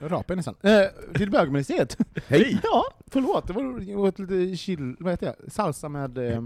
rapade 0.00 0.36
nästan. 0.36 0.54
Eh, 0.62 1.12
till 1.14 1.30
bögministeriet. 1.30 1.96
Hej! 2.26 2.60
Ja, 2.62 2.84
förlåt. 3.06 3.46
Det 3.46 3.52
var 3.52 3.80
jag 3.80 4.00
åt 4.00 4.18
lite 4.18 4.56
chill... 4.56 4.96
Vad 5.00 5.12
heter 5.12 5.26
det? 5.26 5.50
Salsa 5.50 5.88
med 5.88 6.18
eh, 6.18 6.42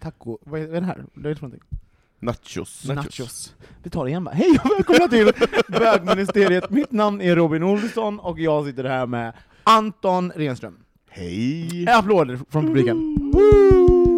taco... 0.00 0.38
Vad 0.42 0.60
är, 0.60 0.80
det 0.80 0.86
här? 0.86 1.04
Vad 1.14 1.26
är 1.26 1.30
det 1.30 1.36
för 1.36 1.42
någonting? 1.42 1.78
Nachos. 2.18 2.84
Nachos. 2.88 3.54
Vi 3.82 3.90
tar 3.90 4.04
det 4.04 4.10
igen 4.10 4.24
bara. 4.24 4.34
Hej 4.34 4.58
och 4.64 4.70
välkomna 4.70 5.08
till 5.08 5.32
bögministeriet. 5.68 6.70
Mitt 6.70 6.92
namn 6.92 7.20
är 7.20 7.36
Robin 7.36 7.62
Olsson 7.62 8.20
och 8.20 8.40
jag 8.40 8.66
sitter 8.66 8.84
här 8.84 9.06
med 9.06 9.32
Anton 9.62 10.32
Renström. 10.36 10.78
Hej! 11.08 11.88
Applåder 11.88 12.40
från 12.50 12.66
publiken. 12.66 13.16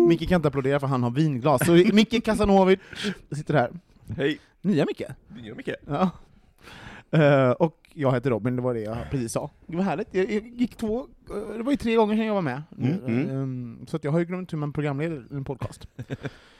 Micke 0.08 0.28
kan 0.28 0.36
inte 0.36 0.48
applådera 0.48 0.80
för 0.80 0.86
han 0.86 1.02
har 1.02 1.10
vinglas. 1.10 1.66
Så 1.66 1.72
Micke 1.72 2.24
Kasanovic 2.24 2.80
sitter 3.30 3.54
här. 3.54 3.70
Hej! 4.16 4.38
Nya 4.60 4.84
Micke. 4.84 5.02
Det 5.28 5.40
gör 5.40 5.54
mycket. 5.54 5.76
Ja. 5.86 6.10
Eh, 7.10 7.50
och 7.50 7.87
jag 8.00 8.12
heter 8.14 8.30
Robin, 8.30 8.56
det 8.56 8.62
var 8.62 8.74
det 8.74 8.80
jag 8.80 8.96
precis 9.10 9.32
sa. 9.32 9.50
Det 9.66 9.76
var 9.76 9.84
härligt. 9.84 10.08
Jag, 10.10 10.30
gick 10.30 10.76
två, 10.76 11.06
det 11.56 11.62
var 11.62 11.70
ju 11.70 11.76
tre 11.76 11.94
gånger 11.94 12.16
sedan 12.16 12.26
jag 12.26 12.34
var 12.34 12.42
med. 12.42 12.62
Mm, 12.78 12.98
mm. 13.06 13.30
Ehm, 13.30 13.86
så 13.86 13.96
att 13.96 14.04
jag 14.04 14.12
har 14.12 14.18
ju 14.18 14.24
glömt 14.24 14.52
hur 14.52 14.58
man 14.58 14.72
programleder 14.72 15.24
en 15.32 15.44
podcast. 15.44 15.88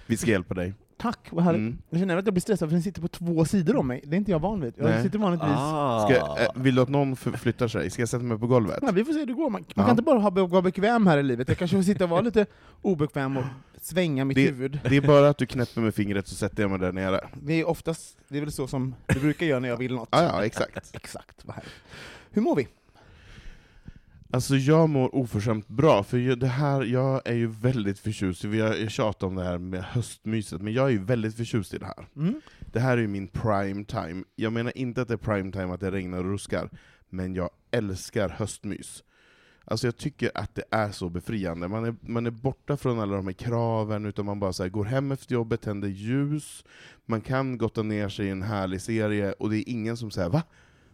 Vi 0.06 0.16
ska 0.16 0.30
hjälpa 0.30 0.54
dig. 0.54 0.74
Tack, 0.96 1.18
vad 1.30 1.44
härligt. 1.44 1.58
Mm. 1.60 1.78
Jag 1.90 2.00
känner 2.00 2.16
att 2.16 2.26
jag 2.26 2.34
blir 2.34 2.40
stressad 2.40 2.68
för 2.68 2.74
den 2.74 2.82
sitter 2.82 3.00
på 3.02 3.08
två 3.08 3.44
sidor 3.44 3.76
om 3.76 3.86
mig. 3.86 4.00
Det 4.04 4.16
är 4.16 4.18
inte 4.18 4.30
jag 4.30 4.38
van 4.38 4.60
vid. 4.60 4.74
Jag 4.76 4.84
Nej. 4.84 5.02
sitter 5.02 5.18
vanligtvis... 5.18 5.50
Ah. 5.52 6.08
Ska, 6.08 6.42
eh, 6.42 6.48
vill 6.54 6.74
du 6.74 6.82
att 6.82 6.88
någon 6.88 7.16
flyttar 7.16 7.68
sig? 7.68 7.90
Ska 7.90 8.02
jag 8.02 8.08
sätta 8.08 8.24
mig 8.24 8.38
på 8.38 8.46
golvet? 8.46 8.78
Ja, 8.82 8.90
vi 8.92 9.04
får 9.04 9.12
se 9.12 9.18
hur 9.18 9.26
det 9.26 9.32
går. 9.32 9.50
Man, 9.50 9.64
man 9.74 9.84
kan 9.86 9.90
inte 9.90 10.02
bara 10.02 10.18
ha, 10.18 10.30
vara 10.30 10.62
bekväm 10.62 11.06
här 11.06 11.18
i 11.18 11.22
livet. 11.22 11.48
Jag 11.48 11.58
kanske 11.58 11.76
får 11.76 11.82
sitta 11.82 12.04
och 12.04 12.10
vara 12.10 12.20
lite 12.20 12.46
obekväm 12.82 13.36
och 13.36 13.44
svänga 13.82 14.24
mitt 14.24 14.34
Det- 14.34 14.46
huvud. 14.46 14.80
Det 14.88 14.96
är 14.96 15.00
bara 15.00 15.28
att 15.28 15.38
du 15.38 15.46
knäpper 15.46 15.80
med 15.80 15.94
fingret 15.94 16.26
så 16.26 16.34
sätter 16.34 16.62
jag 16.62 16.70
mig 16.70 16.78
där 16.80 16.92
nere. 16.92 17.20
Det 17.42 17.52
är 17.60 17.68
oftast, 17.68 18.18
det 18.28 18.36
är 18.36 18.40
väl 18.40 18.52
så 18.52 18.66
som 18.66 18.94
det 19.06 19.20
brukar 19.20 19.46
göra 19.46 19.60
när 19.60 19.68
jag 19.68 19.76
vill 19.76 19.94
något. 19.94 20.08
Ja, 20.12 20.22
ja, 20.22 20.44
exakt. 20.44 20.90
Exakt, 20.96 21.44
vad 21.44 21.56
härligt. 21.56 21.72
Hur 22.30 22.42
mår 22.42 22.56
vi? 22.56 22.68
Alltså 24.30 24.56
jag 24.56 24.88
mår 24.88 25.14
oförskämt 25.14 25.68
bra, 25.68 26.02
för 26.02 26.36
det 26.36 26.46
här, 26.46 26.82
jag 26.82 27.22
är 27.24 27.34
ju 27.34 27.46
väldigt 27.46 27.98
förtjust, 27.98 28.44
vi 28.44 28.60
har 28.60 28.74
jag 28.74 28.90
tjatat 28.90 29.22
om 29.22 29.34
det 29.34 29.44
här 29.44 29.58
med 29.58 29.84
höstmyset, 29.84 30.62
men 30.62 30.72
jag 30.72 30.86
är 30.86 30.90
ju 30.90 31.04
väldigt 31.04 31.36
förtjust 31.36 31.74
i 31.74 31.78
det 31.78 31.86
här. 31.86 32.06
Mm. 32.16 32.40
Det 32.72 32.80
här 32.80 32.96
är 32.96 33.00
ju 33.00 33.08
min 33.08 33.28
prime 33.28 33.84
time. 33.84 34.24
Jag 34.36 34.52
menar 34.52 34.78
inte 34.78 35.02
att 35.02 35.08
det 35.08 35.14
är 35.14 35.18
prime 35.18 35.52
time 35.52 35.74
att 35.74 35.80
det 35.80 35.90
regnar 35.90 36.18
och 36.18 36.24
ruskar, 36.24 36.70
men 37.08 37.34
jag 37.34 37.50
älskar 37.70 38.28
höstmys. 38.28 39.04
Alltså 39.64 39.86
jag 39.86 39.96
tycker 39.96 40.30
att 40.34 40.54
det 40.54 40.64
är 40.70 40.90
så 40.90 41.08
befriande. 41.08 41.68
Man 41.68 41.84
är, 41.84 41.96
man 42.00 42.26
är 42.26 42.30
borta 42.30 42.76
från 42.76 43.00
alla 43.00 43.16
de 43.16 43.26
här 43.26 43.32
kraven, 43.32 44.06
utan 44.06 44.24
man 44.24 44.40
bara 44.40 44.52
så 44.52 44.68
går 44.68 44.84
hem 44.84 45.12
efter 45.12 45.34
jobbet, 45.34 45.60
tänder 45.60 45.88
ljus, 45.88 46.64
man 47.06 47.20
kan 47.20 47.58
gotta 47.58 47.82
ner 47.82 48.08
sig 48.08 48.26
i 48.26 48.30
en 48.30 48.42
härlig 48.42 48.80
serie, 48.80 49.32
och 49.32 49.50
det 49.50 49.56
är 49.58 49.68
ingen 49.68 49.96
som 49.96 50.10
säger 50.10 50.28
va? 50.28 50.42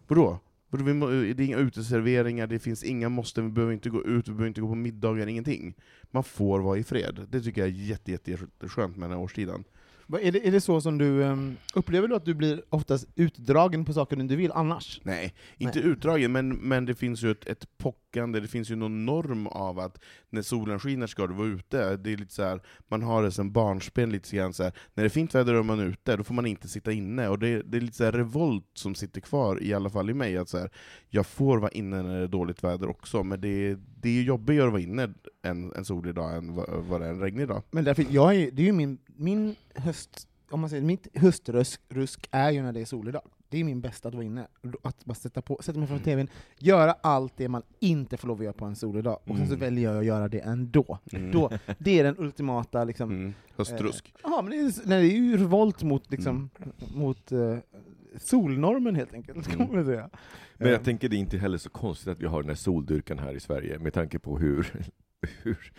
Vadå? 0.07 0.39
Vadå, 0.75 0.85
vi 0.85 0.93
må- 0.93 1.07
Det 1.09 1.29
är 1.29 1.41
inga 1.41 1.57
uteserveringar, 1.57 2.47
det 2.47 2.59
finns 2.59 2.83
inga 2.83 3.09
måste, 3.09 3.41
vi 3.41 3.49
behöver 3.49 3.73
inte 3.73 3.89
gå 3.89 4.03
ut, 4.03 4.27
vi 4.27 4.31
behöver 4.31 4.47
inte 4.47 4.61
gå 4.61 4.67
på 4.67 4.75
middagar, 4.75 5.27
ingenting. 5.27 5.73
Man 6.11 6.23
får 6.23 6.59
vara 6.59 6.77
i 6.77 6.83
fred. 6.83 7.27
Det 7.29 7.41
tycker 7.41 7.61
jag 7.61 7.67
är 7.69 7.73
jätte, 7.73 8.11
jätte, 8.11 8.31
jätteskönt 8.31 8.97
med 8.97 9.09
den 9.09 9.17
här 9.17 9.23
årstiden. 9.23 9.63
Är 10.07 10.31
det, 10.31 10.47
är 10.47 10.51
det 10.51 10.61
så 10.61 10.81
som 10.81 10.97
du, 10.97 11.23
um, 11.23 11.57
upplever 11.73 12.07
du 12.07 12.15
att 12.15 12.25
du 12.25 12.33
blir 12.33 12.63
oftast 12.69 13.07
utdragen 13.15 13.85
på 13.85 13.93
saker 13.93 14.15
du 14.15 14.21
inte 14.21 14.35
vill 14.35 14.51
annars? 14.51 15.01
Nej, 15.03 15.33
inte 15.57 15.79
utdragen, 15.79 16.31
men, 16.31 16.49
men 16.49 16.85
det 16.85 16.95
finns 16.95 17.23
ju 17.23 17.31
ett, 17.31 17.47
ett 17.47 17.77
pockande, 17.77 18.39
det 18.39 18.47
finns 18.47 18.71
ju 18.71 18.75
någon 18.75 19.05
norm 19.05 19.47
av 19.47 19.79
att 19.79 19.99
när 20.29 20.41
solen 20.41 20.79
skiner 20.79 21.07
ska 21.07 21.27
du 21.27 21.33
vara 21.33 21.47
ute. 21.47 21.97
Det 21.97 22.13
är 22.13 22.17
lite 22.17 22.33
så 22.33 22.43
här, 22.43 22.61
man 22.87 23.01
har 23.01 23.23
det 23.23 23.31
som 23.31 23.51
barnsben 23.51 24.09
lite 24.09 24.35
grann 24.35 24.53
så 24.53 24.63
här, 24.63 24.73
när 24.93 25.03
det 25.03 25.07
är 25.07 25.09
fint 25.09 25.35
väder 25.35 25.53
och 25.53 25.65
man 25.65 25.79
är 25.79 25.85
ute, 25.85 26.15
då 26.15 26.23
får 26.23 26.33
man 26.33 26.45
inte 26.45 26.67
sitta 26.67 26.91
inne. 26.91 27.27
Och 27.29 27.39
det, 27.39 27.61
det 27.61 27.77
är 27.77 27.81
lite 27.81 27.97
så 27.97 28.03
här 28.03 28.11
revolt 28.11 28.69
som 28.73 28.95
sitter 28.95 29.21
kvar, 29.21 29.63
i 29.63 29.73
alla 29.73 29.89
fall 29.89 30.09
i 30.09 30.13
mig, 30.13 30.37
att 30.37 30.49
så 30.49 30.57
här, 30.57 30.69
jag 31.09 31.25
får 31.25 31.57
vara 31.57 31.71
inne 31.71 32.03
när 32.03 32.17
det 32.17 32.23
är 32.23 32.27
dåligt 32.27 32.63
väder 32.63 32.89
också, 32.89 33.23
men 33.23 33.41
det, 33.41 33.77
det 34.01 34.09
är 34.09 34.13
ju 34.13 34.23
jobbigare 34.23 34.65
att 34.65 34.71
vara 34.71 34.81
inne 34.81 35.13
en, 35.41 35.73
en 35.75 35.85
solig 35.85 36.15
dag 36.15 36.37
än 36.37 36.55
vad, 36.55 36.69
vad 36.69 37.01
det 37.01 37.07
är 37.07 37.09
en 37.09 37.19
regnig 37.19 37.47
dag. 37.47 37.63
Men 37.71 37.83
därför, 37.83 38.05
jag 38.09 38.35
är, 38.35 38.51
det 38.51 38.61
är 38.61 38.65
ju 38.65 38.71
min, 38.71 38.97
min 39.17 39.55
höst, 39.75 40.27
om 40.49 40.59
man 40.59 40.69
säger, 40.69 40.83
mitt 40.83 41.07
höstrusk 41.17 41.81
rusk 41.89 42.27
är 42.31 42.51
ju 42.51 42.61
när 42.61 42.73
det 42.73 42.81
är 42.81 42.85
solig 42.85 43.13
dag. 43.13 43.21
Det 43.49 43.59
är 43.59 43.63
min 43.63 43.81
bästa 43.81 44.07
att 44.07 44.13
vara 44.15 44.25
inne. 44.25 44.47
Att 44.83 45.05
bara 45.05 45.13
sätta, 45.13 45.41
på, 45.41 45.59
sätta 45.63 45.79
mig 45.79 45.87
framför 45.87 46.05
tvn, 46.05 46.27
göra 46.59 46.91
allt 46.91 47.33
det 47.37 47.49
man 47.49 47.61
inte 47.79 48.17
får 48.17 48.27
lov 48.27 48.37
att 48.37 48.43
göra 48.43 48.53
på 48.53 48.65
en 48.65 48.75
solig 48.75 49.03
dag, 49.03 49.19
och 49.23 49.37
sen 49.37 49.47
så 49.47 49.53
Mm. 49.53 49.59
väljer 49.59 49.89
jag 49.91 49.99
att 49.99 50.05
göra 50.05 50.27
det 50.27 50.39
ändå. 50.39 50.99
Mm. 51.11 51.31
Då, 51.31 51.51
det 51.79 51.99
är 51.99 52.03
den 52.03 52.15
ultimata 52.17 52.83
liksom, 52.83 53.11
Mm. 53.11 53.33
Höstrusk. 53.55 54.13
Ja, 54.23 54.41
men 54.41 54.51
det 54.51 54.57
är, 54.57 54.87
nej, 54.87 55.01
det 55.09 55.13
är 55.15 55.17
ju 55.17 55.37
revolt 55.37 55.83
mot, 55.83 56.11
liksom, 56.11 56.49
mot 56.95 57.31
eh, 57.31 57.57
solnormen 58.17 58.95
helt 58.95 59.13
enkelt, 59.13 59.47
kan 59.47 59.55
Mm. 59.55 59.67
man 59.67 59.75
väl 59.77 59.85
säga. 59.85 60.09
Men 60.57 60.67
Eh, 60.67 60.73
jag 60.73 60.83
tänker 60.83 61.09
det 61.09 61.15
är 61.15 61.19
inte 61.19 61.37
heller 61.37 61.57
så 61.57 61.69
konstigt 61.69 62.07
att 62.07 62.19
vi 62.19 62.25
har 62.25 62.41
den 62.41 62.49
här 62.49 62.55
soldyrkan 62.55 63.19
här 63.19 63.33
i 63.33 63.39
Sverige 63.39 63.79
med 63.79 63.93
tanke 63.93 64.19
på 64.19 64.37
hur, 64.39 64.87
hur 65.43 65.71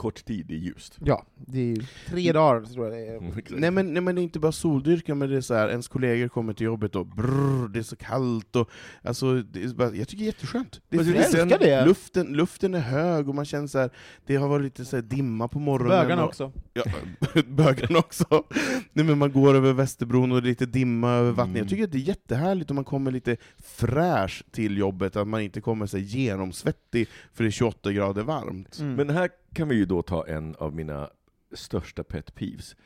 kort 0.00 0.24
tid 0.24 0.46
det 0.46 0.54
är 0.54 0.58
ljust. 0.58 0.98
Ja, 1.04 1.26
det 1.34 1.72
är 1.72 1.86
tre 2.08 2.32
dagar 2.32 2.60
tror 2.60 2.84
jag 2.86 2.94
det 2.94 3.06
är. 3.06 3.16
Mm, 3.16 3.28
exakt. 3.28 3.60
Nej 3.60 3.70
men, 3.70 3.94
nej 3.94 4.02
men 4.02 4.14
det 4.14 4.20
är 4.20 4.22
inte 4.22 4.38
bara 4.38 4.52
soldyrkan, 4.52 5.18
men 5.18 5.30
det 5.30 5.36
är 5.36 5.40
så 5.40 5.54
här, 5.54 5.68
ens 5.68 5.88
kollegor 5.88 6.28
kommer 6.28 6.52
till 6.52 6.66
jobbet 6.66 6.96
och 6.96 7.06
brrr, 7.06 7.68
det 7.68 7.78
är 7.78 7.82
så 7.82 7.96
kallt, 7.96 8.56
och, 8.56 8.70
alltså, 9.02 9.42
det 9.42 9.62
är 9.62 9.68
bara, 9.68 9.94
jag 9.94 10.08
tycker 10.08 10.24
det 10.24 10.24
är 10.24 10.32
jätteskönt. 10.32 10.80
Det 10.88 10.96
är 10.96 11.04
Men 11.04 11.14
älskar 11.14 11.58
det? 11.58 11.86
Luften, 11.86 12.26
luften 12.26 12.74
är 12.74 12.80
hög, 12.80 13.28
och 13.28 13.34
man 13.34 13.44
känner 13.44 13.66
så 13.66 13.78
här, 13.78 13.90
det 14.26 14.36
har 14.36 14.48
varit 14.48 14.64
lite 14.64 14.84
så 14.84 14.96
här 14.96 15.02
dimma 15.02 15.48
på 15.48 15.58
morgonen. 15.58 16.02
Bögarna 16.02 16.22
och, 16.22 16.28
också. 16.28 16.52
Ja, 16.72 16.84
bögarna 17.46 17.98
också. 17.98 18.44
Nej, 18.92 19.04
men 19.04 19.18
man 19.18 19.32
går 19.32 19.54
över 19.54 19.72
Västerbron 19.72 20.32
och 20.32 20.42
det 20.42 20.46
är 20.46 20.50
lite 20.50 20.66
dimma 20.66 21.10
över 21.10 21.30
vattnet. 21.30 21.46
Mm. 21.46 21.58
Jag 21.58 21.68
tycker 21.68 21.84
att 21.84 21.92
det 21.92 21.98
är 21.98 22.08
jättehärligt 22.08 22.70
om 22.70 22.74
man 22.74 22.84
kommer 22.84 23.10
lite 23.10 23.36
fräsch 23.58 24.44
till 24.50 24.78
jobbet, 24.78 25.16
att 25.16 25.28
man 25.28 25.40
inte 25.40 25.60
kommer 25.60 25.86
så 25.86 25.98
genomsvettig 25.98 27.08
för 27.32 27.44
det 27.44 27.48
är 27.48 27.52
28 27.52 27.92
grader 27.92 28.22
varmt. 28.22 28.78
Mm. 28.78 28.94
Men 28.94 29.10
här 29.10 29.30
kan 29.52 29.68
vi 29.68 29.74
ju 29.74 29.84
då 29.84 30.02
ta 30.02 30.26
en 30.26 30.54
av 30.56 30.74
mina 30.74 31.10
största 31.52 32.04
pet 32.04 32.34
peeves. 32.34 32.76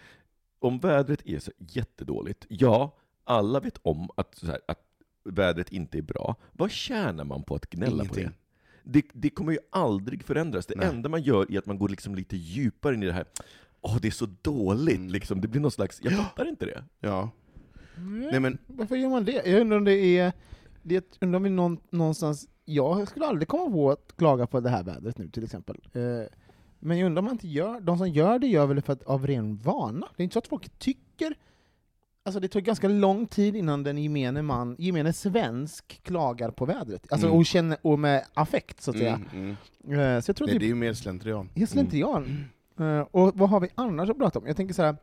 Om 0.59 0.79
vädret 0.79 1.27
är 1.27 1.39
så 1.39 1.51
jättedåligt, 1.59 2.47
ja, 2.49 2.97
alla 3.25 3.61
vet 3.61 3.79
om 3.83 4.09
att, 4.17 4.35
så 4.35 4.47
här, 4.47 4.61
att 4.69 4.81
vädret 5.25 5.73
inte 5.73 5.99
är 5.99 6.03
bra. 6.03 6.37
Vad 6.53 6.71
tjänar 6.71 7.25
man 7.25 7.43
på 7.43 7.55
att 7.55 7.71
gnälla 7.71 8.03
Ingenting. 8.05 8.25
på 8.25 8.31
det? 8.83 9.01
det? 9.01 9.07
Det 9.13 9.31
kommer 9.31 9.53
ju 9.53 9.59
aldrig 9.71 10.25
förändras. 10.25 10.67
Det 10.67 10.75
Nej. 10.77 10.89
enda 10.89 11.09
man 11.09 11.23
gör 11.23 11.53
är 11.53 11.59
att 11.59 11.67
man 11.67 11.79
går 11.79 11.89
liksom 11.89 12.15
lite 12.15 12.37
djupare 12.37 12.95
in 12.95 13.03
i 13.03 13.07
det 13.07 13.13
här, 13.13 13.25
åh 13.81 13.99
det 14.03 14.09
är 14.09 14.13
så 14.13 14.27
dåligt, 14.43 14.97
Mm. 14.99 15.09
liksom. 15.09 15.41
det 15.41 15.49
blir 15.49 15.61
någon 15.61 15.71
slags, 15.71 16.01
jag 16.03 16.13
fattar 16.13 16.49
inte 16.49 16.67
det. 16.67 16.85
Ja. 17.01 17.31
Nej, 17.97 18.29
Nej, 18.31 18.41
men, 18.41 18.59
Varför 18.67 18.97
gör 18.97 19.09
man 19.09 19.25
det? 19.25 19.47
Jag 19.47 19.61
undrar 19.61 19.77
om 19.77 19.85
det 19.85 20.19
är... 20.19 20.33
Det 20.83 21.17
undrar 21.21 21.37
om 21.37 21.43
vi 21.43 21.51
någon, 21.51 21.79
någonstans... 21.91 22.49
Jag 22.65 23.09
skulle 23.09 23.27
aldrig 23.27 23.49
komma 23.49 23.71
på 23.73 23.91
att 23.91 24.13
klaga 24.17 24.47
på 24.47 24.61
det 24.61 24.69
här 24.71 24.83
vädret 24.85 25.19
nu 25.19 25.29
till 25.29 25.45
exempel. 25.45 25.77
Eh, 25.93 26.03
Men 26.85 26.99
jag 26.99 27.07
undrar 27.07 27.19
om 27.19 27.25
man 27.25 27.35
inte 27.35 27.49
gör, 27.49 27.81
de 27.81 27.99
som 27.99 28.09
gör 28.09 28.39
det 28.39 28.47
gör 28.47 28.67
väl 28.67 28.83
för 28.83 28.93
att, 28.93 29.03
av 29.03 29.27
ren 29.27 29.57
vana? 29.57 30.09
Det 30.17 30.23
är 30.23 30.25
inte 30.25 30.33
så 30.33 30.39
att 30.39 30.49
folk 30.49 30.79
tycker 30.79 31.35
Alltså 32.27 32.41
det 32.41 32.49
tar 32.49 32.61
ganska 32.61 32.89
lång 32.89 33.27
tid 33.27 33.57
innan 33.57 33.83
den 33.83 33.99
gemene 33.99 34.43
man, 34.43 34.77
gemene 34.79 35.13
svensk 35.13 36.01
klagar 36.03 36.51
på 36.51 36.65
vädret. 36.67 37.13
Alltså 37.13 37.27
Mm. 37.27 37.39
och 37.39 37.47
känner, 37.47 37.79
och 37.83 37.99
med 37.99 38.25
affekt 38.35 38.83
så 38.83 38.91
att 38.91 38.97
säga. 38.99 39.21
Mm, 39.33 39.57
mm. 39.85 40.01
Eh, 40.01 40.21
Så 40.21 40.29
jag 40.31 40.37
tror 40.37 40.47
Nej, 40.47 40.57
att 40.57 40.61
det 40.61 40.67
är 40.67 40.69
ju 40.69 40.75
mer 40.75 40.93
slentrian. 40.93 41.49
är 41.55 41.67
slentrian. 41.67 42.45
Eh, 42.79 43.01
Och 43.01 43.39
vad 43.39 43.49
har 43.51 43.61
vi 43.61 43.69
annars 43.75 44.11
att 44.11 44.19
prata 44.19 44.39
om? 44.39 44.47
Jag 44.47 44.57
tänker 44.57 44.75
så 44.75 44.83
här. 44.83 44.97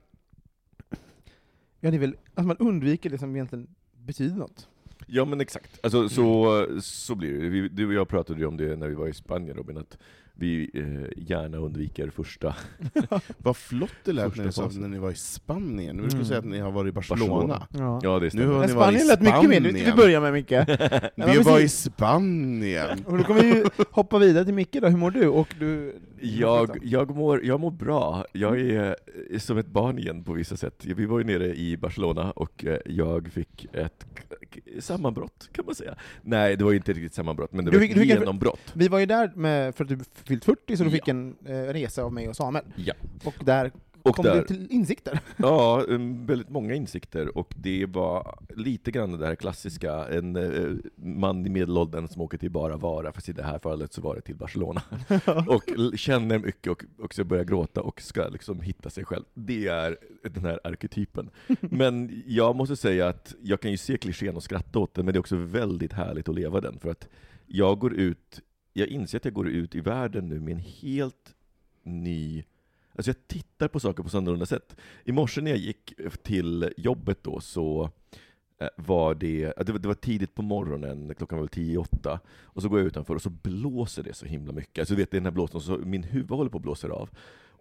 Ja, 1.80 1.92
det 1.92 1.98
är 1.98 2.00
väl 2.00 2.16
att 2.36 2.46
man 2.46 2.58
undviker 2.58 3.10
det 3.10 3.18
som 3.18 3.36
egentligen 3.36 3.68
betyder 4.06 4.36
något. 4.36 4.68
Ja 5.08 5.26
men 5.26 5.42
exakt, 5.42 5.80
alltså, 5.84 6.10
så, 6.10 6.68
så 6.82 7.16
blir 7.16 7.42
det. 7.42 7.50
Vi, 7.50 7.70
du 7.70 7.88
och 7.88 7.94
jag 7.94 8.08
pratade 8.08 8.40
ju 8.40 8.46
om 8.46 8.58
det 8.58 8.76
när 8.76 8.88
vi 8.88 8.96
var 8.96 9.08
i 9.08 9.14
Spanien 9.14 9.58
Robin, 9.58 9.78
att 9.78 9.98
vi 10.42 10.70
eh, 10.74 11.24
gärna 11.30 11.58
undviker 11.58 12.10
första 12.10 12.56
Vad 13.38 13.58
flott 13.58 13.90
det 14.04 14.12
lät 14.14 14.26
Första 14.26 14.42
när 14.42 14.46
ni 14.48 14.52
sa 14.74 14.80
när 14.80 14.88
ni 14.88 14.98
var 15.00 15.12
i 15.12 15.16
Spanien. 15.16 15.96
Nu 15.96 16.02
skulle 16.04 16.16
Mm. 16.16 16.26
säga 16.26 16.40
att 16.40 16.46
ni 16.46 16.60
har 16.60 16.72
varit 16.72 16.90
i 16.90 16.92
Barcelona. 16.92 17.28
Barcelona. 17.34 17.68
Ja. 17.72 18.00
Ja 18.04 18.20
det 18.20 18.24
Nu 18.26 18.30
stämmer. 18.30 18.46
har 18.46 18.60
Men 18.60 18.70
ni 18.70 18.76
varit 18.76 18.96
i 18.96 19.00
Spanien 19.00 19.08
lät 19.08 19.22
mycket 19.22 19.50
mer, 19.50 19.72
vi 19.72 19.80
Spanien. 19.80 19.96
börja 19.98 20.22
med 20.22 20.34
Micke. 20.34 20.52
Vi 21.36 21.38
var 21.44 21.60
i. 21.60 21.68
Spanien! 21.70 23.06
Och 23.06 23.18
då 23.18 23.24
kommer 23.24 23.42
vi 23.42 23.48
ju 23.56 23.66
hoppa 23.92 24.18
vidare 24.20 24.46
till 24.46 24.54
Micke 24.54 24.78
då, 24.82 24.88
hur 24.88 24.98
mår 24.98 25.12
du? 25.12 25.28
Och 25.28 25.56
du 25.60 25.96
Jag, 26.22 26.78
jag, 26.84 27.16
mår, 27.16 27.46
jag 27.46 27.60
mår 27.60 27.72
bra. 27.72 28.26
Jag 28.34 28.60
är 28.60 28.96
eh, 29.32 29.40
som 29.40 29.58
ett 29.58 29.68
barn 29.68 30.00
igen 30.00 30.24
på 30.24 30.34
vissa 30.34 30.58
sätt. 30.58 30.86
Vi 30.86 31.06
var 31.06 31.18
ju 31.20 31.24
nere 31.26 31.56
i 31.56 31.78
Barcelona 31.78 32.32
och 32.32 32.66
eh, 32.66 32.78
jag 32.86 33.28
fick 33.28 33.66
ett 33.74 34.06
sammanbrott, 34.80 35.50
kan 35.52 35.66
man 35.66 35.76
säga. 35.76 35.96
Nej, 36.22 36.56
det 36.58 36.64
var 36.64 36.72
ju 36.72 36.78
inte 36.78 36.94
riktigt 36.94 37.14
sammanbrott, 37.14 37.52
men 37.54 37.66
det 37.66 37.72
Du 37.72 37.78
var 37.78 37.86
fick- 37.86 37.98
ett 37.98 38.06
genombrott. 38.06 38.60
Vi 38.74 38.88
var 38.88 39.00
ju 39.00 39.06
där 39.06 39.32
med, 39.36 39.76
för 39.76 39.84
att 39.84 39.90
du 39.90 40.00
fyllt 40.32 40.46
40, 40.46 40.78
så 40.78 40.84
du 40.84 40.92
fick 40.92 41.08
en 41.08 41.36
eh, 41.46 41.54
resa 41.54 42.04
av 42.04 42.14
mig 42.14 42.30
och 42.30 42.36
Samuel. 42.36 42.66
Ja. 42.76 42.94
Och 43.24 43.36
där 43.46 43.72
Och 44.04 44.16
kom 44.16 44.26
där, 44.26 44.36
du 44.36 44.48
till 44.48 44.68
insikter. 44.72 45.20
ja, 45.38 45.84
um, 45.88 46.26
väldigt 46.26 46.50
många 46.50 46.74
insikter, 46.74 47.38
och 47.38 47.54
det 47.58 47.86
var 47.86 48.40
lite 48.56 48.92
grann 48.92 49.20
det 49.20 49.26
här 49.26 49.36
klassiska, 49.36 50.08
en 50.08 50.36
eh, 50.36 50.70
man 50.96 51.46
i 51.46 51.50
medelåldern 51.50 52.08
som 52.08 52.22
åker 52.22 52.38
till 52.38 52.52
bara 52.52 52.78
Vara, 52.78 53.12
fast 53.12 53.30
i 53.30 53.34
det 53.34 53.44
här 53.44 53.60
fallet 53.60 53.94
så 53.94 54.02
var 54.02 54.16
det 54.16 54.22
till 54.22 54.36
Barcelona. 54.36 54.82
och 55.48 55.64
känner 55.96 56.40
mycket 56.40 56.72
och 56.72 56.84
också 57.00 57.24
börjar 57.24 57.44
gråta 57.44 57.82
och 57.82 58.02
ska 58.02 58.28
liksom 58.28 58.62
hitta 58.62 58.90
sig 58.90 59.06
själv. 59.06 59.24
Det 59.34 59.68
är 59.68 59.98
den 60.24 60.46
här 60.46 60.60
arketypen. 60.64 61.30
Men 61.60 62.24
jag 62.26 62.56
måste 62.56 62.76
säga 62.76 63.08
att 63.08 63.36
jag 63.42 63.62
kan 63.62 63.72
ju 63.72 63.78
se 63.78 63.98
klichén 63.98 64.36
och 64.36 64.44
skratta 64.44 64.80
åt 64.80 64.94
den, 64.94 65.06
men 65.06 65.14
det 65.14 65.18
är 65.18 65.20
också 65.20 65.36
väldigt 65.36 65.94
härligt 65.94 66.30
att 66.30 66.36
leva 66.36 66.62
den, 66.62 66.80
för 66.80 66.90
att 66.90 67.08
jag 67.48 67.80
går 67.80 67.94
ut, 67.94 68.42
jag 68.74 68.88
inser 68.88 69.18
att 69.18 69.26
jag 69.26 69.34
går 69.34 69.50
ut 69.50 69.76
i 69.76 69.82
världen 69.82 70.30
nu 70.30 70.40
med 70.40 70.52
en 70.52 70.60
helt 70.60 71.36
ny 71.84 72.44
Alltså 72.96 73.10
jag 73.10 73.28
tittar 73.28 73.68
på 73.68 73.80
saker 73.80 74.04
på 74.04 74.10
så 74.10 74.18
annorlunda 74.18 74.46
sätt. 74.46 74.76
I 75.04 75.12
morse 75.12 75.42
när 75.42 75.52
jag 75.52 75.60
gick 75.60 75.94
till 76.24 76.74
jobbet 76.78 77.24
då 77.24 77.40
så 77.40 77.90
eh, 78.60 78.68
var 78.76 79.16
det, 79.16 79.54
det 79.58 79.72
var, 79.72 79.80
det 79.80 79.88
var 79.88 79.96
tidigt 79.96 80.36
på 80.36 80.42
morgonen, 80.42 81.14
klockan 81.18 81.38
var 81.38 81.44
väl 81.44 81.50
tio, 81.50 81.78
åtta, 81.78 82.20
och 82.30 82.62
så 82.62 82.70
går 82.70 82.80
jag 82.80 82.88
utanför 82.88 83.16
och 83.16 83.22
så 83.22 83.30
blåser 83.30 84.04
det 84.04 84.14
så 84.14 84.26
himla 84.26 84.54
mycket. 84.54 84.82
Alltså 84.82 84.94
du 84.94 85.02
vet, 85.02 85.12
det 85.12 85.18
är 85.18 85.20
den 85.20 85.26
här 85.26 85.32
blåsten, 85.32 85.62
så 85.62 85.78
min 85.78 86.04
huvud 86.04 86.32
håller 86.32 86.52
på 86.52 86.58
att 86.58 86.64
blåsa 86.64 86.88
av. 86.88 87.10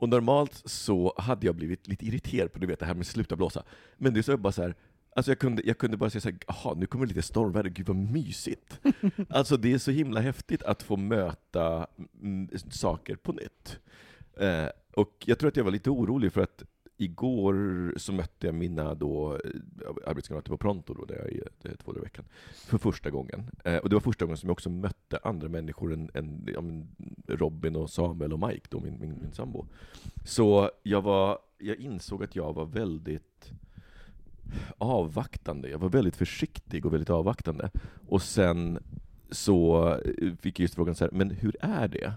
Och 0.01 0.09
normalt 0.09 0.63
så 0.65 1.15
hade 1.19 1.47
jag 1.47 1.55
blivit 1.55 1.89
lite 1.89 2.07
irriterad 2.07 2.53
på 2.53 2.59
du 2.59 2.67
vet, 2.67 2.79
det 2.79 2.87
här 2.87 2.95
med 2.95 3.07
sluta 3.07 3.37
blåsa. 3.37 3.63
Men 3.97 4.15
det 4.15 4.21
är 4.21 4.23
så 4.23 4.31
jag 4.31 4.41
bara 4.41 4.53
så 4.53 4.63
här, 4.63 4.75
Alltså 5.17 5.31
jag 5.31 5.39
kunde, 5.39 5.63
jag 5.65 5.79
kunde 5.79 5.97
bara 5.97 6.11
säga 6.11 6.21
såhär, 6.21 6.39
jaha, 6.47 6.75
nu 6.75 6.87
kommer 6.87 7.07
lite 7.07 7.23
stormväder, 7.23 7.71
gud 7.71 7.87
vad 7.87 7.97
mysigt. 7.97 8.81
alltså 9.29 9.57
det 9.57 9.73
är 9.73 9.79
så 9.79 9.91
himla 9.91 10.21
häftigt 10.21 10.63
att 10.63 10.83
få 10.83 10.97
möta 10.97 11.87
saker 12.71 13.17
på 13.17 13.33
nytt. 13.33 13.79
Eh, 14.37 14.69
och 14.95 15.25
jag 15.27 15.39
tror 15.39 15.49
att 15.49 15.57
jag 15.57 15.65
var 15.65 15.71
lite 15.71 15.91
orolig 15.91 16.33
för 16.33 16.41
att 16.41 16.63
igår 17.01 17.95
så 17.97 18.13
mötte 18.13 18.47
jag 18.47 18.55
mina 18.55 18.95
då 18.95 19.35
eh, 19.35 19.41
arbetskamrater 20.07 20.51
på 20.51 20.57
Pronto, 20.59 20.95
då, 20.95 21.05
där 21.05 21.17
jag 21.17 21.73
är 21.73 21.77
två 21.77 21.93
dagar 21.93 22.03
i 22.03 22.05
veckan, 22.05 22.25
för 22.67 22.79
första 22.79 23.11
gången. 23.11 23.51
Eh, 23.65 23.77
och 23.77 23.89
det 23.89 23.97
var 23.97 24.01
första 24.01 24.25
gången 24.25 24.37
som 24.37 24.49
jag 24.49 24.53
också 24.53 24.71
mötte 24.71 25.19
andra 25.23 25.49
människor 25.49 25.93
än, 25.93 26.11
än 26.15 26.47
ja, 26.47 26.63
Robin 27.35 27.77
och 27.77 27.91
Samuel 27.91 28.33
och 28.33 28.49
Mike, 28.49 28.67
då, 28.71 28.81
min, 28.81 29.01
min, 29.01 29.19
min 29.23 29.33
sambo. 29.33 29.67
Så 30.25 30.71
jag, 30.83 31.03
var, 31.03 31.39
jag 31.59 31.77
insåg 31.77 32.25
att 32.25 32.37
jag 32.37 32.53
var 32.53 32.65
väldigt 32.65 33.53
avvaktande. 34.79 35.69
Jag 35.69 35.79
var 35.79 35.89
väldigt 35.89 36.17
försiktig 36.17 36.87
och 36.87 36.93
väldigt 36.93 37.11
avvaktande. 37.11 37.71
Och 38.09 38.23
sen 38.23 38.79
så 39.31 39.89
eh, 39.95 40.35
fick 40.41 40.59
jag 40.59 40.65
just 40.65 40.75
frågan 40.75 40.95
så 40.95 41.05
här, 41.05 41.13
men 41.13 41.31
hur 41.31 41.57
är 41.61 41.89
det? 41.89 42.13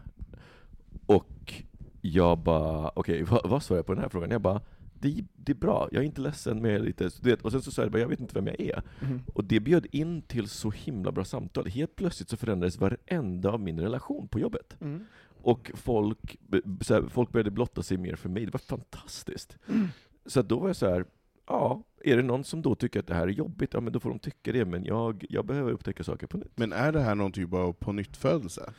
Och 1.06 1.64
jag 2.02 2.38
bara, 2.38 2.92
okej, 2.96 3.24
vad, 3.30 3.50
vad 3.50 3.64
svarar 3.64 3.78
jag 3.78 3.86
på 3.86 3.94
den 3.94 4.02
här 4.02 4.10
frågan? 4.10 4.32
Jag 4.32 4.42
bara, 4.42 4.62
det, 5.00 5.24
det 5.36 5.52
är 5.52 5.56
bra, 5.56 5.90
jag 5.92 6.02
är 6.02 6.06
inte 6.06 6.22
ledsen 6.22 6.62
med 6.62 6.82
lite, 6.82 7.10
vet, 7.22 7.42
och 7.42 7.52
sen 7.52 7.62
så 7.62 7.72
sa 7.72 7.82
jag 7.82 7.92
bara, 7.92 8.02
jag 8.02 8.08
vet 8.08 8.20
inte 8.20 8.36
vem 8.36 8.48
jag 8.48 8.60
är. 8.62 8.82
Mhm. 9.00 9.22
Och 9.34 9.44
det 9.44 9.60
bjöd 9.60 9.88
in 9.92 10.22
till 10.22 10.50
så 10.50 10.72
himla 10.72 11.12
bra 11.12 11.26
samtal. 11.26 11.68
Helt 11.68 11.96
plötsligt 11.96 12.30
så 12.30 12.38
förändrades 12.38 12.78
varenda 12.78 13.52
av 13.52 13.60
min 13.60 13.80
relation 13.80 14.28
på 14.28 14.40
jobbet. 14.40 14.78
Mm. 14.82 15.06
Och 15.44 15.72
folk, 15.74 16.38
så 16.82 16.94
här, 16.94 17.02
folk 17.10 17.32
började 17.32 17.52
blotta 17.52 17.84
sig 17.84 17.98
mer 17.98 18.16
för 18.16 18.30
mig. 18.30 18.46
Det 18.46 18.54
var 18.54 18.60
fantastiskt. 18.60 19.58
Mm. 19.70 19.88
Så 20.26 20.42
då 20.42 20.60
var 20.60 20.68
jag 20.70 20.76
så 20.76 20.90
här, 20.90 21.06
ja, 21.48 21.84
är 22.04 22.18
det 22.18 22.24
någon 22.24 22.44
som 22.44 22.62
då 22.62 22.76
tycker 22.76 23.00
att 23.00 23.08
det 23.08 23.14
här 23.14 23.28
är 23.28 23.32
jobbigt, 23.32 23.74
ja 23.74 23.80
men 23.80 23.94
då 23.94 24.00
får 24.00 24.10
de 24.10 24.20
tycka 24.20 24.52
det, 24.52 24.66
men 24.66 24.86
jag, 24.86 25.26
jag 25.30 25.46
behöver 25.46 25.72
upptäcka 25.72 26.04
saker 26.04 26.28
på 26.28 26.38
nytt. 26.38 26.58
Men 26.58 26.74
är 26.74 26.92
det 26.92 27.02
här 27.02 27.16
någon 27.16 27.32
typ 27.32 27.54
av 27.54 27.74
på 27.74 27.92
nytt 27.92 28.18
födelse? 28.18 28.74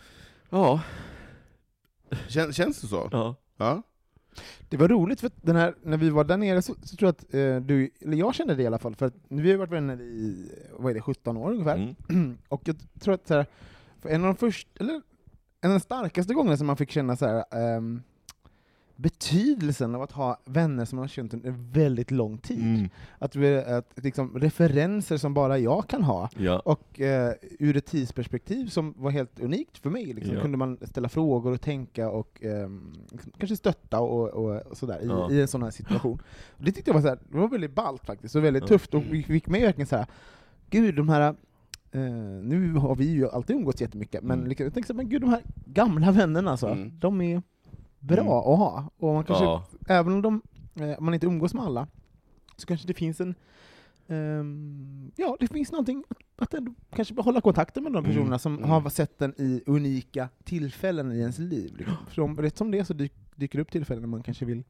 Ja, 0.50 0.82
Kän, 2.28 2.52
känns 2.52 2.80
det 2.80 2.86
så? 2.86 3.08
ja. 3.12 3.34
Ja? 3.56 3.82
Det 4.68 4.76
var 4.76 4.88
roligt, 4.88 5.20
för 5.20 5.30
den 5.36 5.56
här, 5.56 5.74
när 5.82 5.96
vi 5.96 6.10
var 6.10 6.24
där 6.24 6.36
nere 6.36 6.62
så, 6.62 6.74
så 6.82 6.96
tror 6.96 7.06
jag 7.06 7.12
att 7.12 7.34
eh, 7.34 7.66
du, 7.66 7.90
eller 8.00 8.16
jag 8.16 8.34
kände 8.34 8.54
det 8.54 8.62
i 8.62 8.66
alla 8.66 8.78
fall, 8.78 8.94
för 8.94 9.06
att 9.06 9.14
vi 9.28 9.50
har 9.50 9.58
varit 9.58 9.72
vänner 9.72 10.00
i, 10.00 10.50
vad 10.72 10.90
är 10.90 10.94
det, 10.94 11.00
17 11.00 11.36
år 11.36 11.50
ungefär. 11.50 11.94
Mm. 12.08 12.38
Och 12.48 12.62
jag 12.64 12.76
tror 13.00 13.14
att 13.14 13.26
så 13.26 13.34
här, 13.34 13.46
för 14.00 14.08
en 14.08 14.20
av 14.20 14.26
de 14.26 14.36
första, 14.36 14.70
eller 14.80 14.94
en 15.60 15.70
av 15.70 15.78
de 15.78 15.80
starkaste 15.80 16.34
gångerna 16.34 16.56
som 16.56 16.66
man 16.66 16.76
fick 16.76 16.90
känna 16.90 17.16
så 17.16 17.26
här, 17.26 17.44
ehm, 17.50 18.02
betydelsen 18.96 19.94
av 19.94 20.02
att 20.02 20.12
ha 20.12 20.40
vänner 20.44 20.84
som 20.84 20.96
man 20.96 21.02
har 21.02 21.08
känt 21.08 21.34
under 21.34 21.54
väldigt 21.72 22.10
lång 22.10 22.38
tid. 22.38 22.62
Mm. 22.62 22.88
Att, 23.18 23.36
att 23.68 24.04
liksom, 24.04 24.38
referenser 24.38 25.16
som 25.16 25.34
bara 25.34 25.58
jag 25.58 25.88
kan 25.88 26.02
ha, 26.02 26.30
Ja. 26.36 26.58
och 26.64 27.00
eh, 27.00 27.32
ur 27.58 27.76
ett 27.76 27.86
tidsperspektiv 27.86 28.66
som 28.66 28.94
var 28.98 29.10
helt 29.10 29.40
unikt 29.40 29.78
för 29.78 29.90
mig, 29.90 30.04
liksom, 30.12 30.34
Ja. 30.34 30.42
kunde 30.42 30.58
man 30.58 30.78
ställa 30.82 31.08
frågor 31.08 31.52
och 31.52 31.60
tänka 31.60 32.10
och 32.10 32.42
ehm, 32.44 32.92
kanske 33.38 33.56
stötta 33.56 34.00
och, 34.00 34.28
och, 34.30 34.66
och 34.66 34.76
sådär 34.76 35.00
i, 35.02 35.06
Ja. 35.06 35.30
i 35.30 35.40
en 35.40 35.48
sån 35.48 35.62
här 35.62 35.70
situation. 35.70 36.18
Och 36.58 36.64
det 36.64 36.72
tyckte 36.72 36.90
jag 36.90 36.94
var, 36.94 37.02
så 37.02 37.08
här, 37.08 37.18
det 37.30 37.38
var 37.38 37.48
väldigt 37.48 37.74
ballt 37.74 38.06
faktiskt, 38.06 38.34
och 38.36 38.44
väldigt 38.44 38.66
tufft, 38.66 38.94
och 38.94 39.02
vi 39.10 39.22
fick 39.22 39.46
mig 39.48 39.62
verkligen 39.62 39.86
så 39.86 39.96
här, 39.96 40.06
gud 40.70 40.94
de 40.96 41.08
här 41.08 41.34
Eh, 41.92 42.00
nu 42.42 42.72
har 42.72 42.96
vi 42.96 43.04
ju 43.04 43.28
alltid 43.28 43.56
umgåtts 43.56 43.80
jättemycket, 43.80 44.22
men 44.22 44.38
Mm. 44.38 44.48
liksom, 44.48 44.64
jag 44.64 44.74
tänkte 44.74 44.92
så 44.92 44.96
men 44.96 45.08
gud 45.08 45.20
de 45.20 45.30
här 45.30 45.42
gamla 45.66 46.10
vännerna 46.12 46.50
alltså, 46.50 46.66
Mm. 46.68 46.98
de 46.98 47.20
är 47.20 47.42
bra 48.06 48.20
Mm. 48.20 48.32
att 48.32 48.58
ha. 48.58 48.90
Och 48.98 49.14
man 49.14 49.24
kanske, 49.24 49.44
Ja. 49.44 49.64
även 49.88 50.12
om 50.12 50.22
de, 50.22 50.42
eh, 50.74 51.00
man 51.00 51.14
inte 51.14 51.26
umgås 51.26 51.54
med 51.54 51.64
alla, 51.64 51.86
så 52.56 52.66
kanske 52.66 52.86
det 52.86 52.94
finns 52.94 53.20
en 53.20 53.34
ehm, 54.08 55.10
ja, 55.16 55.36
det 55.40 55.46
finns 55.48 55.72
någonting 55.72 56.04
att 56.36 56.54
ändå 56.54 56.74
kanske 56.90 57.14
behålla 57.14 57.40
kontakten 57.40 57.82
med 57.82 57.92
de 57.92 57.98
Mm, 57.98 58.10
personerna 58.10 58.38
som 58.38 58.56
mm. 58.58 58.70
har 58.70 58.90
sett 58.90 59.18
den 59.18 59.34
i 59.38 59.62
unika 59.66 60.28
tillfällen 60.44 61.12
i 61.12 61.18
ens 61.18 61.38
liv. 61.38 61.76
Liksom. 61.76 61.96
För 62.08 62.22
om, 62.22 62.36
rätt 62.38 62.56
som 62.56 62.70
det 62.70 62.78
är 62.78 62.84
så 62.84 62.92
dyk, 62.94 63.12
dyker 63.36 63.58
det 63.58 63.62
upp 63.62 63.70
tillfällen 63.72 64.02
när 64.02 64.08
man 64.08 64.22
kanske 64.22 64.44
vill 64.44 64.64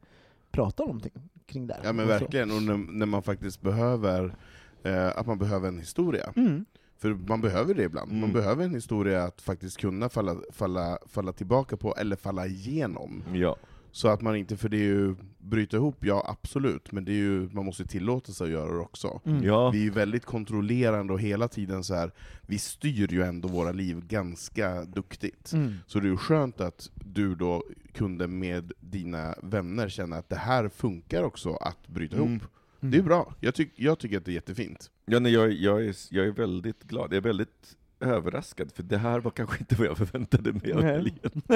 prata 0.51 0.83
om 0.83 0.87
någonting 0.87 1.11
kring 1.45 1.67
det. 1.67 1.77
Ja 1.83 1.93
men 1.93 2.07
verkligen, 2.07 2.51
och 2.51 2.63
när, 2.63 2.77
när 2.77 3.05
man 3.05 3.23
faktiskt 3.23 3.61
behöver, 3.61 4.35
eh, 4.83 5.17
att 5.17 5.25
man 5.27 5.37
behöver 5.37 5.67
en 5.67 5.79
historia. 5.79 6.33
Mm. 6.35 6.65
För 6.97 7.13
man 7.13 7.41
behöver 7.41 7.73
det 7.73 7.83
ibland. 7.83 8.11
Man 8.11 8.17
Mm. 8.19 8.33
behöver 8.33 8.65
en 8.65 8.73
historia 8.75 9.23
att 9.23 9.41
faktiskt 9.41 9.77
kunna 9.77 10.09
falla, 10.09 10.35
falla, 10.51 10.97
falla 11.07 11.33
tillbaka 11.33 11.77
på, 11.77 11.95
eller 11.95 12.15
falla 12.15 12.47
igenom. 12.47 13.23
Ja. 13.33 13.55
Så 13.91 14.07
att 14.07 14.21
man 14.21 14.35
inte, 14.35 14.57
för 14.57 14.69
det 14.69 14.77
är 14.77 14.83
ju, 14.83 15.15
bryta 15.37 15.77
ihop, 15.77 16.05
ja 16.05 16.25
absolut, 16.27 16.91
men 16.91 17.05
det 17.05 17.11
är 17.11 17.15
ju, 17.15 17.49
man 17.51 17.65
måste 17.65 17.85
tillåta 17.85 18.31
sig 18.31 18.45
att 18.45 18.51
göra 18.51 18.71
det 18.73 18.79
också. 18.79 19.21
Mm. 19.25 19.43
Ja. 19.43 19.69
Vi 19.69 19.79
är 19.79 19.83
ju 19.83 19.89
väldigt 19.89 20.25
kontrollerande 20.25 21.13
och 21.13 21.19
hela 21.19 21.47
tiden 21.47 21.83
så 21.83 21.95
här. 21.95 22.11
vi 22.41 22.57
styr 22.57 23.13
ju 23.13 23.23
ändå 23.23 23.47
våra 23.47 23.71
liv 23.71 24.07
ganska 24.07 24.83
duktigt. 24.85 25.53
Mm. 25.53 25.73
Så 25.87 25.99
det 25.99 26.05
är 26.07 26.09
ju 26.09 26.17
skönt 26.17 26.61
att 26.61 26.91
du 26.95 27.35
då 27.35 27.63
kunde 27.93 28.27
med 28.27 28.71
dina 28.79 29.35
vänner 29.43 29.89
känna 29.89 30.15
att 30.17 30.29
det 30.29 30.35
här 30.35 30.69
funkar 30.69 31.23
också 31.23 31.55
att 31.55 31.87
bryta 31.87 32.15
Mm. 32.15 32.29
ihop. 32.29 32.43
Det 32.79 32.97
är 32.97 33.01
bra, 33.03 33.33
jag, 33.39 33.55
tyck, 33.55 33.71
jag 33.75 33.99
tycker 33.99 34.17
att 34.17 34.25
det 34.25 34.31
är 34.31 34.33
jättefint. 34.33 34.91
Ja, 35.05 35.19
nej, 35.19 35.33
jag, 35.33 35.51
jag, 35.53 35.85
är, 35.85 35.95
jag 36.09 36.25
är 36.27 36.31
väldigt 36.31 36.83
glad. 36.83 37.07
Jag 37.13 37.17
är 37.17 37.21
väldigt 37.21 37.77
överraskad, 37.99 38.71
för 38.71 38.83
det 38.83 38.97
här 38.97 39.19
var 39.19 39.31
kanske 39.31 39.57
inte 39.59 39.75
vad 39.75 39.87
jag 39.87 39.97
förväntade 39.97 40.53
mig 40.53 40.73
av 40.73 40.81
helgen. 40.81 41.41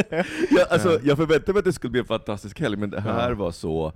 jag, 0.50 0.68
alltså, 0.70 1.00
jag 1.04 1.18
förväntade 1.18 1.54
mig 1.54 1.60
att 1.60 1.66
det 1.66 1.74
skulle 1.74 1.92
bli 1.92 2.00
en 2.00 2.06
fantastisk 2.06 2.60
helg, 2.60 2.78
men 2.78 2.90
det 2.90 3.02
här 3.02 3.30
Ja. 3.30 3.36
var 3.36 3.52
så 3.52 3.94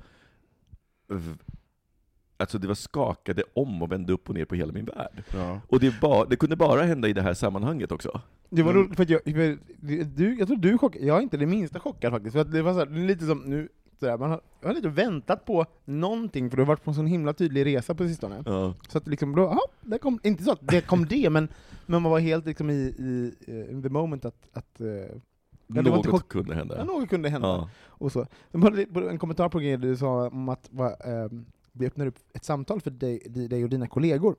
Alltså 2.38 2.58
det 2.58 2.68
var 2.68 2.76
skakade 2.76 3.44
om 3.54 3.82
och 3.82 3.92
vände 3.92 4.14
upp 4.14 4.30
och 4.30 4.36
ner 4.36 4.46
på 4.46 4.56
hela 4.56 4.74
min 4.74 4.86
värld. 4.86 5.24
Ja. 5.34 5.62
Och 5.68 5.80
det, 5.80 6.00
ba, 6.02 6.26
det 6.26 6.36
kunde 6.36 6.56
bara 6.56 6.84
hända 6.84 7.08
i 7.08 7.14
det 7.14 7.22
här 7.22 7.34
sammanhanget 7.34 7.92
också. 7.92 8.22
Det 8.50 8.64
var 8.64 8.72
Mm. 8.72 8.84
roligt, 8.84 8.98
för 8.98 9.12
jag, 9.12 9.22
för 9.24 9.58
du, 10.06 10.36
jag 10.40 10.48
tror 10.48 10.58
du 10.58 10.74
är 10.74 10.78
chockad, 10.78 11.02
jag 11.04 11.18
är 11.18 11.22
inte 11.22 11.38
det 11.38 11.46
minsta 11.46 11.80
chockad 11.80 12.12
faktiskt, 12.12 12.34
för 12.34 12.44
det 12.44 12.62
var 12.62 12.74
så 12.74 12.80
här, 12.80 12.86
lite 13.08 13.26
som 13.26 13.38
nu, 13.40 13.70
sådär, 14.04 14.18
man 14.18 14.30
har, 14.30 14.42
jag 14.62 14.70
har 14.70 14.76
lite 14.76 14.90
väntat 14.90 15.46
på 15.46 15.66
någonting, 15.86 16.50
för 16.50 16.58
du 16.58 16.64
har 16.64 16.68
varit 16.68 16.84
på 16.84 16.92
en 16.92 16.96
sån 16.96 17.08
himla 17.08 17.34
tydlig 17.34 17.66
resa 17.66 17.96
på 17.96 18.08
sistone. 18.08 18.44
Ja. 18.46 18.74
Så 18.90 18.98
att 18.98 19.08
liksom, 19.08 19.36
då, 19.36 19.48
aha, 19.48 19.62
det 19.82 19.98
kom, 19.98 20.20
inte 20.24 20.44
så 20.44 20.52
att 20.52 20.68
det 20.68 20.82
kom 20.82 21.06
det, 21.06 21.30
men, 21.30 21.48
men 21.86 22.02
man 22.02 22.12
var 22.12 22.20
helt 22.20 22.46
liksom 22.46 22.70
i, 22.70 22.74
i 22.74 23.34
in 23.72 23.84
the 23.84 23.90
moment 23.90 24.26
att, 24.26 24.48
att 24.54 24.80
det 25.68 25.82
var 25.82 25.84
Något 25.84 26.06
inte 26.06 26.28
kunde 26.28 26.56
hända. 26.56 26.78
ja, 26.78 26.84
något 26.84 27.10
kunde 27.10 27.30
hända. 27.30 27.48
Ja. 27.48 27.70
Och 27.86 28.12
så. 28.12 28.28
Det 28.52 29.10
en 29.10 29.20
kommentar 29.20 29.50
på 29.50 29.60
grejer 29.60 29.78
du 29.78 29.98
sa 29.98 30.28
om 30.28 30.50
att 30.50 30.70
va, 30.72 30.96
ehm, 30.96 31.46
vi 31.72 31.88
öppnar 31.88 32.06
upp 32.06 32.20
ett 32.34 32.46
samtal 32.46 32.82
för 32.82 32.92
dig, 32.92 33.20
dig 33.50 33.64
och 33.64 33.70
dina 33.70 33.88
kollegor. 33.88 34.36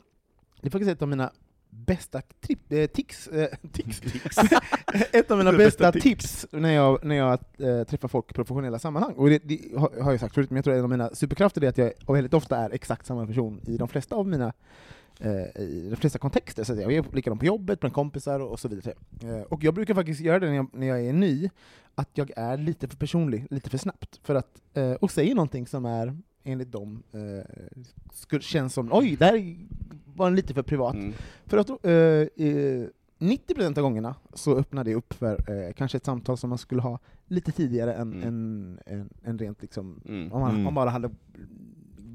Det 0.61 0.69
är 0.69 0.71
faktiskt 0.71 0.91
ett 0.91 1.03
av 1.03 1.09
mina 1.09 1.33
bästa 1.75 2.23
tripp, 2.41 2.73
eh, 2.73 2.87
tics, 2.87 3.29
eh, 3.29 3.49
tics. 3.73 4.01
ett 5.13 5.31
av 5.31 5.39
mina 5.39 5.53
bästa 5.57 5.93
bästa 5.93 5.93
tips 5.93 6.47
när 6.51 6.73
jag, 6.73 7.05
när 7.05 7.17
jag 7.17 7.39
eh, 7.59 7.85
träffar 7.85 8.09
folk 8.09 8.31
i 8.31 8.35
professionella 8.35 8.79
sammanhang. 8.79 9.13
Och 9.13 9.29
det, 9.29 9.39
det 9.45 9.61
har, 9.77 10.11
jag 10.11 10.21
sagt 10.21 10.35
förut, 10.35 10.51
men 10.51 10.57
jag 10.57 10.65
tror 10.65 10.75
att 10.75 10.79
en 10.79 10.85
av 10.85 10.91
mina 10.91 11.11
superkrafter 11.15 11.65
är 11.65 11.69
att 11.69 11.79
jag 11.79 11.93
väldigt 12.09 12.35
ofta 12.35 12.57
är 12.57 12.71
exakt 12.71 13.07
samma 13.07 13.27
person 13.27 13.61
i 13.67 13.77
de 13.77 13.89
flesta 13.89 14.17
av 14.17 14.27
mina 14.27 14.53
eh, 15.21 15.63
i 15.63 15.89
de 15.91 15.97
flesta 15.97 16.19
kontexter. 16.19 16.65
Så 16.65 16.73
att 16.73 16.81
jag 16.81 16.93
är 16.93 17.05
likadant 17.13 17.41
på 17.41 17.47
jobbet, 17.47 17.81
bland 17.81 17.95
kompisar 17.95 18.41
och 18.41 18.61
så 18.61 18.69
vidare. 18.69 18.95
Eh, 19.23 19.43
och 19.43 19.65
jag 19.65 19.75
brukar 19.75 19.95
faktiskt 19.95 20.21
göra 20.21 20.39
det 20.39 20.47
när 20.47 20.57
jag, 20.57 20.69
när 20.73 20.87
jag 20.87 21.07
är 21.07 21.13
ny, 21.13 21.51
att 21.95 22.11
jag 22.13 22.31
är 22.37 22.57
lite 22.57 22.89
för 22.89 22.97
personlig, 22.97 23.47
lite 23.51 23.71
för 23.71 23.79
snabbt, 23.79 24.21
för 24.23 24.35
att, 24.35 24.61
och 25.01 25.11
säger 25.11 25.35
någonting 25.35 25.67
som 25.67 25.85
är 25.85 26.17
enligt 26.45 26.73
dem 26.73 27.03
eh, 27.13 27.45
skulle, 28.13 28.43
känns 28.43 28.75
som 28.75 28.89
oj, 28.93 29.17
det 29.17 29.25
här 29.25 29.57
var 30.17 30.27
en 30.27 30.35
lite 30.37 30.55
för 30.55 30.63
privat. 30.63 30.95
Mm. 30.95 31.13
För 31.47 31.57
att 31.59 31.71
eh, 31.71 31.93
eh, 32.47 32.87
90% 33.19 33.79
av 33.79 33.83
gångerna 33.83 34.15
så 34.35 34.57
öppnar 34.57 34.85
det 34.85 34.95
upp 34.95 35.13
för 35.15 35.51
eh, 35.67 35.73
kanske 35.73 35.97
ett 35.97 36.05
samtal 36.05 36.37
som 36.39 36.49
man 36.51 36.59
skulle 36.59 36.83
ha 36.83 36.99
lite 37.27 37.53
tidigare 37.53 37.95
än, 37.95 38.13
Mm. 38.13 38.23
än, 38.29 38.79
än, 38.87 39.09
än 39.25 39.39
rent 39.39 39.63
liksom, 39.63 40.01
Mm. 40.09 40.33
om 40.33 40.41
man, 40.41 40.51
Mm. 40.51 40.59
om 40.59 40.65
man 40.65 40.75
bara 40.75 40.91
hade 40.91 41.11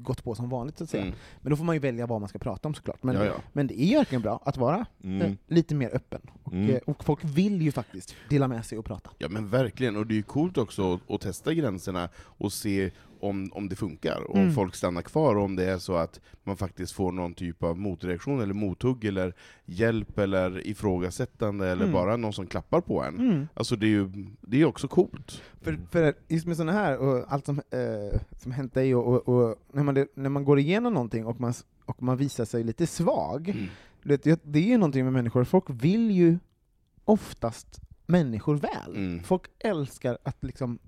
gått 0.02 0.24
på 0.24 0.34
som 0.34 0.48
vanligt 0.48 0.78
så 0.78 0.84
att 0.84 0.90
säga. 0.90 1.02
Mm. 1.02 1.14
Men 1.40 1.50
då 1.50 1.56
får 1.56 1.64
man 1.64 1.76
ju 1.76 1.80
välja 1.80 2.06
vad 2.06 2.20
man 2.20 2.28
ska 2.28 2.38
prata 2.38 2.68
om 2.68 2.74
såklart. 2.74 3.02
Men, 3.02 3.14
Ja, 3.16 3.24
ja. 3.24 3.34
men 3.52 3.66
det 3.66 3.80
är 3.82 3.96
verkligen 3.98 4.22
bra 4.22 4.42
att 4.44 4.56
vara 4.56 4.76
eh, 4.78 4.84
Mm. 5.10 5.36
lite 5.46 5.74
mer 5.74 5.90
öppen. 5.96 6.20
Och, 6.42 6.52
Mm. 6.52 6.70
eh, 6.70 6.76
och 6.86 7.04
folk 7.04 7.24
vill 7.24 7.62
ju 7.62 7.72
faktiskt 7.72 8.14
dela 8.28 8.48
med 8.48 8.64
sig 8.64 8.78
och 8.78 8.84
prata. 8.84 9.10
Ja 9.18 9.28
men 9.28 9.48
verkligen, 9.48 9.96
och 9.96 10.06
det 10.06 10.14
är 10.14 10.16
ju 10.16 10.22
coolt 10.22 10.58
också 10.58 10.94
att, 10.94 11.10
att 11.10 11.20
testa 11.20 11.54
gränserna 11.54 12.08
och 12.16 12.52
se 12.52 12.90
om, 13.20 13.50
om 13.52 13.68
det 13.68 13.76
funkar, 13.76 14.30
om 14.30 14.40
Mm. 14.40 14.52
folk 14.54 14.74
stannar 14.74 15.02
kvar, 15.02 15.36
och 15.36 15.44
om 15.44 15.56
det 15.56 15.64
är 15.64 15.78
så 15.78 15.94
att 15.96 16.20
man 16.44 16.56
faktiskt 16.56 16.92
får 16.92 17.12
någon 17.12 17.34
typ 17.34 17.62
av 17.62 17.78
motreaktion, 17.78 18.40
eller 18.40 18.54
mothugg, 18.54 19.04
eller 19.04 19.34
hjälp, 19.64 20.18
eller 20.18 20.66
ifrågasättande, 20.66 21.68
eller 21.68 21.82
Mm. 21.82 21.92
bara 21.92 22.16
någon 22.16 22.32
som 22.32 22.46
klappar 22.46 22.80
på 22.80 23.02
en. 23.02 23.18
Mm. 23.18 23.48
Alltså 23.54 23.76
det 23.76 23.86
är 23.86 23.90
ju 23.90 24.10
det 24.40 24.60
är 24.60 24.64
också 24.64 24.88
coolt. 24.88 25.42
För, 25.60 25.78
för 25.90 26.14
just 26.28 26.46
med 26.46 26.56
sådana 26.56 26.72
här, 26.72 26.98
och 26.98 27.24
allt 27.32 27.46
som, 27.46 27.58
eh, 27.70 28.20
som 28.42 28.52
hänt 28.52 28.74
dig, 28.74 28.94
och, 28.94 29.06
och, 29.28 29.28
och 29.28 29.56
när, 29.72 29.82
man, 29.82 30.06
när 30.14 30.30
man 30.30 30.44
går 30.44 30.58
igenom 30.58 30.94
någonting 30.94 31.26
och 31.26 31.40
man, 31.40 31.54
och 31.86 32.02
man 32.02 32.16
visar 32.16 32.44
sig 32.44 32.64
lite 32.64 32.86
svag, 32.86 33.48
Mm. 33.48 33.66
det, 34.02 34.22
det- 34.22 34.40
det 34.44 34.58
är 34.58 34.62
ju 34.68 34.76
någonting 34.78 35.04
med 35.04 35.12
människor, 35.12 35.44
folk 35.44 35.64
vill 35.68 36.10
ju 36.10 36.38
oftast 37.04 37.80
människor 38.06 38.54
väl. 38.56 38.96
Mm. 38.96 39.22
Folk 39.22 39.42
älskar 39.58 40.18
att 40.22 40.44
liksom 40.44 40.78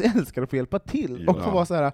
älskar 0.16 0.42
att 0.42 0.50
få 0.50 0.56
hjälpa 0.56 0.78
till, 0.78 1.28
och 1.28 1.42
få 1.44 1.50
vara 1.50 1.66
så 1.66 1.74
här. 1.74 1.92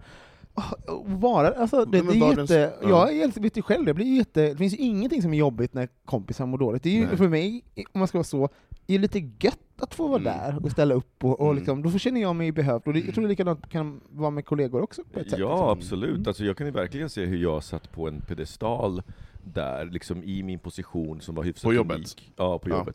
ah, 0.54 0.62
Vara, 1.04 1.48
alltså, 1.48 1.84
det, 1.84 2.00
det 2.02 2.18
är 2.18 2.38
jätte, 2.38 2.74
ja. 2.82 3.10
jag 3.10 3.40
vet 3.42 3.56
ju 3.58 3.62
själv, 3.62 3.84
det, 3.84 3.94
blir 3.94 4.06
ju 4.06 4.16
jätte, 4.16 4.48
det 4.48 4.56
finns 4.56 4.72
ju 4.72 4.76
ingenting 4.78 5.22
som 5.22 5.34
är 5.34 5.38
jobbigt 5.38 5.74
när 5.74 5.88
kompisar 6.04 6.46
mår 6.46 6.58
dåligt. 6.58 6.82
Det 6.82 6.88
är 6.88 6.94
ju 7.00 7.06
Nej. 7.06 7.16
för 7.16 7.28
mig, 7.28 7.64
om 7.92 7.98
man 7.98 8.08
ska 8.08 8.18
vara 8.18 8.24
så, 8.24 8.48
det 8.86 8.94
är 8.94 8.98
lite 8.98 9.18
gött 9.18 9.58
att 9.80 9.94
få 9.94 10.06
vara 10.08 10.20
Mm. 10.20 10.32
där 10.32 10.64
och 10.64 10.70
ställa 10.70 10.94
upp, 10.94 11.24
och, 11.24 11.40
och 11.40 11.46
Mm. 11.46 11.56
liksom, 11.56 11.82
då 11.82 11.90
känner 11.98 12.20
jag 12.20 12.36
mig 12.36 12.52
behövd. 12.52 12.82
Och 12.86 12.92
det, 12.92 13.00
jag 13.00 13.14
tror 13.14 13.22
det 13.22 13.28
likadant 13.28 13.68
kan 13.70 14.00
vara 14.10 14.30
med 14.30 14.44
kollegor 14.46 14.82
också 14.82 15.02
på 15.12 15.20
ett 15.20 15.30
sätt. 15.30 15.38
Ja, 15.38 15.50
liksom. 15.50 15.68
absolut. 15.68 16.14
Mm. 16.16 16.24
Alltså, 16.28 16.44
jag 16.44 16.56
kan 16.56 16.66
ju 16.66 16.72
verkligen 16.72 17.10
se 17.10 17.24
hur 17.24 17.38
jag 17.38 17.64
satt 17.64 17.92
på 17.92 18.08
en 18.08 18.20
pedestal 18.20 19.02
där, 19.44 19.84
liksom 19.86 20.24
i 20.24 20.42
min 20.42 20.58
position 20.58 21.20
som 21.20 21.34
var 21.34 21.44
hyfsat 21.44 21.62
På 21.62 21.74
jobbet? 21.74 21.96
unik. 21.96 22.32
Ja, 22.36 22.58
på 22.58 22.68
Ja. 22.70 22.86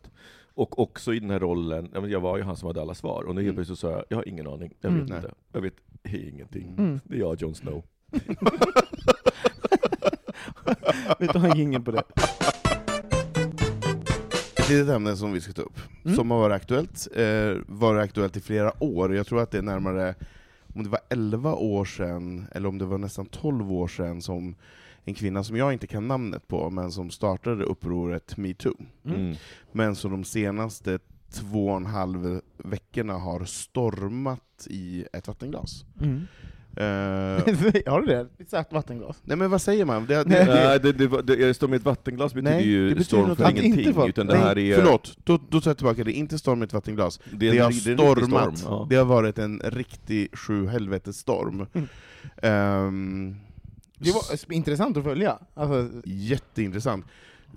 Och 0.56 0.80
också 0.80 1.14
i 1.14 1.20
den 1.20 1.30
här 1.30 1.40
rollen, 1.40 1.90
jag 2.10 2.20
var 2.20 2.38
ju 2.38 2.44
han 2.44 2.58
som 2.58 2.68
hade 2.68 2.82
alla 2.82 2.94
svar, 2.94 3.24
och 3.24 3.36
nu 3.36 3.42
helt 3.42 3.46
Mm. 3.54 3.56
plötsligt 3.56 3.80
så 3.80 3.88
sa 3.88 3.92
jag, 3.92 4.04
jag 4.10 4.18
har 4.18 4.28
ingen 4.30 4.48
aning, 4.48 4.74
jag 4.82 4.90
Mm. 4.92 5.02
vet 5.02 5.10
Nej. 5.10 5.18
inte. 5.18 5.32
Jag 5.54 5.62
vet 5.62 5.74
ingenting. 6.34 6.76
Mm. 6.78 7.00
Det 7.04 7.16
är 7.16 7.20
jag, 7.20 7.42
Jon 7.42 7.56
Snow. 7.56 7.84
Vet 11.20 11.34
du, 11.34 11.40
har 11.40 11.50
en 11.50 11.58
jingel 11.58 11.82
på 11.82 11.92
det. 11.92 12.04
Ett 14.56 14.70
litet 14.70 14.90
ämne 14.90 15.16
som 15.16 15.34
vi 15.34 15.42
ska 15.42 15.54
ta 15.54 15.62
upp, 15.62 15.80
Mm. 16.06 16.16
som 16.18 16.32
har 16.32 16.40
varit 16.40 16.56
aktuellt, 16.56 17.08
eh, 17.16 17.58
varit 17.68 18.04
aktuellt 18.04 18.38
i 18.38 18.40
flera 18.42 18.84
år. 18.84 19.16
Jag 19.16 19.28
tror 19.28 19.42
att 19.42 19.52
det 19.52 19.58
är 19.58 19.62
närmare, 19.62 20.16
om 20.74 20.84
det 20.84 20.90
var 20.90 21.00
11 21.10 21.54
år 21.54 21.86
sedan, 21.86 22.48
eller 22.52 22.70
om 22.70 22.78
det 22.78 22.86
var 22.86 22.98
nästan 22.98 23.26
12 23.26 23.72
år 23.72 23.88
sedan, 23.88 24.22
som 24.22 24.56
en 25.06 25.14
kvinna 25.14 25.44
som 25.44 25.58
jag 25.58 25.74
inte 25.74 25.88
kan 25.88 26.08
namnet 26.08 26.48
på, 26.48 26.70
men 26.70 26.92
som 26.92 27.10
startade 27.10 27.64
upproret 27.64 28.38
metoo. 28.38 28.76
Mm. 29.06 29.22
Mm. 29.22 29.36
Men 29.72 29.96
som 29.96 30.12
de 30.12 30.24
senaste 30.24 31.00
två 31.32 31.68
och 31.68 31.78
en 31.78 31.86
halv 31.86 32.42
veckorna 32.58 33.14
har 33.14 33.46
stormat 33.46 34.68
i 34.70 35.06
ett 35.14 35.28
vattenglas. 35.28 35.86
Mm. 36.02 36.28
Eh, 36.78 36.84
har 37.94 38.02
du 38.02 38.08
det? 38.08 38.28
Sagt 38.50 38.74
vattenglas? 38.74 39.22
nej 39.24 39.38
men 39.38 39.52
vad 39.52 39.62
säger 39.62 39.86
man? 39.86 40.06
Det, 40.06 40.16
det, 40.16 40.46
Nej. 40.46 40.80
det, 40.80 40.92
det, 40.94 41.08
det, 41.22 41.36
det, 41.36 41.54
står 41.54 41.68
med 41.68 41.78
ett 41.78 41.86
vattenglas 41.86 42.34
betyder 42.34 42.52
Nej, 42.52 42.68
ju 42.68 42.84
betyder 42.90 43.04
storm 43.04 43.36
för. 43.36 43.50
Inte 43.50 43.62
ingenting, 43.66 43.94
för- 43.94 44.10
utan 44.10 44.28
det 44.28 44.38
här 44.38 44.58
är... 44.58 44.76
förlåt, 44.76 45.18
då, 45.24 45.40
då 45.50 45.62
tar 45.62 45.70
jag 45.70 45.78
tillbaka 45.78 46.04
det. 46.04 46.12
Inte 46.12 46.38
storm 46.38 46.62
i 46.62 46.66
ett 46.66 46.74
vattenglas. 46.74 47.20
Det, 47.32 47.46
är 47.48 47.50
en 47.50 47.56
Det 47.56 47.62
har 47.64 47.70
är 47.70 48.22
stormat. 48.22 48.58
storm, 48.58 48.74
ja. 48.74 48.88
Det 48.90 48.96
har 48.96 49.06
varit 49.06 49.38
en 49.40 49.60
riktig 49.64 50.38
sju 50.38 50.68
helvetes 50.68 51.18
storm. 51.18 51.66
Mm. 51.74 51.88
Ehm, 52.42 53.36
Det 53.98 54.12
var 54.12 54.54
intressant 54.54 54.98
att 54.98 55.04
följa. 55.04 55.38
Alltså, 55.54 55.90
Jätteintressant. 56.06 57.06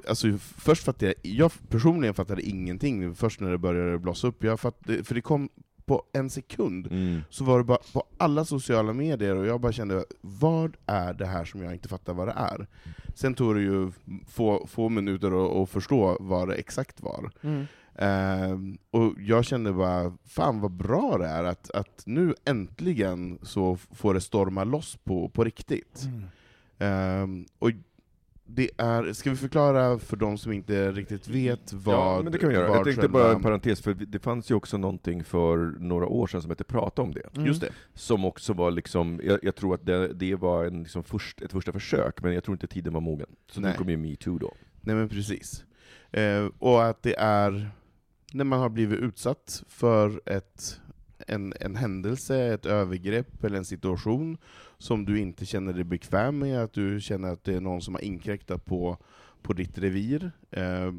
Alltså, 0.08 0.38
först 0.38 0.84
fattade 0.84 1.06
jag, 1.06 1.14
jag 1.32 1.52
personligen 1.68 2.14
fattade 2.14 2.42
ingenting 2.42 3.14
först 3.14 3.40
när 3.40 3.50
det 3.50 3.58
började 3.58 3.98
blåsa 3.98 4.26
upp. 4.26 4.44
Jag 4.44 4.60
fattade, 4.60 5.04
för 5.04 5.14
det 5.14 5.20
kom 5.20 5.48
på 5.86 6.02
en 6.12 6.30
sekund, 6.30 6.86
Mm. 6.86 7.20
så 7.30 7.44
var 7.44 7.58
det 7.58 7.64
bara 7.64 7.78
på 7.92 8.04
alla 8.18 8.44
sociala 8.44 8.92
medier, 8.92 9.36
och 9.36 9.46
jag 9.46 9.60
bara 9.60 9.72
kände 9.72 10.04
vad 10.20 10.76
är 10.86 11.14
det 11.14 11.26
här 11.26 11.44
som 11.44 11.62
jag 11.62 11.72
inte 11.72 11.88
fattar 11.88 12.14
vad 12.14 12.28
det 12.28 12.32
är? 12.36 12.66
Sen 13.14 13.34
tog 13.34 13.54
det 13.54 13.60
ju 13.60 13.92
få, 14.28 14.66
få 14.66 14.88
minuter 14.88 15.62
att, 15.62 15.70
förstå 15.70 16.16
vad 16.20 16.48
det 16.48 16.54
exakt 16.54 17.00
var. 17.00 17.30
mm. 17.42 17.64
Ehm, 17.98 18.78
och 18.90 19.12
jag 19.18 19.44
kände 19.44 19.72
bara, 19.72 20.12
fan 20.24 20.60
vad 20.60 20.70
bra 20.72 21.18
det 21.18 21.26
är 21.26 21.44
att, 21.44 21.70
att 21.70 22.02
nu 22.06 22.34
äntligen 22.44 23.38
så 23.42 23.76
får 23.76 24.14
det 24.14 24.20
storma 24.20 24.64
loss 24.64 24.96
på, 25.04 25.28
på 25.28 25.44
riktigt. 25.44 26.02
Mm. 26.04 26.24
Ehm, 26.78 27.46
och 27.58 27.70
det 28.46 28.70
är, 28.76 29.12
ska 29.12 29.30
vi 29.30 29.36
förklara 29.36 29.98
för 29.98 30.16
de 30.16 30.38
som 30.38 30.52
inte 30.52 30.92
riktigt 30.92 31.28
vet 31.28 31.72
vad 31.72 31.94
ja, 31.94 32.20
men 32.22 32.32
det 32.32 32.38
kan 32.38 32.48
vi 32.48 32.54
göra. 32.54 32.66
Jag 32.66 32.84
tänkte 32.84 33.02
själva- 33.02 33.18
bara 33.18 33.32
en 33.32 33.42
parentes, 33.42 33.80
för 33.82 33.94
det 33.94 34.18
fanns 34.18 34.50
ju 34.50 34.54
också 34.54 34.78
någonting 34.78 35.24
för 35.24 35.56
några 35.78 36.06
år 36.06 36.26
sedan 36.26 36.42
som 36.42 36.50
hette 36.50 36.64
Prata 36.64 37.02
om 37.02 37.14
det. 37.14 37.22
Mm. 37.34 37.46
Just 37.46 37.60
det. 37.60 37.68
Som 37.94 38.24
också 38.24 38.52
var 38.52 38.70
liksom, 38.70 39.20
jag, 39.24 39.38
jag 39.42 39.54
tror 39.54 39.74
att 39.74 39.86
det, 39.86 40.12
det 40.12 40.34
var 40.34 40.64
en 40.64 40.82
liksom 40.82 41.04
först, 41.04 41.42
ett 41.42 41.52
första 41.52 41.72
försök, 41.72 42.22
men 42.22 42.34
jag 42.34 42.44
tror 42.44 42.54
inte 42.54 42.66
tiden 42.66 42.92
var 42.92 43.00
mogen. 43.00 43.28
Så 43.50 43.60
nu 43.60 43.72
kom 43.72 43.88
ju 43.88 43.96
metoo 43.96 44.38
då. 44.38 44.54
Nej 44.80 44.96
men 44.96 45.08
precis. 45.08 45.64
Eh, 46.10 46.46
och 46.58 46.84
att 46.84 47.02
det 47.02 47.14
är 47.18 47.70
när 48.32 48.44
man 48.44 48.58
har 48.58 48.68
blivit 48.68 48.98
utsatt 49.00 49.62
för 49.68 50.20
ett, 50.26 50.80
en, 51.26 51.54
en 51.60 51.76
händelse, 51.76 52.54
ett 52.54 52.66
övergrepp 52.66 53.44
eller 53.44 53.58
en 53.58 53.64
situation 53.64 54.38
som 54.78 55.04
du 55.04 55.20
inte 55.20 55.46
känner 55.46 55.72
dig 55.72 55.84
bekväm 55.84 56.38
med, 56.38 56.60
att 56.62 56.72
du 56.72 57.00
känner 57.00 57.28
att 57.32 57.44
det 57.44 57.54
är 57.54 57.60
någon 57.60 57.82
som 57.82 57.94
har 57.94 58.04
inkräktat 58.04 58.64
på, 58.64 58.96
på 59.42 59.52
ditt 59.52 59.78
revir, 59.78 60.30
eh, 60.50 60.92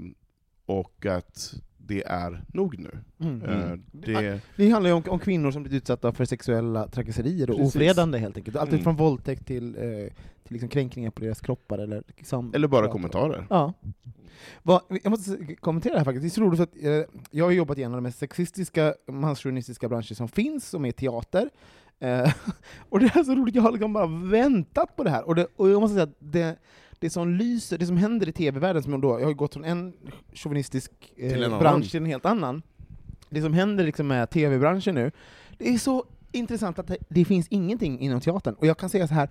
och 0.66 1.06
att 1.06 1.54
det 1.78 2.04
är 2.06 2.44
nog 2.54 2.80
nu. 2.80 3.00
Mm. 3.20 3.42
Eh, 3.42 3.78
det, 3.92 4.42
Det 4.56 4.70
handlar 4.70 4.90
ju 4.90 4.94
om, 4.96 5.04
om 5.08 5.20
kvinnor 5.20 5.52
som 5.52 5.64
blivit 5.64 5.82
utsatta 5.84 6.12
för 6.12 6.26
sexuella 6.26 6.88
trakasserier 6.88 7.50
och 7.50 7.58
Precis. 7.58 7.76
ofredande 7.76 8.18
helt 8.18 8.38
enkelt. 8.38 8.58
Allt 8.58 8.70
Mm. 8.72 8.84
från 8.84 8.96
våldtäkt 8.96 9.48
till, 9.48 9.76
eh, 9.76 9.82
till 10.44 10.54
liksom 10.54 10.70
kränkningar 10.70 11.12
på 11.12 11.22
deras 11.22 11.42
kroppar 11.42 11.78
eller 11.78 12.04
liksom 12.08 12.52
eller 12.56 12.68
bara 12.68 12.88
kommentarer. 12.88 13.48
Ja. 13.50 13.74
Jag 15.04 15.10
måste 15.10 15.56
kommentera 15.56 15.94
det 15.94 16.00
här 16.00 16.06
faktiskt. 16.06 16.22
Det 16.24 16.28
är 16.28 16.30
så 16.30 16.42
roligt 16.42 16.58
för 16.58 16.64
att 16.64 17.08
eh, 17.08 17.16
jag 17.32 17.46
har 17.46 17.52
jobbat 17.52 17.78
i 17.78 17.84
en 17.84 17.92
av 17.92 17.98
de 17.98 18.02
mest 18.04 18.20
sexistiska, 18.20 18.94
manschauvinistiska 19.08 19.90
branscher 19.90 20.14
som 20.14 20.28
finns, 20.28 20.70
som 20.70 20.86
är 20.86 20.92
teater. 20.92 21.50
Eh, 22.00 22.34
och 22.90 23.00
det 23.00 23.06
är 23.16 23.24
så 23.24 23.36
roligt, 23.36 23.56
jag 23.56 23.62
har 23.64 23.72
liksom 23.72 23.94
bara 23.94 24.08
väntat 24.08 24.96
på 24.96 25.04
det 25.04 25.10
här. 25.10 25.28
Och, 25.28 25.36
det, 25.36 25.48
och 25.56 25.70
jag 25.70 25.82
måste 25.82 25.94
säga 25.94 26.04
att 26.04 26.16
det, 26.20 26.56
det 27.00 27.10
som 27.10 27.30
lyser, 27.34 27.78
det 27.78 27.86
som 27.86 27.98
händer 27.98 28.30
i 28.30 28.32
tv-världen, 28.32 28.84
som 28.84 28.92
jag 28.92 29.02
då, 29.02 29.20
jag 29.20 29.26
har 29.26 29.34
gått 29.34 29.54
från 29.54 29.66
en 29.66 29.94
chauvinistisk 30.34 30.92
eh, 31.18 31.30
Till 31.34 31.44
en 31.44 31.60
bransch 31.60 31.92
till 31.92 32.00
en 32.00 32.06
helt 32.06 32.26
annan. 32.26 32.62
Det 33.30 33.42
som 33.42 33.54
händer 33.54 33.84
liksom 33.84 34.08
med 34.08 34.30
tv-branschen 34.30 34.96
nu, 34.96 35.12
det 35.58 35.70
är 35.74 35.78
så 35.78 36.06
intressant 36.32 36.80
att 36.80 36.88
det, 36.88 36.98
det 37.10 37.26
finns 37.26 37.48
ingenting 37.48 38.00
inom 38.00 38.22
teatern. 38.22 38.54
Och 38.54 38.68
jag 38.68 38.78
kan 38.78 38.90
säga 38.90 39.08
så 39.08 39.14
här, 39.14 39.30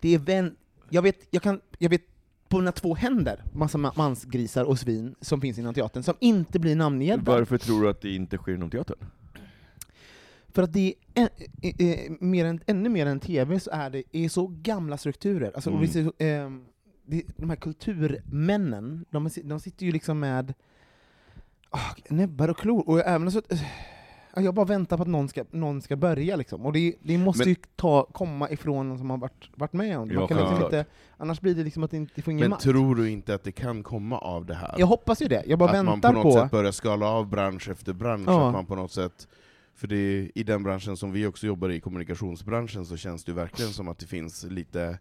det 0.00 0.14
är 0.14 0.18
vän, 0.18 0.56
Jag 0.90 1.02
vet, 1.02 1.16
jag 1.30 1.42
kan, 1.42 1.60
jag 1.78 1.90
vet 1.90 2.02
på 2.48 2.58
mina 2.58 2.72
två 2.72 2.94
händer, 2.94 3.44
massa 3.52 3.78
ma- 3.78 3.92
mansgrisar 3.96 4.64
och 4.64 4.78
svin 4.78 5.14
som 5.20 5.40
finns 5.40 5.58
inom 5.58 5.74
teatern, 5.74 6.02
som 6.02 6.14
inte 6.20 6.58
blir 6.58 6.76
namngällda. 6.76 7.32
Varför 7.32 7.58
tror 7.58 7.82
du 7.82 7.88
att 7.88 8.00
det 8.00 8.14
inte 8.14 8.36
sker 8.36 8.54
inom 8.54 8.70
teatern? 8.70 8.98
För 10.56 10.62
att 10.62 10.72
det 10.72 10.94
är, 11.14 11.22
ä- 11.24 11.28
ä- 11.62 11.72
ä- 11.78 12.16
mer 12.20 12.44
än, 12.44 12.60
ännu 12.66 12.88
mer 12.88 13.06
än 13.06 13.20
TV 13.20 13.60
så 13.60 13.70
är 13.72 13.90
det 13.90 14.02
är 14.12 14.28
så 14.28 14.46
gamla 14.62 14.96
strukturer. 14.96 15.52
Alltså, 15.54 15.70
Mm. 15.70 15.86
ser, 15.88 16.12
det, 17.06 17.22
de 17.36 17.50
här 17.50 17.56
kulturmännen, 17.56 19.04
de, 19.10 19.28
de 19.44 19.60
sitter 19.60 19.86
ju 19.86 19.92
liksom 19.92 20.20
med 20.20 20.54
ah, 21.70 21.78
näbbar 22.08 22.48
och 22.48 22.56
klor. 22.58 22.88
Och 22.88 23.00
även 23.06 23.30
så, 23.32 23.38
att, 23.38 23.52
eh, 23.52 23.58
jag 24.36 24.54
bara 24.54 24.66
väntar 24.66 24.96
på 24.96 25.02
att 25.02 25.08
någon 25.08 25.28
ska, 25.28 25.44
någon 25.50 25.82
ska 25.82 25.96
börja. 25.96 26.36
Liksom. 26.36 26.66
Och 26.66 26.72
det, 26.72 26.94
det 27.02 27.18
måste 27.18 27.40
Men- 27.42 27.48
ju 27.48 27.54
ta, 27.76 28.04
komma 28.12 28.50
ifrån 28.50 28.88
någon 28.88 28.98
som 28.98 29.10
har 29.10 29.18
varit, 29.18 29.50
varit 29.56 29.72
med 29.72 29.98
om 29.98 30.08
det. 30.08 30.14
Man 30.14 30.28
kan 30.28 30.36
liksom 30.38 30.64
inte, 30.64 30.84
annars 31.16 31.40
blir 31.40 31.54
det 31.54 31.64
liksom 31.64 31.82
att 31.84 31.90
det 31.90 31.96
inte 31.96 32.22
får 32.22 32.32
ingen 32.32 32.40
Men 32.40 32.50
makt. 32.50 32.62
tror 32.62 32.94
du 32.94 33.10
inte 33.10 33.34
att 33.34 33.44
det 33.44 33.52
kan 33.52 33.82
komma 33.82 34.18
av 34.18 34.46
det 34.46 34.54
här? 34.54 34.74
Jag 34.78 34.86
hoppas 34.86 35.22
ju 35.22 35.28
det. 35.28 35.42
Jag 35.46 35.58
bara 35.58 35.70
att 35.70 35.76
man 35.76 35.86
väntar 35.86 36.12
på 36.12 36.22
något 36.22 36.34
sätt 36.34 36.50
börjar 36.50 36.72
skala 36.72 37.06
av 37.06 37.26
bransch 37.28 37.68
efter 37.68 37.92
bransch, 37.92 38.24
Ja. 38.28 38.46
att 38.46 38.52
man 38.52 38.66
på 38.66 38.74
något 38.76 38.92
sätt 38.92 39.28
för 39.76 39.86
det 39.86 39.96
är, 39.96 40.30
i 40.34 40.42
den 40.42 40.62
branschen 40.62 40.96
som 40.96 41.12
vi 41.12 41.26
också 41.26 41.46
jobbar 41.46 41.68
i, 41.68 41.80
kommunikationsbranschen, 41.80 42.86
så 42.86 42.96
känns 42.96 43.24
det 43.24 43.30
ju 43.30 43.36
verkligen 43.36 43.72
som 43.72 43.88
att 43.88 43.98
det 43.98 44.06
finns 44.06 44.44
lite 44.44 44.98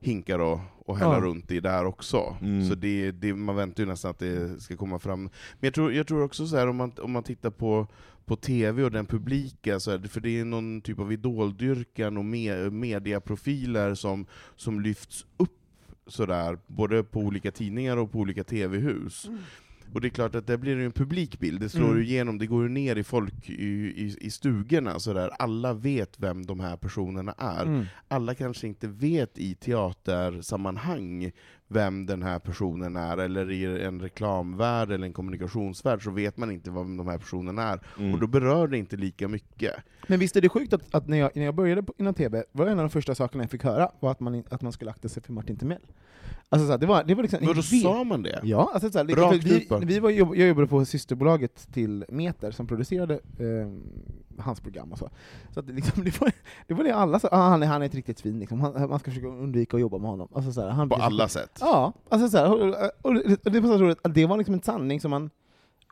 hinkar 0.00 0.38
och, 0.38 0.60
och 0.78 0.98
hälla 0.98 1.14
Ja. 1.14 1.20
runt 1.20 1.50
i 1.50 1.60
där 1.60 1.84
också. 1.84 2.36
Mm. 2.40 2.68
Så 2.68 2.74
det, 2.74 3.10
det, 3.10 3.34
man 3.34 3.56
väntar 3.56 3.82
ju 3.82 3.88
nästan 3.88 4.10
att 4.10 4.18
det 4.18 4.62
ska 4.62 4.76
komma 4.76 4.98
fram. 4.98 5.22
Men 5.22 5.30
jag 5.60 5.74
tror, 5.74 5.92
jag 5.92 6.06
tror 6.06 6.22
också 6.22 6.46
så 6.46 6.56
här 6.56 6.66
om 6.66 6.76
man, 6.76 6.92
om 6.98 7.12
man 7.12 7.22
tittar 7.22 7.50
på, 7.50 7.86
på 8.24 8.36
TV 8.36 8.82
och 8.82 8.90
den 8.90 9.06
publika, 9.06 9.80
så 9.80 9.90
är 9.90 9.98
det, 9.98 10.08
för 10.08 10.20
det 10.20 10.40
är 10.40 10.44
någon 10.44 10.80
typ 10.80 10.98
av 10.98 11.12
idoldyrkan 11.12 12.16
och 12.16 12.24
me, 12.24 12.70
mediaprofiler 12.70 13.94
som, 13.94 14.26
som 14.56 14.80
lyfts 14.80 15.26
upp 15.36 15.50
sådär, 16.06 16.58
både 16.66 17.04
på 17.04 17.20
olika 17.20 17.50
tidningar 17.50 17.96
och 17.96 18.12
på 18.12 18.18
olika 18.18 18.44
TV-hus. 18.44 19.28
Och 19.94 20.00
det 20.00 20.08
är 20.08 20.10
klart 20.10 20.34
att 20.34 20.46
det 20.46 20.58
blir 20.58 20.76
ju 20.76 20.84
en 20.84 20.92
publikbild, 20.92 21.60
det 21.60 21.68
slår 21.68 21.90
Mm. 21.90 22.02
igenom, 22.02 22.38
det 22.38 22.46
går 22.46 22.62
ju 22.62 22.68
ner 22.68 22.96
i 22.96 23.04
folk 23.04 23.50
i, 23.50 23.64
i, 23.64 24.16
i 24.20 24.30
stugorna, 24.30 24.98
så 24.98 25.12
där. 25.12 25.30
alla 25.38 25.72
vet 25.72 26.20
vem 26.20 26.46
de 26.46 26.60
här 26.60 26.76
personerna 26.76 27.34
är. 27.38 27.62
Mm. 27.62 27.84
Alla 28.08 28.34
kanske 28.34 28.66
inte 28.66 28.88
vet 28.88 29.38
i 29.38 29.54
teatersammanhang 29.54 31.30
vem 31.68 32.06
den 32.06 32.22
här 32.22 32.38
personen 32.38 32.96
är, 32.96 33.16
eller 33.18 33.50
i 33.50 33.84
en 33.84 34.00
reklamvärld 34.00 34.90
eller 34.92 35.06
en 35.06 35.12
kommunikationsvärld 35.12 36.04
så 36.04 36.10
vet 36.10 36.36
man 36.36 36.50
inte 36.50 36.70
vem 36.70 36.96
de 36.96 37.06
här 37.08 37.18
personerna 37.18 37.62
är, 37.62 37.80
Mm. 37.98 38.14
och 38.14 38.20
då 38.20 38.26
berör 38.26 38.68
det 38.68 38.78
inte 38.78 38.96
lika 38.96 39.28
mycket. 39.28 39.74
Men 40.06 40.18
visst 40.20 40.36
är 40.36 40.40
det 40.40 40.48
sjukt 40.48 40.72
att, 40.72 40.94
att 40.94 41.08
när, 41.08 41.18
jag, 41.18 41.30
när 41.34 41.44
jag 41.44 41.54
började 41.54 41.82
på, 41.82 41.94
inom 41.98 42.14
TV, 42.14 42.44
var 42.52 42.66
en 42.66 42.78
av 42.78 42.84
de 42.84 42.90
första 42.90 43.14
sakerna 43.14 43.44
jag 43.44 43.50
fick 43.50 43.64
höra 43.64 43.90
var 44.00 44.10
att 44.10 44.20
man, 44.20 44.44
att 44.50 44.62
man 44.62 44.72
skulle 44.72 44.90
akta 44.90 45.08
sig 45.08 45.22
för 45.22 45.32
Martin 45.32 45.56
Timell. 45.56 45.80
Alltså 46.48 46.76
det 46.78 46.86
var, 46.86 47.04
det 47.04 47.14
var 47.14 47.22
liksom 47.22 47.44
Men 47.46 47.54
då 47.56 47.62
sa 47.62 48.04
man 48.04 48.22
det? 48.22 48.40
Ja, 48.42 48.70
alltså 48.74 48.90
så 48.90 48.98
här, 48.98 49.04
Rakt 49.06 49.42
för 49.42 49.56
ut 49.56 49.68
bara. 49.68 49.78
vi, 49.80 49.86
vi 49.86 49.98
var, 49.98 50.10
jag 50.10 50.36
jobbade 50.36 50.66
på 50.66 50.84
systerbolaget 50.84 51.68
till 51.72 52.04
Meter 52.08 52.50
som 52.50 52.66
producerade 52.66 53.14
eh, 53.14 53.70
hans 54.38 54.60
program 54.60 54.92
och 54.92 54.98
så. 54.98 55.10
Så 55.50 55.60
att 55.60 55.66
det, 55.66 55.72
liksom, 55.72 56.04
det, 56.04 56.20
var, 56.20 56.32
det 56.66 56.74
var 56.74 56.84
det 56.84 56.94
alla 56.94 57.18
sa, 57.18 57.28
ah, 57.32 57.48
han, 57.48 57.62
är, 57.62 57.66
han 57.66 57.82
är 57.82 57.86
ett 57.86 57.94
riktigt 57.94 58.18
svin, 58.18 58.38
liksom. 58.40 58.60
han, 58.60 58.88
man 58.90 58.98
ska 58.98 59.10
försöka 59.10 59.26
undvika 59.28 59.76
att 59.76 59.80
jobba 59.80 59.98
med 59.98 60.10
honom. 60.10 60.28
Alltså, 60.34 60.52
så 60.52 60.60
här, 60.60 60.68
han 60.68 60.88
På 60.88 60.96
så- 60.96 61.02
alla 61.02 61.28
sätt? 61.28 61.58
Ja, 61.60 61.92
alltså 62.08 62.28
så 62.28 62.38
här, 62.38 62.52
och, 62.52 62.68
och, 63.02 63.10
och 63.44 63.52
det 63.52 63.60
var 63.60 63.68
så 63.68 63.84
roligt, 63.84 63.98
det 64.04 64.26
var 64.26 64.36
liksom 64.38 64.54
en 64.54 64.62
sanning 64.62 65.00
som 65.00 65.10
man... 65.10 65.30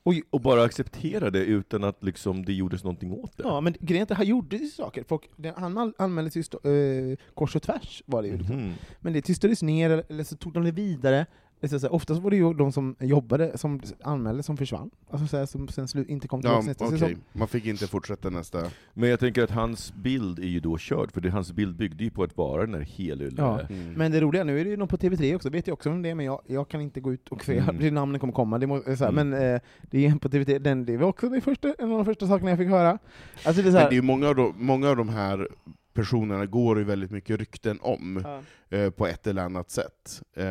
Och, 0.04 0.12
Och 0.30 0.40
bara 0.40 0.62
acceptera 0.62 1.30
det 1.30 1.44
utan 1.44 1.84
att 1.84 2.04
liksom 2.04 2.44
det 2.44 2.52
gjordes 2.52 2.84
någonting 2.84 3.12
åt 3.12 3.36
det. 3.36 3.42
Ja, 3.46 3.60
men 3.60 3.74
grejen 3.80 4.06
är 4.08 4.12
att 4.12 4.16
han 4.18 4.26
gjorde 4.26 4.56
ju 4.56 4.66
saker. 4.68 5.04
Folk, 5.08 5.30
han 5.56 5.78
an- 5.78 5.94
anmäldes 5.98 6.36
ju 6.36 6.42
stå, 6.42 6.68
eh, 6.70 7.16
kors 7.34 7.56
och 7.56 7.62
tvärs, 7.62 8.02
var 8.06 8.22
det 8.22 8.28
ju. 8.28 8.36
Liksom. 8.38 8.56
Mhm. 8.56 8.72
Men 9.00 9.12
det 9.12 9.22
tystades 9.22 9.62
ner, 9.62 10.04
eller 10.08 10.24
så 10.24 10.36
tog 10.36 10.52
de 10.52 10.64
det 10.64 10.70
vidare. 10.72 11.26
Så 11.68 11.78
här, 11.78 11.92
oftast 11.94 12.22
var 12.22 12.30
det 12.30 12.36
ju 12.36 12.54
de 12.54 12.72
som 12.72 12.96
jobbade, 13.00 13.58
som 13.58 13.80
anmälde, 14.02 14.42
som 14.42 14.56
försvann. 14.56 14.90
Alltså, 15.10 15.26
så 15.26 15.36
här, 15.36 15.46
som 15.46 15.68
sen 15.68 15.88
slu, 15.88 16.04
inte 16.08 16.28
kom 16.28 16.40
Ja, 16.44 16.48
tillbaka 16.48 16.66
nästa 16.66 16.84
okej. 16.84 16.98
säsong. 16.98 17.16
Man 17.32 17.48
fick 17.48 17.66
inte 17.66 17.86
fortsätta 17.86 18.30
nästa... 18.30 18.62
Men 18.94 19.08
jag 19.10 19.20
tänker 19.20 19.42
att 19.42 19.50
hans 19.50 19.92
bild 19.94 20.38
är 20.38 20.42
ju 20.46 20.60
då 20.60 20.78
körd, 20.78 21.12
för 21.12 21.20
det, 21.20 21.30
hans 21.30 21.52
bild 21.52 21.76
byggde 21.76 22.04
ju 22.04 22.10
på 22.10 22.22
att 22.22 22.36
vara 22.36 22.66
den 22.66 22.74
här 22.74 22.80
helylle. 22.80 23.30
Ja. 23.36 23.60
Mm. 23.60 23.92
Men 23.92 24.12
det 24.12 24.20
roliga, 24.20 24.44
nu 24.44 24.60
är 24.60 24.64
det 24.64 24.70
ju 24.70 24.76
någon 24.76 24.88
på 24.88 24.96
TV3 24.96 25.34
också, 25.36 25.50
vet 25.50 25.66
jag 25.66 25.74
också 25.74 25.90
om 25.90 26.02
det, 26.02 26.14
men 26.14 26.26
jag, 26.26 26.40
jag 26.46 26.68
kan 26.68 26.80
inte 26.80 27.00
gå 27.00 27.12
ut 27.12 27.28
och 27.28 27.44
säga 27.44 27.62
Mm. 27.62 27.78
hur 27.78 27.90
namnen 27.90 28.20
kommer 28.20 28.32
komma. 28.32 28.58
Det 28.58 28.66
må, 28.66 28.80
så 28.82 28.90
här, 28.90 29.08
Mm. 29.08 29.28
Men 29.28 29.54
eh, 29.54 29.60
det 29.90 30.06
är 30.06 30.10
en 30.10 30.18
på 30.18 30.28
TV3, 30.28 30.58
den, 30.58 30.84
det 30.84 30.96
var 30.96 31.08
också 31.08 31.28
det 31.28 31.40
första, 31.40 31.74
en 31.78 31.90
av 31.92 31.96
de 31.98 32.04
första 32.04 32.26
sakerna 32.26 32.50
jag 32.50 32.58
fick 32.58 32.68
höra. 32.68 32.98
Alltså, 33.44 33.62
det 33.62 33.68
är 33.68 33.70
så 33.70 33.72
Men 33.72 33.74
här, 33.74 33.88
det 33.88 33.94
är 33.94 33.96
ju 33.96 34.02
många, 34.02 34.28
av 34.28 34.34
de, 34.34 34.54
många 34.56 34.88
av 34.90 34.96
de 34.96 35.08
här 35.08 35.48
personerna 35.94 36.46
går 36.46 36.78
ju 36.78 36.84
väldigt 36.84 37.10
mycket 37.10 37.38
rykten 37.40 37.78
om, 37.82 38.24
ja. 38.70 38.76
eh, 38.78 38.90
på 38.90 39.06
ett 39.06 39.26
eller 39.26 39.42
annat 39.42 39.70
sätt. 39.70 40.22
Eh, 40.36 40.44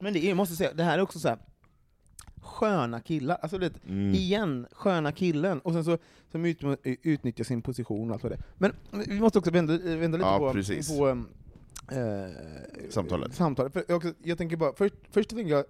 Men 0.00 0.12
det 0.12 0.24
är, 0.24 0.28
jag 0.28 0.36
måste 0.36 0.56
säga, 0.56 0.72
det 0.72 0.82
här 0.82 0.98
är 0.98 1.02
också 1.02 1.18
så 1.18 1.28
här 1.28 1.38
sköna 2.42 3.00
killar. 3.00 3.38
Alltså 3.42 3.58
det, 3.58 3.72
Mm. 3.88 4.14
igen, 4.14 4.66
sköna 4.72 5.12
killen, 5.12 5.58
och 5.60 5.72
sen 5.72 5.84
så 5.84 5.98
som 6.32 6.44
ut, 6.44 6.58
utnyttjar 6.82 7.44
sin 7.44 7.62
position 7.62 8.08
och 8.10 8.14
allt 8.14 8.22
vad 8.22 8.32
det. 8.32 8.38
Men 8.58 8.72
vi 9.08 9.20
måste 9.20 9.38
också 9.38 9.50
vända, 9.50 9.78
vända 9.78 10.18
lite 10.18 10.28
Ja, 10.30 10.38
på, 10.38 10.52
precis. 10.52 10.98
på 10.98 11.08
eh, 11.08 12.28
Samtalet. 12.90 13.34
samtalet. 13.34 13.72
För 13.72 13.84
jag, 13.88 13.96
också, 13.96 14.12
jag 14.22 14.38
tänker 14.38 14.56
bara, 14.56 14.72
först, 14.76 14.94
först 15.10 15.30
tänker 15.30 15.52
jag 15.52 15.64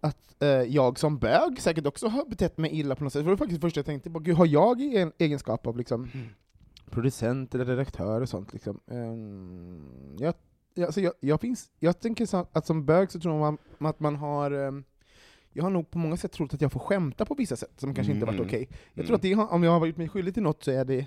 att 0.00 0.42
eh, 0.42 0.48
jag 0.48 0.98
som 0.98 1.18
bög 1.18 1.60
säkert 1.60 1.86
också 1.86 2.08
har 2.08 2.24
betett 2.24 2.58
mig 2.58 2.70
illa 2.78 2.94
på 2.94 3.04
något 3.04 3.12
sätt. 3.12 3.24
Det 3.24 3.30
var 3.30 3.36
faktiskt 3.36 3.60
första 3.60 3.78
jag 3.78 3.86
tänkte 3.86 4.10
på, 4.10 4.18
gud, 4.18 4.36
har 4.36 4.46
jag 4.46 4.80
en 4.80 5.12
egenskap 5.18 5.66
av 5.66 5.76
liksom, 5.78 6.10
producent 6.90 7.54
eller 7.54 7.64
redaktör 7.64 8.20
och 8.20 8.28
sånt? 8.28 8.52
Liksom, 8.52 8.80
jag, 10.18 10.26
jag, 10.26 10.34
alltså 10.84 11.00
jag, 11.00 11.12
jag, 11.20 11.40
finns, 11.40 11.70
jag 11.78 12.00
tänker 12.00 12.26
så 12.26 12.46
att 12.52 12.66
som 12.66 12.84
bög 12.86 13.12
så 13.12 13.20
tror 13.20 13.34
jag 13.34 13.40
man, 13.78 13.90
att 13.90 14.00
man 14.00 14.16
har 14.16 14.50
ehm, 14.50 14.84
jag 15.52 15.62
har 15.62 15.70
nog 15.70 15.90
på 15.90 15.98
många 15.98 16.16
sätt 16.16 16.32
trott 16.32 16.54
att 16.54 16.60
jag 16.60 16.72
får 16.72 16.80
skämta 16.80 17.24
på 17.24 17.34
vissa 17.34 17.56
sätt 17.56 17.72
som 17.80 17.94
kanske 17.94 18.12
inte 18.12 18.26
varit 18.26 18.38
Mm. 18.38 18.46
okej. 18.48 18.68
Jag 18.70 18.94
Mm. 18.94 19.06
tror 19.06 19.16
att 19.16 19.22
det, 19.22 19.32
har- 19.32 19.52
om 19.52 19.62
jag 19.62 19.80
har 19.80 19.86
gjort 19.86 19.96
mig 19.96 20.08
skyldig 20.08 20.34
till 20.34 20.42
något 20.42 20.64
så 20.64 20.70
är 20.70 20.84
det 20.84 21.06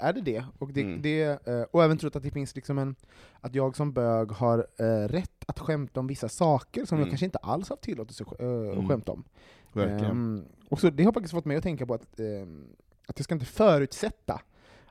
är 0.00 0.12
det 0.12 0.20
det. 0.20 0.44
Och, 0.58 0.72
det, 0.72 0.80
Mm. 0.82 1.02
det 1.02 1.46
eh, 1.48 1.62
och 1.70 1.84
även 1.84 1.98
trott 1.98 2.16
att 2.16 2.22
det 2.22 2.30
finns 2.30 2.54
liksom 2.56 2.78
en, 2.78 2.94
att 3.40 3.54
jag 3.54 3.76
som 3.76 3.92
bög 3.92 4.30
har 4.32 4.66
eh, 4.78 5.08
rätt 5.08 5.44
att 5.46 5.58
skämta 5.58 6.00
om 6.00 6.06
vissa 6.06 6.28
saker 6.28 6.84
som 6.84 6.98
jag 6.98 7.02
Mm. 7.02 7.10
kanske 7.10 7.24
inte 7.26 7.38
alls 7.38 7.68
haft 7.68 7.82
tillåtelse 7.82 8.24
att 8.24 8.40
uh, 8.42 8.48
Mm. 8.72 8.88
skämta 8.88 9.12
om. 9.12 9.24
Verkligen. 9.72 10.04
Ehm, 10.10 10.44
och 10.68 10.80
så 10.80 10.90
det 10.90 11.04
har 11.04 11.12
faktiskt 11.12 11.34
fått 11.34 11.44
mig 11.44 11.56
att 11.56 11.62
tänka 11.62 11.86
på 11.86 11.94
att, 11.94 12.20
ehm, 12.20 12.66
att 13.06 13.18
jag 13.18 13.24
ska 13.24 13.34
inte 13.34 13.46
förutsätta 13.46 14.40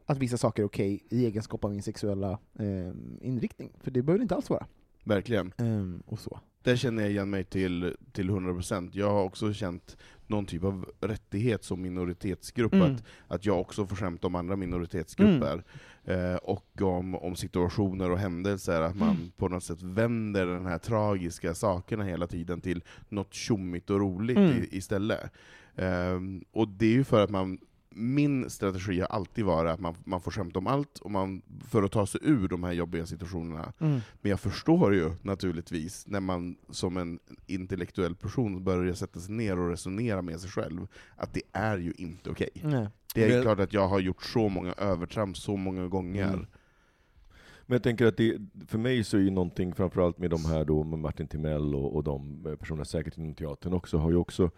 att 0.09 0.17
vissa 0.17 0.37
saker 0.37 0.63
är 0.63 0.67
okej 0.67 1.03
i 1.09 1.25
egenskap 1.25 1.63
av 1.63 1.71
min 1.71 1.83
sexuella 1.83 2.39
ehm, 2.59 3.17
inriktning. 3.21 3.71
För 3.81 3.91
det 3.91 4.01
behöver 4.01 4.19
det 4.19 4.23
inte 4.23 4.35
alls 4.35 4.49
vara. 4.49 4.65
Verkligen. 5.03 5.53
Ehm, 5.57 6.03
och 6.05 6.19
så. 6.19 6.39
Där 6.63 6.75
känner 6.75 7.03
jag 7.03 7.11
igen 7.11 7.29
mig 7.29 7.43
till, 7.43 7.95
till 8.11 8.29
100%. 8.29 8.89
Jag 8.93 9.11
har 9.11 9.23
också 9.23 9.53
känt 9.53 9.97
någon 10.27 10.45
typ 10.45 10.63
av 10.63 10.85
rättighet 11.01 11.63
som 11.63 11.81
minoritetsgrupp, 11.81 12.73
Mm. 12.73 12.93
att, 12.95 13.03
att 13.27 13.45
jag 13.45 13.59
också 13.61 13.85
får 13.85 13.95
skämta 13.95 14.27
om 14.27 14.35
andra 14.35 14.55
minoritetsgrupper. 14.55 15.63
Eh, 16.03 16.35
och 16.35 16.81
om, 16.81 17.15
om 17.15 17.35
situationer 17.35 18.11
och 18.11 18.17
händelser, 18.19 18.81
att 18.81 18.95
man 18.95 19.09
Mm. 19.15 19.31
på 19.37 19.47
något 19.49 19.63
sätt 19.63 19.81
vänder 19.81 20.45
den 20.45 20.65
här 20.65 20.77
tragiska 20.77 21.53
sakerna 21.55 22.03
hela 22.03 22.27
tiden 22.27 22.61
till 22.61 22.83
något 23.09 23.33
tjommigt 23.33 23.89
och 23.89 23.99
roligt 23.99 24.37
Mm. 24.37 24.51
i, 24.57 24.67
istället. 24.71 25.31
Ehm, 25.75 26.43
och 26.51 26.67
det 26.67 26.85
är 26.85 26.91
ju 26.93 27.03
för 27.03 27.23
att 27.23 27.29
man 27.29 27.57
min 27.89 28.49
strategi 28.49 28.99
har 28.99 29.07
alltid 29.07 29.45
varit 29.45 29.71
att 29.71 29.79
man, 29.79 29.95
man 30.05 30.21
får 30.21 30.31
skämta 30.31 30.59
om 30.59 30.67
allt, 30.67 30.99
och 30.99 31.11
man, 31.11 31.41
för 31.69 31.83
att 31.83 31.91
ta 31.91 32.05
sig 32.05 32.21
ur 32.23 32.47
de 32.47 32.63
här 32.63 32.71
jobbiga 32.71 33.05
situationerna. 33.05 33.73
Mm. 33.79 33.99
Men 34.21 34.29
jag 34.29 34.39
förstår 34.39 34.95
ju 34.95 35.11
naturligtvis, 35.21 36.07
när 36.07 36.19
man 36.19 36.55
som 36.69 36.97
en 36.97 37.19
intellektuell 37.47 38.15
person 38.15 38.63
börjar 38.63 38.93
sätta 38.93 39.19
sig 39.19 39.35
ner 39.35 39.59
och 39.59 39.69
resonera 39.69 40.21
med 40.21 40.39
sig 40.39 40.49
själv, 40.49 40.87
att 41.15 41.33
det 41.33 41.41
är 41.53 41.77
ju 41.77 41.93
inte 41.97 42.29
okej. 42.29 42.49
Nej. 42.63 42.87
Det 43.15 43.23
är 43.23 43.29
Men- 43.33 43.41
klart 43.41 43.59
att 43.59 43.73
jag 43.73 43.87
har 43.87 43.99
gjort 43.99 44.23
så 44.23 44.49
många 44.49 44.73
övertramp 44.73 45.37
så 45.37 45.57
många 45.57 45.87
gånger. 45.87 46.27
Mm. 46.27 46.45
Men 47.65 47.75
jag 47.75 47.83
tänker 47.83 48.05
att 48.05 48.17
det, 48.17 48.37
för 48.67 48.77
mig 48.77 49.03
så 49.03 49.17
är 49.17 49.21
ju 49.21 49.29
någonting, 49.29 49.75
framförallt 49.75 50.17
med 50.17 50.29
de 50.29 50.45
här 50.45 50.65
då, 50.65 50.83
med 50.83 50.99
Martin 50.99 51.27
Timell 51.27 51.75
och, 51.75 51.95
och 51.95 52.03
de 52.03 52.43
personerna 52.59 52.85
säkert 52.85 53.17
inom 53.17 53.33
teatern 53.35 53.73
också, 53.73 53.97
har 53.97 54.09
ju 54.09 54.15
också 54.15 54.51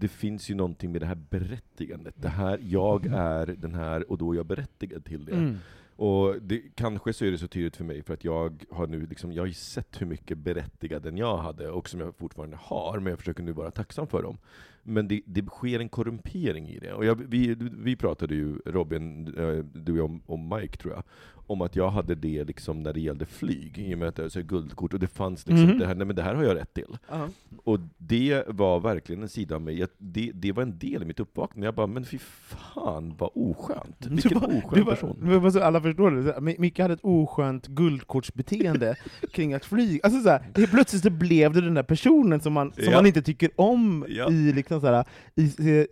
det 0.00 0.08
finns 0.08 0.50
ju 0.50 0.54
någonting 0.54 0.92
med 0.92 1.00
det 1.00 1.06
här 1.06 1.18
berättigandet. 1.30 2.14
Det 2.16 2.28
här, 2.28 2.58
jag 2.62 3.06
är 3.06 3.46
den 3.46 3.74
här, 3.74 4.10
och 4.10 4.18
då 4.18 4.32
är 4.32 4.36
jag 4.36 4.46
berättigad 4.46 5.04
till 5.04 5.24
det. 5.24 5.32
Mm. 5.32 5.58
Och 5.96 6.42
det, 6.42 6.62
kanske 6.74 7.12
så 7.12 7.24
är 7.24 7.30
det 7.30 7.38
så 7.38 7.48
tydligt 7.48 7.76
för 7.76 7.84
mig, 7.84 8.02
för 8.02 8.14
att 8.14 8.24
jag 8.24 8.64
har 8.70 8.86
nu 8.86 9.06
liksom, 9.06 9.32
jag 9.32 9.42
har 9.42 9.50
sett 9.50 10.00
hur 10.00 10.06
mycket 10.06 10.38
berättiganden 10.38 11.16
jag 11.16 11.36
hade, 11.36 11.70
och 11.70 11.88
som 11.88 12.00
jag 12.00 12.16
fortfarande 12.16 12.56
har, 12.60 13.00
men 13.00 13.10
jag 13.10 13.18
försöker 13.18 13.42
nu 13.42 13.52
vara 13.52 13.70
tacksam 13.70 14.06
för 14.06 14.22
dem. 14.22 14.38
Men 14.82 15.08
det, 15.08 15.20
det 15.26 15.46
sker 15.46 15.80
en 15.80 15.88
korrumpering 15.88 16.68
i 16.68 16.78
det. 16.78 16.92
Och 16.92 17.04
jag, 17.04 17.14
vi, 17.28 17.56
vi 17.58 17.96
pratade 17.96 18.34
ju, 18.34 18.58
Robin, 18.66 19.34
eh, 19.38 19.64
du 19.80 19.92
och 19.92 19.98
jag 19.98 20.20
och 20.26 20.38
Mike 20.38 20.76
tror 20.76 20.94
jag, 20.94 21.02
om 21.46 21.60
att 21.60 21.76
jag 21.76 21.90
hade 21.90 22.14
det 22.14 22.44
liksom 22.44 22.82
när 22.82 22.92
det 22.92 23.00
gällde 23.00 23.26
flyg, 23.26 23.78
i 23.78 23.94
och 23.94 23.98
med 23.98 24.08
att 24.08 24.18
jag 24.18 24.36
är 24.36 24.42
guldkort, 24.42 24.94
och 24.94 25.00
det 25.00 25.06
fanns 25.06 25.46
liksom 25.46 25.66
Mhm. 25.68 25.78
det 25.78 25.86
här, 25.86 25.94
nej 25.94 26.06
men 26.06 26.16
det 26.16 26.22
här 26.22 26.34
har 26.34 26.44
jag 26.44 26.56
rätt 26.56 26.74
till. 26.74 26.96
Och 27.64 27.78
det 27.98 28.44
var 28.48 28.80
verkligen 28.80 29.22
en 29.22 29.28
sida 29.28 29.54
av 29.54 29.62
mig, 29.62 29.78
jag, 29.78 29.88
det, 29.98 30.30
det 30.34 30.52
var 30.52 30.62
en 30.62 30.78
del 30.78 31.02
i 31.02 31.04
mitt 31.04 31.20
uppvaknande, 31.20 31.66
jag 31.66 31.74
bara, 31.74 31.86
men 31.86 32.04
fy 32.04 32.18
fan 32.18 33.14
vad 33.18 33.30
oskönt. 33.34 34.06
Vilken 34.06 34.40
Det 34.40 34.46
oskön 34.46 34.84
var, 34.84 34.92
person. 34.92 35.40
var 35.42 35.60
alla 35.60 35.80
förstår 35.80 36.10
det. 36.10 36.58
Micke 36.58 36.78
hade 36.78 36.94
ett 36.94 37.00
oskönt 37.04 37.66
guldkortsbeteende 37.66 38.96
kring 39.32 39.54
att 39.54 39.64
flyga. 39.64 40.00
Alltså 40.02 40.20
så 40.20 40.28
här, 40.28 40.42
helt 40.56 40.70
plötsligt 40.70 41.02
så 41.02 41.10
blev 41.10 41.52
det 41.52 41.60
den 41.60 41.74
där 41.74 41.82
personen 41.82 42.40
som 42.40 42.52
man, 42.52 42.72
som 42.72 42.84
Ja. 42.84 42.90
man 42.90 43.06
inte 43.06 43.22
tycker 43.22 43.50
om 43.56 44.06
Ja. 44.08 44.30
i, 44.30 44.52
liksom 44.52 44.69
så 44.80 44.86
här, 44.86 45.04
i, 45.34 45.42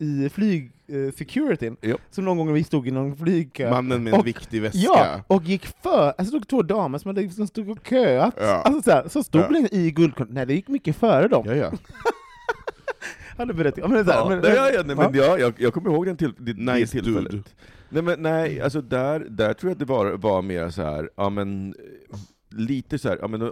i 0.00 0.28
flyg 0.28 0.72
eh, 0.86 1.12
securityn. 1.14 1.76
Som 2.10 2.24
någon 2.24 2.36
gång 2.36 2.52
vi 2.52 2.64
stod 2.64 2.88
i 2.88 2.90
någon 2.90 3.16
flygkö. 3.16 3.70
Mannen 3.70 4.04
med 4.04 4.12
en 4.14 4.20
Och- 4.20 4.26
viktig 4.26 4.62
väska. 4.62 4.78
Ja, 4.78 5.22
och 5.26 5.42
gick 5.42 5.66
för, 5.82 6.12
alltså 6.18 6.38
det 6.38 6.44
två 6.46 6.62
damer 6.62 6.98
som 6.98 7.08
hade 7.08 7.20
liksom 7.20 7.46
stod 7.46 7.70
och 7.70 7.86
köat. 7.88 8.34
Ja. 8.40 8.62
Alltså 8.62 8.82
så, 8.82 8.90
här, 8.90 9.08
så 9.08 9.22
stod 9.22 9.40
Ja. 9.50 9.66
i 9.70 9.90
guldkort, 9.90 10.28
nej 10.30 10.46
det 10.46 10.54
gick 10.54 10.68
mycket 10.68 10.96
före 10.96 11.28
dem. 11.28 11.42
Ja, 11.46 11.54
ja. 11.54 11.72
Hade 13.36 13.54
berättat. 13.54 13.78
Ja, 13.78 13.88
men 13.88 14.06
Ja, 14.06 14.26
men- 14.28 14.54
ja, 14.54 14.70
ja, 14.70 14.82
nej, 14.86 14.96
men 14.96 15.14
ja. 15.14 15.24
ja, 15.26 15.38
jag, 15.38 15.54
jag 15.58 15.74
kommer 15.74 15.90
ihåg 15.90 16.06
den 16.06 16.16
till, 16.16 16.32
det, 16.38 16.52
det 16.52 16.72
Nice 16.74 16.92
tillfället. 17.02 17.30
dude. 17.32 17.44
Nej, 17.88 18.02
men, 18.02 18.22
nej, 18.22 18.60
alltså 18.60 18.80
där, 18.82 19.26
där 19.30 19.52
tror 19.54 19.70
jag 19.70 19.74
att 19.74 19.78
det 19.78 19.84
var, 19.84 20.12
var 20.12 20.42
mer 20.42 20.70
så 20.70 20.82
här, 20.82 21.10
ja 21.16 21.30
men 21.30 21.68
eh, 22.12 22.18
lite 22.58 22.98
så 22.98 23.08
här, 23.08 23.18
ja 23.20 23.28
men 23.28 23.42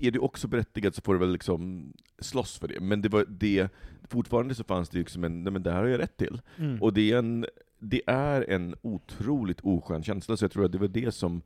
är 0.00 0.10
du 0.10 0.18
också 0.18 0.48
berättigad 0.48 0.94
så 0.94 1.02
får 1.02 1.12
du 1.14 1.20
väl 1.20 1.32
liksom 1.32 1.92
slåss 2.18 2.58
för 2.58 2.68
det. 2.68 2.80
Men 2.80 3.02
det 3.02 3.08
var 3.08 3.24
det, 3.28 3.68
fortfarande 4.08 4.54
så 4.54 4.64
fanns 4.64 4.88
det 4.88 4.98
ju 4.98 5.02
liksom 5.02 5.24
en, 5.24 5.44
nej 5.44 5.52
men 5.52 5.62
det 5.62 5.70
här 5.72 5.78
har 5.80 5.86
jag 5.86 6.00
rätt 6.00 6.16
till. 6.16 6.40
Mm. 6.58 6.82
Och 6.82 6.92
det 6.92 7.12
är 7.12 7.18
en, 7.18 7.46
det 7.78 8.02
är 8.06 8.50
en 8.50 8.74
otroligt 8.82 9.60
oskön 9.60 10.02
känsla, 10.02 10.36
så 10.36 10.44
jag 10.44 10.52
tror 10.52 10.64
att 10.64 10.72
det 10.72 10.78
var 10.78 10.88
det 10.88 11.12
som 11.14 11.42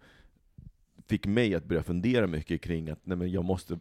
fick 1.06 1.26
mig 1.26 1.54
att 1.54 1.64
börja 1.64 1.82
fundera 1.82 2.26
mycket 2.26 2.60
kring 2.60 2.90
att 2.90 3.06
nej 3.06 3.16
men 3.16 3.30
jag 3.30 3.44
måste, 3.44 3.78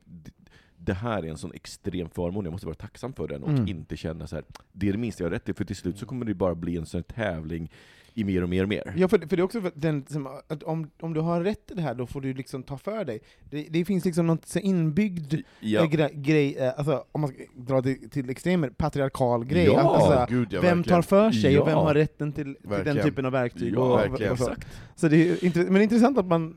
det 0.77 0.93
här 0.93 1.23
är 1.25 1.29
en 1.29 1.37
sån 1.37 1.53
extrem 1.53 2.09
förmån, 2.09 2.45
jag 2.45 2.51
måste 2.51 2.67
vara 2.67 2.75
tacksam 2.75 3.13
för 3.13 3.27
den 3.27 3.43
och 3.43 3.49
Mm. 3.49 3.67
inte 3.67 3.97
känna 3.97 4.27
så 4.27 4.35
här, 4.35 4.45
det 4.71 4.87
är 4.87 4.91
det 4.91 4.97
minsta 4.97 5.23
jag 5.23 5.29
har 5.29 5.33
rätt 5.33 5.45
till, 5.45 5.53
för 5.55 5.65
till 5.65 5.75
slut 5.75 5.97
så 5.97 6.05
kommer 6.05 6.25
det 6.25 6.33
bara 6.33 6.55
bli 6.55 6.77
en 6.77 6.85
sån 6.85 6.97
här 6.97 7.03
tävling 7.03 7.71
i 8.17 8.23
mer 8.23 8.43
och 8.43 8.49
mer 8.49 8.63
och 8.63 8.69
mer. 8.69 8.93
Ja, 8.97 9.07
för, 9.07 9.19
för 9.19 9.35
det 9.35 9.41
är 9.41 9.43
också 9.43 9.61
för 9.61 9.71
den, 9.75 10.05
som, 10.09 10.27
att 10.47 10.63
om, 10.63 10.89
om 11.01 11.13
du 11.13 11.19
har 11.19 11.41
rätt 11.41 11.71
i 11.71 11.73
det 11.73 11.81
här, 11.81 11.93
då 11.95 12.07
får 12.07 12.21
du 12.21 12.33
liksom 12.33 12.63
ta 12.63 12.77
för 12.77 13.05
dig. 13.05 13.19
Det, 13.49 13.67
det 13.69 13.85
finns 13.85 14.05
liksom 14.05 14.27
något 14.27 14.45
så 14.47 14.59
inbyggd 14.59 15.33
Ja. 15.59 15.81
eh, 15.81 15.89
gre, 15.89 16.09
grej, 16.13 16.55
eh, 16.57 16.73
alltså, 16.77 17.03
om 17.11 17.21
man 17.21 17.29
ska 17.29 17.43
dra 17.55 17.81
det 17.81 17.95
till 17.95 18.29
extremer, 18.29 18.69
patriarkal 18.69 19.45
grej. 19.45 19.65
Ja, 19.65 19.79
alltså, 19.79 20.35
Gud, 20.35 20.47
ja, 20.53 20.61
vem 20.61 20.77
verkligen. 20.77 20.83
tar 20.83 21.01
för 21.01 21.31
sig 21.31 21.59
och 21.59 21.67
vem 21.67 21.77
har 21.77 21.93
rätten 21.93 22.31
till, 22.33 22.55
till 22.55 22.83
den 22.85 23.01
typen 23.03 23.25
av 23.25 23.31
verktyg? 23.31 23.77
Och, 23.79 23.97
verkligen. 23.99 24.31
och 24.31 24.39
så. 24.39 24.53
Så 24.95 25.07
det 25.07 25.17
är, 25.17 25.63
men 25.63 25.73
det 25.73 25.79
är 25.79 25.83
intressant 25.83 26.17
att 26.17 26.25
man 26.25 26.55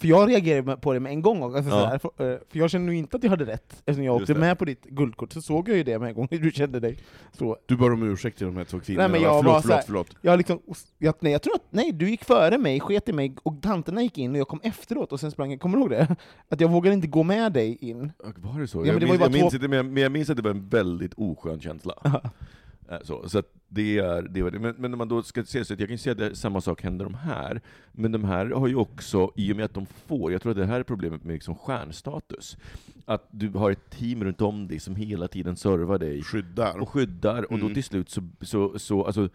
för 0.00 0.08
jag 0.08 0.30
reagerade 0.30 0.76
på 0.76 0.92
det 0.92 1.00
med 1.00 1.12
en 1.12 1.22
gång, 1.22 1.42
alltså, 1.42 1.58
Ja. 1.70 1.70
sådär, 1.70 1.98
för, 1.98 2.32
eh, 2.32 2.38
för 2.50 2.58
jag 2.58 2.70
kände 2.70 2.86
nog 2.86 2.94
inte 2.94 3.16
att 3.16 3.22
jag 3.22 3.30
hade 3.30 3.44
rätt, 3.46 3.72
eftersom 3.72 4.04
jag 4.04 4.14
Just 4.14 4.22
åkte 4.22 4.32
det. 4.34 4.40
med 4.40 4.58
på 4.58 4.64
ditt 4.64 4.84
guldkort, 4.84 5.32
så 5.32 5.42
såg 5.42 5.68
jag 5.68 5.76
ju 5.76 5.82
det 5.82 5.98
med 5.98 6.08
en 6.08 6.14
gång, 6.14 6.28
hur 6.30 6.38
du 6.38 6.50
kände 6.50 6.80
dig. 6.80 6.98
Så, 7.32 7.56
Du 7.66 7.76
bad 7.76 7.92
om 7.92 8.02
ursäkt 8.02 8.38
till 8.38 8.46
de 8.46 8.56
här 8.56 8.64
två 8.64 8.80
kvinnorna. 8.80 9.08
Nej, 9.08 9.20
men 9.20 9.30
jag 9.30 9.44
förlåt, 9.44 9.62
förlåt, 9.62 9.84
förlåt. 9.86 10.06
jag, 10.20 10.38
liksom, 10.38 10.60
jag, 10.98 11.14
nej, 11.20 11.32
jag 11.32 11.42
tror 11.42 11.54
att 11.54 11.64
nej, 11.70 11.92
du 11.92 12.10
gick 12.10 12.24
före 12.24 12.58
mig, 12.58 12.80
sket 12.80 13.08
i 13.08 13.12
mig, 13.12 13.34
och 13.42 13.62
tanterna 13.62 14.02
gick 14.02 14.18
in 14.18 14.30
och 14.32 14.38
jag 14.38 14.48
kom 14.48 14.60
efteråt, 14.62 15.12
och 15.12 15.20
sen 15.20 15.30
sprang 15.30 15.50
jag, 15.50 15.60
kommer 15.60 15.76
du 15.76 15.82
ihåg 15.82 15.90
det? 15.90 16.16
Att 16.48 16.60
jag 16.60 16.68
vågade 16.68 16.94
inte 16.94 17.06
gå 17.08 17.22
med 17.22 17.52
dig 17.52 17.78
in. 17.80 18.12
Var 18.36 18.60
det 18.60 18.66
så? 18.68 18.78
men 18.78 18.86
jag, 18.86 19.00
det 19.00 19.06
var 19.06 19.14
ju 19.14 19.18
minns, 19.18 19.20
jag, 19.20 19.20
bara 19.20 19.30
minns 19.30 19.52
två- 19.52 19.56
inte, 19.56 19.68
men 19.68 19.76
jag, 19.76 19.86
men 19.86 20.02
jag 20.02 20.12
minns 20.12 20.30
att 20.30 20.36
det 20.36 20.42
var 20.42 20.50
en 20.50 20.68
väldigt 20.68 21.14
oskön 21.16 21.60
känsla. 21.60 21.94
Eh, 22.88 22.98
Så, 23.04 23.28
så 23.28 23.42
det 23.68 23.98
är, 23.98 24.22
det 24.22 24.50
det. 24.50 24.58
Men, 24.58 24.74
men 24.78 24.90
när 24.90 24.98
man 24.98 25.08
då 25.08 25.22
ska 25.22 25.44
se 25.44 25.64
så 25.64 25.74
jag 25.78 25.88
kan 25.88 25.98
se 25.98 26.10
att 26.10 26.36
samma 26.38 26.60
sak 26.60 26.82
händer 26.82 27.04
de 27.04 27.14
här, 27.14 27.60
men 27.92 28.12
de 28.12 28.24
här 28.24 28.46
har 28.46 28.66
ju 28.68 28.74
också, 28.76 29.32
i 29.36 29.52
och 29.52 29.56
med 29.56 29.64
att 29.64 29.74
de 29.74 29.86
får, 29.86 30.32
jag 30.32 30.42
tror 30.42 30.50
att 30.52 30.58
det 30.58 30.66
här 30.66 30.80
är 30.80 30.84
problemet 30.84 31.24
med 31.24 31.34
liksom 31.34 31.54
stjärnstatus, 31.54 32.56
att 33.04 33.28
du 33.30 33.48
har 33.50 33.70
ett 33.70 33.90
team 33.90 34.24
runt 34.24 34.40
om 34.40 34.68
dig 34.68 34.80
som 34.80 34.96
hela 34.96 35.28
tiden 35.28 35.56
servar 35.56 35.98
dig 35.98 36.22
Skyddar. 36.22 36.78
och 36.78 36.88
skyddar, 36.88 37.42
och 37.52 37.58
då 37.58 37.64
Mm. 37.64 37.74
till 37.74 37.84
slut 37.84 38.10
så, 38.10 38.28
så, 38.40 38.78
så 38.78 39.04
alltså, 39.04 39.28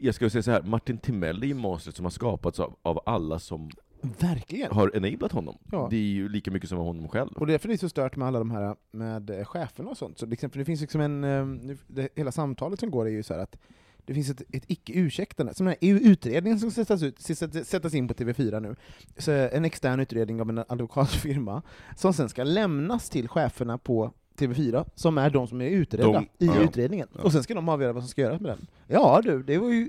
jag 0.00 0.14
ska 0.14 0.30
säga 0.30 0.42
så 0.42 0.50
här, 0.50 0.62
Martin 0.62 0.98
Timell 0.98 1.42
är 1.42 1.46
ju 1.46 1.54
monstret 1.54 1.96
som 1.96 2.04
har 2.04 2.10
skapats 2.10 2.60
av, 2.60 2.76
av 2.82 3.00
alla 3.06 3.38
som 3.38 3.70
Verkligen! 4.00 4.72
har 4.72 4.96
enablat 4.96 5.32
honom. 5.32 5.58
Ja. 5.72 5.86
Det 5.90 5.96
är 5.96 6.00
ju 6.00 6.28
lika 6.28 6.50
mycket 6.50 6.68
som 6.68 6.78
honom 6.78 7.08
själv. 7.08 7.30
Och 7.36 7.46
därför 7.46 7.68
är 7.68 7.72
det 7.72 7.78
så 7.78 7.88
stört 7.88 8.16
med 8.16 8.28
alla 8.28 8.38
de 8.38 8.50
här 8.50 8.76
med 8.90 9.30
eh, 9.30 9.44
cheferna 9.44 9.90
och 9.90 9.96
sånt. 9.96 10.18
Så 10.18 10.26
liksom, 10.26 10.50
för 10.50 10.58
det 10.58 10.64
finns 10.64 10.80
liksom 10.80 11.00
en, 11.00 11.24
eh, 11.24 11.46
nu- 11.46 11.78
det, 11.86 12.08
hela 12.16 12.32
samtalet 12.32 12.80
som 12.80 12.90
går 12.90 13.06
är 13.06 13.10
ju 13.10 13.22
så 13.22 13.34
att 13.34 13.56
det 14.04 14.14
finns 14.14 14.30
ett, 14.30 14.42
ett 14.52 14.64
icke 14.66 14.92
ursäktande, 14.92 15.54
som 15.54 15.66
den 15.66 15.74
här 15.80 16.10
utredningen 16.10 16.60
som 16.60 16.70
sättas, 16.70 17.02
ut, 17.02 17.20
sättas, 17.64 17.94
in 17.94 18.08
på 18.08 18.14
TV4 18.14 18.60
nu, 18.60 18.76
så 19.18 19.30
en 19.32 19.64
extern 19.64 20.00
utredning 20.00 20.40
av 20.40 20.48
en 20.50 20.58
advokatfirma, 20.68 21.62
som 21.96 22.12
sen 22.12 22.28
ska 22.28 22.44
lämnas 22.44 23.10
till 23.10 23.28
cheferna 23.28 23.78
på 23.78 24.12
TV4, 24.38 24.84
som 24.94 25.18
är 25.18 25.30
de 25.30 25.46
som 25.48 25.60
är 25.60 25.66
utredda 25.70 26.12
De- 26.12 26.44
i 26.44 26.46
ja. 26.46 26.60
utredningen. 26.62 27.08
Ja. 27.16 27.22
Och 27.22 27.32
sen 27.32 27.42
ska 27.42 27.54
de 27.54 27.68
avgöra 27.68 27.92
vad 27.92 28.02
som 28.02 28.08
ska 28.08 28.22
göras 28.22 28.40
med 28.40 28.50
den. 28.50 28.66
Ja 28.86 29.20
du, 29.24 29.42
det 29.42 29.58
var 29.58 29.70
ju 29.70 29.88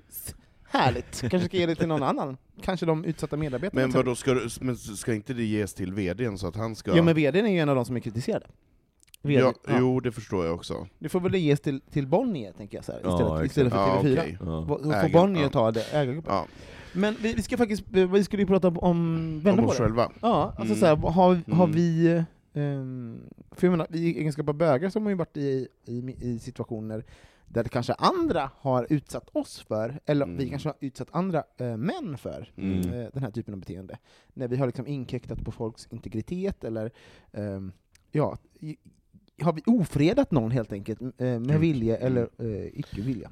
härligt. 0.69 1.21
Kanske 1.21 1.39
ska 1.49 1.57
ge 1.57 1.65
det 1.65 1.75
till 1.75 1.87
någon 1.87 2.03
annan. 2.03 2.37
Kanske 2.61 2.85
de 2.85 3.05
utsatta 3.05 3.37
medarbetarna. 3.37 3.81
Men 3.81 3.91
vadå, 3.91 4.15
ska, 4.15 4.33
du, 4.33 4.47
men 4.61 4.77
ska 4.77 5.13
inte 5.13 5.33
det 5.33 5.43
ges 5.43 5.73
till 5.73 5.93
vdn 5.93 6.37
så 6.37 6.47
att 6.47 6.55
han 6.55 6.75
ska... 6.75 6.95
Ja 6.95 7.03
men 7.03 7.15
VDn 7.15 7.45
är 7.45 7.51
ju 7.51 7.59
en 7.59 7.69
av 7.69 7.75
de 7.75 7.85
som 7.85 7.95
är 7.95 7.99
kritiserade. 7.99 8.45
VD, 9.21 9.39
ja, 9.41 9.53
ja. 9.67 9.75
Jo, 9.79 9.99
det 9.99 10.11
förstår 10.11 10.45
jag 10.45 10.55
också. 10.55 10.87
Det 10.99 11.09
får 11.09 11.19
väl 11.19 11.31
det 11.31 11.39
ges 11.39 11.59
till, 11.59 11.81
till 11.81 12.07
Bonnier, 12.07 12.51
tänker 12.53 12.77
jag, 12.77 12.85
så 12.85 12.91
här, 12.91 13.01
Ja, 13.03 13.11
istället, 13.13 13.31
exakt. 13.31 13.45
istället 13.51 13.73
för 13.73 13.79
Ja, 13.79 14.01
TV4. 14.03 14.21
okej. 14.21 14.37
Ja. 14.39 14.45
Då 14.45 14.65
får 14.83 14.93
Ägaren, 14.93 15.11
Bonnier 15.11 15.43
ja. 15.43 15.49
ta 15.49 15.71
det, 15.71 15.83
ägargruppen. 15.93 16.33
Ja, 16.33 16.45
Men 16.93 17.15
vi, 17.21 17.33
vi 17.33 17.41
ska 17.41 17.57
faktiskt, 17.57 17.83
vi 17.87 18.23
skulle 18.23 18.41
ju 18.43 18.47
prata 18.47 18.67
om, 18.67 18.77
om 18.77 18.89
om 18.89 19.39
vända 19.43 19.61
på 19.63 19.67
oss 19.69 19.77
det. 19.77 19.83
själva. 19.83 20.11
Ja, 20.21 20.43
alltså 20.57 20.63
Mm. 20.73 20.77
så 20.79 20.85
här, 20.85 20.95
har, 20.95 21.41
har 21.53 21.63
Mm. 21.65 21.71
vi, 21.75 22.23
ehm, 22.53 23.19
för 23.51 23.67
jag 23.67 23.71
menar, 23.71 23.87
i 23.95 24.17
egenskap 24.19 24.49
av 24.49 24.55
bögar 24.55 24.89
så 24.89 24.99
har 24.99 25.03
man 25.03 25.11
ju 25.11 25.17
varit 25.17 25.37
i, 25.37 25.67
i, 25.85 26.15
i 26.21 26.39
situationer 26.39 27.03
där 27.49 27.63
det 27.63 27.69
kanske 27.69 27.93
andra 27.93 28.51
har 28.59 28.87
utsatt 28.89 29.29
oss 29.33 29.59
för, 29.67 29.99
eller 30.05 30.25
vi 30.25 30.31
Mm. 30.33 30.49
kanske 30.49 30.69
har 30.69 30.75
utsatt 30.79 31.07
andra 31.11 31.43
eh, 31.57 31.77
män 31.77 32.17
för, 32.17 32.51
Mm. 32.55 32.79
eh, 32.93 33.07
den 33.13 33.23
här 33.23 33.31
typen 33.31 33.53
av 33.53 33.59
beteende. 33.59 33.97
När 34.33 34.47
vi 34.47 34.57
har 34.57 34.65
liksom 34.67 34.87
inkräktat 34.87 35.43
på 35.45 35.51
folks 35.51 35.87
integritet, 35.91 36.63
eller 36.63 36.91
ehm, 37.31 37.71
ja, 38.11 38.37
i, 38.59 38.77
har 39.41 39.53
vi 39.53 39.61
ofredat 39.65 40.31
någon 40.31 40.51
helt 40.51 40.71
enkelt, 40.73 41.01
eh, 41.01 41.09
med 41.17 41.47
Gud. 41.47 41.59
vilja 41.59 41.97
eller 41.97 42.29
eh, 42.37 42.79
icke-vilja? 42.79 43.31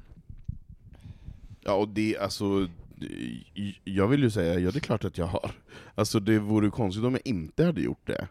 Ja, 1.60 1.74
och 1.74 1.88
det, 1.88 2.18
alltså, 2.18 2.68
y- 3.54 3.74
jag 3.84 4.08
vill 4.08 4.22
ju 4.22 4.30
säga, 4.30 4.58
ja 4.58 4.70
det 4.70 4.78
är 4.78 4.80
klart 4.80 5.04
att 5.04 5.18
jag 5.18 5.26
har. 5.26 5.50
Alltså 5.94 6.20
det 6.20 6.38
vore 6.38 6.70
konstigt 6.70 7.04
om 7.04 7.12
jag 7.12 7.22
inte 7.26 7.64
hade 7.64 7.80
gjort 7.80 8.06
det. 8.06 8.28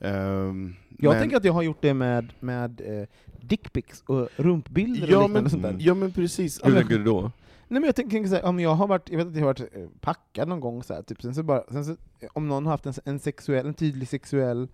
Ehm, 0.00 0.74
Jag 0.98 1.10
men- 1.10 1.20
tänker 1.20 1.36
att 1.36 1.44
jag 1.44 1.52
har 1.52 1.62
gjort 1.62 1.82
det 1.82 1.94
med, 1.94 2.32
med 2.40 2.80
eh, 3.00 3.06
dickpics 3.40 4.02
och 4.06 4.28
rumpbilder 4.36 5.02
och 5.02 5.08
Ja 5.12 5.20
liknande 5.26 5.40
men, 5.40 5.50
sånt 5.50 5.62
där. 5.62 5.76
ja 5.78 5.94
men 5.94 6.12
precis. 6.12 6.60
Hur 6.64 6.74
tänker 6.74 6.98
du 6.98 7.04
då? 7.04 7.20
Nej 7.68 7.80
men 7.80 7.84
jag 7.84 7.96
tänker 7.96 8.24
så 8.24 8.34
här, 8.34 8.44
om 8.44 8.60
jag 8.60 8.74
har 8.74 8.86
varit, 8.86 9.10
jag 9.10 9.16
vet 9.18 9.26
att 9.26 9.34
jag 9.34 9.40
har 9.40 9.46
varit 9.46 9.60
eh, 9.76 9.86
packad 10.00 10.48
någon 10.48 10.60
gång 10.60 10.82
så 10.82 10.94
här, 10.94 11.02
typ, 11.02 11.22
sen 11.22 11.34
så 11.34 11.42
bara, 11.42 11.62
sen 11.70 11.84
så, 11.84 11.96
om 12.32 12.48
någon 12.48 12.66
har 12.66 12.72
haft 12.72 12.86
en, 12.86 12.94
en 13.04 13.18
sexuell, 13.18 13.66
en 13.66 13.74
tydlig 13.74 14.08
sexuell 14.08 14.68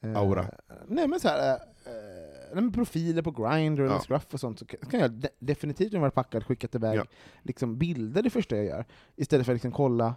eh, 0.00 0.16
Aura. 0.16 0.46
Nej 0.88 1.08
men 1.08 1.20
så 1.20 1.28
här, 1.28 1.52
eh, 1.52 1.58
nej, 2.54 2.62
men 2.62 2.72
profiler 2.72 3.22
på 3.22 3.30
Grindr 3.30 3.80
eller 3.82 3.94
Ja. 3.94 4.00
Scruff 4.00 4.26
och 4.34 4.40
sånt, 4.40 4.58
så 4.58 4.64
kan 4.66 4.90
kan 4.90 5.00
jag 5.00 5.10
de 5.10 5.28
definitivt 5.38 5.92
när 5.92 5.96
jag 5.96 6.02
varit 6.02 6.14
packad 6.14 6.44
skickat 6.44 6.74
iväg 6.74 6.98
Ja. 6.98 7.04
liksom, 7.42 7.78
bilder 7.78 8.22
det 8.22 8.30
första 8.30 8.56
jag 8.56 8.64
gör, 8.64 8.84
istället 9.16 9.46
för 9.46 9.52
att 9.52 9.56
liksom 9.56 9.72
kolla, 9.72 10.14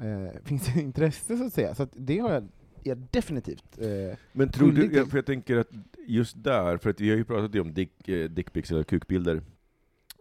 eh, 0.00 0.40
finns 0.44 0.66
det 0.74 0.80
intresse 0.80 1.36
så 1.38 1.44
att 1.46 1.52
säga. 1.52 1.74
Så 1.74 1.82
att 1.82 1.90
det 1.92 2.18
har 2.18 2.32
jag, 2.32 2.48
jag 2.86 2.98
definitivt. 3.10 3.78
Eh, 3.80 4.18
Men 4.32 4.50
tror 4.50 4.72
du, 4.72 4.82
ja, 4.84 4.90
till- 5.02 5.10
för 5.10 5.18
jag 5.18 5.26
tänker 5.26 5.56
att 5.56 5.70
just 6.06 6.44
där, 6.44 6.76
för 6.76 6.90
att 6.90 7.00
vi 7.00 7.10
har 7.10 7.16
ju 7.16 7.24
pratat 7.24 7.54
om 7.60 7.74
dick, 7.74 8.08
eh, 8.08 8.30
dickpics 8.30 8.70
eller 8.70 8.82
kukbilder 8.82 9.42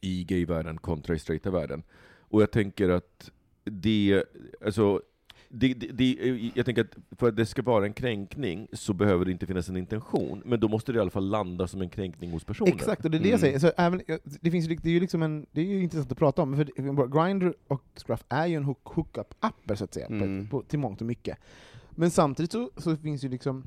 i 0.01 0.23
gayvärlden 0.23 0.78
kontra 0.78 1.15
i 1.15 1.19
straighta 1.19 1.51
världen. 1.51 1.84
Och 2.19 2.41
jag 2.41 2.51
tänker 2.51 2.89
att 2.89 3.32
det, 3.63 4.23
alltså, 4.65 5.01
det, 5.49 5.73
det, 5.73 5.88
det, 5.88 6.17
jag 6.56 6.65
tänker 6.65 6.82
att 6.82 6.97
för 7.19 7.28
att 7.28 7.36
det 7.36 7.45
ska 7.45 7.62
vara 7.62 7.86
en 7.86 7.93
kränkning 7.93 8.67
så 8.73 8.93
behöver 8.93 9.25
det 9.25 9.32
inte 9.32 9.45
finnas 9.45 9.69
en 9.69 9.78
intention, 9.78 10.41
men 10.45 10.60
då 10.60 10.67
måste 10.67 10.91
det 10.91 10.97
i 10.97 11.01
alla 11.01 11.10
fall 11.10 11.30
landa 11.30 11.67
som 11.67 11.82
en 11.82 11.89
kränkning 11.89 12.32
hos 12.32 12.43
personen. 12.43 12.73
Exakt, 12.73 13.06
och 13.06 13.12
det 13.12 13.17
är 13.17 13.19
det 13.19 13.30
jag 13.30 13.39
Mm. 13.43 13.60
säger. 13.60 13.60
Så 13.60 13.71
även, 13.78 14.01
det, 14.41 14.51
finns, 14.51 14.67
det 14.67 14.86
är 14.89 14.93
ju 14.93 14.99
liksom 14.99 15.23
en, 15.23 15.45
det 15.51 15.62
är 15.62 15.65
ju 15.65 15.84
intressant 15.84 16.12
att 16.12 16.17
prata 16.17 16.41
om, 16.41 16.56
för 16.56 17.23
Grindr 17.25 17.54
och 17.67 17.84
Scruff 18.06 18.23
är 18.30 18.47
ju 18.47 18.56
en 18.56 18.63
hook, 18.63 18.84
hookup-apper 18.84 19.75
så 19.75 19.84
att 19.84 19.93
säga, 19.93 20.06
Mm. 20.08 20.47
på, 20.47 20.62
på, 20.62 20.67
till 20.67 20.80
mångt 20.80 21.01
och 21.01 21.08
mycket. 21.08 21.38
Men 21.95 22.12
samtidigt 22.12 22.51
så, 22.51 22.69
så 22.77 22.97
finns 22.97 23.23
ju 23.23 23.29
liksom, 23.29 23.63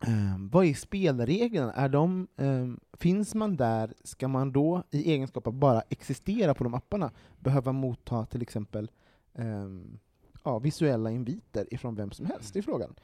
ehm, 0.00 0.48
vad 0.48 0.66
är 0.66 0.74
spelreglerna? 0.74 1.72
Är 1.72 1.88
de, 1.88 2.26
ehm, 2.36 2.80
finns 2.92 3.34
man 3.34 3.56
där, 3.56 3.94
ska 4.04 4.28
man 4.28 4.52
då 4.52 4.82
i 4.90 5.12
egenskap 5.12 5.46
av 5.46 5.52
bara 5.52 5.82
existera 5.88 6.54
på 6.54 6.64
de 6.64 6.74
apparna 6.74 7.10
behöva 7.40 7.72
motta 7.72 8.26
till 8.26 8.42
exempel 8.42 8.90
ehm, 9.34 9.98
ja, 10.44 10.58
visuella 10.58 11.10
inviter 11.10 11.74
ifrån 11.74 11.94
vem 11.94 12.10
som 12.10 12.26
helst? 12.26 12.52
Det 12.52 12.58
är 12.58 12.62
frågan. 12.62 12.94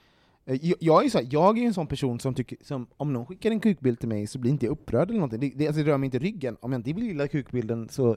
Eh, 0.45 0.65
jag, 0.67 0.77
jag 0.81 1.05
är 1.05 1.09
så 1.09 1.19
här, 1.19 1.29
jag 1.31 1.59
är 1.59 1.63
en 1.63 1.75
sån 1.75 1.87
person 1.87 2.21
som 2.21 2.35
tycker, 2.35 2.59
som, 2.61 2.87
om 2.97 3.13
någon 3.13 3.27
skickar 3.27 3.51
en 3.51 3.61
kukbild 3.61 4.01
till 4.01 4.09
mig 4.09 4.27
så 4.27 4.39
blir 4.39 4.51
inte 4.51 4.67
jag 4.67 4.73
upprörd 4.73 5.09
eller 5.09 5.21
någonting. 5.21 5.41
Det, 5.41 5.53
det, 5.57 5.67
alltså, 5.67 5.83
det 5.83 5.91
rör 5.91 5.99
mig 5.99 6.07
inte 6.07 6.17
i 6.17 6.21
ryggen. 6.21 6.57
Om 6.61 6.73
jag 6.73 6.79
inte 6.79 6.93
vill 6.93 7.05
gilla 7.05 7.29
kukbilden 7.29 7.89
så 7.89 8.17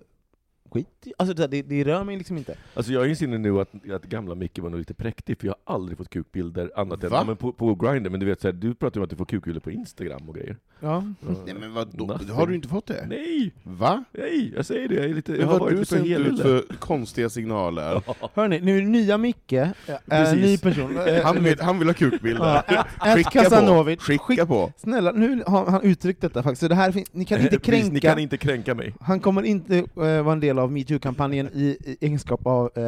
skit 0.71 0.87
alltså, 1.17 1.47
det, 1.47 1.61
det, 1.61 1.83
rör 1.83 2.03
mig 2.03 2.17
liksom 2.17 2.37
inte. 2.37 2.55
Alltså 2.73 2.93
jag 2.93 3.09
inser 3.09 3.27
nu 3.27 3.59
att, 3.59 3.91
att 3.91 4.05
gamla 4.05 4.35
Micke 4.35 4.59
var 4.59 4.69
nog 4.69 4.79
lite 4.79 4.93
präktig, 4.93 5.39
för 5.39 5.47
jag 5.47 5.55
har 5.65 5.75
aldrig 5.75 5.97
fått 5.97 6.09
kukbilder 6.09 6.71
annat 6.75 7.03
än 7.03 7.09
Va? 7.09 7.17
ja, 7.17 7.23
men 7.23 7.37
på, 7.37 7.51
på 7.51 7.75
Grindr, 7.75 8.09
men 8.09 8.19
du 8.19 8.25
vet 8.25 8.41
så 8.41 8.47
här, 8.47 8.53
du 8.53 8.75
pratar 8.75 8.97
ju 8.97 9.01
om 9.01 9.03
att 9.03 9.09
du 9.09 9.15
får 9.15 9.25
kukbilder 9.25 9.61
på 9.61 9.71
Instagram 9.71 10.29
och 10.29 10.35
grejer. 10.35 10.57
Ja. 10.79 11.03
Nej 11.45 11.55
men 11.59 11.73
vadå, 11.73 12.05
Nothing. 12.05 12.29
har 12.29 12.47
du 12.47 12.55
inte 12.55 12.67
fått 12.67 12.85
det? 12.85 13.05
Nej! 13.07 13.53
Va? 13.63 14.03
Nej, 14.11 14.53
jag 14.55 14.65
säger 14.65 14.87
det, 14.87 14.95
jag, 14.95 15.05
är 15.05 15.13
lite, 15.13 15.31
jag 15.31 15.39
Men 15.39 15.47
har 15.47 15.53
vad 15.53 15.61
varit 15.61 15.79
lite 15.79 15.95
sänt 15.95 16.05
ut 16.07 16.41
för 16.41 16.75
konstiga 16.79 17.29
signaler? 17.29 18.01
Hörni, 18.33 18.59
nu 18.59 18.77
är 18.77 18.81
det 18.81 18.87
nya 18.87 19.17
Micke, 19.17 19.53
äh, 19.53 19.69
Precis. 20.05 20.41
ny 20.41 20.57
person. 20.57 20.99
Han 21.23 21.43
vill, 21.43 21.59
han 21.59 21.79
vill 21.79 21.87
ha 21.87 21.93
kukbilder. 21.93 22.63
Skicka 23.15 23.49
på! 23.49 24.23
Skicka 24.23 24.45
på! 24.45 24.71
Snälla, 24.77 25.11
nu 25.11 25.43
har 25.47 25.65
han 25.65 25.81
uttryckt 25.81 26.21
detta 26.21 26.43
faktiskt, 26.43 26.59
så 26.61 26.67
det 26.67 26.75
här, 26.75 27.03
ni 27.11 27.25
kan 27.25 27.41
inte 27.41 27.59
Precis, 27.65 27.81
kränka, 27.81 27.93
Ni 27.93 27.99
kan 27.99 28.19
inte 28.19 28.37
kränka 28.37 28.75
mig. 28.75 28.93
han 28.99 29.19
kommer 29.19 29.43
inte 29.43 29.77
eh, 29.77 29.85
vara 29.95 30.33
en 30.33 30.39
del 30.39 30.54
av 30.59 30.71
metoo-kampanjen 30.71 31.49
i, 31.53 31.77
i 31.85 31.97
egenskap 32.01 32.47
av 32.47 32.71
eh, 32.75 32.85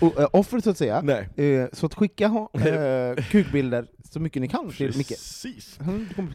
eh, 0.00 0.28
offer 0.32 0.60
så 0.60 0.70
att 0.70 0.78
säga. 0.78 1.26
Eh, 1.36 1.68
så 1.72 1.86
att 1.86 1.94
skicka 1.94 2.24
eh, 2.24 3.24
kukbilder 3.30 3.86
så 4.12 4.20
mycket 4.20 4.42
ni 4.42 4.48
kan 4.48 4.70
till 4.70 4.96
Micke. 4.96 5.08
Precis. 5.08 5.78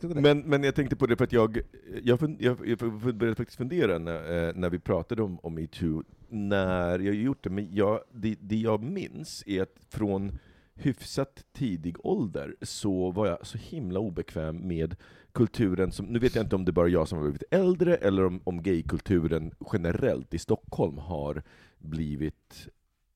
Det. 0.01 0.21
Men, 0.21 0.39
men 0.39 0.63
jag 0.63 0.75
tänkte 0.75 0.95
på 0.95 1.05
det 1.05 1.15
för 1.15 1.23
att 1.23 1.33
jag, 1.33 1.59
jag, 2.03 2.19
fun, 2.19 2.37
jag, 2.39 2.57
jag 2.67 2.77
började 3.15 3.35
faktiskt 3.35 3.57
fundera 3.57 3.97
när, 3.97 4.47
eh, 4.47 4.53
när 4.55 4.69
vi 4.69 4.79
pratade 4.79 5.23
om, 5.23 5.39
om 5.43 5.53
metoo, 5.53 6.03
när 6.29 6.99
jag 6.99 7.15
gjort 7.15 7.43
det, 7.43 7.49
men 7.49 7.75
jag, 7.75 7.99
det, 8.13 8.35
det 8.41 8.55
jag 8.55 8.83
minns 8.83 9.43
är 9.45 9.61
att 9.61 9.75
från 9.89 10.37
hyfsat 10.77 11.45
tidig 11.53 12.05
ålder 12.05 12.55
så 12.61 13.11
var 13.11 13.27
jag 13.27 13.47
så 13.47 13.57
himla 13.57 13.99
obekväm 13.99 14.67
med 14.67 14.95
kulturen, 15.31 15.91
som, 15.91 16.05
nu 16.05 16.19
vet 16.19 16.35
jag 16.35 16.45
inte 16.45 16.55
om 16.55 16.65
det 16.65 16.69
är 16.69 16.73
bara 16.73 16.87
jag 16.87 17.07
som 17.07 17.17
har 17.17 17.25
blivit 17.25 17.43
äldre, 17.51 17.95
eller 17.95 18.25
om, 18.25 18.41
om 18.43 18.63
gaykulturen 18.63 19.51
generellt 19.73 20.33
i 20.33 20.39
Stockholm 20.39 20.97
har 20.97 21.43
blivit 21.77 22.67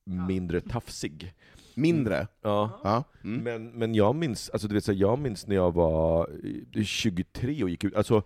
mindre 0.04 0.62
tafsig. 0.62 1.34
Mindre? 1.76 2.28
Ja. 2.41 2.80
Ja. 2.84 3.04
Mm. 3.24 3.43
Men, 3.43 3.71
men 3.71 3.95
jag 3.95 4.15
minns, 4.15 4.50
alltså 4.50 4.67
du 4.67 4.74
vet, 4.74 4.84
så 4.84 4.93
jag 4.93 5.19
minns 5.19 5.47
när 5.47 5.56
jag 5.56 5.74
var 5.74 6.30
eh, 6.76 6.84
23 6.84 7.63
och 7.63 7.69
gick 7.69 7.84
ut, 7.84 7.95
alltså, 7.95 8.24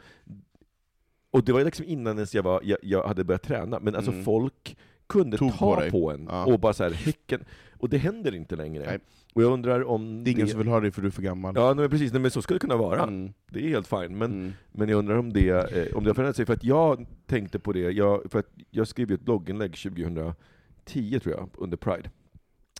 och 1.31 1.43
det 1.43 1.51
var 1.53 1.63
liksom 1.63 1.85
innan 1.85 2.15
ens 2.17 2.35
jag, 2.35 2.43
var, 2.43 2.61
jag, 2.63 2.77
jag 2.81 3.07
hade 3.07 3.23
börjat 3.23 3.43
träna, 3.43 3.79
men 3.79 3.95
alltså 3.95 4.11
Mm. 4.11 4.23
folk 4.23 4.77
kunde 5.07 5.37
Tog 5.37 5.51
ta 5.57 5.75
på 5.81 5.89
på, 5.91 6.11
en, 6.11 6.27
Ja. 6.31 6.45
och 6.45 6.59
bara 6.59 6.73
så 6.73 6.83
här, 6.83 6.91
häcken, 6.91 7.45
och 7.77 7.89
det 7.89 7.97
händer 7.97 8.35
inte 8.35 8.55
längre. 8.55 8.85
Nej. 8.85 8.99
Och 9.33 9.43
jag 9.43 9.51
undrar 9.51 9.83
om 9.83 10.23
Det 10.23 10.29
är 10.29 10.31
ingen 10.31 10.47
som 10.47 10.59
vill 10.59 10.67
ha 10.67 10.79
dig 10.79 10.91
för 10.91 11.01
du 11.01 11.07
är 11.07 11.11
för 11.11 11.21
gammal. 11.21 11.53
Ja, 11.57 11.73
nej, 11.73 11.89
precis, 11.89 12.11
nej, 12.13 12.21
men 12.21 12.31
så 12.31 12.41
skulle 12.41 12.55
det 12.55 12.61
kunna 12.61 12.77
vara. 12.77 13.03
Mm. 13.03 13.33
Det 13.51 13.59
är 13.59 13.69
helt 13.69 13.87
fine. 13.87 14.17
Men, 14.17 14.31
Mm. 14.31 14.53
men 14.71 14.89
jag 14.89 14.97
undrar 14.99 15.15
om 15.17 15.33
det, 15.33 15.49
eh, 15.49 15.97
om 15.97 16.03
det 16.03 16.09
har 16.09 16.15
förändrat 16.15 16.35
sig, 16.35 16.45
för 16.45 16.53
att 16.53 16.63
jag 16.63 17.05
tänkte 17.25 17.59
på 17.59 17.73
det, 17.73 17.79
jag, 17.79 18.31
för 18.31 18.39
att 18.39 18.49
jag 18.71 18.87
skrev 18.87 19.09
ju 19.09 19.15
ett 19.15 19.21
blogginlägg 19.21 19.75
2010 19.75 21.19
tror 21.19 21.35
jag, 21.35 21.49
under 21.57 21.77
Pride. 21.77 22.09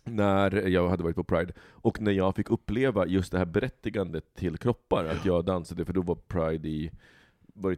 När 0.04 0.68
jag 0.68 0.88
hade 0.88 1.02
varit 1.02 1.16
på 1.16 1.24
Pride, 1.24 1.52
och 1.60 2.00
när 2.00 2.12
jag 2.12 2.36
fick 2.36 2.50
uppleva 2.50 3.06
just 3.06 3.32
det 3.32 3.38
här 3.38 3.44
berättigandet 3.44 4.34
till 4.34 4.56
kroppar, 4.56 5.04
att 5.04 5.24
jag 5.24 5.44
dansade, 5.44 5.84
för 5.84 5.92
då 5.92 6.02
var 6.02 6.14
Pride 6.14 6.68
i, 6.68 6.90
var 7.54 7.70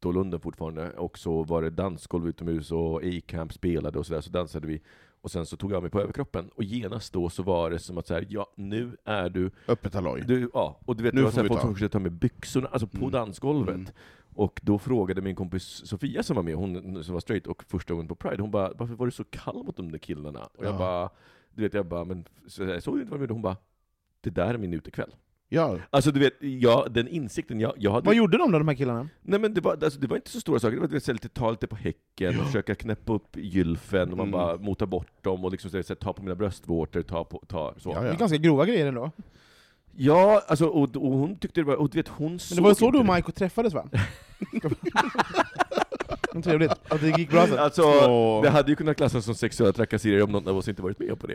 i 0.00 0.02
Tantolunden 0.02 0.40
fortfarande, 0.40 0.90
och 0.90 1.18
så 1.18 1.42
var 1.44 1.62
det 1.62 1.70
dansgolv 1.70 2.28
utomhus 2.28 2.72
och 2.72 3.02
A-camp 3.04 3.52
spelade 3.52 3.98
och 3.98 4.06
sådär, 4.06 4.20
så 4.20 4.30
dansade 4.30 4.66
vi. 4.66 4.80
Och 5.22 5.30
sen 5.30 5.46
så 5.46 5.56
tog 5.56 5.72
jag 5.72 5.82
mig 5.82 5.90
på 5.90 6.00
överkroppen, 6.00 6.50
och 6.54 6.64
genast 6.64 7.12
då 7.12 7.28
så 7.28 7.42
var 7.42 7.70
det 7.70 7.78
som 7.78 7.98
att 7.98 8.06
så 8.06 8.14
här, 8.14 8.26
ja, 8.28 8.46
nu 8.56 8.96
är 9.04 9.28
du 9.30 9.50
Öppet 9.68 9.94
halloj. 9.94 10.24
du, 10.26 10.50
ja, 10.54 10.78
och 10.86 10.96
du 10.96 11.02
vet, 11.02 11.14
Nu 11.14 11.20
det 11.20 11.24
var 11.26 11.44
folk 11.48 11.60
som 11.60 11.74
försökte 11.74 11.92
ta 11.92 11.98
med 11.98 12.12
byxorna, 12.12 12.68
alltså 12.68 12.86
på 12.86 12.96
Mm. 12.98 13.10
dansgolvet. 13.10 13.74
Mm. 13.74 13.86
Och 14.34 14.60
då 14.64 14.78
frågade 14.78 15.20
min 15.22 15.34
kompis 15.36 15.64
Sofia 15.86 16.22
som 16.22 16.36
var 16.36 16.42
med, 16.42 16.54
hon 16.54 17.04
som 17.04 17.12
var 17.14 17.20
straight 17.20 17.46
och 17.46 17.64
första 17.64 17.94
gången 17.94 18.08
på 18.08 18.14
Pride, 18.14 18.42
hon 18.42 18.50
bara 18.50 18.72
'Varför 18.74 18.94
var 18.94 19.06
du 19.06 19.12
så 19.12 19.24
kall 19.24 19.62
mot 19.64 19.76
de 19.76 19.90
där 19.92 19.98
killarna?' 19.98 20.48
Och 20.54 20.64
jag 20.64 20.74
Ja. 20.74 20.78
bara, 20.78 21.10
du 21.54 21.62
vet, 21.62 21.74
jag 21.74 21.86
bara 21.86 22.04
'Men 22.04 22.24
så 22.46 22.62
jag 22.62 22.82
såg 22.82 22.94
du 22.96 23.00
inte 23.00 23.10
vad 23.10 23.20
de 23.20 23.22
gjorde?' 23.24 23.34
Hon 23.34 23.42
bara 23.42 23.56
'Det 24.20 24.30
där 24.30 24.54
är 24.54 24.58
min 24.58 24.74
utekväll' 24.74 25.12
Ja. 25.52 25.78
Alltså 25.90 26.10
du 26.10 26.20
vet, 26.20 26.34
ja, 26.40 26.86
den 26.90 27.08
insikten, 27.08 27.60
jag, 27.60 27.72
jag 27.76 27.90
hade... 27.92 28.06
Vad 28.06 28.14
gjorde 28.14 28.38
de 28.38 28.52
då, 28.52 28.58
de 28.58 28.68
här 28.68 28.74
killarna? 28.74 29.08
Nej 29.22 29.40
men 29.40 29.54
det 29.54 29.60
var, 29.60 29.78
alltså, 29.84 30.00
det 30.00 30.06
var 30.06 30.16
inte 30.16 30.30
så 30.30 30.40
stora 30.40 30.60
saker, 30.60 30.76
det 30.76 30.80
var 30.82 30.88
här 30.88 31.12
lite 31.12 31.28
ta 31.28 31.50
lite 31.50 31.66
på 31.66 31.76
häcken, 31.76 32.40
och 32.40 32.46
försöka 32.46 32.74
knäppa 32.74 33.12
upp 33.12 33.36
gylfen, 33.36 34.10
och 34.10 34.16
man 34.16 34.28
Mm. 34.28 34.30
bara 34.40 34.56
mota 34.56 34.86
bort 34.86 35.24
dem, 35.24 35.44
och 35.44 35.50
liksom 35.50 35.70
så 35.70 35.82
så 35.82 35.94
ta 35.94 36.12
på 36.12 36.22
mina 36.22 36.34
bröstvårtor, 36.34 37.02
ta 37.02 37.24
på, 37.24 37.42
ta 37.48 37.74
så. 37.78 37.90
Ja, 37.90 38.00
Det 38.00 38.06
är 38.08 38.12
ja. 38.12 38.18
ganska 38.18 38.36
grova 38.36 38.66
grejer 38.66 38.86
ändå. 38.86 39.10
Ja, 39.96 40.42
alltså, 40.48 40.66
och, 40.66 40.96
och 40.96 41.12
hon 41.12 41.38
tyckte 41.38 41.60
det 41.60 41.64
var, 41.64 41.74
och 41.76 41.90
du 41.90 41.98
vet 41.98 42.08
hon 42.08 42.30
Men 42.30 42.38
såg 42.38 42.58
det 42.58 42.62
var 42.62 42.74
så 42.74 42.90
du 42.90 42.98
och. 42.98 43.06
Maiko 43.06 43.32
träffades 43.32 43.74
va? 43.74 43.88
Men 46.32 46.42
Trevligt, 46.42 46.70
att 46.88 47.00
det 47.00 47.18
gick 47.18 47.30
bra 47.30 47.46
sen. 47.46 47.58
Alltså, 47.58 47.82
det 48.42 48.50
hade 48.50 48.70
ju 48.70 48.76
kunnat 48.76 48.96
klassas 48.96 49.24
som 49.24 49.34
sexuella 49.34 49.72
trakasserier 49.72 50.22
om 50.22 50.32
någon 50.32 50.48
av 50.48 50.56
oss 50.56 50.68
inte 50.68 50.82
varit 50.82 50.98
med 50.98 51.20
på 51.20 51.26
det. 51.26 51.34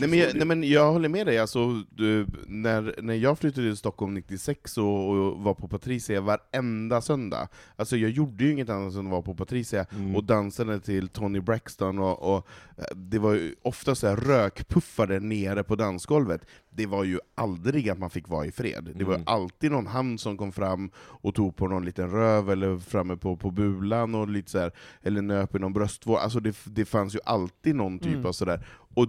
Nej 0.00 0.08
men, 0.08 0.18
jag, 0.18 0.34
nej 0.34 0.46
men 0.46 0.62
jag 0.68 0.92
håller 0.92 1.08
med 1.08 1.26
dig, 1.26 1.38
alltså, 1.38 1.82
du, 1.90 2.26
när, 2.46 2.94
när 3.02 3.14
jag 3.14 3.38
flyttade 3.38 3.66
till 3.68 3.76
Stockholm 3.76 4.14
96 4.14 4.78
och, 4.78 5.08
och 5.10 5.38
var 5.38 5.54
på 5.54 5.68
Patricia 5.68 6.20
varenda 6.20 7.00
söndag, 7.00 7.48
alltså 7.76 7.96
jag 7.96 8.10
gjorde 8.10 8.44
ju 8.44 8.52
inget 8.52 8.68
annat 8.68 8.94
än 8.94 9.06
att 9.06 9.10
vara 9.12 9.22
på 9.22 9.34
Patricia 9.34 9.86
Mm. 9.96 10.16
och 10.16 10.24
dansade 10.24 10.80
till 10.80 11.08
Tony 11.08 11.40
Braxton, 11.40 11.98
och, 11.98 12.36
och 12.36 12.46
eh, 12.78 12.84
det 12.96 13.18
var 13.18 13.32
ju 13.34 13.54
ofta 13.62 13.94
så 13.94 14.06
här 14.06 14.16
rökpuffare 14.16 15.20
nere 15.20 15.62
på 15.62 15.76
dansgolvet. 15.76 16.40
Det 16.70 16.86
var 16.86 17.04
ju 17.04 17.18
aldrig 17.34 17.90
att 17.90 17.98
man 17.98 18.10
fick 18.10 18.28
vara 18.28 18.46
i 18.46 18.52
fred. 18.52 18.92
Det 18.94 19.04
var 19.04 19.14
Mm. 19.14 19.24
alltid 19.26 19.70
någon 19.72 19.86
hand 19.86 20.20
som 20.20 20.36
kom 20.36 20.52
fram 20.52 20.90
och 20.98 21.34
tog 21.34 21.56
på 21.56 21.68
någon 21.68 21.84
liten 21.84 22.10
röv, 22.10 22.50
eller 22.50 22.78
framme 22.78 23.16
på, 23.16 23.36
på 23.36 23.50
bulan, 23.50 24.14
och 24.14 24.28
lite 24.28 24.50
så 24.50 24.58
här, 24.58 24.72
eller 25.02 25.22
nöp 25.22 25.54
i 25.54 25.58
någon 25.58 25.72
bröstvård. 25.72 26.18
Alltså 26.18 26.40
det, 26.40 26.56
det 26.64 26.84
fanns 26.84 27.14
ju 27.14 27.18
alltid 27.24 27.74
någon 27.76 27.98
typ 27.98 28.14
Mm. 28.14 28.26
av 28.26 28.32
sådär. 28.32 28.66
Och 28.94 29.06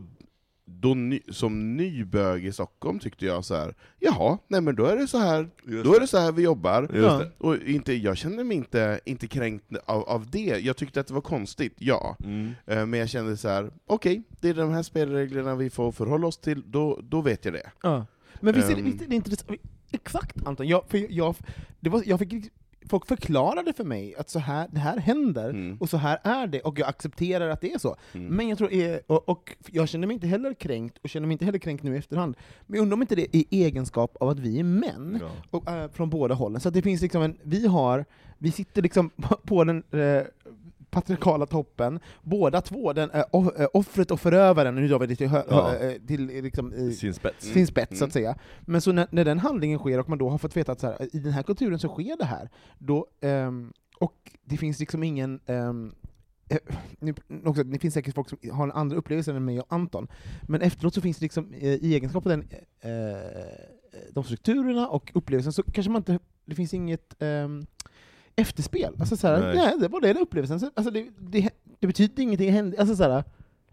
då 0.70 0.94
ny, 0.94 1.20
som 1.30 1.78
ny 1.78 2.04
bög 2.04 2.46
i 2.46 2.52
Stockholm 2.52 3.00
tyckte 3.00 3.26
jag 3.26 3.46
så 3.46 3.56
här. 3.56 3.76
jaha, 4.00 4.38
nej 4.48 4.62
men 4.62 4.76
då 4.76 4.86
är 4.86 4.96
det 4.96 5.08
så 5.08 5.18
här, 5.18 5.50
Just 5.66 5.86
då 5.86 5.96
är 5.96 6.00
det 6.00 6.08
så 6.08 6.18
här 6.18 6.32
vi 6.32 6.44
jobbar. 6.44 6.90
Ja. 6.94 7.26
Och 7.38 7.56
inte, 7.58 7.94
jag 7.94 8.18
kände 8.18 8.44
mig 8.44 8.58
inte, 8.58 9.00
inte 9.06 9.28
kränkt 9.28 9.66
av, 9.86 10.04
av 10.04 10.30
det, 10.32 10.60
jag 10.60 10.78
tyckte 10.78 11.00
att 11.00 11.08
det 11.08 11.14
var 11.14 11.22
konstigt, 11.22 11.76
ja. 11.78 12.18
Mm. 12.24 12.52
Eh, 12.66 12.86
Men 12.86 13.00
jag 13.00 13.10
kände 13.10 13.38
så 13.38 13.48
här: 13.48 13.72
okej, 13.88 14.24
det 14.40 14.50
är 14.50 14.54
de 14.54 14.72
här 14.72 14.84
spelreglerna 14.84 15.56
vi 15.56 15.70
får 15.70 15.92
förhålla 15.92 16.28
oss 16.28 16.38
till, 16.38 16.64
då, 16.72 17.00
då 17.04 17.22
vet 17.22 17.46
jag 17.46 17.54
det. 17.54 17.72
Ja. 17.84 18.06
Men 18.42 18.54
visst 18.54 18.70
är 18.70 18.76
det, 18.76 18.82
visst 18.82 19.02
är 19.02 19.08
det 19.08 19.16
intressant? 19.16 19.52
Exakt 19.92 20.48
Anton, 20.48 20.68
jag, 20.68 20.84
för 20.88 21.06
jag, 21.10 21.36
det 21.80 21.90
var, 21.90 22.04
jag 22.06 22.20
fick, 22.20 22.52
folk 22.90 23.08
förklarade 23.08 23.74
för 23.74 23.84
mig 23.84 24.16
att 24.16 24.30
så 24.30 24.40
här, 24.40 24.68
det 24.72 24.80
här 24.80 24.98
händer, 24.98 25.50
Mm. 25.50 25.78
och 25.80 25.90
så 25.90 25.98
här 25.98 26.20
är 26.24 26.48
det, 26.48 26.62
och 26.62 26.80
jag 26.80 26.90
accepterar 26.90 27.50
att 27.50 27.62
det 27.62 27.74
är 27.74 27.78
så. 27.78 27.96
Mm. 28.14 28.28
Men 28.36 28.48
jag 28.50 28.58
tror, 28.58 28.74
eh, 28.74 28.98
och, 29.08 29.30
och 29.30 29.56
jag 29.72 29.90
känner 29.90 30.08
mig 30.08 30.14
inte 30.14 30.28
heller 30.28 30.54
kränkt, 30.54 30.98
och 31.04 31.10
känner 31.10 31.28
mig 31.28 31.34
inte 31.34 31.46
heller 31.46 31.60
kränkt 31.60 31.84
nu 31.84 31.96
i 31.96 31.98
efterhand. 31.98 32.36
Men 32.68 32.76
jag 32.78 32.82
undrar 32.84 32.94
om 32.96 33.02
inte 33.02 33.16
det 33.16 33.22
är 33.22 33.36
i 33.36 33.48
egenskap 33.64 34.18
av 34.20 34.30
att 34.30 34.40
vi 34.40 34.60
är 34.60 34.64
män, 34.64 35.18
Ja. 35.22 35.30
och, 35.52 35.70
eh, 35.72 35.90
från 35.92 36.10
båda 36.10 36.36
hållen. 36.36 36.62
Så 36.62 36.68
att 36.68 36.74
det 36.74 36.82
finns 36.82 37.02
liksom 37.02 37.22
en, 37.22 37.38
vi 37.44 37.68
har, 37.68 38.06
vi 38.38 38.52
sitter 38.52 38.82
liksom 38.82 39.10
på 39.46 39.64
den 39.64 39.84
eh, 39.92 40.24
patriarkala 40.90 41.46
toppen, 41.46 42.00
båda 42.24 42.62
två, 42.62 42.94
den, 42.94 43.10
eh, 43.12 43.24
offret 43.74 44.12
och 44.12 44.20
förövaren, 44.20 44.76
nu 44.76 44.88
drar 44.88 45.00
vi 45.00 45.08
det 45.08 45.16
till, 45.16 45.28
hö, 45.28 45.44
Ja. 45.50 45.76
eh, 45.76 45.92
till 46.08 46.26
liksom, 46.26 46.74
i, 46.74 46.94
Sin 46.94 47.14
spets. 47.14 47.46
sin 47.46 47.68
spets, 47.68 47.90
så 48.00 48.04
Mm. 48.04 48.08
att 48.08 48.14
säga. 48.14 48.36
Men 48.62 48.82
så 48.82 48.92
när, 48.92 49.08
när 49.12 49.26
den 49.26 49.40
handlingen 49.40 49.80
sker, 49.80 50.00
och 50.00 50.10
man 50.10 50.18
då 50.18 50.30
har 50.30 50.38
fått 50.38 50.58
veta 50.58 50.72
att 50.72 50.80
så 50.80 50.88
här, 50.88 51.16
i 51.16 51.20
den 51.20 51.32
här 51.34 51.44
kulturen 51.44 51.80
så 51.80 51.88
sker 51.88 52.18
det 52.18 52.26
här, 52.26 52.50
då, 52.78 53.08
ehm, 53.22 53.74
och 54.00 54.32
det 54.44 54.58
finns 54.58 54.80
liksom 54.80 55.04
ingen 55.04 55.40
eh, 55.46 55.74
nu, 57.00 57.14
också, 57.46 57.64
det 57.64 57.80
finns 57.80 57.94
säkert 57.94 58.16
folk 58.16 58.30
som 58.30 58.38
har 58.52 58.64
en 58.64 58.72
andra 58.72 58.98
upplevelse 58.98 59.32
än 59.32 59.46
mig 59.46 59.60
och 59.60 59.66
Anton, 59.74 60.08
men 60.48 60.62
efteråt 60.62 60.94
så 60.94 61.02
finns 61.02 61.18
det 61.18 61.26
liksom, 61.26 61.54
eh, 61.54 61.74
i 61.74 61.96
egenskap 61.96 62.26
av 62.26 62.30
den, 62.30 62.48
eh, 62.82 64.12
de 64.12 64.24
strukturerna 64.24 64.88
och 64.88 65.12
upplevelsen, 65.14 65.54
så 65.54 65.64
kanske 65.64 65.92
man 65.92 66.00
inte, 66.00 66.20
det 66.46 66.56
finns 66.56 66.74
inget 66.74 67.16
ehm, 67.22 67.66
efterspel. 68.42 68.94
Alltså 69.00 69.18
så 69.18 69.40
Nej. 69.40 69.56
nej. 69.56 69.74
det 69.80 69.88
var 69.88 70.02
den 70.02 70.18
upplevelsen. 70.18 70.60
Så, 70.60 70.72
Alltså 70.76 70.92
det, 70.92 71.08
det, 71.20 71.50
det 71.80 71.88
betyder 71.88 72.24
ingenting, 72.24 72.52
hände- 72.52 72.78
alltså 72.80 72.96
så 72.96 73.24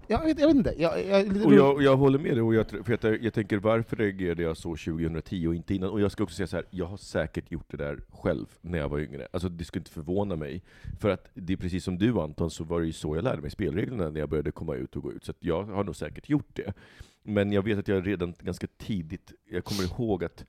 jag, 0.07 0.25
vet, 0.25 0.41
jag 0.41 0.47
vet 0.47 0.57
inte. 0.57 0.75
Jag, 0.79 1.07
jag, 1.07 1.47
Och 1.47 1.55
jag, 1.55 1.83
jag 1.83 1.97
håller 1.97 2.19
med 2.19 2.33
dig, 2.33 2.43
och 2.43 2.55
jag, 2.55 2.67
för 2.71 2.99
jag, 3.03 3.23
jag 3.23 3.35
tänker 3.35 3.57
varför 3.57 3.97
reagerade 3.97 4.43
jag 4.43 4.57
så 4.57 4.69
2010 4.77 5.47
och 5.47 5.55
inte 5.55 5.75
innan? 5.75 5.91
Och 5.91 6.01
jag 6.01 6.13
ska 6.13 6.23
också 6.25 6.37
säga 6.37 6.47
så 6.47 6.57
här, 6.57 6.67
jag 6.71 6.87
har 6.87 6.97
säkert 6.97 7.53
gjort 7.53 7.71
det 7.71 7.77
där 7.77 8.01
själv 8.09 8.47
när 8.61 8.79
jag 8.79 8.89
var 8.89 8.99
yngre. 8.99 9.29
Alltså 9.33 9.49
det 9.49 9.65
skulle 9.65 9.81
inte 9.81 9.91
förvåna 9.91 10.37
mig. 10.37 10.63
För 11.01 11.09
att 11.09 11.29
det 11.35 11.53
är 11.53 11.57
precis 11.57 11.85
som 11.85 11.99
du 11.99 12.21
Anton, 12.21 12.51
så 12.51 12.65
var 12.65 12.81
det 12.81 12.87
ju 12.87 12.93
så 12.93 13.17
jag 13.17 13.25
lärde 13.25 13.43
mig 13.43 13.51
spelreglerna 13.51 14.11
när 14.11 14.21
jag 14.21 14.29
började 14.29 14.51
komma 14.51 14.75
ut 14.75 14.97
och 14.97 15.03
gå 15.03 15.13
ut. 15.13 15.25
Så 15.25 15.33
jag 15.41 15.63
har 15.65 15.85
nog 15.85 15.97
säkert 15.97 16.29
gjort 16.29 16.49
det. 16.53 16.73
Men 17.23 17.53
jag 17.53 17.63
vet 17.65 17.79
att 17.79 17.89
jag 17.89 18.07
redan 18.07 18.35
ganska 18.41 18.67
tidigt, 18.79 19.33
jag 19.51 19.65
kommer 19.65 19.83
ihåg 19.85 20.25
att 20.25 20.45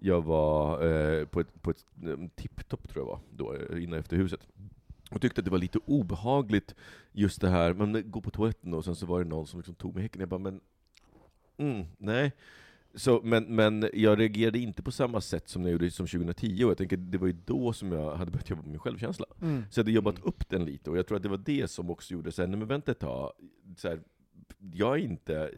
jag 0.00 0.24
var 0.24 0.86
eh, 0.86 1.24
på 1.24 1.40
ett, 1.40 1.62
på 1.62 1.70
ett 1.70 1.84
eh, 2.04 2.16
tipptopp 2.34 2.88
tror 2.88 3.04
jag 3.04 3.06
var, 3.06 3.20
då, 3.30 3.54
eh, 3.54 3.82
innan 3.82 3.98
efter 3.98 4.16
huset. 4.16 4.48
Och 5.10 5.20
tyckte 5.20 5.40
att 5.40 5.44
det 5.44 5.50
var 5.50 5.58
lite 5.58 5.78
obehagligt, 5.86 6.74
just 7.12 7.40
det 7.40 7.48
här, 7.48 7.72
men 7.72 8.10
gå 8.10 8.20
på 8.20 8.30
toaletten 8.30 8.74
och 8.74 8.84
sen 8.84 8.96
så 8.96 9.06
var 9.06 9.18
det 9.18 9.28
någon 9.28 9.46
som 9.46 9.58
liksom 9.58 9.74
tog 9.74 9.94
mig 9.94 10.00
i 10.00 10.02
häcken. 10.02 10.20
Jag 10.20 10.28
bara, 10.28 10.38
men 10.38 10.60
mm, 11.56 11.86
nej. 11.98 12.32
Så, 12.94 13.20
men, 13.24 13.44
men 13.44 13.90
jag 13.92 14.18
reagerade 14.18 14.58
inte 14.58 14.82
på 14.82 14.92
samma 14.92 15.20
sätt 15.20 15.48
som 15.48 15.62
jag 15.62 15.72
gjorde 15.72 15.90
som 15.90 16.06
2010, 16.06 16.64
och 16.64 16.70
jag 16.70 16.78
tänker 16.78 16.96
det 16.96 17.18
var 17.18 17.26
ju 17.26 17.36
då 17.44 17.72
som 17.72 17.92
jag 17.92 18.16
hade 18.16 18.30
börjat 18.30 18.50
jobba 18.50 18.62
med 18.62 18.70
min 18.70 18.78
självkänsla. 18.78 19.26
Mm. 19.42 19.64
Så 19.70 19.80
jag 19.80 19.84
hade 19.84 19.92
jobbat 19.92 20.18
upp 20.22 20.48
den 20.48 20.64
lite, 20.64 20.90
och 20.90 20.98
jag 20.98 21.06
tror 21.06 21.16
att 21.16 21.22
det 21.22 21.28
var 21.28 21.42
det 21.44 21.70
som 21.70 21.90
också 21.90 22.14
gjorde 22.14 22.32
så 22.32 22.42
här, 22.42 22.46
nej 22.46 22.58
men 22.58 22.68
vänta 22.68 22.92
ett 22.92 22.98
tag, 22.98 23.32
så 23.76 23.88
här, 23.88 24.00
jag 24.72 24.94
är 24.94 25.02
inte 25.02 25.50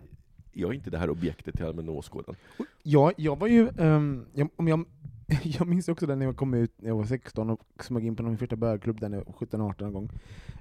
jag 0.52 0.70
är 0.70 0.74
inte 0.74 0.90
det 0.90 0.98
här 0.98 1.10
objektet 1.10 1.56
till 1.56 1.66
allmän 1.66 1.88
åskådan. 1.88 2.34
Ja, 2.82 3.12
jag 3.16 3.38
var 3.38 3.46
ju, 3.46 3.68
um, 3.76 4.26
jag, 4.32 4.48
om 4.56 4.68
jag, 4.68 4.84
jag 5.42 5.66
minns 5.66 5.88
också 5.88 6.06
när 6.06 6.26
jag 6.26 6.36
kom 6.36 6.54
ut 6.54 6.72
när 6.76 6.88
jag 6.88 6.96
var 6.96 7.04
16 7.04 7.50
och 7.50 7.60
smög 7.80 8.06
in 8.06 8.16
på 8.16 8.22
min 8.22 8.38
första 8.38 8.56
bögklubb 8.56 9.00
där 9.00 9.08
när 9.08 9.18
jag 9.18 9.24
var 9.24 9.32
17-18 9.32 9.84
en 9.84 9.92
gång. 9.92 10.10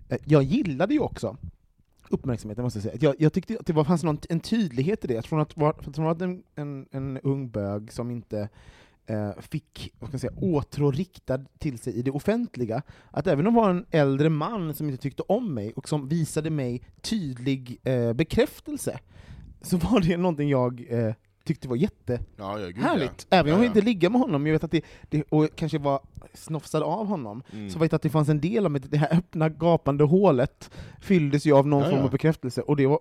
Eh, 0.10 0.17
jag 0.25 0.43
gillade 0.43 0.93
ju 0.93 0.99
också 0.99 1.38
uppmärksamheten, 2.10 2.63
måste 2.63 2.80
jag 2.80 2.84
säga. 2.84 2.97
Jag, 2.99 3.15
jag 3.19 3.34
tyckte 3.34 3.58
att 3.60 3.65
det 3.65 3.73
var, 3.73 3.84
fanns 3.84 4.04
någon, 4.04 4.19
en 4.30 4.39
tydlighet 4.39 5.06
i 5.06 5.08
det, 5.08 5.25
från 5.25 5.39
att 5.39 5.58
vara, 5.58 5.73
från 5.73 6.08
att 6.08 6.19
vara 6.19 6.30
en, 6.30 6.43
en, 6.56 6.88
en 6.91 7.17
ung 7.17 7.49
bög 7.49 7.93
som 7.93 8.12
inte 8.12 8.49
eh, 9.10 9.32
fick 9.39 9.93
vad 9.99 10.10
ska 10.10 10.15
jag 10.15 10.21
säga, 10.21 10.34
åtrå 10.41 10.91
riktad 10.91 11.45
till 11.58 11.80
sig 11.80 11.93
i 11.93 12.02
det 12.02 12.12
offentliga, 12.12 12.82
att 13.12 13.28
även 13.28 13.47
om 13.47 13.54
det 13.54 13.60
var 13.62 13.69
en 13.69 13.86
äldre 13.91 14.30
man 14.30 14.73
som 14.73 14.89
inte 14.89 15.02
tyckte 15.02 15.23
om 15.23 15.54
mig 15.54 15.73
och 15.75 15.89
som 15.89 16.08
visade 16.08 16.49
mig 16.49 16.84
tydlig 17.02 17.80
eh, 17.84 18.13
bekräftelse, 18.13 18.99
så 19.62 19.78
var 19.78 20.00
det 20.00 20.17
någonting 20.17 20.50
jag 20.50 20.86
eh, 20.89 21.13
tyckte 21.43 21.67
var 21.67 21.76
jätte 21.76 22.19
Ja. 22.38 22.60
Även 22.60 22.74
om 22.74 23.13
Ja, 23.30 23.43
jag 23.48 23.65
inte 23.65 23.82
ligga 23.82 24.10
med 24.10 24.22
honom, 24.22 24.45
jag 24.48 24.54
vet 24.54 24.63
att 24.63 24.72
det, 24.72 24.82
det, 25.10 25.24
och 25.30 25.48
kanske 25.56 25.78
var 25.78 26.00
snofsad 26.34 26.84
av 26.84 27.08
honom, 27.08 27.43
Mm. 27.54 27.69
så 27.69 27.80
vet 27.80 27.91
jag 27.91 27.95
att 27.95 28.02
det 28.02 28.10
fanns 28.10 28.30
en 28.30 28.41
del 28.41 28.65
av 28.65 28.72
mig, 28.72 28.82
det 28.89 28.98
här 28.98 29.17
öppna 29.17 29.50
gapande 29.50 30.04
hålet 30.04 30.72
fylldes 31.02 31.45
ju 31.45 31.54
av 31.54 31.67
någon 31.67 31.89
form 31.89 32.00
av 32.04 32.12
bekräftelse, 32.12 32.62
och 32.62 32.76
det 32.76 32.88
var 32.88 33.00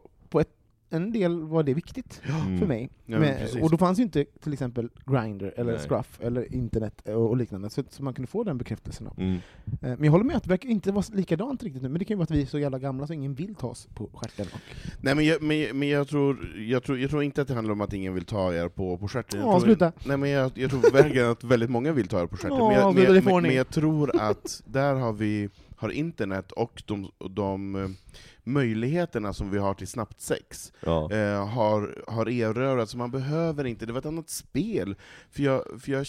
en 0.91 1.13
del 1.13 1.43
var 1.43 1.63
det 1.63 1.75
viktigt 1.75 2.23
Mm. 2.47 2.59
för 2.59 2.67
mig. 2.67 2.91
Ja, 3.07 3.19
men 3.19 3.63
och 3.63 3.71
då 3.71 3.77
fanns 3.77 3.99
ju 3.99 4.03
inte 4.03 4.25
till 4.25 4.53
exempel 4.53 4.89
Grindr 5.07 5.53
eller 5.57 5.73
Nej. 5.73 5.81
Scruff 5.89 6.19
eller 6.23 6.55
internet 6.55 7.09
och, 7.09 7.29
och 7.29 7.37
liknande, 7.37 7.71
så, 7.71 7.83
så 7.91 8.03
man 8.03 8.15
kunde 8.15 8.27
få 8.31 8.45
den 8.45 8.59
bekräftelsen. 8.59 9.07
av. 9.07 9.15
Mm. 9.21 9.35
Eh, 9.35 9.41
Men 9.81 10.05
jag 10.05 10.13
håller 10.13 10.25
med 10.25 10.37
att 10.37 10.43
det 10.43 10.49
verkar 10.51 10.69
inte 10.69 10.93
vara 10.93 11.05
likadant 11.13 11.63
riktigt 11.63 11.83
nu, 11.83 11.89
men 11.89 11.99
det 11.99 12.05
kan 12.05 12.15
ju 12.15 12.19
vara 12.19 12.25
att 12.25 12.31
vi 12.31 12.43
är 12.43 12.47
så 12.47 12.59
jävla 12.59 12.79
gamla 12.79 13.07
så 13.07 13.13
ingen 13.13 13.35
vill 13.35 13.55
ta 13.55 13.67
oss 13.67 13.89
på 13.95 14.11
stjärten. 14.15 14.47
Nej 15.01 15.15
men, 15.15 15.25
jag, 15.27 15.43
men, 15.43 15.79
men 15.79 15.89
jag, 15.89 16.09
tror, 16.09 16.55
jag, 16.69 16.83
tror, 16.83 16.99
jag 16.99 17.11
tror 17.11 17.23
inte 17.23 17.43
att 17.43 17.49
det 17.49 17.55
handlar 17.55 17.73
om 17.73 17.81
att 17.81 17.93
ingen 17.93 18.15
vill 18.15 18.25
ta 18.25 18.55
er 18.55 18.69
på, 18.69 18.99
på 18.99 19.09
stjärten. 19.09 19.41
Jag 19.41 19.49
Ja, 19.49 19.53
tror, 19.53 19.61
sluta. 19.67 19.93
Nej 20.05 20.17
men 20.17 20.31
jag, 20.31 20.53
jag 20.55 20.71
tror 20.71 20.93
verkligen 20.93 21.31
att 21.31 21.45
väldigt 21.45 21.71
många 21.71 21.93
vill 21.93 22.09
ta 22.09 22.23
er 22.23 22.27
på 22.27 22.37
stjärten. 22.37 22.59
Ja, 22.59 22.69
men, 22.69 23.05
jag, 23.05 23.15
men, 23.15 23.25
men, 23.25 23.43
men 23.43 23.55
jag 23.55 23.69
tror 23.69 24.21
att 24.21 24.63
där 24.67 24.95
har 24.95 25.13
vi 25.13 25.49
har 25.77 25.91
internet 25.91 26.53
och 26.53 26.83
de, 26.87 27.11
de 27.31 27.75
eh, 27.77 27.89
möjligheterna 28.49 29.33
som 29.33 29.51
vi 29.51 29.59
har 29.59 29.75
till 29.75 29.89
snabbt 29.89 30.21
sex 30.21 30.73
Ja. 30.81 31.13
eh, 31.13 31.47
har, 31.49 32.05
har 32.07 32.29
erövrats, 32.29 32.93
så 32.93 32.99
man 32.99 33.11
behöver 33.11 33.65
inte, 33.65 33.87
det 33.87 33.93
var 33.93 34.01
ett 34.01 34.07
annat 34.07 34.31
spel. 34.31 34.97
För 35.31 35.43
jag, 35.43 35.65
för 35.81 35.93
jag, 35.93 36.07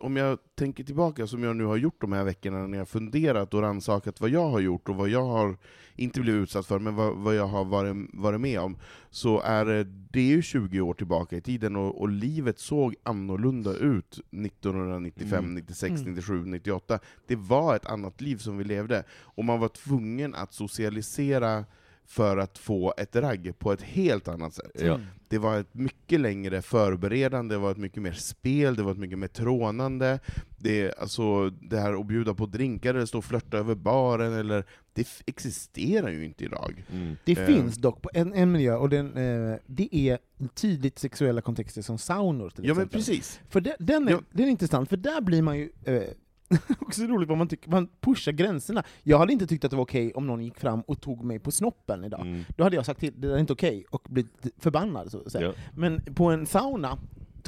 om 0.00 0.16
jag 0.16 0.38
tänker 0.54 0.84
tillbaka, 0.84 1.26
som 1.26 1.42
jag 1.42 1.56
nu 1.56 1.64
har 1.64 1.76
gjort 1.76 2.00
de 2.00 2.12
här 2.12 2.24
veckorna, 2.24 2.66
när 2.66 2.78
jag 2.78 2.88
funderat 2.88 3.54
och 3.54 3.60
rannsakat 3.62 4.20
vad 4.20 4.30
jag 4.30 4.48
har 4.48 4.60
gjort 4.60 4.88
och 4.88 4.96
vad 4.96 5.08
jag 5.08 5.24
har, 5.26 5.56
inte 5.96 6.20
blivit 6.20 6.42
utsatt 6.42 6.66
för, 6.66 6.78
men 6.78 6.94
vad, 6.94 7.16
vad 7.16 7.34
jag 7.34 7.46
har 7.46 7.64
varit, 7.64 7.96
varit 8.12 8.40
med 8.40 8.60
om, 8.60 8.76
så 9.10 9.40
är 9.40 9.64
det, 10.10 10.20
ju 10.22 10.42
20 10.42 10.80
år 10.80 10.94
tillbaka 10.94 11.36
i 11.36 11.40
tiden, 11.40 11.76
och, 11.76 12.00
och 12.00 12.08
livet 12.08 12.58
såg 12.58 12.94
annorlunda 13.02 13.72
ut 13.74 14.20
1995, 14.32 15.38
Mm. 15.44 15.54
96, 15.54 15.90
Mm. 16.00 16.12
97, 16.14 16.44
98. 16.46 16.98
Det 17.26 17.36
var 17.36 17.76
ett 17.76 17.86
annat 17.86 18.20
liv 18.20 18.36
som 18.36 18.58
vi 18.58 18.64
levde, 18.64 19.04
och 19.12 19.44
man 19.44 19.60
var 19.60 19.68
tvungen 19.68 20.34
att 20.34 20.52
socialisera 20.52 21.64
för 22.06 22.36
att 22.36 22.58
få 22.58 22.94
ett 22.96 23.16
ragg 23.16 23.54
på 23.58 23.72
ett 23.72 23.82
helt 23.82 24.28
annat 24.28 24.54
sätt. 24.54 24.70
Ja. 24.74 25.00
Det 25.28 25.38
var 25.38 25.58
ett 25.60 25.74
mycket 25.74 26.20
längre 26.20 26.62
förberedande, 26.62 27.54
det 27.54 27.58
var 27.58 27.70
ett 27.70 27.76
mycket 27.76 28.02
mer 28.02 28.12
spel, 28.12 28.76
det 28.76 28.82
var 28.82 28.92
ett 28.92 28.98
mycket 28.98 29.18
mer 29.18 29.28
trånande. 29.28 30.18
Det, 30.58 30.98
alltså, 30.98 31.50
det 31.50 31.78
här 31.80 32.00
att 32.00 32.06
bjuda 32.06 32.34
på 32.34 32.46
drinkar 32.46 32.94
eller 32.94 33.06
stå 33.06 33.18
och 33.18 33.24
flörta 33.24 33.56
över 33.58 33.74
baren, 33.74 34.32
eller, 34.32 34.64
det 34.92 35.08
existerar 35.26 36.08
ju 36.10 36.24
inte 36.24 36.44
idag. 36.44 36.84
Mm. 36.92 37.16
Det 37.24 37.38
Eh. 37.38 37.46
finns 37.46 37.76
dock 37.76 38.02
på 38.02 38.10
en, 38.14 38.32
en 38.34 38.52
miljö, 38.52 38.74
och 38.76 38.88
den, 38.88 39.06
eh, 39.16 39.56
det 39.66 39.96
är 39.96 40.18
tydligt 40.54 40.98
sexuella 40.98 41.40
kontexter 41.40 41.82
som 41.82 41.98
saunor 41.98 42.50
till 42.50 42.64
Ja 42.64 42.74
men 42.74 42.82
exempel. 42.84 42.98
precis. 43.00 43.40
För 43.48 43.60
den, 43.60 43.74
den, 43.78 44.08
är, 44.08 44.12
Ja. 44.12 44.20
den 44.32 44.46
är 44.46 44.50
intressant, 44.50 44.88
för 44.88 44.96
där 44.96 45.20
blir 45.20 45.42
man 45.42 45.58
ju 45.58 45.70
eh, 45.84 46.02
också 46.80 47.02
roligt 47.02 47.28
vad 47.28 47.38
man 47.38 47.48
tycker, 47.48 47.70
man 47.70 47.88
pushar 48.00 48.32
gränserna. 48.32 48.82
Jag 49.02 49.18
hade 49.18 49.32
inte 49.32 49.46
tyckt 49.46 49.64
att 49.64 49.70
det 49.70 49.76
var 49.76 49.84
okej 49.84 50.12
om 50.12 50.26
någon 50.26 50.44
gick 50.44 50.58
fram 50.60 50.80
och 50.80 51.00
tog 51.00 51.24
mig 51.24 51.38
på 51.38 51.50
snoppen 51.50 52.04
idag. 52.04 52.20
Mm. 52.20 52.44
Då 52.56 52.64
hade 52.64 52.76
jag 52.76 52.86
sagt 52.86 53.00
till, 53.00 53.12
det 53.16 53.28
där 53.28 53.34
är 53.34 53.38
inte 53.38 53.52
okej, 53.52 53.84
och 53.90 54.06
blivit 54.08 54.46
förbannad. 54.58 55.10
Så 55.10 55.18
att 55.18 55.32
säga. 55.32 55.46
Ja. 55.46 55.52
Men 55.74 56.00
på 56.14 56.30
en 56.30 56.46
sauna, 56.46 56.98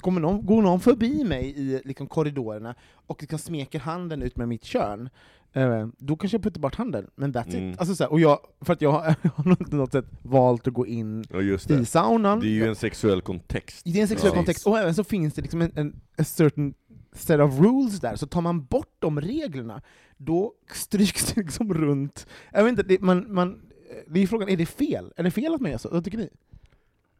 kommer 0.00 0.20
någon, 0.20 0.46
går 0.46 0.62
någon 0.62 0.80
förbi 0.80 1.24
mig 1.24 1.54
i 1.56 1.80
liksom, 1.84 2.06
korridorerna 2.06 2.74
och 3.06 3.20
liksom 3.22 3.38
smeker 3.38 3.78
handen 3.78 4.22
ut 4.22 4.36
med 4.36 4.48
mitt 4.48 4.64
kön, 4.64 5.08
eh, 5.52 5.86
då 5.98 6.16
kanske 6.16 6.36
jag 6.36 6.42
puttar 6.42 6.60
bort 6.60 6.74
handen, 6.74 7.06
men 7.14 7.32
that's 7.34 7.56
Mm. 7.56 7.70
it. 7.70 7.78
Alltså, 7.78 7.94
så 7.94 8.04
här, 8.04 8.12
och 8.12 8.20
jag, 8.20 8.38
för 8.60 8.72
att 8.72 8.80
jag 8.82 8.92
har 8.92 9.64
på 9.70 9.76
något 9.76 9.92
sätt 9.92 10.04
valt 10.22 10.66
att 10.66 10.74
gå 10.74 10.86
in 10.86 11.24
ja, 11.30 11.42
i 11.80 11.84
saunan. 11.84 12.40
Det 12.40 12.46
är 12.46 12.50
ju 12.50 12.68
en 12.68 12.76
sexuell 12.76 13.20
kontext. 13.20 13.82
Det 13.84 13.98
är 13.98 14.02
en 14.02 14.08
sexuell 14.08 14.32
Ja. 14.32 14.36
kontext, 14.36 14.66
och 14.66 14.78
även 14.78 14.94
så 14.94 15.04
finns 15.04 15.34
det 15.34 15.42
liksom 15.42 15.60
en, 15.60 16.00
en 16.16 16.24
certain 16.24 16.74
set 17.16 17.40
of 17.40 17.58
rules 17.60 18.00
där, 18.00 18.16
så 18.16 18.26
tar 18.26 18.40
man 18.40 18.64
bort 18.64 18.96
de 18.98 19.20
reglerna, 19.20 19.82
då 20.16 20.54
stryks 20.72 21.32
det 21.32 21.40
liksom 21.40 21.74
runt. 21.74 22.26
Jag 22.52 22.64
vet 22.64 22.70
inte, 22.70 22.82
det, 22.82 23.00
man, 23.00 23.34
man, 23.34 23.52
eh, 23.90 23.96
det 24.06 24.20
är 24.20 24.26
frågan, 24.26 24.48
är 24.48 24.56
det 24.56 24.66
fel? 24.66 25.12
Är 25.16 25.22
det 25.22 25.30
fel 25.30 25.54
att 25.54 25.60
man 25.60 25.70
gör 25.70 25.78
så? 25.78 25.88
Vad 25.88 26.04
tycker 26.04 26.18
ni? 26.18 26.28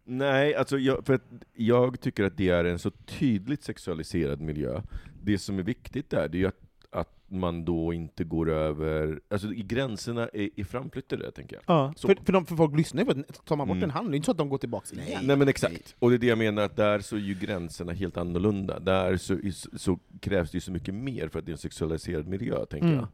Nej, 0.09 0.55
alltså 0.55 0.79
jag, 0.79 1.07
för 1.07 1.15
att 1.15 1.25
jag 1.55 2.01
tycker 2.01 2.25
att 2.25 2.37
det 2.37 2.49
är 2.49 2.65
en 2.65 2.79
så 2.79 2.91
tydligt 2.91 3.65
sexualiserad 3.65 4.41
miljö. 4.41 4.83
Det 5.23 5.39
som 5.39 5.59
är 5.59 5.63
viktigt 5.63 6.11
där, 6.11 6.29
det 6.29 6.39
är 6.39 6.41
ju 6.41 6.47
att, 6.47 6.61
att 6.93 7.13
man 7.29 7.65
då 7.65 7.93
inte 7.93 8.25
går 8.25 8.51
över, 8.51 9.21
alltså 9.31 9.49
gränserna 9.51 10.29
är, 10.33 10.51
är 10.61 10.65
framflyttade, 10.65 11.31
tänker 11.33 11.57
jag. 11.57 11.63
Ja, 11.67 11.93
Så. 11.97 12.09
för, 12.09 12.17
för, 12.25 12.33
de, 12.33 12.47
för 12.47 12.57
folk 12.57 12.77
lyssnar 12.77 13.03
ju 13.03 13.07
på 13.07 13.13
det. 13.13 13.23
Tar 13.45 13.57
man 13.57 13.69
bort 13.69 13.77
Mm. 13.77 13.85
en 13.85 13.91
hand, 13.91 14.11
det 14.11 14.15
är 14.15 14.17
inte 14.17 14.27
så 14.27 14.33
att 14.33 14.39
de 14.39 14.49
går 14.49 14.59
tillbaka 14.59 14.97
igen. 14.97 15.21
Nej 15.25 15.37
men 15.37 15.49
exakt, 15.49 15.97
och 15.99 16.11
det 16.11 16.17
är 16.17 16.19
det 16.19 16.27
jag 16.27 16.39
menar, 16.39 16.63
att 16.63 16.77
där 16.77 16.99
så 17.01 17.17
är 17.17 17.21
ju 17.21 17.35
gränserna 17.35 17.93
helt 17.93 18.17
annorlunda. 18.17 18.79
Där 18.79 19.17
så, 19.17 19.39
så 19.79 19.99
krävs 20.21 20.51
det 20.51 20.57
ju 20.57 20.61
så 20.61 20.73
mycket 20.73 20.95
mer 20.95 21.29
för 21.29 21.39
att 21.39 21.47
det 21.47 21.51
är 21.51 21.55
en 21.55 21.59
sexualiserad 21.59 22.29
miljö, 22.29 22.67
tänker 22.67 22.87
Mm. 22.87 22.99
jag. 22.99 23.09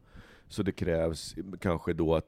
Så 0.47 0.63
det 0.63 0.71
krävs 0.71 1.35
kanske 1.59 1.93
då 1.93 2.15
att, 2.15 2.27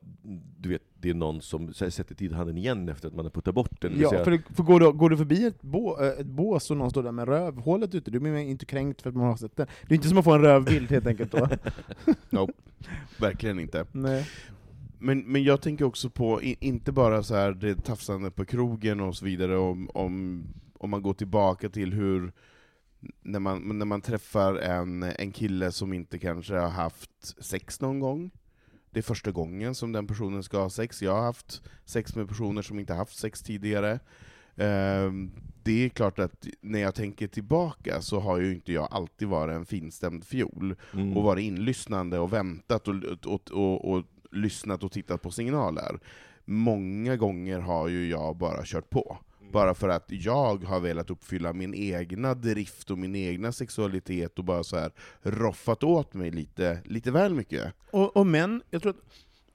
du 0.59 0.69
vet, 0.69 0.81
det 0.99 1.09
är 1.09 1.13
någon 1.13 1.41
som 1.41 1.73
här, 1.79 1.89
sätter 1.89 2.15
till 2.15 2.33
handen 2.33 2.57
igen 2.57 2.89
efter 2.89 3.07
att 3.07 3.15
man 3.15 3.25
har 3.25 3.29
puttat 3.29 3.55
bort 3.55 3.81
den. 3.81 3.93
Ja, 3.99 4.09
för, 4.09 4.31
det- 4.31 4.55
för 4.55 4.63
går, 4.63 4.79
du, 4.79 4.91
går 4.93 5.09
du 5.09 5.17
förbi 5.17 5.45
ett, 5.45 5.61
bå, 5.61 6.01
äh, 6.01 6.07
ett 6.07 6.25
bås 6.25 6.71
och 6.71 6.77
någon 6.77 6.89
står 6.91 7.03
där 7.03 7.11
med 7.11 7.27
rövhålet 7.27 7.95
ute, 7.95 8.11
du 8.11 8.19
blir 8.19 8.35
inte 8.37 8.65
kränkt 8.65 9.01
för 9.01 9.09
att 9.09 9.15
man 9.15 9.25
har 9.25 9.37
sett 9.37 9.55
det. 9.55 9.67
Det 9.87 9.93
är 9.93 9.95
inte 9.95 10.07
som 10.07 10.17
att 10.17 10.23
få 10.23 10.33
en 10.33 10.41
rövbild 10.41 10.89
helt 10.89 11.07
enkelt 11.07 11.31
då. 11.31 11.47
Nope. 12.29 12.53
Verkligen 13.19 13.59
inte. 13.59 13.85
Nej. 13.91 14.27
Men, 14.99 15.19
men 15.19 15.43
jag 15.43 15.61
tänker 15.61 15.85
också 15.85 16.09
på, 16.09 16.41
inte 16.41 16.91
bara 16.91 17.23
så 17.23 17.35
här 17.35 17.51
det 17.51 17.75
tafsande 17.75 18.31
på 18.31 18.45
krogen 18.45 18.99
och 18.99 19.15
så 19.15 19.25
vidare, 19.25 19.57
om, 19.57 19.89
om, 19.93 20.43
om 20.73 20.89
man 20.89 21.01
går 21.01 21.13
tillbaka 21.13 21.69
till 21.69 21.93
hur, 21.93 22.31
när 23.21 23.39
man, 23.39 23.77
när 23.77 23.85
man 23.85 24.01
träffar 24.01 24.55
en, 24.55 25.03
en 25.03 25.31
kille 25.31 25.71
som 25.71 25.93
inte 25.93 26.19
kanske 26.19 26.55
har 26.55 26.69
haft 26.69 27.43
sex 27.43 27.81
någon 27.81 27.99
gång, 27.99 28.31
det 28.91 28.99
är 28.99 29.03
första 29.03 29.31
gången 29.31 29.75
som 29.75 29.91
den 29.91 30.07
personen 30.07 30.43
ska 30.43 30.59
ha 30.59 30.69
sex, 30.69 31.01
jag 31.01 31.11
har 31.15 31.23
haft 31.23 31.61
sex 31.85 32.15
med 32.15 32.27
personer 32.27 32.61
som 32.61 32.79
inte 32.79 32.93
haft 32.93 33.17
sex 33.17 33.41
tidigare. 33.41 33.99
Ehm, 34.57 35.31
det 35.63 35.85
är 35.85 35.89
klart 35.89 36.19
att 36.19 36.47
när 36.61 36.79
jag 36.79 36.95
tänker 36.95 37.27
tillbaka 37.27 38.01
så 38.01 38.19
har 38.19 38.37
ju 38.39 38.53
inte 38.55 38.73
jag 38.73 38.87
alltid 38.91 39.27
varit 39.27 39.55
en 39.55 39.65
finstämd 39.65 40.23
fiol, 40.25 40.75
Mm. 40.93 41.17
och 41.17 41.23
varit 41.23 41.43
inlyssnande 41.43 42.19
och 42.19 42.33
väntat 42.33 42.87
och, 42.87 42.95
och, 43.25 43.51
och, 43.51 43.91
och 43.91 44.03
lyssnat 44.31 44.83
och 44.83 44.91
tittat 44.91 45.21
på 45.21 45.31
signaler. 45.31 45.99
Många 46.45 47.15
gånger 47.15 47.59
har 47.59 47.87
ju 47.87 48.09
jag 48.09 48.35
bara 48.37 48.61
kört 48.65 48.89
på. 48.89 49.17
Bara 49.51 49.73
för 49.73 49.89
att 49.89 50.05
jag 50.07 50.63
har 50.63 50.79
velat 50.79 51.09
uppfylla 51.09 51.53
min 51.53 51.73
egna 51.73 52.33
drift 52.33 52.91
och 52.91 52.97
min 52.97 53.15
egna 53.15 53.51
sexualitet 53.51 54.39
och 54.39 54.45
bara 54.45 54.63
så 54.63 54.77
här 54.77 54.91
roffat 55.21 55.83
åt 55.83 56.13
mig 56.13 56.31
lite, 56.31 56.79
lite 56.85 57.11
väl 57.11 57.33
mycket. 57.33 57.73
Och, 57.91 58.17
och 58.17 58.27
män, 58.27 58.61
jag 58.69 58.81
tror 58.81 58.89
att 58.91 59.01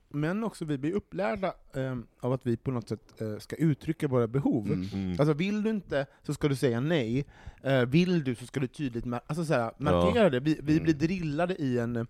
män 0.09 0.45
också, 0.45 0.65
vi 0.65 0.79
blir 0.79 0.93
upplärda 0.93 1.55
eh, 1.75 1.97
av 2.21 2.33
att 2.33 2.47
vi 2.47 2.57
på 2.57 2.71
något 2.71 2.89
sätt 2.89 3.21
eh, 3.21 3.39
ska 3.39 3.57
uttrycka 3.57 4.09
våra 4.09 4.27
behov. 4.27 4.67
Mm. 4.67 4.89
Mm. 4.93 5.11
Alltså 5.21 5.33
vill 5.33 5.63
du 5.63 5.71
inte 5.71 6.07
så 6.23 6.35
ska 6.35 6.49
du 6.49 6.57
säga 6.57 6.81
nej, 6.81 7.25
eh, 7.63 7.85
vill 7.85 8.25
du 8.25 8.35
så 8.35 8.47
ska 8.47 8.61
du 8.61 8.67
tydligt 8.67 9.05
mar- 9.05 9.21
alltså, 9.27 9.45
så 9.45 9.55
här, 9.55 9.73
markera 9.79 10.31
det. 10.31 10.41
Vi, 10.41 10.59
vi 10.63 10.73
Mm. 10.73 10.85
blir 10.85 10.95
drillade 10.95 11.55
i 11.55 11.79
en, 11.79 11.97
eh, 11.97 12.07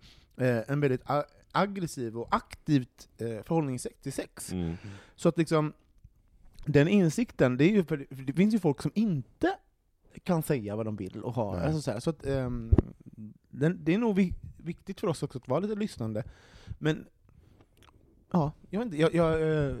en 0.67 0.79
väldigt 0.79 1.01
aggressiv 1.51 2.17
och 2.17 2.27
aktivt 2.35 3.09
eh, 3.17 3.27
förhållningssätt 3.43 4.01
till 4.03 4.13
sex. 4.13 4.51
Mm. 4.51 4.75
Så 5.15 5.29
att 5.29 5.37
liksom, 5.37 5.73
den 6.65 6.87
insikten, 6.87 7.57
det, 7.57 7.63
är 7.63 7.69
ju 7.69 7.83
för, 7.83 8.07
det 8.09 8.33
finns 8.33 8.53
ju 8.53 8.59
folk 8.59 8.81
som 8.81 8.91
inte 8.95 9.57
kan 10.23 10.43
säga 10.43 10.75
vad 10.75 10.85
de 10.85 10.95
vill 10.95 11.21
och 11.23 11.33
ha. 11.33 11.55
Nej. 11.55 11.65
Alltså 11.65 11.81
så 11.81 11.91
här, 11.91 11.99
så 11.99 12.09
att, 12.09 12.25
ehm, 12.25 12.71
den, 13.49 13.79
det 13.83 13.93
är 13.93 13.97
nog 13.97 14.15
vi, 14.15 14.33
viktigt 14.57 14.99
för 14.99 15.07
oss 15.07 15.23
också 15.23 15.37
att 15.37 15.47
vara 15.47 15.59
lite 15.59 15.75
lyssnande. 15.75 16.23
Men, 16.79 17.05
ja, 18.31 18.51
jag 18.69 18.79
vet 18.79 18.85
inte, 18.85 18.97
jag, 18.97 19.13
jag, 19.13 19.41
eh, 19.41 19.75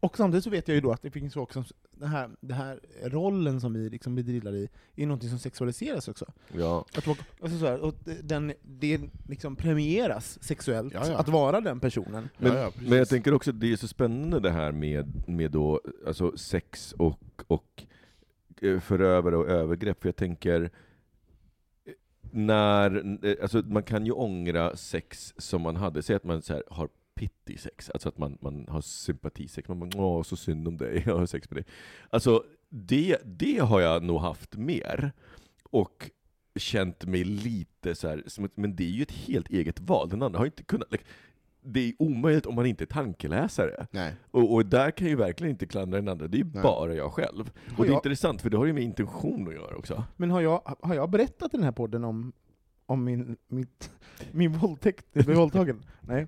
och 0.00 0.16
samtidigt 0.16 0.44
så 0.44 0.50
vet 0.50 0.68
jag 0.68 0.74
ju 0.74 0.80
då 0.80 0.92
att 0.92 1.02
det 1.02 1.10
finns 1.10 1.32
som, 1.32 1.46
den 1.90 2.08
här, 2.08 2.30
den 2.40 2.56
här 2.56 2.80
rollen 3.02 3.60
som 3.60 3.72
vi 3.72 3.90
liksom 3.90 4.14
blir 4.14 4.24
drillade 4.24 4.56
i, 4.58 4.68
är 4.96 5.06
någonting 5.06 5.30
som 5.30 5.38
sexualiseras 5.38 6.08
också. 6.08 6.32
Ja. 6.52 6.84
Att 6.96 7.08
alltså 7.08 7.58
så 7.58 7.66
här, 7.66 7.80
och 7.80 7.94
den, 8.22 8.52
det 8.62 9.00
liksom 9.28 9.56
premieras 9.56 10.42
sexuellt, 10.42 10.94
Ja, 10.94 11.06
ja. 11.06 11.18
att 11.18 11.28
vara 11.28 11.60
den 11.60 11.80
personen. 11.80 12.28
Men, 12.38 12.56
Ja, 12.56 12.72
men 12.88 12.98
jag 12.98 13.08
tänker 13.08 13.34
också 13.34 13.50
att 13.50 13.60
det 13.60 13.72
är 13.72 13.76
så 13.76 13.88
spännande 13.88 14.40
det 14.40 14.50
här 14.50 14.72
med, 14.72 15.28
med 15.28 15.50
då, 15.50 15.80
alltså 16.06 16.36
sex 16.36 16.92
och, 16.92 17.20
och 17.46 17.84
eh, 18.60 18.80
förövare 18.80 19.36
och 19.36 19.48
övergrepp, 19.48 20.02
för 20.02 20.08
jag 20.08 20.16
tänker 20.16 20.62
eh, 21.84 21.92
när, 22.30 23.18
eh, 23.26 23.36
alltså 23.42 23.58
man 23.58 23.82
kan 23.82 24.06
ju 24.06 24.12
ångra 24.12 24.76
sex 24.76 25.34
som 25.36 25.62
man 25.62 25.76
hade, 25.76 26.02
säg 26.02 26.16
att 26.16 26.24
man 26.24 26.42
så 26.42 26.52
här, 26.52 26.62
har 26.70 26.88
pity 27.20 27.58
sex, 27.58 27.90
alltså 27.90 28.08
att 28.08 28.18
man, 28.18 28.38
man 28.40 28.66
har 28.68 28.80
sympatisex, 28.80 29.68
man 29.68 29.78
bara 29.78 30.04
åh 30.04 30.22
så 30.22 30.36
synd 30.36 30.68
om 30.68 30.76
dig, 30.76 31.02
jag 31.06 31.18
har 31.18 31.26
sex 31.26 31.50
med 31.50 31.56
dig. 31.56 31.64
Alltså 32.10 32.44
det, 32.68 33.16
det 33.24 33.58
har 33.58 33.80
jag 33.80 34.02
nog 34.02 34.20
haft 34.20 34.56
mer, 34.56 35.12
och 35.70 36.10
känt 36.56 37.06
mig 37.06 37.24
lite 37.24 37.94
så 37.94 38.08
här, 38.08 38.24
men 38.54 38.76
det 38.76 38.84
är 38.84 38.90
ju 38.90 39.02
ett 39.02 39.12
helt 39.12 39.50
eget 39.50 39.80
val, 39.80 40.08
den 40.08 40.22
andra 40.22 40.38
har 40.38 40.46
inte 40.46 40.62
kunnat, 40.62 40.92
like, 40.92 41.04
det 41.62 41.80
är 41.80 41.94
omöjligt 41.98 42.46
om 42.46 42.54
man 42.54 42.66
inte 42.66 42.84
är 42.84 42.86
tankeläsare. 42.86 43.86
Nej. 43.90 44.14
Och, 44.30 44.54
och 44.54 44.66
där 44.66 44.90
kan 44.90 45.06
jag 45.06 45.10
ju 45.10 45.16
verkligen 45.16 45.50
inte 45.50 45.66
klandra 45.66 45.98
den 45.98 46.08
andra, 46.08 46.28
det 46.28 46.36
är 46.36 46.44
ju 46.44 46.50
Nej. 46.54 46.62
bara 46.62 46.94
jag 46.94 47.12
själv. 47.12 47.50
Och 47.78 47.84
det 47.84 47.92
är 47.92 47.94
intressant, 47.94 48.42
för 48.42 48.50
det 48.50 48.56
har 48.56 48.66
ju 48.66 48.72
med 48.72 48.82
intention 48.82 49.48
att 49.48 49.54
göra 49.54 49.76
också. 49.76 50.04
Men 50.16 50.30
har 50.30 50.40
jag, 50.40 50.76
har 50.82 50.94
jag 50.94 51.10
berättat 51.10 51.54
i 51.54 51.56
den 51.56 51.64
här 51.64 51.72
podden 51.72 52.04
om, 52.04 52.32
om 52.86 53.04
min, 53.04 53.36
mitt, 53.48 53.90
min 54.32 54.52
våldtäkt, 54.52 55.06
jag 55.12 55.24
blev 55.24 55.36
våldtagen? 55.36 55.82
Nej. 56.00 56.26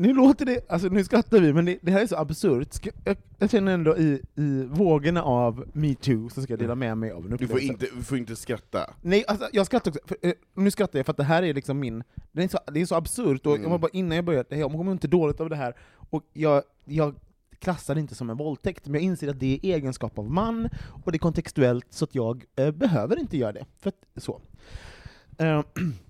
Nu 0.00 0.12
låter 0.14 0.46
det, 0.46 0.70
alltså 0.70 0.88
nu 0.88 1.04
skrattar 1.04 1.40
vi, 1.40 1.52
men 1.52 1.64
det, 1.64 1.78
det 1.82 1.90
här 1.90 2.02
är 2.02 2.06
så 2.06 2.16
absurt. 2.16 2.72
Ska, 2.72 2.90
jag, 3.04 3.16
jag 3.38 3.50
känner 3.50 3.72
ändå 3.72 3.96
i, 3.98 4.22
i 4.34 4.64
vågorna 4.70 5.22
av 5.22 5.64
metoo 5.72 6.28
så 6.28 6.42
ska 6.42 6.52
jag 6.52 6.60
dela 6.60 6.74
med 6.74 6.98
mig 6.98 7.10
av 7.10 7.24
en 7.24 7.30
Du 7.30 7.36
får 7.38 7.44
upplevelse. 7.44 7.72
inte, 7.72 7.96
du 7.96 8.02
får 8.02 8.18
inte 8.18 8.36
skratta. 8.36 8.94
Nej, 9.02 9.24
alltså, 9.28 9.48
jag 9.52 9.66
skrattar 9.66 9.90
också, 9.90 10.00
för, 10.06 10.16
eh, 10.22 10.32
nu 10.54 10.70
skrattar 10.70 10.98
jag 10.98 11.06
för 11.06 11.10
att 11.10 11.16
det 11.16 11.24
här 11.24 11.42
är 11.42 11.54
liksom 11.54 11.78
min, 11.80 12.02
det 12.32 12.42
är 12.44 12.48
så, 12.48 12.58
det 12.72 12.80
är 12.80 12.86
så 12.86 12.94
absurt, 12.94 13.46
och 13.46 13.52
jag 13.52 13.58
Mm. 13.58 13.70
var 13.70 13.78
bara 13.78 13.90
innan 13.92 14.16
jag 14.16 14.24
började, 14.24 14.56
jag 14.56 14.70
mår 14.72 14.92
inte 14.92 15.08
dåligt 15.08 15.40
av 15.40 15.50
det 15.50 15.56
här, 15.56 15.74
och 16.10 16.24
jag, 16.32 16.62
jag 16.84 17.14
klassar 17.58 17.94
det 17.94 18.00
inte 18.00 18.14
som 18.14 18.30
en 18.30 18.36
våldtäkt, 18.36 18.86
men 18.86 18.94
jag 18.94 19.02
inser 19.02 19.28
att 19.28 19.40
det 19.40 19.54
är 19.62 19.74
egenskap 19.76 20.18
av 20.18 20.30
man, 20.30 20.68
och 21.04 21.12
det 21.12 21.16
är 21.16 21.18
kontextuellt, 21.18 21.86
så 21.90 22.04
att 22.04 22.14
jag 22.14 22.44
eh, 22.56 22.70
behöver 22.70 23.18
inte 23.18 23.36
göra 23.38 23.52
det. 23.52 23.64
För 23.78 23.88
att, 23.88 24.22
så. 24.22 24.40
Eh, 25.38 25.62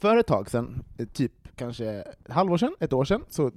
för 0.00 0.16
ett 0.16 0.26
tag 0.26 0.50
sedan, 0.50 0.84
eh, 0.98 1.06
typ 1.06 1.32
kanske 1.56 1.86
ett 1.86 2.28
halvår 2.28 2.58
sedan, 2.58 2.74
ett 2.80 2.92
år 2.92 3.04
sedan, 3.04 3.24
så 3.28 3.50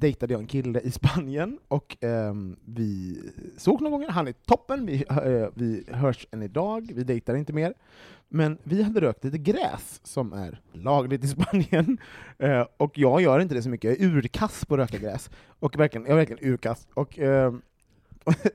dejtade 0.00 0.34
jag 0.34 0.40
en 0.40 0.46
kille 0.46 0.80
i 0.80 0.90
Spanien, 0.90 1.58
och 1.68 2.04
eh, 2.04 2.34
vi 2.64 3.20
såg 3.56 3.80
några 3.80 3.90
gånger, 3.90 4.08
han 4.08 4.28
är 4.28 4.32
toppen, 4.32 4.86
vi, 4.86 5.04
eh, 5.08 5.48
vi 5.54 5.84
hörs 5.88 6.26
än 6.30 6.42
idag, 6.42 6.92
vi 6.94 7.04
dejtar 7.04 7.34
inte 7.34 7.52
mer. 7.52 7.74
Men 8.28 8.58
vi 8.62 8.82
hade 8.82 9.00
rökt 9.00 9.24
lite 9.24 9.38
gräs, 9.38 10.00
som 10.04 10.32
är 10.32 10.60
lagligt 10.72 11.24
i 11.24 11.28
Spanien, 11.28 11.98
eh, 12.38 12.66
och 12.76 12.98
jag 12.98 13.20
gör 13.20 13.40
inte 13.40 13.54
det 13.54 13.62
så 13.62 13.68
mycket, 13.68 13.90
jag 13.90 14.00
är 14.08 14.16
urkass 14.16 14.64
på 14.64 14.74
att 14.74 14.80
röka 14.80 14.98
gräs. 14.98 15.30
Och 15.46 15.78
verkligen, 15.78 16.06
jag 16.06 16.12
är 16.12 16.16
verkligen 16.16 16.52
urkass. 16.52 16.88
Och, 16.94 17.18
ehm, 17.18 17.62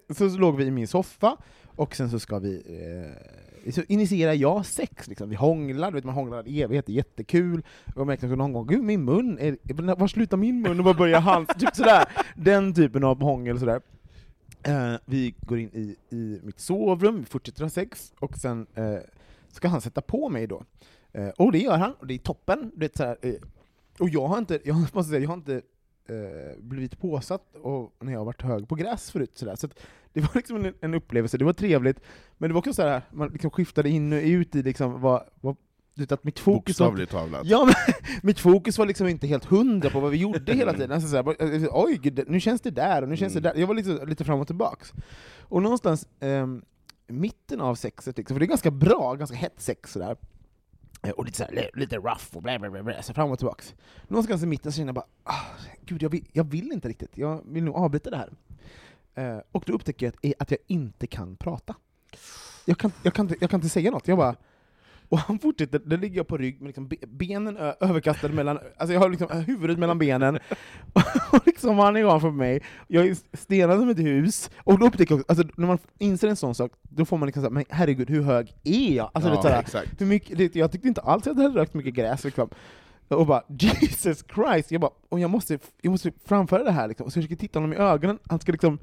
så, 0.09 0.29
så 0.29 0.37
låg 0.37 0.57
vi 0.57 0.65
i 0.65 0.71
min 0.71 0.87
soffa, 0.87 1.37
och 1.65 1.95
sen 1.95 2.09
så 2.09 2.19
ska 2.19 2.39
vi 2.39 2.55
eh, 2.55 3.44
så 3.71 3.81
initierar 3.87 4.33
jag 4.33 4.65
sex, 4.65 5.07
liksom. 5.07 5.29
vi 5.29 5.35
hånglar, 5.35 5.91
du 5.91 5.95
vet, 5.95 6.03
man 6.03 6.15
hånglar 6.15 6.47
i 6.47 6.61
evighet, 6.61 6.85
det 6.85 6.91
är 6.91 6.95
jättekul, 6.95 7.63
och 7.85 8.01
jag 8.01 8.07
märkte 8.07 8.27
någon 8.27 8.53
gång, 8.53 8.67
gud 8.67 8.83
min 8.83 9.05
mun, 9.05 9.37
är, 9.39 9.95
var 9.95 10.07
slutar 10.07 10.37
min 10.37 10.61
mun 10.61 10.79
och 10.79 10.85
var 10.85 10.93
börjar 10.93 11.19
hans? 11.19 11.49
Typ 11.59 11.75
sådär. 11.75 12.05
Den 12.35 12.73
typen 12.73 13.03
av 13.03 13.21
hångel 13.21 13.59
sådär. 13.59 13.81
Eh, 14.63 14.95
vi 15.05 15.35
går 15.41 15.59
in 15.59 15.69
i, 15.73 15.95
i 16.15 16.39
mitt 16.43 16.59
sovrum, 16.59 17.19
vi 17.19 17.25
fortsätter 17.25 17.63
ha 17.63 17.69
sex, 17.69 18.13
och 18.19 18.37
sen 18.37 18.67
eh, 18.75 18.97
ska 19.51 19.67
han 19.67 19.81
sätta 19.81 20.01
på 20.01 20.29
mig 20.29 20.47
då. 20.47 20.63
Eh, 21.13 21.29
och 21.29 21.51
det 21.51 21.59
gör 21.59 21.77
han, 21.77 21.93
och 21.93 22.07
det 22.07 22.13
är 22.13 22.17
toppen. 22.17 22.71
Du 22.73 22.79
vet, 22.79 22.97
såhär, 22.97 23.17
eh, 23.21 23.33
och 23.99 24.09
jag 24.09 24.27
har 24.27 24.37
inte, 24.37 24.59
jag 24.63 24.75
måste 24.77 25.03
säga, 25.03 25.21
jag 25.21 25.29
har 25.29 25.37
inte 25.37 25.61
eh, 26.09 26.59
blivit 26.59 26.99
påsatt 26.99 27.55
och, 27.55 27.93
när 27.99 28.11
jag 28.11 28.19
har 28.19 28.25
varit 28.25 28.41
hög 28.41 28.67
på 28.67 28.75
gräs 28.75 29.11
förut. 29.11 29.37
Sådär. 29.37 29.55
Så 29.55 29.67
det 30.13 30.21
var 30.21 30.29
liksom 30.35 30.65
en, 30.65 30.73
en 30.81 30.93
upplevelse, 30.93 31.37
det 31.37 31.45
var 31.45 31.53
trevligt, 31.53 31.99
men 32.37 32.49
det 32.49 32.53
var 32.53 32.59
också 32.59 32.73
så 32.73 32.81
här, 32.81 33.01
man 33.11 33.29
liksom 33.29 33.51
skiftade 33.51 33.89
in 33.89 34.13
och 34.13 34.19
ut 34.23 34.55
i 34.55 34.63
liksom 34.63 35.01
vad, 35.01 35.23
vad 35.41 35.55
att 36.09 36.23
mitt 36.23 36.39
fokus 36.39 36.79
var, 36.79 36.87
Bokstavligt 36.87 37.11
talat. 37.11 37.41
Ja, 37.43 37.65
men 37.65 37.75
mitt 38.23 38.39
fokus 38.39 38.77
var 38.77 38.85
liksom 38.85 39.07
inte 39.07 39.27
helt 39.27 39.45
hundra 39.45 39.89
på 39.89 39.99
vad 39.99 40.11
vi 40.11 40.17
gjorde 40.17 40.53
hela 40.53 40.73
tiden. 40.73 40.91
Alltså 40.91 41.09
så 41.09 41.15
här, 41.15 41.53
eh, 41.55 41.69
oj, 41.71 42.25
nu 42.27 42.39
känns 42.39 42.61
det 42.61 42.71
där, 42.71 43.01
och 43.01 43.09
nu 43.09 43.17
känns 43.17 43.33
det 43.33 43.39
Mm. 43.39 43.53
där. 43.53 43.59
Jag 43.59 43.67
var 43.67 43.75
lite, 43.75 44.05
lite 44.05 44.23
fram 44.23 44.39
och 44.39 44.47
tillbaks. 44.47 44.93
Och 45.41 45.61
någonstans 45.61 46.07
ehm, 46.19 46.61
mitten 47.07 47.61
av 47.61 47.75
sexet, 47.75 48.17
liksom, 48.17 48.35
för 48.35 48.39
det 48.39 48.45
är 48.45 48.47
ganska 48.47 48.71
bra, 48.71 49.15
ganska 49.15 49.37
hett 49.37 49.61
sex 49.61 49.91
sådär, 49.91 50.11
Eh, 50.11 50.17
Eh, 51.05 51.11
och 51.11 51.25
lite, 51.25 51.37
så 51.37 51.43
här, 51.43 51.69
lite 51.73 51.97
rough 51.97 52.25
och 52.35 52.41
bla 52.41 52.59
bla 52.59 52.69
bla, 52.69 52.83
bla 52.83 53.01
så 53.01 53.13
fram 53.13 53.31
och 53.31 53.37
tillbaks. 53.37 53.75
Någonstans 54.07 54.43
i 54.43 54.45
mitten 54.45 54.71
så 54.71 54.75
känner 54.75 54.87
jag 54.87 54.95
bara, 54.95 55.07
ah, 55.23 55.45
gud 55.85 56.03
jag 56.03 56.09
vill, 56.09 56.27
jag 56.31 56.43
vill 56.43 56.71
inte 56.71 56.87
riktigt, 56.87 57.17
jag 57.17 57.41
vill 57.45 57.63
nog 57.63 57.75
avbryta 57.75 58.09
det 58.09 58.17
här. 58.17 58.29
Eh, 59.15 59.41
och 59.51 59.63
då 59.67 59.73
upptäcker 59.73 60.05
jag 60.05 60.13
att, 60.13 60.25
eh, 60.25 60.31
att 60.39 60.51
jag 60.51 60.59
inte 60.67 61.07
kan 61.07 61.35
prata. 61.35 61.75
Jag 62.65 62.77
kan, 62.77 62.91
jag, 63.03 63.13
kan 63.13 63.35
jag 63.39 63.49
kan 63.49 63.57
inte 63.57 63.69
säga 63.69 63.91
något, 63.91 64.07
jag 64.07 64.17
bara 64.17 64.35
och 65.09 65.19
han 65.19 65.39
fortsätter, 65.39 65.79
där 65.79 65.97
ligger 65.97 66.17
jag 66.17 66.27
på 66.27 66.37
rygg 66.37 66.61
med 66.61 66.67
liksom 66.67 66.87
be- 66.87 67.07
benen 67.07 67.57
överkastade 67.57 68.33
mellan, 68.33 68.59
alltså 68.77 68.93
jag 68.93 69.01
har 69.01 69.09
liksom 69.09 69.27
huvudet 69.31 69.79
mellan 69.79 69.99
benen, 69.99 70.35
och 71.31 71.41
liksom 71.45 71.79
han 71.79 71.95
är 71.95 72.05
ovanför 72.05 72.31
mig, 72.31 72.61
jag 72.87 73.07
är 73.07 73.17
stenad 73.37 73.79
som 73.79 73.89
ett 73.89 73.99
hus, 73.99 74.49
och 74.57 74.79
då 74.79 74.85
upptäcker 74.85 75.11
jag 75.15 75.19
också, 75.19 75.31
alltså 75.31 75.47
när 75.57 75.67
man 75.67 75.77
inser 75.99 76.27
en 76.27 76.35
sån 76.35 76.55
sak, 76.55 76.71
då 76.83 77.05
får 77.05 77.17
man 77.17 77.25
liksom 77.25 77.41
såhär, 77.43 77.53
men 77.53 77.65
herregud 77.69 78.09
hur 78.09 78.21
hög 78.21 78.55
är 78.63 78.95
jag? 78.95 79.11
Alltså, 79.13 79.29
ja, 79.29 79.33
det 79.33 79.39
är 79.39 79.41
såhär, 79.41 79.59
exakt. 79.61 80.01
hur 80.01 80.05
mycket, 80.05 80.37
det, 80.37 80.55
jag 80.55 80.71
tyckte 80.71 80.87
inte 80.87 81.01
alls 81.01 81.27
att 81.27 81.37
jag 81.37 81.43
hade 81.43 81.59
rökt 81.59 81.73
mycket 81.73 81.93
gräs 81.93 82.23
liksom. 82.23 82.49
Och 83.07 83.25
bara 83.27 83.43
Jesus 83.59 84.23
Christ, 84.35 84.71
jag 84.71 84.81
bara, 84.81 84.91
och 85.09 85.19
jag 85.19 85.29
måste, 85.29 85.59
jag 85.81 85.91
måste 85.91 86.11
framföra 86.25 86.63
det 86.63 86.71
här 86.71 86.87
liksom. 86.87 87.11
Så 87.11 87.17
jag 87.17 87.23
försöker 87.23 87.41
titta 87.41 87.59
honom 87.59 87.73
i 87.73 87.75
ögonen, 87.75 88.19
han 88.29 88.39
ska 88.39 88.51
liksom 88.51 88.79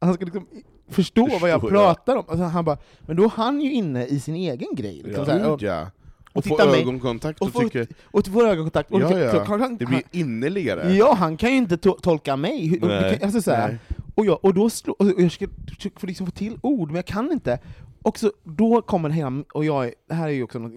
han 0.00 0.14
ska 0.14 0.24
liksom 0.24 0.46
förstå, 0.90 1.38
vad 1.40 1.50
jag 1.50 1.60
Förstå, 1.60 1.68
pratar 1.76 2.16
om. 2.16 2.24
Alltså 2.28 2.44
han 2.44 2.64
bara, 2.64 2.78
men 3.00 3.16
då 3.16 3.24
är 3.24 3.28
han 3.28 3.60
ju 3.60 3.72
inne 3.72 4.06
i 4.06 4.20
sin 4.20 4.34
egen 4.34 4.74
grej. 4.74 5.02
Liksom, 5.04 5.24
så 5.24 5.30
här, 5.30 5.50
och, 5.50 5.62
ja. 5.62 5.90
och 6.32 6.36
Och 6.36 6.44
få 6.44 6.60
ögonkontakt 6.60 7.40
och 7.40 7.46
och, 7.46 7.52
få- 7.52 7.60
tycker... 7.60 7.86
och 8.04 8.28
vår 8.28 8.46
ögonkontakt. 8.46 8.90
Och 8.90 9.00
Ja, 9.00 9.18
ja. 9.18 9.44
han- 9.44 9.76
Det 9.76 9.86
blir 9.86 10.02
innerligare. 10.10 10.92
Ja, 10.92 11.14
han 11.14 11.36
kan 11.36 11.50
ju 11.50 11.56
inte 11.56 11.76
to- 11.76 12.00
tolka 12.00 12.36
mig. 12.36 12.78
Nej. 12.82 13.20
Alltså, 13.22 13.42
så 13.42 13.50
här, 13.50 13.78
och, 14.14 14.26
jag, 14.26 14.44
och 14.44 14.54
då 14.54 14.70
slå, 14.70 14.96
och 14.98 15.06
jag 15.18 15.32
ska 15.32 15.46
försöka 15.76 16.00
få, 16.00 16.06
liksom 16.06 16.26
få 16.26 16.32
till 16.32 16.58
ord, 16.62 16.88
men 16.88 16.96
jag 16.96 17.06
kan 17.06 17.32
inte. 17.32 17.58
Och 18.02 18.18
så, 18.18 18.32
då 18.44 18.82
kommer 18.82 19.10
hela, 19.10 19.44
och 19.54 19.64
jag 19.64 19.92
det 20.08 20.14
här 20.14 20.28
är 20.28 20.32
ju 20.32 20.42
också 20.42 20.58
något, 20.58 20.72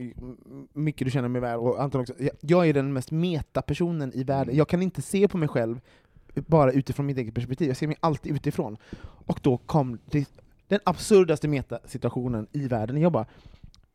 Micke 0.74 1.00
du 1.00 1.12
känner 1.12 1.28
mig 1.30 1.42
väl, 1.42 1.60
och 1.60 1.82
Anton 1.82 2.02
också, 2.02 2.14
jag, 2.18 2.32
jag 2.42 2.68
är 2.70 2.74
den 2.74 2.94
mest 2.94 3.12
meta-personen 3.12 4.12
i 4.14 4.24
världen. 4.24 4.56
Jag 4.56 4.68
kan 4.68 4.82
inte 4.82 5.02
se 5.02 5.28
på 5.28 5.38
mig 5.38 5.48
själv 5.48 5.80
bara 6.36 6.72
utifrån 6.72 7.06
mitt 7.06 7.18
eget 7.18 7.34
perspektiv, 7.34 7.68
jag 7.68 7.78
ser 7.78 7.88
mig 7.88 7.98
alltid 8.00 8.36
utifrån. 8.36 8.78
Och 9.26 9.40
då 9.44 9.58
kom 9.58 10.00
det, 10.06 10.30
den 10.68 10.80
absurdaste 10.84 11.48
meta-situationen 11.48 12.48
i 12.52 12.68
världen, 12.68 13.02
jag 13.02 13.12
bara, 13.12 13.26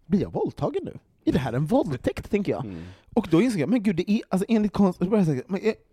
blir 0.06 0.20
jag 0.20 0.32
våldtagen 0.32 0.82
nu? 0.84 0.98
Är 1.24 1.32
det 1.32 1.38
här 1.38 1.52
en 1.52 1.66
våldtäkt, 1.66 2.30
tänker 2.30 2.52
jag? 2.52 2.64
Mm. 2.64 2.84
Och 3.14 3.28
då 3.30 3.42
insåg 3.42 3.60
jag, 3.60 3.68
men 3.68 3.82
gud, 3.82 3.96
det 3.96 4.10
är, 4.10 4.20
alltså 4.28 4.46
enligt, 4.48 4.72
konst, 4.72 5.02
eh, 5.02 5.08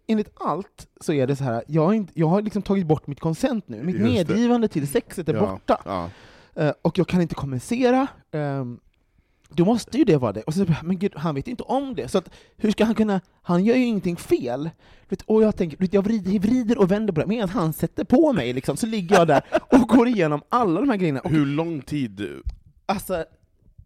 enligt 0.08 0.30
allt 0.36 0.88
så 1.02 1.14
är 1.14 1.28
det 1.28 1.36
så 1.36 1.44
här, 1.44 1.64
jag 1.68 1.86
har, 1.86 1.94
inte, 1.94 2.14
jag 2.16 2.28
har 2.28 2.42
liksom 2.42 2.62
tagit 2.62 2.88
bort 2.88 3.08
mitt 3.08 3.20
konsent 3.20 3.68
nu, 3.68 3.84
mitt 3.84 3.96
Just 3.96 4.06
det. 4.08 4.12
medgivande 4.34 4.68
till 4.68 4.88
sexet 4.88 5.30
är 5.30 5.34
Ja, 5.34 5.40
borta, 5.40 5.82
Ja. 5.86 6.10
Eh, 6.56 6.74
och 6.82 6.98
jag 6.98 7.08
kan 7.08 7.22
inte 7.22 7.36
kommunicera, 7.36 8.08
um, 8.32 8.80
då 9.56 9.66
måste 9.66 9.98
ju 9.98 10.04
det 10.04 10.18
vara 10.18 10.32
det. 10.34 10.42
Och 10.42 10.54
så, 10.54 10.66
men 10.84 11.00
gud, 11.00 11.14
han 11.16 11.36
vet 11.36 11.48
inte 11.48 11.64
om 11.64 11.96
det, 11.96 12.08
så 12.08 12.18
att, 12.18 12.30
hur 12.58 12.72
ska 12.72 12.86
han 12.86 12.96
kunna, 12.96 13.22
han 13.42 13.66
gör 13.66 13.76
ju 13.76 13.86
ingenting 13.86 14.18
fel. 14.18 14.70
Vet, 15.10 15.22
och 15.22 15.44
jag 15.44 15.56
tänker, 15.56 15.78
vet, 15.78 15.94
jag 15.94 16.04
vrider, 16.04 16.40
vrider 16.40 16.78
och 16.78 16.92
vänder 16.92 17.14
på 17.14 17.22
det, 17.22 17.28
medan 17.28 17.50
han 17.50 17.74
sätter 17.74 18.04
på 18.04 18.34
mig, 18.34 18.54
liksom, 18.54 18.78
så 18.78 18.86
ligger 18.86 19.16
jag 19.16 19.28
där 19.28 19.42
och 19.72 19.88
går 19.88 20.08
igenom 20.08 20.42
alla 20.50 20.80
de 20.80 20.90
här 20.90 20.98
grejerna. 20.98 21.20
Och, 21.20 21.32
Hur 21.32 21.46
lång 21.46 21.82
tid... 21.82 22.28
alltså, 22.86 23.26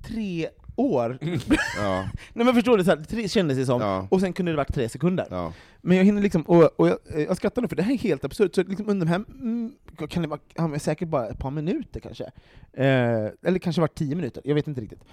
tre 0.07 0.49
år. 0.76 1.18
Ja, 1.78 2.09
Nej 2.34 2.45
men 2.45 2.53
förstår 2.53 2.78
du, 2.78 2.84
så 2.84 2.89
här, 2.89 3.03
tre 3.03 3.30
kändes 3.30 3.57
det 3.57 3.65
som, 3.65 3.82
ja, 3.82 4.07
och 4.11 4.22
sen 4.22 4.34
kunde 4.34 4.51
det 4.51 4.55
varit 4.55 4.74
tre 4.74 4.89
sekunder. 4.89 5.28
ja. 5.30 5.53
Men 5.82 5.97
jag 5.97 6.03
hinner 6.03 6.22
liksom, 6.22 6.41
och, 6.41 6.80
och 6.80 6.88
jag, 6.88 6.97
jag 7.28 7.38
skrattar 7.38 7.61
nu 7.61 7.68
för 7.68 7.76
det 7.76 7.84
här 7.84 7.93
är 7.93 7.97
helt 7.97 8.26
absurt, 8.26 8.55
så 8.55 8.63
liksom 8.63 8.89
under 8.89 9.05
de 9.05 9.09
här, 9.09 9.24
mm, 9.41 9.74
kan 10.09 10.22
det 10.24 10.30
vara 10.55 10.80
säkert 10.80 11.07
bara 11.07 11.28
ett 11.28 11.39
par 11.39 11.51
minuter 11.51 11.99
kanske, 11.99 12.24
eh, 12.74 13.32
eller 13.43 13.59
kanske 13.59 13.82
var 13.82 13.88
tio 13.88 14.15
minuter, 14.15 14.41
jag 14.45 14.55
vet 14.55 14.68
inte 14.68 14.82
riktigt. 14.82 15.03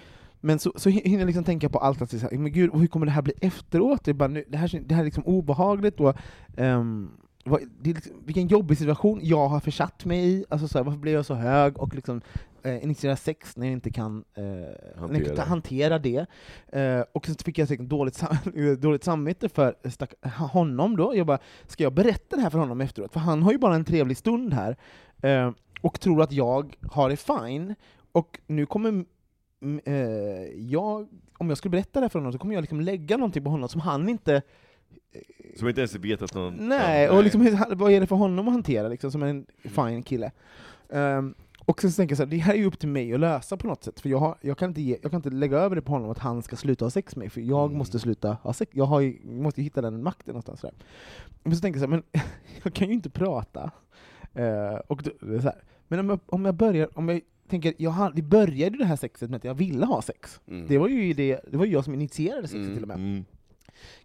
Men 0.45 0.59
så, 0.59 0.71
så 0.75 0.89
hinner 0.89 1.19
jag 1.19 1.25
liksom 1.25 1.43
tänka 1.43 1.69
på 1.69 1.79
allt, 1.79 2.01
att 2.01 2.09
så 2.09 2.17
här, 2.17 2.37
men 2.37 2.51
gud, 2.51 2.75
hur 2.75 2.87
kommer 2.87 3.05
det 3.05 3.11
här 3.11 3.21
bli 3.21 3.33
efteråt? 3.41 4.03
Det, 4.03 4.13
bara, 4.13 4.29
nu, 4.29 4.45
det, 4.47 4.57
här, 4.57 4.81
det 4.85 4.95
här 4.95 5.01
är 5.01 5.05
liksom 5.05 5.25
obehagligt, 5.25 5.99
och, 5.99 6.15
ehm, 6.57 7.11
vad, 7.45 7.61
det 7.81 7.89
är 7.89 7.93
liksom, 7.93 8.13
vilken 8.25 8.47
jobbig 8.47 8.77
situation 8.77 9.19
jag 9.23 9.47
har 9.47 9.59
försatt 9.59 10.05
mig 10.05 10.25
i, 10.25 10.45
alltså 10.49 10.67
så 10.67 10.77
här, 10.77 10.85
varför 10.85 10.99
blir 10.99 11.13
jag 11.13 11.25
så 11.25 11.33
hög 11.33 11.77
och 11.77 11.95
liksom 11.95 12.21
eh, 12.63 12.83
initiera 12.83 13.15
sex 13.15 13.57
när 13.57 13.65
jag 13.65 13.73
inte 13.73 13.89
kan 13.89 14.23
eh, 14.33 14.43
jag 14.43 14.61
inte 14.61 14.99
Hantera. 14.99 15.35
kan 15.35 15.47
hantera 15.47 15.99
det. 15.99 16.25
Eh, 16.67 17.03
och 17.13 17.25
så 17.27 17.33
fick 17.45 17.57
jag 17.57 17.67
säkert 17.67 17.89
dåligt, 17.89 18.15
sam 18.15 18.37
dåligt 18.79 19.03
samvete 19.03 19.49
för 19.49 19.75
honom 20.47 20.97
då. 20.97 21.15
Jag 21.15 21.27
bara, 21.27 21.39
ska 21.67 21.83
jag 21.83 21.93
berätta 21.93 22.35
det 22.35 22.41
här 22.41 22.49
för 22.49 22.59
honom 22.59 22.81
efteråt? 22.81 23.13
För 23.13 23.19
han 23.19 23.43
har 23.43 23.51
ju 23.51 23.57
bara 23.57 23.75
en 23.75 23.85
trevlig 23.85 24.17
stund 24.17 24.53
här, 24.53 24.77
eh, 25.21 25.51
och 25.81 25.99
tror 25.99 26.21
att 26.21 26.31
jag 26.31 26.75
har 26.91 27.09
det 27.09 27.17
fine, 27.17 27.75
och 28.11 28.39
nu 28.47 28.65
kommer 28.65 29.05
jag, 30.55 31.07
om 31.37 31.49
jag 31.49 31.57
skulle 31.57 31.69
berätta 31.69 31.99
det 31.99 32.03
här 32.03 32.09
för 32.09 32.19
honom 32.19 32.31
så 32.33 32.39
kommer 32.39 32.53
jag 32.53 32.61
liksom 32.61 32.81
lägga 32.81 33.17
någonting 33.17 33.43
på 33.43 33.49
honom 33.49 33.69
som 33.69 33.81
han 33.81 34.09
inte 34.09 34.41
Som 35.55 35.67
inte 35.67 35.81
ens 35.81 35.95
vet 35.95 36.21
att 36.21 36.33
någon... 36.33 36.53
Nej, 36.53 37.09
och 37.09 37.23
liksom, 37.23 37.65
vad 37.69 37.91
är 37.91 37.99
det 37.99 38.07
för 38.07 38.15
honom 38.15 38.47
att 38.47 38.53
hantera 38.53 38.87
liksom, 38.87 39.11
som 39.11 39.23
en 39.23 39.45
fine 39.63 40.03
kille? 40.03 40.31
Ehm, 40.89 41.33
och 41.65 41.81
sen 41.81 41.91
så 41.91 41.97
tänker 41.97 42.11
jag 42.13 42.17
så 42.17 42.23
här, 42.23 42.29
det 42.31 42.37
här 42.37 42.53
är 42.53 42.57
ju 42.57 42.65
upp 42.65 42.79
till 42.79 42.89
mig 42.89 43.13
att 43.13 43.19
lösa 43.19 43.57
på 43.57 43.67
något 43.67 43.83
sätt, 43.83 43.99
för 43.99 44.09
jag, 44.09 44.17
har, 44.17 44.37
jag, 44.41 44.57
kan 44.57 44.69
inte 44.69 44.81
ge, 44.81 44.97
jag 45.01 45.11
kan 45.11 45.17
inte 45.17 45.29
lägga 45.29 45.57
över 45.57 45.75
det 45.75 45.81
på 45.81 45.91
honom 45.91 46.09
att 46.09 46.19
han 46.19 46.41
ska 46.43 46.55
sluta 46.55 46.85
ha 46.85 46.89
sex 46.89 47.15
med 47.15 47.23
mig, 47.23 47.29
för 47.29 47.41
jag 47.41 47.65
Mm. 47.65 47.77
måste 47.77 47.99
sluta 47.99 48.37
ha 48.43 48.53
sex, 48.53 48.71
jag 48.75 49.03
ju, 49.03 49.19
måste 49.23 49.61
ju 49.61 49.63
hitta 49.63 49.81
den 49.81 50.03
makten 50.03 50.31
någonstans. 50.31 50.63
Här. 50.63 50.71
Men 51.43 51.55
så 51.55 51.61
tänker 51.61 51.79
jag 51.79 51.89
så 51.89 51.93
här, 51.93 52.01
men 52.13 52.21
jag 52.63 52.73
kan 52.73 52.87
ju 52.87 52.93
inte 52.93 53.09
prata. 53.09 53.71
Eh, 54.33 54.75
och 54.87 55.03
då, 55.03 55.11
så 55.19 55.47
här, 55.47 55.63
men 55.87 55.99
om 55.99 56.09
jag, 56.09 56.19
om 56.25 56.45
jag 56.45 56.55
börjar, 56.55 56.89
om 56.97 57.09
jag 57.09 57.21
tänker, 57.49 57.73
jag 57.77 57.91
har, 57.91 58.11
det 58.11 58.21
började 58.21 58.77
det 58.77 58.85
här 58.85 58.95
sexet 58.95 59.29
med 59.29 59.37
att 59.37 59.43
jag 59.43 59.53
ville 59.53 59.85
ha 59.85 60.01
sex. 60.01 60.41
Mm. 60.47 60.67
Det 60.67 60.77
var 60.77 60.87
ju 60.87 61.13
det, 61.13 61.39
det 61.51 61.57
var 61.57 61.65
jag 61.65 61.83
som 61.83 61.93
initierade 61.93 62.41
sexet 62.47 62.61
Mm. 62.61 62.73
till 62.73 62.83
och 62.83 62.87
med 62.87 62.97
Mm. 62.97 63.25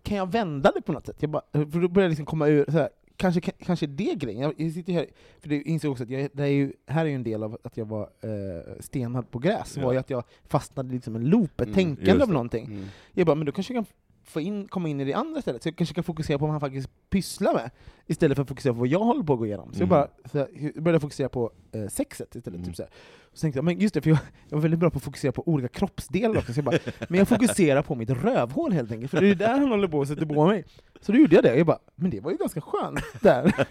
kan 0.02 0.16
jag 0.16 0.32
vända 0.32 0.72
det 0.74 0.82
på 0.82 0.92
något 0.92 1.06
sätt? 1.06 1.16
Jag 1.20 1.30
bara, 1.30 1.42
för 1.52 1.80
då 1.80 1.88
börjar 1.88 2.04
jag 2.04 2.10
liksom 2.10 2.26
komma 2.26 2.46
ur, 2.48 2.64
så 2.64 2.70
här, 2.72 2.88
kanske, 3.16 3.40
kanske 3.40 3.86
det 3.86 4.14
grejen, 4.14 4.40
jag, 4.42 4.54
jag 4.56 4.72
sitter 4.72 4.92
här, 4.92 5.06
för 5.40 5.48
det 5.48 5.62
insåg 5.62 5.92
också 5.92 6.04
att 6.04 6.10
jag, 6.10 6.28
det 6.32 6.42
är 6.42 6.46
ju, 6.46 6.72
här 6.86 7.04
är 7.04 7.08
ju 7.08 7.14
en 7.14 7.22
del 7.22 7.42
av 7.42 7.58
att 7.64 7.76
jag 7.76 7.84
var 7.84 8.02
eh, 8.20 8.72
stenad 8.80 9.30
på 9.30 9.38
gräs, 9.38 9.76
Ja. 9.76 9.84
var 9.84 9.92
ju 9.92 9.98
att 9.98 10.10
jag 10.10 10.24
fastnade 10.48 10.88
i 10.88 10.92
liksom 10.92 11.16
en 11.16 11.24
loop, 11.24 11.60
ett 11.60 11.66
Mm, 11.68 11.74
tänkande 11.74 12.22
av 12.22 12.28
någonting. 12.32 12.64
Mm. 12.64 12.84
Jag 13.12 13.26
bara, 13.26 13.34
men 13.36 13.46
då 13.46 13.52
kanske 13.52 13.74
jag 13.74 13.84
kan 13.86 13.92
få 14.30 14.40
in, 14.40 14.68
komma 14.68 14.88
in 14.88 15.00
i 15.00 15.04
det 15.04 15.12
andra 15.14 15.42
stället, 15.42 15.62
så 15.62 15.68
jag 15.68 15.76
kanske 15.76 15.94
kan 15.94 16.04
fokusera 16.04 16.38
på 16.38 16.44
vad 16.44 16.50
han 16.52 16.60
faktiskt 16.60 16.88
pysslar 17.10 17.54
med, 17.54 17.70
istället 18.06 18.36
för 18.36 18.42
att 18.42 18.48
fokusera 18.48 18.72
på 18.72 18.78
vad 18.78 18.88
jag 18.88 18.98
håller 19.00 19.22
på 19.22 19.32
att 19.32 19.38
gå 19.38 19.46
igenom. 19.46 19.72
Så 19.72 19.82
jag 19.82 19.86
Mm. 19.86 19.88
bara 19.88 20.08
så 20.32 20.38
här, 20.38 20.48
jag 20.74 20.82
började 20.82 21.00
fokusera 21.00 21.28
på 21.28 21.50
eh, 21.72 21.86
sexet 21.88 22.34
istället. 22.34 22.56
Mm. 22.58 22.66
Typ 22.66 22.76
så, 22.76 22.82
här. 22.82 22.90
så 23.32 23.40
tänkte 23.40 23.58
jag, 23.58 23.64
men 23.64 23.78
just 23.80 23.94
det, 23.94 24.00
för 24.00 24.10
jag, 24.10 24.18
jag 24.48 24.56
var 24.56 24.62
väldigt 24.62 24.80
bra 24.80 24.90
på 24.90 24.96
att 24.96 25.02
fokusera 25.04 25.32
på 25.32 25.48
olika 25.48 25.68
kroppsdelar 25.68 26.38
också, 26.38 26.52
så 26.52 26.58
jag 26.58 26.64
bara, 26.64 26.78
men 27.08 27.18
jag 27.18 27.28
fokuserar 27.28 27.82
på 27.82 27.94
mitt 27.94 28.10
rövhål 28.10 28.72
helt 28.72 28.92
enkelt, 28.92 29.10
för 29.10 29.20
det 29.20 29.28
är 29.28 29.34
där 29.34 29.58
han 29.58 29.68
håller 29.68 29.88
på 29.88 30.00
att 30.00 30.08
sätta 30.08 30.26
på 30.26 30.46
mig. 30.46 30.64
Så 31.02 31.12
då 31.12 31.18
gjorde 31.18 31.34
jag 31.34 31.44
det, 31.44 31.56
jag 31.56 31.66
bara, 31.66 31.78
men 31.94 32.10
det 32.10 32.20
var 32.20 32.30
ju 32.30 32.36
ganska 32.36 32.60
skönt 32.60 33.00
där. 33.20 33.66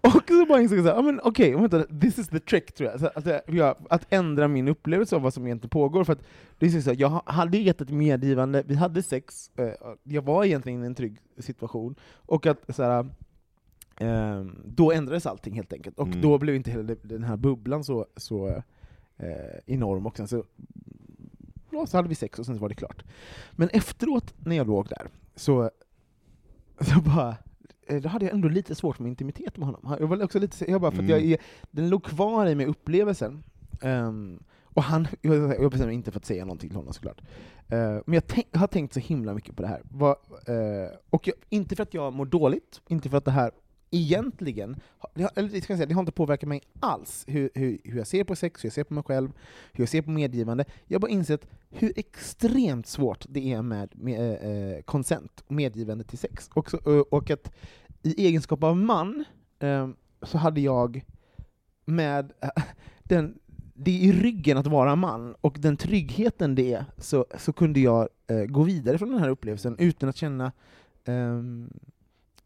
och 0.00 0.22
så 0.28 0.46
bara 0.48 0.60
insåg 0.60 0.78
jag 0.78 0.86
ja 0.86 1.02
men 1.02 1.20
okej, 1.24 1.54
vänta, 1.54 1.82
this 1.84 2.18
is 2.18 2.28
the 2.28 2.38
trick 2.40 2.72
tror 2.72 2.90
jag. 2.90 3.10
Att, 3.14 3.44
jag- 3.54 3.76
att 3.90 4.06
ändra 4.10 4.48
min 4.48 4.68
upplevelse 4.68 5.16
av 5.16 5.22
vad 5.22 5.34
som 5.34 5.46
egentligen 5.46 5.70
pågår, 5.70 6.04
för 6.04 6.12
att 6.12 6.22
det 6.58 6.66
är 6.66 6.80
så 6.80 6.90
här, 6.90 7.00
jag 7.00 7.22
hade 7.26 7.58
gett 7.58 7.80
ett 7.80 7.90
medgivande, 7.90 8.62
vi 8.66 8.74
hade 8.74 9.02
sex, 9.02 9.50
eh, 9.56 9.68
jag 10.02 10.22
var 10.22 10.44
egentligen 10.44 10.82
i 10.82 10.86
en 10.86 10.94
trygg 10.94 11.16
situation, 11.38 11.94
och 12.14 12.46
att 12.46 12.58
så 12.76 12.82
här, 12.82 13.06
ehm, 13.96 14.56
då 14.64 14.92
ändrades 14.92 15.26
allting 15.26 15.54
helt 15.54 15.72
enkelt, 15.72 15.98
och 15.98 16.06
Mm. 16.08 16.20
då 16.20 16.38
blev 16.38 16.54
inte 16.56 16.70
heller 16.70 16.96
den 17.02 17.24
här 17.24 17.36
bubblan 17.36 17.84
så, 17.84 18.06
så 18.16 18.48
eh, 19.16 19.58
enorm, 19.66 20.06
och 20.06 20.16
sen 20.16 20.28
så, 20.28 20.44
så 21.86 21.96
hade 21.96 22.08
vi 22.08 22.14
sex 22.14 22.38
och 22.38 22.46
sen 22.46 22.54
så 22.54 22.60
var 22.60 22.68
det 22.68 22.74
klart. 22.74 23.04
Men 23.52 23.68
efteråt, 23.68 24.34
när 24.38 24.56
jag 24.56 24.66
låg 24.66 24.88
där, 24.88 25.06
så, 25.36 25.70
så 26.94 27.00
bara 27.00 27.36
eh, 27.86 28.00
då 28.02 28.08
hade 28.08 28.24
jag 28.24 28.34
ändå 28.34 28.48
lite 28.48 28.74
svårt 28.74 28.98
med 28.98 29.08
intimitet 29.08 29.56
med 29.56 29.66
honom. 29.66 29.96
Jag 30.00 30.06
var 30.06 30.22
också 30.24 30.38
lite, 30.38 30.70
jag 30.70 30.80
bara, 30.80 30.90
för 30.90 31.02
att 31.02 31.08
jag, 31.08 31.18
Mm. 31.18 31.32
är- 31.32 31.38
den 31.70 31.88
låg 31.88 32.04
kvar 32.04 32.46
i 32.46 32.54
mig, 32.54 32.66
upplevelsen. 32.66 33.42
Ehm, 33.82 34.38
och 34.62 34.82
han, 34.82 35.08
jag, 35.20 35.34
jag 35.36 35.70
bestämde 35.70 35.86
mig 35.86 35.94
inte 35.94 36.10
för 36.10 36.18
att 36.18 36.24
säga 36.26 36.44
någonting 36.44 36.68
till 36.70 36.76
honom 36.76 36.92
såklart. 36.92 37.20
Eh, 37.68 37.78
men 38.06 38.14
jag, 38.14 38.26
tänk, 38.26 38.46
jag 38.50 38.60
har 38.60 38.66
tänkt 38.66 38.94
så 38.94 39.00
himla 39.00 39.34
mycket 39.34 39.56
på 39.56 39.62
det 39.62 39.68
här. 39.68 39.80
Vad, 39.90 40.10
eh, 40.46 40.90
och 41.10 41.26
jag, 41.28 41.36
inte 41.48 41.76
för 41.76 41.82
att 41.82 41.94
jag 41.94 42.12
mår 42.12 42.26
dåligt, 42.26 42.80
inte 42.88 43.08
för 43.10 43.18
att 43.18 43.24
det 43.24 43.30
här 43.30 43.50
egentligen, 43.90 44.76
eller 45.14 45.48
det 45.48 45.60
ska 45.60 45.72
jag 45.72 45.78
säga, 45.78 45.86
det 45.86 45.94
har 45.94 46.02
inte 46.02 46.12
påverkat 46.12 46.48
mig 46.48 46.60
alls, 46.80 47.24
hur, 47.28 47.50
hur, 47.54 47.78
hur 47.84 47.98
jag 47.98 48.06
ser 48.06 48.24
på 48.24 48.36
sex, 48.36 48.64
hur 48.64 48.66
jag 48.66 48.74
ser 48.74 48.84
på 48.84 48.94
mig 48.94 49.04
själv, 49.04 49.32
hur 49.72 49.82
jag 49.82 49.88
ser 49.88 50.02
på 50.02 50.10
medgivande. 50.10 50.64
Jag 50.86 50.94
har 50.94 51.00
bara 51.00 51.10
insett 51.10 51.46
hur 51.70 51.92
extremt 51.96 52.86
svårt 52.86 53.26
det 53.28 53.52
är 53.52 53.62
med, 53.62 53.90
med 53.92 54.20
eh, 54.20 54.78
eh 54.78 55.20
medgivande 55.48 56.04
till 56.04 56.18
sex. 56.18 56.50
Och, 56.54 56.70
så, 56.70 56.76
eh, 56.76 57.00
och 57.00 57.30
att 57.30 57.52
i 58.02 58.26
egenskap 58.26 58.62
av 58.62 58.76
man 58.76 59.24
eh, 59.58 59.88
så 60.22 60.38
hade 60.38 60.60
jag 60.60 61.04
med 61.84 62.32
den, 63.02 63.38
det 63.74 63.90
är 63.90 64.02
i 64.04 64.12
ryggen 64.12 64.58
att 64.58 64.66
vara 64.66 64.96
man, 64.96 65.34
och 65.40 65.56
den 65.60 65.76
tryggheten 65.76 66.54
det 66.54 66.74
är, 66.74 66.84
så, 66.98 67.26
så 67.38 67.52
kunde 67.52 67.80
jag 67.80 68.08
eh, 68.26 68.44
gå 68.44 68.62
vidare 68.62 68.98
från 68.98 69.10
den 69.10 69.20
här 69.20 69.28
upplevelsen 69.28 69.76
utan 69.78 70.08
att 70.08 70.16
känna 70.16 70.52
ehm, 71.04 71.70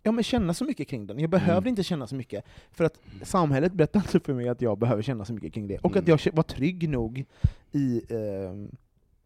Ja, 0.03 0.13
men 0.13 0.25
känna 0.25 0.55
så 0.55 0.65
mycket 0.65 0.89
kring 0.89 1.07
den. 1.07 1.19
Jag 1.19 1.31
behövde 1.31 1.53
Mm. 1.53 1.69
inte 1.69 1.83
känna 1.83 2.07
så 2.07 2.15
mycket, 2.15 2.45
för 2.73 2.85
att 2.85 2.99
samhället 3.23 3.73
berättade 3.73 4.05
inte 4.05 4.21
för 4.21 4.35
mig 4.35 4.49
att 4.49 4.63
jag 4.63 4.79
behöver 4.79 5.03
känna 5.03 5.25
så 5.25 5.33
mycket 5.33 5.53
kring 5.55 5.69
det. 5.69 5.79
Och 5.79 5.91
att 5.91 5.97
Mm. 5.97 6.11
jag 6.11 6.19
kä- 6.19 6.37
var 6.37 6.43
trygg 6.43 6.89
nog 6.89 7.25
i, 7.73 8.03
ehm, 8.09 8.71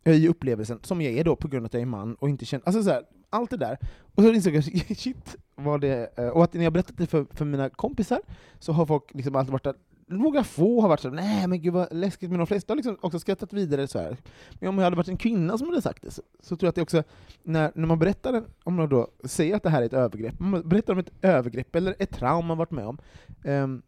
i 0.05 0.29
upplevelsen, 0.29 0.79
som 0.83 1.03
jag 1.03 1.13
är 1.13 1.25
då 1.25 1.37
på 1.37 1.49
grund 1.49 1.63
av 1.63 1.67
att 1.67 1.75
jag 1.75 1.81
är 1.83 1.87
man, 1.87 2.15
och 2.15 2.29
inte 2.29 2.45
känner... 2.45 2.67
Alltså 2.67 2.83
så 2.83 2.91
här, 2.91 3.03
allt 3.31 3.51
det 3.51 3.57
där. 3.57 3.79
Och 4.15 4.23
så 4.23 4.33
insåg 4.33 4.55
jag, 4.55 4.65
shit, 4.99 5.37
vad 5.55 5.81
det... 5.81 6.19
eh, 6.19 6.29
Och 6.29 6.45
att 6.45 6.55
när 6.55 6.65
jag 6.65 6.73
berättat 6.73 6.97
det 6.97 7.07
för, 7.07 7.27
för 7.31 7.45
mina 7.45 7.69
kompisar, 7.71 8.21
så 8.59 8.73
har 8.73 8.87
folk 8.87 9.15
liksom 9.15 9.37
alltid 9.37 9.53
varit 9.53 9.67
att 9.67 9.77
några 10.07 10.45
få 10.45 10.81
har 10.81 10.89
varit 10.89 11.01
så 11.01 11.11
nej 11.11 11.47
men 11.47 11.63
gud 11.63 11.73
vad 11.73 11.89
läskigt, 11.91 12.31
men 12.31 12.39
de 12.39 12.47
flesta 12.47 12.73
har 12.73 12.77
liksom 12.77 12.97
också 13.01 13.19
skrattat 13.19 13.53
vidare 13.53 13.89
så 13.89 13.99
här. 13.99 14.17
Men 14.55 14.69
om 14.69 14.79
jag 14.79 14.85
hade 14.85 14.97
varit 14.97 15.09
en 15.09 15.17
kvinna 15.17 15.59
som 15.59 15.69
hade 15.69 15.83
sagt 15.83 16.03
det, 16.03 16.11
så, 16.11 16.23
så 16.41 16.57
tror 16.57 16.67
jag 16.67 16.69
att 16.69 16.75
det 16.75 16.83
också, 16.83 17.03
när, 17.43 17.73
när 17.75 17.87
man 17.87 17.99
berättar, 17.99 18.45
om 18.65 18.75
man 18.75 18.89
då 18.89 19.09
säger 19.25 19.57
att 19.57 19.63
det 19.63 19.71
här 19.71 19.83
är 19.83 19.87
ett 19.87 19.93
övergrepp, 19.93 20.41
man 20.41 20.69
berättar 20.69 20.93
om 20.93 20.99
ett 20.99 21.13
övergrepp 21.23 21.77
eller 21.77 21.97
ett 21.99 22.11
trauma 22.11 22.49
man 22.49 22.59
varit 22.59 22.71
med 22.71 22.87
om, 22.87 22.99
um, 23.45 23.83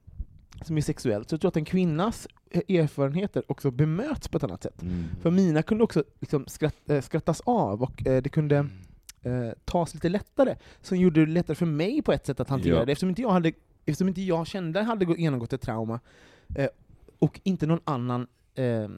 som 0.62 0.76
är 0.76 0.80
sexuellt, 0.80 1.28
så 1.28 1.34
jag 1.34 1.40
tror 1.40 1.48
att 1.48 1.56
en 1.56 1.64
kvinnas 1.64 2.28
erfarenheter 2.68 3.42
också 3.48 3.70
bemöts 3.70 4.28
på 4.28 4.36
ett 4.36 4.44
annat 4.44 4.62
sätt. 4.62 4.82
Mm. 4.82 5.04
För 5.22 5.30
mina 5.30 5.62
kunde 5.62 5.84
också 5.84 6.04
liksom 6.20 6.46
skratt, 6.46 6.90
äh, 6.90 7.00
skrattas 7.00 7.40
av, 7.44 7.82
och 7.82 8.06
äh, 8.06 8.22
det 8.22 8.28
kunde 8.28 8.56
äh, 9.22 9.50
tas 9.64 9.94
lite 9.94 10.08
lättare, 10.08 10.56
som 10.82 10.98
gjorde 10.98 11.26
det 11.26 11.32
lättare 11.32 11.54
för 11.54 11.66
mig 11.66 12.02
på 12.02 12.12
ett 12.12 12.26
sätt 12.26 12.40
att 12.40 12.48
hantera 12.48 12.76
Ja. 12.76 12.84
det, 12.84 12.92
eftersom 12.92 13.08
inte 13.08 13.22
jag 13.22 13.30
hade 13.30 13.52
eftersom 13.88 14.08
inte 14.08 14.22
jag 14.22 14.46
kände 14.46 14.82
hade 14.82 15.04
gå- 15.04 15.16
genomgått 15.16 15.52
ett 15.52 15.60
trauma, 15.60 16.00
eh, 16.54 16.68
och 17.18 17.40
inte 17.44 17.66
någon 17.66 17.80
annan 17.84 18.26
eh, 18.54 18.88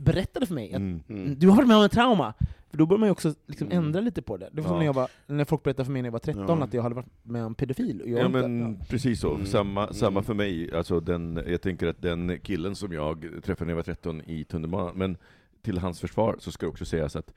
berättade 0.00 0.46
för 0.46 0.54
mig 0.54 0.70
att 0.72 0.76
Mm. 0.76 1.00
Mm. 1.08 1.38
du 1.38 1.48
har 1.48 1.56
varit 1.56 1.68
med 1.68 1.76
om 1.76 1.84
ett 1.84 1.92
trauma, 1.92 2.34
för 2.70 2.78
då 2.78 2.86
börjar 2.86 2.98
man 2.98 3.06
ju 3.06 3.10
också 3.12 3.34
liksom 3.46 3.66
Mm. 3.70 3.84
ändra 3.84 4.00
lite 4.00 4.22
på 4.22 4.36
det. 4.36 4.48
Det 4.52 4.60
var 4.60 4.68
som 4.68 4.74
Ja. 4.74 4.78
när, 4.78 4.86
jag 4.86 4.92
var, 4.92 5.08
när 5.26 5.44
folk 5.44 5.62
berättade 5.62 5.84
för 5.84 5.92
mig 5.92 6.02
när 6.02 6.06
jag 6.06 6.12
var 6.12 6.18
13 6.18 6.58
Ja. 6.58 6.64
att 6.64 6.74
jag 6.74 6.82
hade 6.82 6.94
varit 6.94 7.08
med 7.22 7.44
om 7.44 7.54
pedofil. 7.54 8.00
Och 8.02 8.08
jag 8.08 8.20
Ja 8.20 8.26
inte, 8.26 8.48
men 8.48 8.78
precis 8.88 9.20
så, 9.20 9.34
Mm. 9.34 9.46
samma, 9.46 9.82
Mm. 9.82 9.94
samma 9.94 10.22
för 10.22 10.34
mig. 10.34 10.74
Alltså 10.74 11.00
den, 11.00 11.40
jag 11.46 11.60
tänker 11.62 11.86
att 11.86 12.02
den 12.02 12.38
killen 12.42 12.74
som 12.74 12.92
jag 12.92 13.26
träffade 13.44 13.66
när 13.66 13.70
jag 13.72 13.76
var 13.76 13.82
13 13.82 14.20
i 14.26 14.44
tunnelbanan, 14.44 14.92
men 14.96 15.16
till 15.62 15.78
hans 15.78 16.00
försvar 16.00 16.36
så 16.38 16.52
ska 16.52 16.66
det 16.66 16.70
också 16.70 16.84
sägas 16.84 17.16
att 17.16 17.32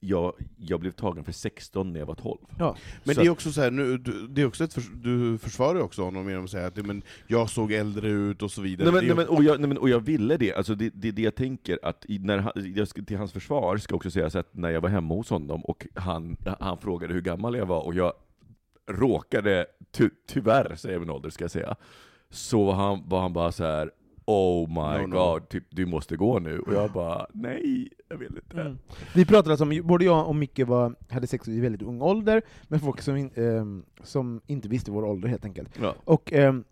jag, 0.00 0.32
jag 0.56 0.80
blev 0.80 0.90
tagen 0.90 1.24
för 1.24 1.32
16 1.32 1.92
när 1.92 2.00
jag 2.00 2.06
var 2.06 2.14
12. 2.14 2.38
Ja. 2.58 2.76
Men 3.04 3.14
Så 3.14 3.20
det 3.20 3.26
är 3.26 3.30
också 3.30 3.52
så 3.52 3.60
här, 3.60 3.70
nu, 3.70 3.98
du, 3.98 4.26
det 4.28 4.42
är 4.42 4.46
också 4.46 4.64
ett 4.64 4.74
förs 4.74 4.90
du 4.94 5.38
försvarar 5.38 5.74
ju 5.74 5.82
också 5.82 6.02
honom 6.02 6.28
genom 6.28 6.44
att 6.44 6.50
säga 6.50 6.66
att 6.66 6.86
men, 6.86 7.02
jag 7.26 7.50
såg 7.50 7.72
äldre 7.72 8.08
ut 8.08 8.42
och 8.42 8.50
så 8.50 8.62
vidare. 8.62 8.84
Nej, 8.84 8.94
men, 8.94 9.04
är 9.10 9.14
nej, 9.14 9.16
men, 9.16 9.36
och, 9.36 9.44
jag, 9.44 9.60
nej, 9.60 9.68
men, 9.68 9.78
och 9.78 9.88
jag 9.88 10.00
ville 10.00 10.36
det, 10.36 10.54
alltså 10.54 10.74
det, 10.74 10.90
det, 10.94 11.10
det 11.10 11.22
jag 11.22 11.34
tänker 11.34 11.78
att 11.82 12.04
i, 12.08 12.18
när 12.18 12.38
han, 12.38 12.52
jag 12.76 12.88
ska, 12.88 13.02
till 13.02 13.16
hans 13.16 13.32
försvar 13.32 13.76
ska 13.76 13.94
också 13.94 14.10
sägas 14.10 14.36
att 14.36 14.54
när 14.54 14.70
jag 14.70 14.80
var 14.80 14.88
hemma 14.88 15.14
hos 15.14 15.30
honom 15.30 15.64
och 15.64 15.86
han, 15.94 16.36
han 16.60 16.78
frågade 16.78 17.14
hur 17.14 17.22
gammal 17.22 17.56
jag 17.56 17.66
var 17.66 17.80
och 17.80 17.94
jag 17.94 18.12
råkade, 18.86 19.66
ty, 19.92 20.10
tyvärr 20.26 20.76
säger 20.76 20.98
min 20.98 21.10
ålder 21.10 21.30
ska 21.30 21.44
jag 21.44 21.50
säga, 21.50 21.76
så 22.30 22.64
var 22.64 22.74
han, 22.74 23.02
var 23.08 23.20
han 23.20 23.32
bara 23.32 23.52
så 23.52 23.64
här. 23.64 23.90
Oh 24.26 24.68
my 24.68 25.02
No, 25.02 25.06
no. 25.06 25.16
god, 25.16 25.48
typ, 25.48 25.64
du 25.70 25.86
måste 25.86 26.16
gå 26.16 26.38
nu. 26.38 26.58
Och 26.58 26.74
jag 26.74 26.92
bara, 26.92 27.26
nej, 27.32 27.88
jag 28.08 28.16
vill 28.16 28.36
inte. 28.44 28.60
Mm. 28.60 28.78
Vi 29.14 29.24
pratade 29.24 29.50
alltså 29.50 29.64
om, 29.64 29.80
både 29.84 30.04
jag 30.04 30.28
och 30.28 30.36
Micke 30.36 30.58
var, 30.58 30.94
hade 31.08 31.26
sex 31.26 31.48
i 31.48 31.60
väldigt 31.60 31.82
ung 31.82 32.02
ålder, 32.02 32.42
med 32.68 32.80
folk 32.80 33.00
som, 33.02 33.16
in, 33.16 33.30
ehm, 33.34 33.84
som 34.02 34.40
inte 34.46 34.68
visste 34.68 34.90
vår 34.90 35.04
ålder 35.04 35.28
helt 35.28 35.44
enkelt. 35.44 35.78
Ja. 35.82 35.94
Och, 36.04 36.32
ehm, 36.32 36.64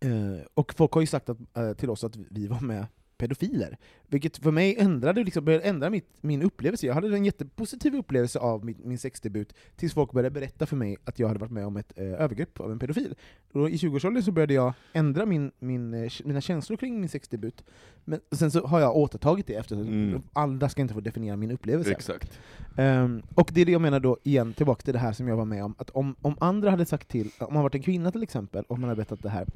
eh, 0.00 0.44
och 0.54 0.74
folk 0.74 0.92
har 0.92 1.00
ju 1.00 1.06
sagt 1.06 1.28
att, 1.28 1.38
eh, 1.56 1.72
till 1.72 1.90
oss 1.90 2.04
att 2.04 2.16
vi 2.16 2.46
var 2.46 2.60
med 2.60 2.86
pedofiler, 3.18 3.76
vilket 4.06 4.36
för 4.36 4.50
mig 4.50 4.76
ändrade, 4.78 5.24
liksom, 5.24 5.44
började 5.44 5.64
ändra 5.64 5.90
mitt, 5.90 6.06
min 6.20 6.42
upplevelse. 6.42 6.86
Jag 6.86 6.94
hade 6.94 7.16
en 7.16 7.24
jättepositiv 7.24 7.94
upplevelse 7.94 8.38
av 8.38 8.64
min, 8.64 8.76
min 8.84 8.98
sexdebut, 8.98 9.54
tills 9.76 9.94
folk 9.94 10.12
började 10.12 10.30
berätta 10.30 10.66
för 10.66 10.76
mig 10.76 10.96
att 11.04 11.18
jag 11.18 11.28
hade 11.28 11.40
varit 11.40 11.52
med 11.52 11.66
om 11.66 11.76
ett 11.76 11.92
eh, 11.96 12.04
övergrepp 12.04 12.60
av 12.60 12.72
en 12.72 12.78
pedofil. 12.78 13.14
Och 13.52 13.70
I 13.70 13.76
20-årsåldern 13.76 14.22
så 14.22 14.32
började 14.32 14.54
jag 14.54 14.72
ändra 14.92 15.26
min, 15.26 15.52
min, 15.58 15.94
eh, 15.94 16.12
mina 16.24 16.40
känslor 16.40 16.76
kring 16.76 17.00
min 17.00 17.08
sexdebut, 17.08 17.64
men 18.04 18.20
sen 18.30 18.50
så 18.50 18.66
har 18.66 18.80
jag 18.80 18.96
återtagit 18.96 19.46
det 19.46 19.54
efter 19.54 19.76
Mm. 19.76 20.22
alla 20.32 20.68
ska 20.68 20.82
inte 20.82 20.94
få 20.94 21.00
definiera 21.00 21.36
min 21.36 21.50
upplevelse. 21.50 21.90
Exakt. 21.90 22.40
Ehm, 22.76 23.22
och 23.34 23.50
det 23.54 23.60
är 23.60 23.64
det 23.66 23.72
jag 23.72 23.80
menar 23.80 24.00
då, 24.00 24.18
igen, 24.22 24.52
tillbaka 24.52 24.82
till 24.82 24.92
det 24.92 24.98
här 24.98 25.12
som 25.12 25.28
jag 25.28 25.36
var 25.36 25.44
med 25.44 25.64
om, 25.64 25.74
att 25.78 25.90
om, 25.90 26.14
om 26.22 26.36
andra 26.40 26.70
hade 26.70 26.86
sagt 26.86 27.08
till, 27.08 27.30
om 27.38 27.54
man 27.54 27.62
varit 27.62 27.74
en 27.74 27.82
kvinna 27.82 28.10
till 28.12 28.22
exempel, 28.22 28.64
och 28.68 28.78
man 28.78 28.88
hade 28.88 28.96
berättat 28.96 29.22
det 29.22 29.28
här, 29.28 29.46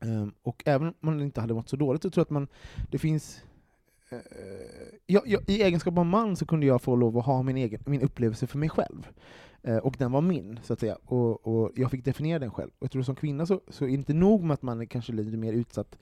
ehm, 0.00 0.32
och 0.42 0.62
även 0.66 0.88
om 0.88 0.94
man 1.00 1.20
inte 1.20 1.40
hade 1.40 1.54
mått 1.54 1.68
så 1.68 1.76
dåligt, 1.76 2.02
så 2.02 2.10
tror 2.10 2.20
jag 2.20 2.26
att 2.26 2.30
man, 2.30 2.48
det 2.90 2.98
finns 2.98 3.42
eh, 4.10 4.18
jag, 5.06 5.22
jag, 5.26 5.42
I 5.46 5.62
egenskap 5.62 5.98
av 5.98 6.06
man 6.06 6.36
så 6.36 6.46
kunde 6.46 6.66
jag 6.66 6.82
få 6.82 6.96
lov 6.96 7.18
att 7.18 7.26
ha 7.26 7.42
min, 7.42 7.56
egen, 7.56 7.80
min 7.86 8.02
upplevelse 8.02 8.46
för 8.46 8.58
mig 8.58 8.68
själv. 8.68 9.08
Eh, 9.62 9.76
och 9.76 9.94
den 9.98 10.12
var 10.12 10.20
min, 10.20 10.60
så 10.62 10.72
att 10.72 10.80
säga. 10.80 10.96
Och, 11.04 11.46
och 11.46 11.72
jag 11.74 11.90
fick 11.90 12.04
definiera 12.04 12.38
den 12.38 12.50
själv. 12.50 12.70
Och 12.78 12.84
jag 12.84 12.90
tror 12.90 13.02
som 13.02 13.14
kvinna 13.14 13.46
så, 13.46 13.60
så 13.68 13.84
är 13.84 13.88
det 13.88 13.94
inte 13.94 14.14
nog 14.14 14.42
med 14.42 14.54
att 14.54 14.62
man 14.62 14.80
är 14.80 14.84
kanske 14.84 15.12
lite 15.12 15.36
mer 15.36 15.52
utsatt, 15.52 15.98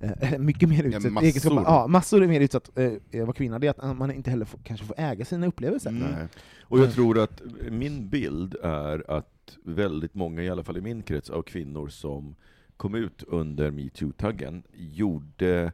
eh, 0.00 0.38
mycket 0.38 0.68
mer 0.68 0.84
utsatt, 0.84 1.04
i 1.04 1.10
massor. 1.10 1.58
av, 1.58 1.64
ja, 1.64 1.86
massor 1.86 2.22
är 2.22 2.28
mer 2.28 2.40
utsatt 2.40 2.78
eh, 2.78 3.26
vad 3.26 3.36
kvinna, 3.36 3.58
det 3.58 3.66
är 3.66 3.90
att 3.90 3.96
man 3.96 4.10
inte 4.10 4.30
heller 4.30 4.44
får, 4.44 4.60
kanske 4.64 4.86
får 4.86 5.00
äga 5.00 5.24
sina 5.24 5.46
upplevelser. 5.46 5.90
Mm. 5.90 6.02
Nej. 6.02 6.26
Och 6.62 6.78
jag 6.78 6.92
tror 6.92 7.18
att 7.18 7.42
min 7.70 8.08
bild 8.08 8.54
är 8.62 9.10
att 9.10 9.58
väldigt 9.64 10.14
många, 10.14 10.42
i 10.42 10.50
alla 10.50 10.64
fall 10.64 10.76
i 10.76 10.80
min 10.80 11.02
krets, 11.02 11.30
av 11.30 11.42
kvinnor 11.42 11.88
som 11.88 12.34
kom 12.80 12.94
ut 12.94 13.22
under 13.26 13.70
metoo-taggen 13.70 14.62
gjorde 14.72 15.72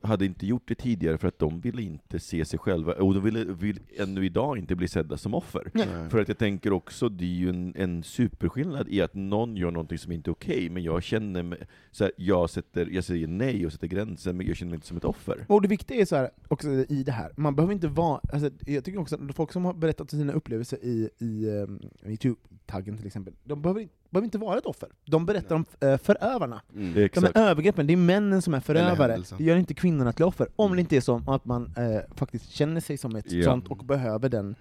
hade 0.00 0.24
inte 0.24 0.46
gjort 0.46 0.62
det 0.68 0.74
tidigare 0.74 1.18
för 1.18 1.28
att 1.28 1.38
de 1.38 1.60
ville 1.60 1.82
inte 1.82 2.18
se 2.18 2.44
sig 2.44 2.58
själva, 2.58 2.92
och 2.94 3.14
de 3.14 3.24
ville, 3.24 3.44
vill 3.44 3.80
ännu 3.96 4.24
idag 4.26 4.58
inte 4.58 4.76
bli 4.76 4.88
sedda 4.88 5.16
som 5.16 5.34
offer. 5.34 5.70
Nej. 5.74 5.86
För 6.10 6.20
att 6.20 6.28
jag 6.28 6.38
tänker 6.38 6.72
också, 6.72 7.08
det 7.08 7.24
är 7.24 7.28
ju 7.28 7.48
en, 7.48 7.74
en 7.76 8.02
superskillnad 8.02 8.88
i 8.88 9.00
att 9.00 9.14
någon 9.14 9.56
gör 9.56 9.70
någonting 9.70 9.98
som 9.98 10.12
inte 10.12 10.30
är 10.30 10.32
okej, 10.32 10.70
men 10.70 10.82
jag 10.82 11.02
känner 11.02 11.42
mig, 11.42 11.58
så 11.90 12.04
här, 12.04 12.12
jag, 12.16 12.50
sätter, 12.50 12.86
jag 12.86 13.04
säger 13.04 13.26
nej 13.26 13.66
och 13.66 13.72
sätter 13.72 13.86
gränsen, 13.86 14.36
men 14.36 14.46
jag 14.46 14.56
känner 14.56 14.70
mig 14.70 14.76
inte 14.76 14.86
som 14.86 14.96
ett 14.96 15.04
offer. 15.04 15.44
Och 15.48 15.62
det 15.62 15.68
viktiga 15.68 16.00
är 16.00 16.04
så 16.04 16.16
här, 16.16 16.30
också 16.48 16.68
i 16.68 17.02
det 17.06 17.12
här, 17.12 17.32
man 17.36 17.56
behöver 17.56 17.74
inte 17.74 17.88
vara, 17.88 18.20
alltså, 18.32 18.50
jag 18.66 18.84
tycker 18.84 19.00
också 19.00 19.14
att 19.14 19.34
folk 19.36 19.52
som 19.52 19.64
har 19.64 19.74
berättat 19.74 20.10
sina 20.10 20.32
upplevelser 20.32 20.78
i, 20.82 21.08
i 21.18 21.46
um, 21.48 21.80
Youtube-taggen 22.04 22.96
till 22.96 23.06
exempel, 23.06 23.34
de 23.44 23.62
behöver, 23.62 23.80
inte- 23.80 23.94
behöver 24.10 24.24
inte 24.24 24.38
vara 24.38 24.58
ett 24.58 24.66
offer. 24.66 24.88
De 25.04 25.26
berättar 25.26 25.56
om 25.56 25.64
uh, 25.84 25.96
förövarna. 25.96 26.62
Mm. 26.74 26.94
De 26.94 27.04
Exakt. 27.04 27.36
är 27.36 27.40
övergreppen, 27.50 27.86
det 27.86 27.92
är 27.92 27.96
männen 27.96 28.42
som 28.42 28.54
är 28.54 28.60
förövare. 28.60 29.22
Det 29.38 29.44
gör 29.44 29.56
inte 29.56 29.74
kvinnorna 29.74 30.12
till 30.12 30.24
offer, 30.24 30.48
om 30.56 30.72
det 30.76 30.80
inte 30.80 30.96
är 30.96 31.00
så 31.00 31.22
att 31.26 31.44
man 31.44 31.72
eh, 31.76 32.16
faktiskt 32.16 32.50
känner 32.50 32.80
sig 32.80 32.98
som 32.98 33.16
ett 33.16 33.32
Ja. 33.32 33.44
sånt 33.44 33.68
och 33.68 33.76
behöver 33.84 34.28
den, 34.28 34.54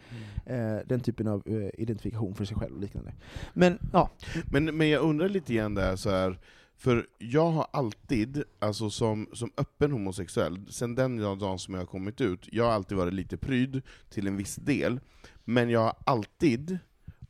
eh, 0.45 0.77
den 0.85 0.99
typen 0.99 1.27
av 1.27 1.43
eh, 1.45 1.69
identifikation 1.81 2.35
för 2.35 2.45
sig 2.45 2.57
själv 2.57 2.75
och 2.75 2.81
liknande. 2.81 3.13
Men 3.53 3.79
ja, 3.93 4.09
Men, 4.51 4.77
men 4.77 4.89
jag 4.89 5.01
undrar 5.03 5.29
lite 5.29 5.53
grann 5.53 5.73
där, 5.73 5.95
så 5.95 6.09
här, 6.09 6.39
för 6.77 7.07
jag 7.17 7.51
har 7.51 7.67
alltid, 7.71 8.43
alltså 8.59 8.89
som, 8.89 9.27
som 9.33 9.51
öppen 9.57 9.91
homosexuell, 9.91 10.65
sen 10.69 10.95
den 10.95 11.17
dagen 11.17 11.59
som 11.59 11.73
jag 11.73 11.81
har 11.81 11.85
kommit 11.85 12.21
ut, 12.21 12.47
jag 12.51 12.63
har 12.63 12.71
alltid 12.71 12.97
varit 12.97 13.13
lite 13.13 13.37
pryd 13.37 13.81
till 14.09 14.27
en 14.27 14.37
viss 14.37 14.55
del, 14.55 14.99
men 15.45 15.69
jag 15.69 15.79
har 15.79 15.95
alltid 16.05 16.77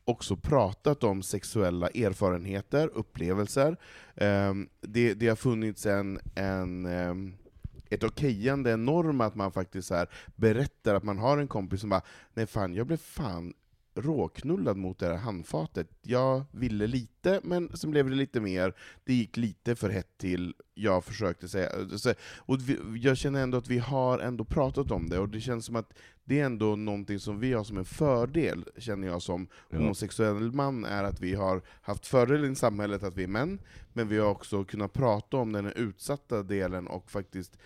också 0.08 0.36
pratat 0.36 1.04
om 1.04 1.22
sexuella 1.22 1.88
erfarenheter, 1.88 2.90
upplevelser. 2.94 3.76
Ehm, 4.16 4.68
det, 4.80 5.14
det 5.14 5.28
har 5.28 5.36
funnits 5.36 5.86
en, 5.86 6.20
en 6.34 6.86
ehm, 6.86 7.34
ett 7.90 8.04
okejande, 8.04 8.72
en 8.72 8.84
norm 8.84 9.20
att 9.20 9.34
man 9.34 9.52
faktiskt 9.52 9.88
så 9.88 9.94
här 9.94 10.08
berättar 10.36 10.94
att 10.94 11.02
man 11.02 11.18
har 11.18 11.38
en 11.38 11.48
kompis 11.48 11.80
som 11.80 11.90
bara 11.90 12.02
Nej 12.34 12.46
fan, 12.46 12.74
jag 12.74 12.86
blev 12.86 12.96
fan 12.96 13.54
råknullad 14.02 14.76
mot 14.76 14.98
det 14.98 15.06
här 15.06 15.16
handfatet. 15.16 15.88
Jag 16.02 16.44
ville 16.50 16.86
lite, 16.86 17.40
men 17.44 17.76
sen 17.76 17.90
blev 17.90 18.10
det 18.10 18.16
lite 18.16 18.40
mer. 18.40 18.74
Det 19.04 19.14
gick 19.14 19.36
lite 19.36 19.76
för 19.76 19.90
hett 19.90 20.18
till, 20.18 20.54
jag 20.74 21.04
försökte 21.04 21.48
säga... 21.48 21.70
Och 22.36 22.58
jag 22.96 23.16
känner 23.16 23.42
ändå 23.42 23.58
att 23.58 23.68
vi 23.68 23.78
har 23.78 24.18
ändå 24.18 24.44
pratat 24.44 24.90
om 24.90 25.08
det, 25.08 25.18
och 25.18 25.28
det 25.28 25.40
känns 25.40 25.66
som 25.66 25.76
att 25.76 25.94
det 26.24 26.40
är 26.40 26.44
ändå 26.44 26.76
någonting 26.76 27.18
som 27.18 27.40
vi 27.40 27.52
har 27.52 27.64
som 27.64 27.78
en 27.78 27.84
fördel, 27.84 28.64
känner 28.78 29.08
jag 29.08 29.22
som 29.22 29.48
Ja. 29.70 29.78
homosexuell 29.78 30.52
man, 30.52 30.84
är 30.84 31.04
att 31.04 31.20
vi 31.20 31.34
har 31.34 31.62
haft 31.82 32.06
fördelen 32.06 32.52
i 32.52 32.56
samhället 32.56 33.02
att 33.02 33.16
vi 33.16 33.24
är 33.24 33.28
män, 33.28 33.60
men 33.92 34.08
vi 34.08 34.18
har 34.18 34.30
också 34.30 34.64
kunnat 34.64 34.92
prata 34.92 35.36
om 35.36 35.52
den 35.52 35.72
utsatta 35.72 36.42
delen 36.42 36.86
och 36.86 37.10
faktiskt 37.10 37.58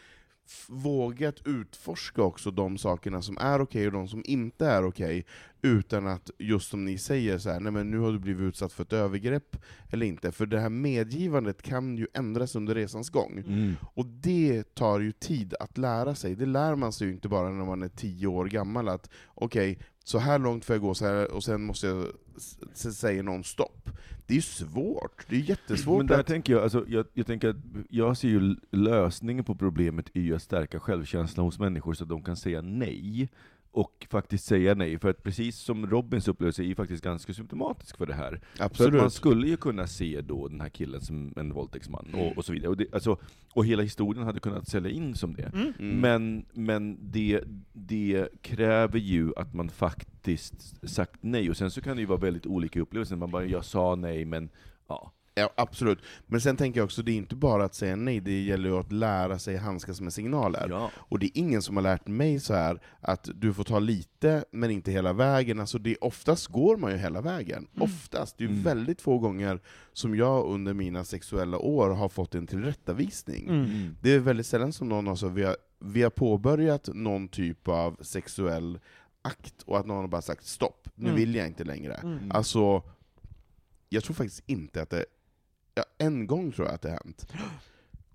vågat 0.68 1.46
utforska 1.46 2.22
också 2.22 2.50
de 2.50 2.78
sakerna 2.78 3.22
som 3.22 3.38
är 3.40 3.60
okej 3.60 3.86
och 3.86 3.92
de 3.92 4.08
som 4.08 4.22
inte 4.26 4.66
är 4.66 4.84
okej, 4.84 5.26
utan 5.62 6.06
att, 6.06 6.30
just 6.38 6.70
som 6.70 6.84
ni 6.84 6.98
säger, 6.98 7.38
så 7.38 7.50
här, 7.50 7.60
nej 7.60 7.72
men 7.72 7.90
nu 7.90 7.98
har 7.98 8.12
du 8.12 8.18
blivit 8.18 8.42
utsatt 8.42 8.72
för 8.72 8.82
ett 8.82 8.92
övergrepp, 8.92 9.56
eller 9.90 10.06
inte. 10.06 10.32
För 10.32 10.46
det 10.46 10.60
här 10.60 10.68
medgivandet 10.68 11.62
kan 11.62 11.96
ju 11.96 12.06
ändras 12.14 12.56
under 12.56 12.74
resans 12.74 13.10
gång. 13.10 13.38
Mm. 13.38 13.76
Och 13.94 14.06
det 14.06 14.74
tar 14.74 15.00
ju 15.00 15.12
tid 15.12 15.54
att 15.60 15.78
lära 15.78 16.14
sig. 16.14 16.34
Det 16.34 16.46
lär 16.46 16.74
man 16.74 16.92
sig 16.92 17.06
ju 17.06 17.12
inte 17.12 17.28
bara 17.28 17.50
när 17.50 17.64
man 17.64 17.82
är 17.82 17.88
tio 17.88 18.26
år 18.26 18.46
gammal, 18.46 18.88
att 18.88 19.10
okej, 19.34 19.78
så 20.04 20.18
här 20.18 20.38
långt 20.38 20.64
får 20.64 20.74
jag 20.74 20.80
gå, 20.82 20.94
så 20.94 21.06
här, 21.06 21.30
och 21.30 21.44
sen 21.44 21.62
måste 21.62 21.86
jag 21.86 22.06
s- 22.36 22.58
s- 22.74 22.98
säga 22.98 23.22
någon 23.22 23.44
stopp. 23.44 23.90
Det 24.26 24.34
är 24.34 24.36
ju 24.36 24.42
svårt, 24.42 25.26
det 25.28 25.36
är 25.36 25.40
jättesvårt 25.40 25.98
Men 25.98 26.06
där 26.06 26.20
att... 26.20 26.26
tänker 26.26 26.52
jag, 26.52 26.62
alltså, 26.62 26.84
jag, 26.88 27.06
jag 27.14 27.26
tänker 27.26 27.48
att 27.48 27.56
jag 27.88 28.16
ser 28.16 28.28
ju 28.28 28.56
lösningen 28.70 29.44
på 29.44 29.54
problemet 29.54 30.06
i 30.16 30.20
ju 30.20 30.34
att 30.34 30.42
stärka 30.42 30.80
självkänslan 30.80 31.46
hos 31.46 31.58
människor 31.58 31.94
så 31.94 32.02
att 32.04 32.08
de 32.08 32.22
kan 32.22 32.36
säga 32.36 32.60
nej, 32.62 33.28
och 33.72 34.06
faktiskt 34.10 34.44
säga 34.44 34.74
nej, 34.74 34.98
för 34.98 35.10
att 35.10 35.22
precis 35.22 35.56
som 35.56 35.86
Robins 35.86 36.28
upplevelse 36.28 36.62
är 36.62 36.66
ju 36.66 36.74
faktiskt 36.74 37.04
ganska 37.04 37.32
symptomatisk 37.32 37.96
för 37.96 38.06
det 38.06 38.14
här. 38.14 38.30
Så 38.30 38.64
att 38.64 38.78
man 38.78 38.86
Absolut. 38.86 39.12
skulle 39.12 39.48
ju 39.48 39.56
kunna 39.56 39.86
se 39.86 40.20
då 40.20 40.48
den 40.48 40.60
här 40.60 40.68
killen 40.68 41.00
som 41.00 41.32
en 41.36 41.52
våldtäktsman, 41.52 42.14
och, 42.14 42.36
och 42.36 42.44
så 42.44 42.52
vidare. 42.52 42.68
Och, 42.70 42.76
det, 42.76 42.94
alltså, 42.94 43.16
och 43.54 43.66
hela 43.66 43.82
historien 43.82 44.24
hade 44.24 44.40
kunnat 44.40 44.68
sälja 44.68 44.90
in 44.90 45.14
som 45.14 45.34
det. 45.34 45.50
mm. 45.54 45.72
Mm. 45.78 46.00
Men, 46.00 46.44
men 46.52 46.98
det, 47.00 47.40
det 47.72 48.28
kräver 48.42 48.98
ju 48.98 49.32
att 49.36 49.54
man 49.54 49.68
faktiskt 49.68 50.88
sagt 50.88 51.18
nej, 51.20 51.50
och 51.50 51.56
sen 51.56 51.70
så 51.70 51.80
kan 51.80 51.96
det 51.96 52.00
ju 52.00 52.06
vara 52.06 52.18
väldigt 52.20 52.46
olika 52.46 52.80
upplevelser. 52.80 53.16
Man 53.16 53.30
bara, 53.30 53.44
jag 53.44 53.64
sa 53.64 53.94
nej, 53.94 54.24
men 54.24 54.48
ja. 54.88 55.12
Ja, 55.34 55.50
absolut. 55.56 55.98
Men 56.26 56.40
sen 56.40 56.56
tänker 56.56 56.80
jag 56.80 56.84
också, 56.84 57.02
det 57.02 57.12
är 57.12 57.16
inte 57.16 57.34
bara 57.36 57.64
att 57.64 57.74
säga 57.74 57.96
nej, 57.96 58.20
det 58.20 58.42
gäller 58.42 58.68
ju 58.68 58.76
att 58.78 58.92
lära 58.92 59.38
sig 59.38 59.56
handskas 59.56 60.00
med 60.00 60.12
signaler. 60.12 60.66
Ja. 60.70 60.90
Och 60.96 61.18
det 61.18 61.26
är 61.26 61.30
ingen 61.34 61.62
som 61.62 61.76
har 61.76 61.82
lärt 61.82 62.06
mig 62.06 62.40
så 62.40 62.54
här 62.54 62.80
att 63.00 63.28
du 63.34 63.54
får 63.54 63.64
ta 63.64 63.78
lite, 63.78 64.44
men 64.50 64.70
inte 64.70 64.90
hela 64.92 65.12
vägen. 65.12 65.60
Alltså 65.60 65.78
det, 65.78 65.96
oftast 65.96 66.46
går 66.46 66.76
man 66.76 66.90
ju 66.90 66.96
hela 66.96 67.20
vägen. 67.20 67.66
Oftast. 67.80 68.38
Det 68.38 68.44
är 68.44 68.48
Mm. 68.48 68.62
väldigt 68.62 69.00
få 69.00 69.18
gånger 69.18 69.60
som 69.92 70.14
jag 70.16 70.46
under 70.46 70.74
mina 70.74 71.04
sexuella 71.04 71.58
år 71.58 71.90
har 71.90 72.08
fått 72.08 72.34
en 72.34 72.46
tillrättavisning. 72.46 73.48
Mm. 73.48 73.96
Det 74.02 74.12
är 74.14 74.18
väldigt 74.18 74.46
sällan 74.46 74.72
som 74.72 74.88
någon 74.88 75.06
har 75.06 75.16
så, 75.16 75.28
vi 75.28 75.42
har, 75.42 75.56
vi 75.80 76.02
har 76.02 76.10
påbörjat 76.10 76.88
någon 76.94 77.28
typ 77.28 77.68
av 77.68 77.96
sexuell 78.00 78.78
akt, 79.22 79.62
och 79.66 79.78
att 79.78 79.86
någon 79.86 79.96
har 79.96 80.08
bara 80.08 80.22
sagt 80.22 80.46
stopp, 80.46 80.88
nu 80.94 81.04
Mm. 81.04 81.16
vill 81.16 81.34
jag 81.34 81.46
inte 81.46 81.64
längre. 81.64 81.94
Mm. 81.94 82.30
Alltså, 82.30 82.82
jag 83.88 84.04
tror 84.04 84.14
faktiskt 84.14 84.42
inte 84.46 84.82
att 84.82 84.90
det... 84.90 85.04
Ja, 85.74 85.84
en 85.98 86.26
gång 86.26 86.52
tror 86.52 86.66
jag 86.66 86.74
att 86.74 86.82
det 86.82 86.88
har 86.88 87.00
hänt. 87.04 87.26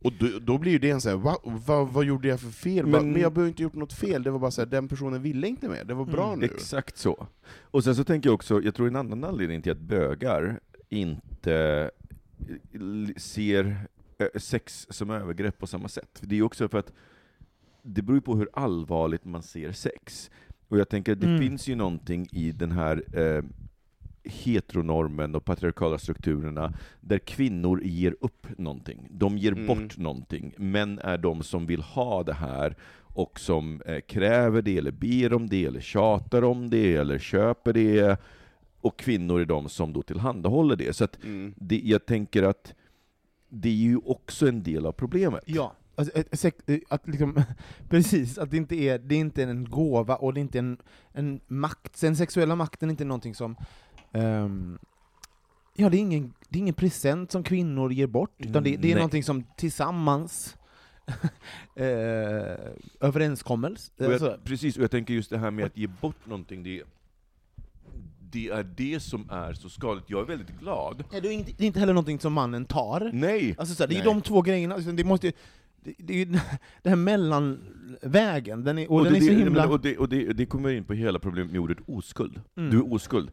Och 0.03 0.13
då, 0.19 0.39
då 0.39 0.57
blir 0.57 0.71
ju 0.71 0.79
det 0.79 0.89
en 0.89 1.01
sån 1.01 1.09
här, 1.11 1.17
va, 1.17 1.37
va, 1.43 1.83
vad 1.83 2.05
gjorde 2.05 2.27
jag 2.27 2.39
för 2.39 2.49
fel? 2.49 2.85
Men, 2.85 3.11
Men- 3.11 3.21
jag 3.21 3.33
behöver 3.33 3.49
inte 3.49 3.63
gjort 3.63 3.73
något 3.73 3.93
fel, 3.93 4.23
det 4.23 4.31
var 4.31 4.39
bara 4.39 4.51
så 4.51 4.61
här, 4.61 4.65
den 4.65 4.87
personen 4.87 5.21
ville 5.21 5.47
inte 5.47 5.69
mer, 5.69 5.83
det 5.83 5.93
var 5.93 6.05
bra 6.05 6.27
Mm, 6.27 6.39
nu. 6.39 6.45
Exakt 6.45 6.97
så. 6.97 7.27
Och 7.61 7.83
sen 7.83 7.95
så 7.95 8.03
tänker 8.03 8.29
jag 8.29 8.33
också, 8.35 8.61
jag 8.61 8.75
tror 8.75 8.87
en 8.87 8.95
annan 8.95 9.23
anledning 9.23 9.61
till 9.61 9.71
att 9.71 9.77
bögar 9.79 10.59
inte 10.89 11.89
eh, 12.73 13.15
ser 13.17 13.77
eh, 14.17 14.27
sex 14.39 14.87
som 14.89 15.09
övergrepp 15.09 15.57
på 15.57 15.67
samma 15.67 15.87
sätt. 15.87 16.19
Det 16.21 16.37
är 16.37 16.41
också 16.41 16.67
för 16.69 16.77
att 16.79 16.93
det 17.81 18.01
beror 18.01 18.17
ju 18.17 18.21
på 18.21 18.35
hur 18.35 18.49
allvarligt 18.53 19.25
man 19.25 19.43
ser 19.43 19.71
sex. 19.71 20.31
Och 20.67 20.77
jag 20.79 20.89
tänker 20.89 21.11
att 21.11 21.19
det 21.21 21.27
Mm. 21.27 21.39
finns 21.41 21.67
ju 21.67 21.75
någonting 21.75 22.27
i 22.31 22.51
den 22.51 22.71
här 22.71 23.19
eh, 23.19 23.43
heteronormen 24.29 25.35
och 25.35 25.45
patriarkala 25.45 25.97
strukturerna 25.97 26.73
där 27.01 27.19
kvinnor 27.19 27.81
ger 27.83 28.15
upp 28.21 28.47
någonting. 28.57 29.07
De 29.11 29.37
ger 29.37 29.51
Mm. 29.51 29.67
bort 29.67 29.97
någonting. 29.97 30.53
Män 30.57 30.99
är 30.99 31.17
de 31.17 31.43
som 31.43 31.65
vill 31.65 31.81
ha 31.81 32.23
det 32.23 32.33
här 32.33 32.75
och 32.99 33.39
som 33.39 33.81
eh, 33.85 33.99
kräver 33.99 34.61
det, 34.61 34.77
eller 34.77 34.91
ber 34.91 35.33
om 35.33 35.49
det, 35.49 35.65
eller 35.65 35.79
tjatar 35.79 36.41
om 36.43 36.69
det, 36.69 36.95
eller 36.95 37.19
köper 37.19 37.73
det. 37.73 38.17
Och 38.81 38.99
kvinnor 38.99 39.41
är 39.41 39.45
de 39.45 39.69
som 39.69 39.93
då 39.93 40.01
tillhandahåller 40.01 40.75
det. 40.75 40.95
Så 40.95 41.03
att 41.03 41.23
Mm. 41.23 41.53
det, 41.57 41.81
jag 41.83 42.05
tänker 42.05 42.43
att 42.43 42.73
det 43.49 43.69
är 43.69 43.73
ju 43.73 43.97
också 43.97 44.47
en 44.47 44.63
del 44.63 44.85
av 44.85 44.91
problemet. 44.91 45.43
Ja. 45.45 45.73
Alltså, 45.95 46.47
eh, 46.67 46.79
att 46.89 47.07
liksom, 47.07 47.41
precis, 47.89 48.37
att 48.37 48.51
det 48.51 48.57
inte 48.57 48.75
är, 48.75 48.99
det 48.99 49.15
är 49.15 49.19
inte 49.19 49.43
en 49.43 49.65
gåva 49.69 50.15
och 50.15 50.33
det 50.33 50.39
är 50.39 50.41
inte 50.41 50.59
en, 50.59 50.77
en 51.13 51.39
makt. 51.47 52.01
Den 52.01 52.15
sexuella 52.15 52.55
makten 52.55 52.89
är 52.89 52.91
inte 52.91 53.05
någonting 53.05 53.35
som 53.35 53.55
ehm, 54.13 54.79
Ja, 55.79 55.89
det 55.89 55.97
är, 55.97 55.99
ingen, 55.99 56.33
det 56.49 56.57
är 56.57 56.61
ingen 56.61 56.73
present 56.73 57.31
som 57.31 57.43
kvinnor 57.43 57.91
ger 57.93 58.07
bort, 58.07 58.35
utan 58.37 58.63
det, 58.63 58.69
det 58.69 58.75
är 58.75 58.79
Nej. 58.81 58.95
någonting 58.95 59.23
som 59.23 59.43
tillsammans 59.57 60.57
eh, 61.75 61.85
överenskommelse. 62.99 63.91
Och 63.97 64.05
jag, 64.05 64.11
Alltså, 64.11 64.37
precis, 64.43 64.77
och 64.77 64.83
jag 64.83 64.91
tänker 64.91 65.13
just 65.13 65.29
det 65.29 65.37
här 65.37 65.51
med 65.51 65.65
att 65.65 65.77
ge 65.77 65.87
bort 65.87 66.25
någonting, 66.25 66.63
det, 66.63 66.83
det 68.19 68.47
är 68.49 68.63
det 68.63 68.99
som 68.99 69.29
är 69.31 69.53
så 69.53 69.69
skadligt. 69.69 70.09
Jag 70.09 70.21
är 70.21 70.25
väldigt 70.25 70.59
glad. 70.59 71.03
ja, 71.11 71.19
det, 71.21 71.27
är 71.27 71.31
inte, 71.31 71.51
det 71.57 71.63
är 71.63 71.67
inte 71.67 71.79
heller 71.79 71.93
någonting 71.93 72.19
som 72.19 72.33
mannen 72.33 72.65
tar. 72.65 73.09
Nej! 73.13 73.55
Alltså, 73.57 73.75
så 73.75 73.83
här, 73.83 73.87
det 73.87 73.95
är 73.95 74.05
Nej. 74.05 74.13
de 74.13 74.21
två 74.21 74.41
grejerna, 74.41 74.75
alltså, 74.75 74.91
det 74.91 75.03
måste 75.03 75.31
det, 75.83 75.93
det 75.97 76.25
den 76.83 76.89
här 76.89 76.95
mellanvägen, 76.95 78.63
den 78.63 78.77
är, 78.77 78.91
och, 78.91 79.03
den 79.03 79.13
det, 79.13 79.19
är 79.19 79.21
så 79.21 79.27
det- 79.27 79.35
himla... 79.35 79.67
och, 79.67 79.81
det, 79.81 79.97
och 79.97 80.09
det, 80.09 80.33
det 80.33 80.45
kommer 80.45 80.69
in 80.69 80.83
på 80.83 80.93
hela 80.93 81.19
problemet 81.19 81.51
med 81.51 81.61
ordet 81.61 81.77
oskuld. 81.85 82.41
Mm. 82.57 82.69
Du 82.71 82.77
är 82.77 82.93
oskuld. 82.93 83.31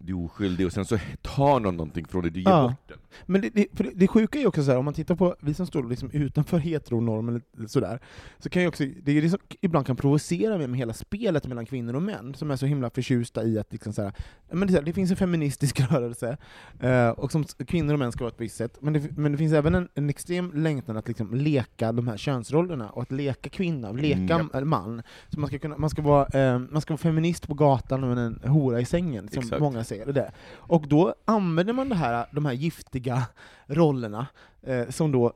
Du 0.00 0.12
är 0.12 0.24
oskyldig, 0.24 0.66
och 0.66 0.72
sen 0.72 0.84
så 0.84 0.98
tar 1.22 1.60
någon 1.60 1.76
någonting 1.76 2.06
från 2.06 2.22
dig, 2.22 2.30
du 2.30 2.40
ger 2.40 2.50
Ja. 2.50 2.62
bort 2.68 2.88
den. 2.88 2.98
Men 3.26 3.40
det, 3.40 3.50
det, 3.50 3.66
för 3.74 3.90
det, 3.94 4.08
sjuka 4.08 4.38
är 4.38 4.42
ju 4.42 4.48
också 4.48 4.64
så 4.64 4.70
här, 4.70 4.78
om 4.78 4.84
man 4.84 4.94
tittar 4.94 5.14
på 5.14 5.36
vi 5.40 5.54
som 5.54 5.66
står 5.66 5.82
liksom 5.84 6.10
utanför 6.10 6.58
heteronormen, 6.58 7.42
sådär, 7.66 8.00
så 8.38 8.48
kan 8.48 8.62
ju 8.62 8.68
också, 8.68 8.84
det 9.02 9.12
är 9.12 9.22
det 9.22 9.30
som 9.30 9.38
ibland 9.60 9.86
kan 9.86 9.96
provocera 9.96 10.58
mig 10.58 10.66
med 10.66 10.78
hela 10.78 10.92
spelet 10.92 11.46
mellan 11.46 11.66
kvinnor 11.66 11.94
och 11.94 12.02
män, 12.02 12.34
som 12.34 12.50
är 12.50 12.56
så 12.56 12.66
himla 12.66 12.90
förtjusta 12.90 13.44
i 13.44 13.58
att 13.58 13.72
liksom 13.72 13.92
så 13.92 14.02
här, 14.02 14.12
men 14.52 14.68
det, 14.68 14.74
här, 14.74 14.82
det 14.82 14.92
finns 14.92 15.10
en 15.10 15.16
feministisk 15.16 15.80
rörelse, 15.90 16.36
eh, 16.80 17.08
och 17.08 17.32
som 17.32 17.44
kvinnor 17.44 17.92
och 17.92 17.98
män 17.98 18.12
ska 18.12 18.24
vara 18.24 18.32
ett 18.34 18.40
visst 18.40 18.56
sätt, 18.56 18.78
men 18.80 18.92
det, 18.92 19.16
men 19.16 19.32
det 19.32 19.38
finns 19.38 19.52
även 19.52 19.74
en, 19.74 19.88
en 19.94 20.10
extrem 20.10 20.52
längtan 20.54 20.96
att 20.96 21.08
liksom 21.08 21.34
leka 21.34 21.92
de 21.92 22.08
här 22.08 22.16
könsrollerna, 22.16 22.90
och 22.90 23.02
att 23.02 23.12
leka 23.12 23.48
kvinna, 23.50 23.88
och 23.88 23.96
leka 23.96 24.34
Mm, 24.34 24.50
m- 24.54 24.68
man. 24.68 25.02
Så 25.28 25.40
man 25.40 25.48
ska, 25.48 25.58
kunna, 25.58 25.78
man, 25.78 25.90
ska 25.90 26.02
vara, 26.02 26.26
eh, 26.26 26.58
man 26.58 26.80
ska 26.82 26.92
vara 26.92 26.98
feminist 26.98 27.48
på 27.48 27.54
gatan 27.54 28.04
och 28.04 28.18
en 28.18 28.40
hora 28.44 28.80
i 28.80 28.84
sängen, 28.84 29.28
som 29.28 29.42
Exakt. 29.42 29.60
många 29.60 29.77
säger. 29.86 30.06
Det. 30.12 30.30
Och 30.54 30.88
då 30.88 31.14
använder 31.24 31.72
man 31.72 31.88
det 31.88 31.94
här, 31.94 32.26
de 32.32 32.46
här 32.46 32.52
giftiga 32.52 33.22
rollerna, 33.66 34.26
eh, 34.62 34.88
som 34.88 35.12
då 35.12 35.32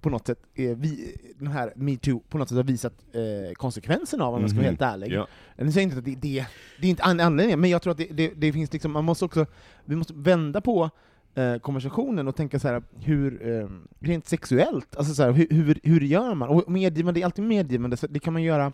på 0.00 0.10
något 0.10 0.26
sätt, 0.26 0.38
är 0.54 0.74
vi, 0.74 1.16
den 1.38 1.48
här 1.48 1.72
metoo 1.76 2.20
på 2.28 2.38
något 2.38 2.48
sätt 2.48 2.56
har 2.56 2.62
visat 2.64 2.92
eh, 3.12 3.54
konsekvenserna 3.54 4.24
av, 4.24 4.34
om 4.34 4.40
man 4.40 4.48
ska 4.50 4.56
vara 4.56 4.70
Mhm. 4.70 4.78
helt 4.78 4.82
ärlig. 4.94 5.12
Ja. 5.12 5.26
Säger 5.56 5.80
inte 5.80 5.98
att 5.98 6.04
det, 6.04 6.14
det, 6.14 6.46
det 6.80 6.86
är 6.86 6.90
inte 6.90 7.02
an- 7.02 7.20
anledningen, 7.20 7.60
men 7.60 7.70
jag 7.70 7.82
tror 7.82 7.90
att 7.90 7.96
det, 7.98 8.06
det, 8.10 8.32
det 8.36 8.52
finns 8.52 8.72
liksom, 8.72 8.92
man 8.92 9.04
måste 9.04 9.24
också, 9.24 9.46
vi 9.84 9.96
måste 9.96 10.12
vända 10.16 10.60
på 10.60 10.90
eh, 11.34 11.56
konversationen 11.56 12.28
och 12.28 12.36
tänka 12.36 12.58
så 12.58 12.68
här 12.68 12.82
hur, 13.00 13.48
eh, 13.60 13.68
rent 14.00 14.26
sexuellt, 14.28 14.96
alltså 14.96 15.14
så 15.14 15.22
här, 15.22 15.32
hur, 15.32 15.46
hur, 15.50 15.80
hur 15.82 16.00
gör 16.00 16.34
man? 16.34 16.48
Och 16.48 16.70
medgivande 16.72 17.20
är 17.20 17.24
alltid 17.24 17.44
medgivande, 17.44 17.96
så 17.96 18.06
det 18.06 18.18
kan 18.20 18.32
man 18.32 18.42
göra 18.42 18.66
eh, 18.66 18.72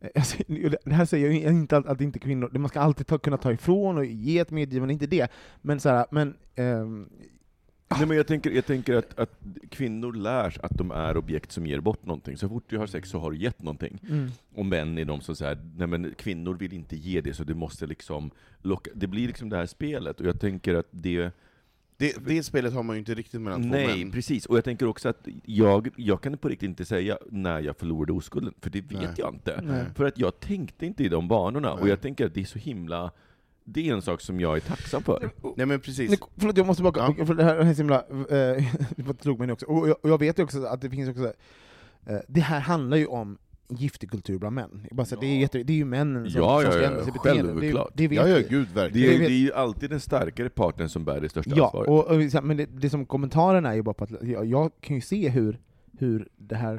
det 0.84 0.92
här 0.92 1.04
säger 1.04 1.30
jag 1.30 1.52
inte 1.52 1.76
att, 1.76 1.86
att 1.86 2.00
inte 2.00 2.18
kvinnor, 2.18 2.58
man 2.58 2.68
ska 2.68 2.80
alltid 2.80 3.06
ta, 3.06 3.18
kunna 3.18 3.36
ta 3.36 3.52
ifrån 3.52 3.98
och 3.98 4.04
ge 4.04 4.38
ett 4.38 4.50
medgivande, 4.50 4.92
inte 4.92 5.06
det, 5.06 5.32
men 5.62 5.80
så 5.80 5.88
här, 5.88 6.06
men 6.10 6.36
ehm, 6.54 7.08
Nej, 7.90 8.06
men 8.06 8.16
jag 8.16 8.26
tänker, 8.26 8.50
jag 8.50 8.66
tänker 8.66 8.94
att, 8.94 9.18
att 9.18 9.30
kvinnor 9.70 10.12
lärs 10.12 10.58
att 10.58 10.78
de 10.78 10.90
är 10.90 11.16
objekt 11.16 11.52
som 11.52 11.66
ger 11.66 11.80
bort 11.80 12.06
någonting. 12.06 12.36
Så 12.36 12.48
fort 12.48 12.64
du 12.68 12.78
har 12.78 12.86
sex 12.86 13.10
så 13.10 13.18
har 13.18 13.30
du 13.30 13.38
gett 13.38 13.62
någonting. 13.62 13.98
mm. 14.08 14.30
Och 14.54 14.66
män 14.66 14.98
är 14.98 15.04
de 15.04 15.20
som 15.20 15.36
säger 15.36 15.58
nej 15.76 15.86
men 15.86 16.14
kvinnor 16.14 16.54
vill 16.54 16.72
inte 16.72 16.96
ge 16.96 17.20
det, 17.20 17.34
så 17.34 17.44
du 17.44 17.54
måste 17.54 17.86
liksom 17.86 18.30
locka. 18.62 18.90
Det 18.94 19.06
blir 19.06 19.26
liksom 19.26 19.48
det 19.48 19.56
här 19.56 19.66
spelet, 19.66 20.20
och 20.20 20.26
jag 20.26 20.40
tänker 20.40 20.74
att 20.74 20.88
det... 20.90 21.30
Det, 21.98 22.26
det 22.26 22.42
spelet 22.42 22.74
har 22.74 22.82
man 22.82 22.96
ju 22.96 22.98
inte 22.98 23.14
riktigt 23.14 23.40
mellan 23.40 23.62
två 23.62 23.68
Nej, 23.68 24.04
män. 24.04 24.12
precis. 24.12 24.46
Och 24.46 24.56
jag 24.56 24.64
tänker 24.64 24.86
också 24.86 25.08
att 25.08 25.28
jag, 25.44 25.88
jag 25.96 26.20
kan 26.22 26.38
på 26.38 26.48
riktigt 26.48 26.68
inte 26.68 26.84
säga 26.84 27.18
när 27.30 27.60
jag 27.60 27.76
förlorade 27.76 28.12
oskulden, 28.12 28.54
för 28.60 28.70
det 28.70 28.80
vet 28.80 28.92
Nej. 28.92 29.08
jag 29.16 29.34
inte. 29.34 29.60
Nej. 29.62 29.84
För 29.94 30.04
att 30.04 30.18
jag 30.18 30.40
tänkte 30.40 30.86
inte 30.86 31.04
i 31.04 31.08
de 31.08 31.28
banorna, 31.28 31.72
och 31.72 31.80
Nej. 31.80 31.88
jag 31.88 32.00
tänker 32.00 32.26
att 32.26 32.34
det 32.34 32.40
är 32.40 32.44
så 32.44 32.58
himla... 32.58 33.10
Det 33.64 33.88
är 33.88 33.94
en 33.94 34.02
sak 34.02 34.20
som 34.20 34.40
jag 34.40 34.56
är 34.56 34.60
tacksam 34.60 35.02
för. 35.02 35.30
Nej 35.56 35.66
men 35.66 35.80
precis. 35.80 36.10
Nej, 36.10 36.18
Förlåt, 36.36 36.56
jag 36.56 36.66
måste 36.66 36.82
bara, 36.82 37.14
Ja. 37.18 37.26
för 37.26 37.34
det 37.34 37.44
här 37.44 37.56
är 37.56 37.74
så 37.74 37.80
himla, 37.80 37.96
eh, 38.10 38.64
det 38.96 39.22
slog 39.22 39.38
mig 39.38 39.46
nu 39.46 39.52
också, 39.52 39.66
och 39.66 39.88
jag, 39.88 39.96
och 40.02 40.10
jag 40.10 40.18
vet 40.18 40.38
ju 40.38 40.42
också 40.42 40.64
att 40.64 40.80
det 40.80 40.90
finns 40.90 41.08
också, 41.10 41.32
eh, 42.06 42.18
det 42.28 42.40
här 42.40 42.60
handlar 42.60 42.96
ju 42.96 43.06
om 43.06 43.38
giftig 43.68 44.10
kultur 44.10 44.38
bland 44.38 44.54
män. 44.54 44.86
Jag 44.88 44.96
Bara 44.96 45.04
så, 45.06 45.14
att 45.14 45.20
det, 45.20 45.26
är 45.26 45.38
jätte, 45.40 45.62
det 45.62 45.72
är 45.72 45.76
ju 45.76 45.84
männen 45.84 46.30
som, 46.30 46.40
Ja, 46.42 46.56
som 46.56 46.64
ja, 46.64 46.70
ska 46.72 46.82
ja, 46.82 46.88
ändra 46.88 47.04
sitt 47.04 47.14
beteende. 47.14 47.60
Det, 47.60 47.84
det 47.94 48.08
vet 48.08 48.16
Ja, 48.18 48.28
ja, 48.28 48.42
gud 48.50 48.68
Det 48.68 48.80
verkligen. 48.80 49.08
är, 49.08 49.12
Det 49.12 49.18
det 49.18 49.20
vet- 49.20 49.28
är 49.30 49.34
ju 49.34 49.52
alltid 49.52 49.90
den 49.90 50.00
starkare 50.00 50.48
partnern 50.50 50.88
som 50.88 51.04
bär 51.04 51.20
det 51.20 51.28
största 51.28 51.52
Ja, 51.56 51.64
ansvaret. 51.64 51.88
och, 51.88 52.36
och, 52.38 52.44
men 52.44 52.56
det, 52.56 52.66
det 52.66 52.90
som 52.90 53.06
kommentaren 53.06 53.66
är 53.66 53.74
ju 53.74 53.82
bara 53.82 53.94
på 53.94 54.04
att 54.04 54.22
jag, 54.22 54.46
jag 54.46 54.70
kan 54.80 54.96
ju 54.96 55.02
se 55.02 55.28
hur, 55.28 55.60
hur 55.98 56.28
det 56.36 56.56
här 56.56 56.74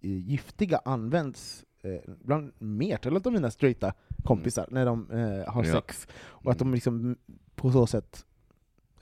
eh, 0.00 0.10
giftiga 0.10 0.80
används 0.84 1.64
eh, 1.82 2.10
bland 2.24 2.52
mertalet 2.58 3.26
av 3.26 3.32
mina 3.32 3.50
straighta 3.50 3.92
kompisar 4.24 4.66
när 4.70 4.86
de 4.86 5.10
eh, 5.10 5.52
har 5.52 5.64
Ja. 5.64 5.72
sex, 5.72 6.06
och 6.14 6.50
att 6.52 6.58
de 6.58 6.74
liksom 6.74 7.16
på 7.54 7.70
så 7.72 7.86
sätt 7.86 8.24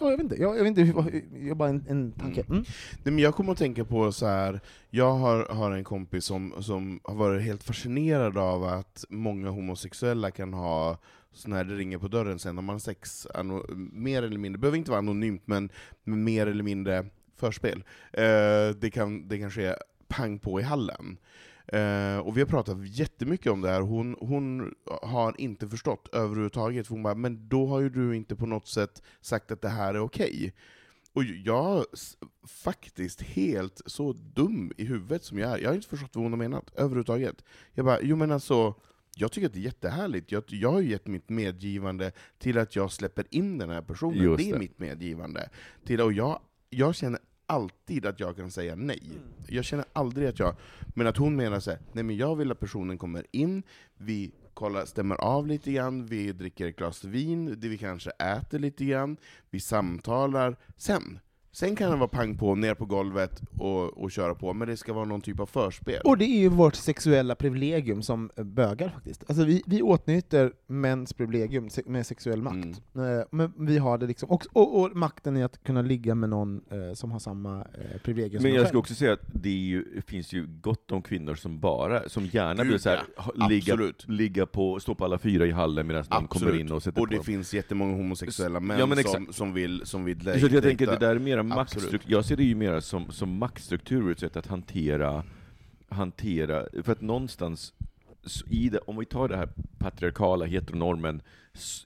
Ja, 0.01 0.11
jag 0.11 0.17
vet 0.17 0.21
inte, 0.21 0.43
jag, 0.43 0.59
jag 0.59 0.65
vet 0.65 0.79
inte, 0.79 1.23
jag 1.39 1.57
bara 1.57 1.69
en, 1.69 1.85
en 1.89 2.13
tanke. 2.13 2.41
Mm. 2.49 2.65
Nej, 3.03 3.15
men 3.15 3.19
jag 3.19 3.35
kommer 3.35 3.53
att 3.53 3.59
tänka 3.59 3.85
på 3.85 4.13
så 4.13 4.27
här. 4.27 4.61
jag 4.91 5.13
har, 5.13 5.45
har 5.45 5.71
en 5.71 5.85
kompis 5.85 6.25
som, 6.25 6.55
som 6.63 7.01
har 7.05 7.15
varit 7.15 7.43
helt 7.43 7.63
fascinerad 7.63 8.39
av 8.39 8.65
att 8.65 9.05
många 9.09 9.51
homosexuella 9.51 10.31
kan 10.31 10.55
ha 10.55 10.99
så 11.33 11.49
när 11.49 11.65
det 11.65 11.75
ringer 11.75 11.99
på 11.99 12.09
dörren 12.09 12.39
sen 12.39 12.55
när 12.55 12.63
man 12.63 12.75
har 12.75 12.81
sex, 12.81 13.27
mer 13.93 14.23
eller 14.23 14.39
mindre, 14.39 14.57
det 14.57 14.61
behöver 14.61 14.79
inte 14.79 14.91
vara 14.91 14.99
anonymt, 14.99 15.43
men, 15.47 15.71
men 16.05 16.25
mer 16.25 16.47
eller 16.47 16.63
mindre 16.63 17.07
förspel. 17.37 17.85
Eh, 18.13 18.69
det, 18.81 18.91
kan, 18.93 19.29
det 19.29 19.39
kan 19.39 19.51
ske 19.51 19.75
pang 20.09 20.39
på 20.39 20.61
i 20.61 20.63
hallen. 20.63 21.19
Eh, 21.73 22.19
och 22.19 22.37
vi 22.37 22.41
har 22.41 22.47
pratat 22.47 22.77
jättemycket 22.89 23.53
om 23.53 23.61
det 23.61 23.69
här, 23.69 23.81
hon, 23.81 24.17
hon 24.21 24.75
har 25.03 25.41
inte 25.41 25.69
förstått 25.69 26.09
överhuvudtaget, 26.13 26.87
för 26.87 26.95
hon 26.95 27.03
bara, 27.03 27.15
men 27.15 27.49
då 27.49 27.67
har 27.67 27.81
ju 27.81 27.89
du 27.89 28.17
inte 28.17 28.37
på 28.37 28.47
något 28.47 28.69
sätt 28.69 29.03
sagt 29.21 29.51
att 29.51 29.63
det 29.63 29.69
här 29.69 29.95
är 29.95 30.01
okej. 30.01 30.55
Och 31.13 31.25
jag 31.25 31.85
faktiskt 32.47 33.23
helt 33.23 33.83
så 33.87 34.13
dum 34.13 34.73
i 34.77 34.85
huvudet 34.85 35.25
som 35.25 35.39
jag 35.39 35.53
är. 35.53 35.59
Jag 35.59 35.71
har 35.71 35.75
inte 35.75 35.89
förstått 35.89 36.11
vad 36.15 36.25
hon 36.25 36.33
har 36.33 36.39
menat 36.39 36.71
överhuvudtaget. 36.75 37.45
Jag 37.75 37.85
bara, 37.85 37.99
jo 38.03 38.17
men 38.17 38.33
alltså, 38.33 38.75
jag 39.17 39.33
tycker 39.33 39.47
att 39.47 39.53
det 39.53 39.59
är 39.59 39.63
jättehärligt. 39.63 40.33
Jag, 40.33 40.45
jag 40.47 40.73
har 40.73 40.81
ju 40.81 40.91
gett 40.91 41.07
mitt 41.07 41.29
medgivande 41.29 42.13
till 42.39 42.59
att 42.59 42.77
jag 42.77 42.93
släpper 42.93 43.25
in 43.31 43.59
den 43.59 43.71
här 43.71 43.83
personen. 43.83 44.23
Just 44.23 44.39
det 44.39 44.51
är 44.51 44.53
det. 44.53 44.59
mitt 44.59 44.79
medgivande. 44.79 45.51
Till, 45.85 46.01
och 46.01 46.13
jag, 46.13 46.41
jag 46.71 46.95
känner 46.95 47.21
alltid 47.51 48.07
att 48.07 48.21
jag 48.21 48.37
kan 48.37 48.51
säga 48.51 48.75
nej. 48.75 49.03
Mm. 49.05 49.23
Jag 49.49 49.65
känner 49.65 49.85
aldrig 49.93 50.29
att 50.29 50.39
jag... 50.39 50.55
Men 50.95 51.07
att 51.07 51.17
hon 51.17 51.37
menar 51.37 51.61
så 51.61 51.71
här, 51.71 51.81
nej 51.93 52.05
men 52.05 52.17
jag 52.17 52.37
vill 52.37 52.53
att 52.53 52.61
personen 52.61 52.99
kommer 52.99 53.27
in, 53.31 53.63
vi 53.97 54.33
kollar, 54.55 54.85
stämmer 54.85 55.17
av 55.17 55.47
lite 55.47 55.73
grann, 55.73 56.07
vi 56.07 56.33
dricker 56.33 56.67
ett 56.67 56.77
glas 56.77 57.05
vin, 57.05 57.55
det 57.61 57.69
vi 57.69 57.79
kanske 57.79 58.11
äter 58.11 58.59
lite 58.59 58.85
grann, 58.85 59.17
vi 59.51 59.61
samtalar, 59.61 60.57
sen 60.77 61.19
Sen 61.53 61.77
kan 61.77 61.91
det 61.91 61.97
vara 61.97 62.09
pang 62.09 62.37
på, 62.39 62.55
ner 62.55 62.75
på 62.75 62.85
golvet 62.85 63.43
och, 63.59 64.03
och 64.03 64.11
köra 64.11 64.35
på, 64.35 64.53
men 64.53 64.69
det 64.69 64.77
ska 64.77 64.93
vara 64.93 65.05
någon 65.05 65.21
typ 65.21 65.41
av 65.41 65.47
förspel. 65.47 66.01
Och 66.05 66.19
det 66.19 66.25
är 66.25 66.39
ju 66.41 66.49
vårt 66.49 66.75
sexuella 66.75 67.35
privilegium 67.35 68.03
som 68.03 68.31
bögar 68.37 68.89
faktiskt. 68.89 69.25
Alltså 69.29 69.45
vi, 69.45 69.63
vi 69.67 69.83
åtnjuter 69.83 70.53
mäns 70.67 71.13
privilegium 71.13 71.69
med 71.87 72.07
sexuell 72.07 72.43
makt. 72.43 72.81
Eh, 72.95 73.27
Men 73.31 73.53
vi 73.59 73.79
har 73.79 73.99
det 73.99 74.07
liksom, 74.07 74.31
och, 74.31 74.47
och, 74.53 74.81
och 74.81 74.97
makten 74.97 75.37
i 75.37 75.43
att 75.43 75.63
kunna 75.65 75.83
ligga 75.83 76.15
med 76.15 76.29
någon 76.31 76.61
eh, 76.71 76.95
som 76.95 77.11
har 77.13 77.19
samma 77.19 77.59
eh, 77.61 78.01
privilegium 78.05 78.43
Men 78.43 78.53
som 78.53 78.59
jag 78.59 78.69
ska 78.69 78.79
också 78.79 78.95
säga 78.95 79.13
att 79.13 79.21
det, 79.33 79.51
ju, 79.51 80.03
finns 80.07 80.33
ju 80.33 80.47
gott 80.61 80.93
om 80.93 81.03
kvinnor 81.03 81.35
som 81.35 81.61
bara, 81.61 82.09
som 82.09 82.27
gärna 82.27 82.63
Gud, 82.63 82.73
vill 82.73 82.81
så 82.81 82.89
här, 82.89 83.03
ja. 83.37 83.49
ligga, 83.49 83.79
ligga 84.07 84.47
på, 84.47 84.81
stå 84.81 84.95
på 84.95 85.05
alla 85.05 85.19
fyra 85.19 85.47
i 85.47 85.51
hallen 85.51 85.87
medan 85.87 86.05
någon 86.11 86.27
kommer 86.27 86.61
in 86.61 86.73
och 86.73 86.83
sätter 86.83 87.01
Och 87.01 87.07
på 87.07 87.11
det 87.11 87.17
dem. 87.17 87.25
finns 87.25 87.55
jättemånga 87.55 87.97
homosexuella 87.97 88.61
män 88.61 88.79
Ja, 88.79 88.87
men 88.87 89.05
som, 89.05 89.33
som 89.33 89.55
vill, 89.55 89.83
som 89.85 90.05
vill 90.05 90.21
Så 90.25 90.31
att 90.47 90.53
jag 90.53 90.63
tänker 90.63 90.87
dejta. 90.87 90.93
det 91.01 91.07
där 91.07 91.17
är 91.17 91.40
mera 91.43 91.57
maktstruktur, 91.57 92.01
jag 92.07 92.25
ser 92.25 92.37
det 92.37 92.45
ju 92.45 92.55
mer 92.55 92.81
som, 92.81 93.11
som 93.11 93.39
maktstruktur, 93.39 94.11
ett 94.13 94.19
sätt 94.19 94.37
att 94.37 94.47
hantera, 94.47 95.25
hantera, 95.89 96.67
för 96.83 96.93
att 96.93 97.01
någonstans, 97.01 97.75
det, 98.47 98.79
om 98.79 98.97
vi 98.99 99.05
tar 99.05 99.29
det 99.29 99.37
här 99.37 99.49
patriarkala, 99.79 100.45
heteronormen 100.45 101.23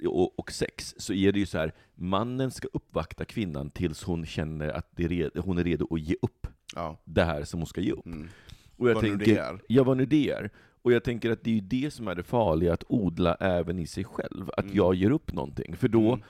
och, 0.06 0.38
och 0.38 0.52
sex, 0.52 0.94
så 0.98 1.12
är 1.12 1.32
det 1.32 1.38
ju 1.38 1.46
så 1.46 1.58
här, 1.58 1.72
mannen 1.94 2.50
ska 2.50 2.68
uppvakta 2.72 3.24
kvinnan 3.24 3.70
tills 3.70 4.02
hon 4.04 4.26
känner 4.26 4.68
att 4.68 4.86
det 4.96 5.04
är 5.04 5.08
redo, 5.08 5.40
hon 5.40 5.58
är 5.58 5.64
redo 5.64 5.94
att 5.94 6.00
ge 6.00 6.16
upp 6.22 6.46
Ja. 6.74 7.00
det 7.04 7.24
här 7.24 7.44
som 7.44 7.60
hon 7.60 7.66
ska 7.66 7.80
ge 7.80 7.92
upp. 7.92 8.06
Mm. 8.06 8.28
Och 8.76 8.88
jag 8.90 8.94
Vad 8.94 9.04
nu 9.04 9.10
tänker, 9.10 9.26
det 9.34 9.38
är. 9.40 9.60
Ja, 9.68 9.84
vad 9.84 9.96
nu 9.96 10.06
det 10.06 10.30
är. 10.30 10.50
Och 10.82 10.92
jag 10.92 11.04
tänker 11.04 11.30
att 11.30 11.44
det 11.44 11.50
är 11.50 11.54
ju 11.54 11.60
det 11.60 11.90
som 11.92 12.08
är 12.08 12.14
det 12.14 12.22
farliga, 12.22 12.72
att 12.72 12.84
odla 12.88 13.34
även 13.34 13.78
i 13.78 13.86
sig 13.86 14.04
själv. 14.04 14.50
Att 14.56 14.64
Mm. 14.64 14.76
jag 14.76 14.94
ger 14.94 15.10
upp 15.10 15.32
någonting. 15.32 15.76
För 15.76 15.88
då 15.88 16.08
Mm. 16.12 16.20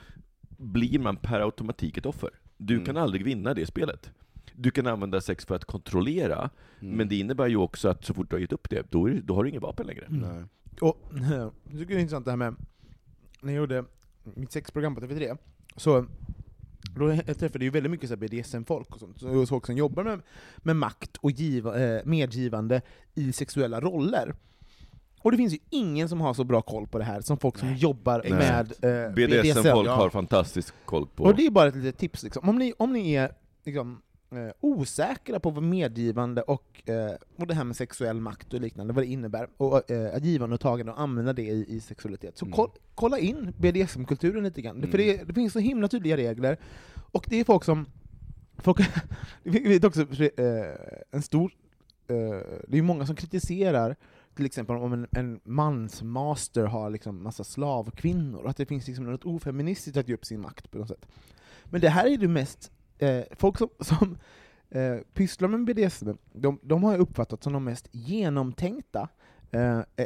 blir 0.57 0.99
man 0.99 1.15
per 1.17 1.39
automatik 1.41 1.97
ett 1.97 2.05
offer. 2.05 2.29
Du 2.57 2.73
Mm. 2.73 2.85
kan 2.85 2.97
aldrig 2.97 3.25
vinna 3.25 3.53
det 3.53 3.65
spelet. 3.65 4.11
Du 4.55 4.71
kan 4.71 4.87
använda 4.87 5.21
sex 5.21 5.45
för 5.45 5.55
att 5.55 5.65
kontrollera, 5.65 6.49
Mm. 6.81 6.97
men 6.97 7.07
det 7.07 7.15
innebär 7.15 7.47
ju 7.47 7.57
också 7.57 7.89
att 7.89 8.05
så 8.05 8.13
fort 8.13 8.29
du 8.29 8.35
har 8.35 8.41
gett 8.41 8.53
upp 8.53 8.69
det, 8.69 8.91
då, 8.91 9.09
är, 9.09 9.21
då 9.23 9.35
har 9.35 9.43
du 9.43 9.49
inget 9.49 9.61
vapen 9.61 9.87
längre. 9.87 10.05
Nej. 10.09 10.43
Och 10.81 11.01
jag 11.31 11.51
tycker 11.71 11.85
det 11.85 11.93
är 11.93 11.99
intressant 11.99 12.25
det 12.25 12.31
här 12.31 12.37
med, 12.37 12.55
när 13.41 13.53
jag 13.53 13.59
gjorde 13.59 13.85
mitt 14.23 14.51
sexprogram 14.51 14.95
på 14.95 15.01
TV3, 15.01 15.37
så 15.75 16.05
då 16.95 17.13
jag 17.27 17.37
träffade 17.39 17.65
ju 17.65 17.71
väldigt 17.71 17.91
mycket 17.91 18.19
BDSM-folk 18.19 18.89
och 18.93 18.99
sånt, 18.99 19.19
så 19.19 19.45
folk 19.45 19.65
som 19.65 19.77
jobbar 19.77 20.03
med, 20.03 20.21
med 20.57 20.75
makt 20.75 21.17
och 21.17 21.31
giva, 21.31 21.79
eh, 21.83 22.01
medgivande 22.05 22.81
i 23.15 23.31
sexuella 23.31 23.81
roller. 23.81 24.35
Och 25.25 25.31
det 25.31 25.37
finns 25.37 25.53
ju 25.53 25.57
ingen 25.69 26.09
som 26.09 26.21
har 26.21 26.33
så 26.33 26.43
bra 26.43 26.61
koll 26.61 26.87
på 26.87 26.97
det 26.97 27.03
här 27.03 27.21
som 27.21 27.37
folk 27.37 27.57
som 27.57 27.75
jobbar 27.75 28.19
exakt. 28.25 28.81
med 28.81 29.05
eh, 29.07 29.13
BDSM-folk 29.13 29.87
Ja. 29.87 29.95
har 29.95 30.09
fantastisk 30.09 30.73
koll 30.85 31.07
på... 31.15 31.23
Och 31.23 31.35
det 31.35 31.45
är 31.45 31.49
bara 31.51 31.67
ett 31.67 31.75
litet 31.75 31.97
tips, 31.97 32.23
liksom. 32.23 32.49
om, 32.49 32.57
ni, 32.57 32.73
om 32.77 32.93
ni 32.93 33.13
är 33.13 33.31
liksom, 33.63 34.01
eh, 34.31 34.53
osäkra 34.59 35.39
på 35.39 35.49
vad 35.49 35.63
medgivande 35.63 36.41
och, 36.41 36.89
eh, 36.89 37.11
och 37.35 37.47
det 37.47 37.53
här 37.53 37.63
med 37.63 37.75
sexuell 37.75 38.21
makt 38.21 38.53
och 38.53 38.61
liknande, 38.61 38.93
vad 38.93 39.03
det 39.03 39.07
innebär, 39.07 39.47
och 39.57 39.91
eh, 39.91 40.15
att 40.15 40.23
givande 40.23 40.53
och 40.53 40.61
tagande 40.61 40.91
och 40.91 40.99
använda 41.01 41.33
det 41.33 41.41
i, 41.47 41.65
i 41.75 41.79
sexualitet, 41.79 42.37
så 42.37 42.45
Mm. 42.45 42.55
koll, 42.55 42.69
kolla 42.95 43.19
in 43.19 43.53
BDSM-kulturen 43.57 44.43
lite 44.43 44.61
grann, 44.61 44.81
för 44.81 44.99
Mm. 44.99 45.17
det, 45.17 45.23
det 45.23 45.33
finns 45.33 45.53
så 45.53 45.59
himla 45.59 45.87
tydliga 45.87 46.17
regler, 46.17 46.57
och 47.11 47.25
det 47.29 47.39
är 47.39 47.43
folk 47.43 47.63
som 47.63 47.85
Folk, 48.57 48.77
det 49.43 49.59
vet 49.59 49.83
också 49.83 50.01
eh, 50.01 50.37
en 51.11 51.21
stor... 51.21 51.51
Eh, 52.07 52.15
det 52.67 52.77
är 52.77 52.81
många 52.81 53.05
som 53.05 53.15
kritiserar 53.15 53.95
till 54.35 54.45
exempel 54.45 54.75
om 54.75 54.93
en, 54.93 55.07
en 55.11 55.39
mansmaster 55.43 56.65
har 56.65 56.89
liksom 56.89 57.23
massa 57.23 57.43
slavkvinnor, 57.43 58.47
att 58.47 58.57
det 58.57 58.65
finns 58.65 58.87
liksom 58.87 59.05
något 59.05 59.25
ofeministiskt 59.25 59.97
att 59.97 60.07
ge 60.07 60.13
upp 60.13 60.25
sin 60.25 60.41
makt 60.41 60.71
på 60.71 60.77
något 60.77 60.87
sätt. 60.87 61.07
Men 61.63 61.81
det 61.81 61.89
här 61.89 62.07
är 62.07 62.17
det 62.17 62.27
mest... 62.27 62.71
Eh, 62.97 63.23
folk 63.31 63.57
som, 63.57 63.69
som 63.79 64.17
eh, 64.69 64.97
pysslar 65.13 65.47
med 65.47 65.65
BDSM, 65.65 66.09
de, 66.33 66.59
de 66.61 66.83
har 66.83 66.91
jag 66.91 67.01
uppfattat 67.01 67.43
som 67.43 67.53
de 67.53 67.63
mest 67.63 67.87
genomtänkta, 67.91 69.09
eh, 69.55 70.05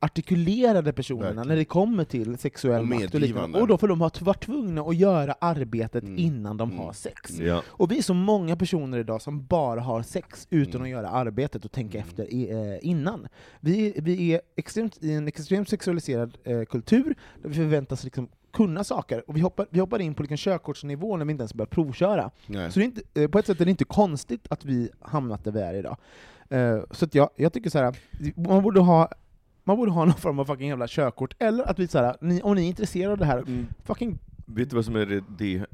artikulerade 0.00 0.92
personerna 0.92 1.24
Verkligen. 1.26 1.48
när 1.48 1.56
det 1.56 1.64
kommer 1.64 2.04
till 2.04 2.38
sexuell 2.38 2.80
Och 2.80 2.86
makt 2.88 3.14
och 3.14 3.20
liknande. 3.20 3.60
Och 3.60 3.66
då 3.68 3.78
får 3.78 3.88
de 3.88 4.00
ha 4.00 4.10
varit 4.20 4.44
tvungna 4.44 4.80
att 4.82 4.96
göra 4.96 5.34
arbetet 5.38 6.02
Mm. 6.04 6.18
innan 6.18 6.56
de 6.56 6.70
Mm. 6.70 6.82
har 6.84 6.92
sex. 6.92 7.38
Ja. 7.38 7.62
Och 7.66 7.90
vi 7.92 7.98
är 7.98 8.02
så 8.02 8.14
många 8.14 8.56
personer 8.56 8.98
idag 8.98 9.22
som 9.22 9.46
bara 9.46 9.80
har 9.80 10.02
sex 10.02 10.46
utan 10.50 10.74
Mm. 10.74 10.82
att 10.82 10.88
göra 10.90 11.08
arbetet 11.08 11.64
och 11.64 11.72
tänka 11.72 11.98
Mm. 11.98 12.08
efter 12.08 12.34
i, 12.34 12.50
eh, 12.50 12.88
innan. 12.88 13.26
Vi, 13.60 13.94
vi 13.96 14.30
är 14.34 14.40
extremt, 14.56 14.98
i 15.04 15.12
en 15.12 15.28
extremt 15.28 15.68
sexualiserad 15.68 16.38
eh, 16.44 16.62
kultur, 16.64 17.14
där 17.42 17.48
vi 17.48 17.54
förväntas 17.54 18.04
liksom 18.04 18.28
kunna 18.52 18.84
saker, 18.84 19.24
och 19.30 19.36
vi 19.36 19.40
hoppar, 19.40 19.66
vi 19.70 19.80
hoppar 19.80 20.00
in 20.00 20.14
på 20.14 20.22
liksom 20.22 20.36
körkortsnivå 20.36 21.16
när 21.16 21.24
vi 21.24 21.30
inte 21.30 21.42
ens 21.42 21.54
börjar 21.54 21.66
provköra. 21.66 22.30
Nej. 22.46 22.72
Så 22.72 22.78
det 22.78 22.84
är 22.84 22.86
inte, 22.86 23.02
eh, 23.14 23.28
på 23.28 23.38
ett 23.38 23.46
sätt 23.46 23.60
är 23.60 23.64
det 23.64 23.70
inte 23.70 23.84
konstigt 23.84 24.46
att 24.50 24.64
vi 24.64 24.90
hamnat 25.00 25.44
där 25.44 25.52
vi 25.52 25.60
är 25.60 25.74
idag. 25.74 25.96
Eh, 26.48 26.80
så 26.90 27.04
att 27.04 27.14
jag, 27.14 27.30
jag 27.36 27.52
tycker 27.52 27.70
så 27.70 27.78
här, 27.78 27.96
man 28.36 28.62
borde 28.62 28.80
ha 28.80 29.10
man 29.64 29.76
borde 29.76 29.90
ha 29.92 30.04
någon 30.04 30.14
form 30.14 30.38
av 30.38 30.44
fucking 30.44 30.68
jävla 30.68 30.86
körkort, 30.88 31.34
eller 31.38 31.64
att 31.70 31.78
vi 31.78 31.88
så 31.88 31.98
här, 31.98 32.16
ni, 32.20 32.42
om 32.42 32.54
ni 32.56 32.62
är 32.64 32.68
intresserade 32.68 33.12
av 33.12 33.18
det 33.18 33.24
här, 33.24 33.38
Mm. 33.38 33.66
fucking 33.84 34.18
Vet 34.46 34.70
du 34.70 34.76
vad 34.76 34.84
som 34.84 34.96
är 34.96 35.06
det, 35.06 35.24
det, 35.38 35.66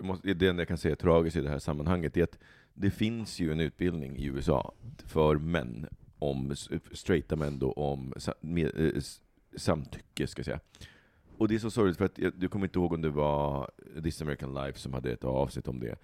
måste- 0.00 0.34
det 0.34 0.48
enda 0.48 0.60
jag 0.60 0.68
kan 0.68 0.78
säga 0.78 0.92
är 0.92 0.96
tragiskt 0.96 1.36
i 1.36 1.40
det 1.40 1.48
här 1.50 1.58
sammanhanget, 1.58 2.14
det 2.14 2.20
är 2.20 2.24
att 2.24 2.38
det 2.74 2.90
finns 2.90 3.40
ju 3.40 3.52
en 3.52 3.60
utbildning 3.60 4.16
i 4.16 4.24
USA 4.26 4.72
för 5.06 5.36
män, 5.36 5.86
om 6.18 6.54
straighta 6.92 7.36
män 7.36 7.58
då, 7.58 7.72
om 7.72 8.14
med, 8.40 8.80
eh, 8.80 9.02
samtycke, 9.56 10.26
ska 10.26 10.38
jag 10.40 10.44
säga. 10.46 10.60
Och 11.38 11.48
det 11.48 11.54
är 11.54 11.58
så 11.58 11.70
sorgligt, 11.70 11.98
för 11.98 12.04
att 12.04 12.18
jag, 12.18 12.32
du 12.36 12.48
kommer 12.48 12.66
inte 12.66 12.78
ihåg 12.78 12.92
om 12.92 13.00
det 13.02 13.10
var 13.10 13.70
This 14.02 14.22
American 14.22 14.54
Life 14.54 14.78
som 14.78 14.92
hade 14.94 15.12
ett 15.12 15.24
avsnitt 15.24 15.68
om 15.68 15.80
det. 15.80 15.96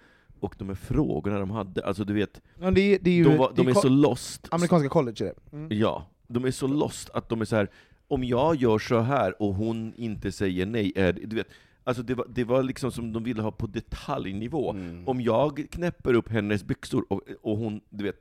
Och 0.42 0.54
de 0.58 0.68
här 0.68 0.74
frågorna 0.74 1.38
de 1.38 1.50
hade, 1.50 1.86
alltså 1.86 2.04
du 2.04 2.12
vet, 2.14 2.40
Ja, 2.60 2.70
det, 2.70 2.98
det 2.98 3.10
är 3.10 3.14
ju 3.14 3.24
de, 3.24 3.36
var, 3.36 3.52
de 3.56 3.68
är 3.68 3.72
ko- 3.72 3.80
så 3.80 3.88
lost. 3.88 4.48
amerikanska 4.50 4.88
college 4.88 5.24
är 5.24 5.34
det. 5.50 5.56
Mm. 5.56 5.78
Ja, 5.78 6.06
de 6.28 6.44
är 6.44 6.50
så 6.50 6.66
lost 6.66 7.10
att 7.10 7.28
de 7.28 7.40
är 7.40 7.44
så 7.44 7.56
här. 7.56 7.68
om 8.08 8.24
jag 8.24 8.56
gör 8.56 8.78
så 8.78 8.98
här 9.00 9.42
och 9.42 9.54
hon 9.54 9.94
inte 9.96 10.32
säger 10.32 10.66
nej, 10.66 10.92
är 10.96 11.12
det, 11.12 11.26
du 11.26 11.36
vet, 11.36 11.48
alltså 11.84 12.02
det 12.02 12.14
var, 12.14 12.26
det 12.34 12.44
var 12.44 12.62
liksom 12.62 12.92
som 12.92 13.12
de 13.12 13.24
ville 13.24 13.42
ha 13.42 13.50
på 13.52 13.66
detaljnivå. 13.66 14.70
Mm. 14.70 15.08
Om 15.08 15.20
jag 15.20 15.66
knäpper 15.70 16.14
upp 16.14 16.28
hennes 16.28 16.64
byxor 16.64 17.04
och, 17.08 17.20
och 17.42 17.56
hon, 17.58 17.80
du 17.90 18.04
vet, 18.04 18.16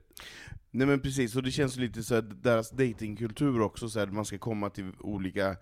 Nej 0.73 0.87
men 0.87 0.99
precis, 0.99 1.35
och 1.35 1.43
det 1.43 1.51
känns 1.51 1.75
lite 1.77 2.03
så 2.03 2.15
här, 2.15 2.21
deras 2.21 2.71
datingkultur 2.71 3.61
också, 3.61 3.89
så 3.89 3.99
här, 3.99 4.07
man 4.07 4.25
ska 4.25 4.37
komma 4.37 4.69
till 4.69 4.91
olika 4.99 5.55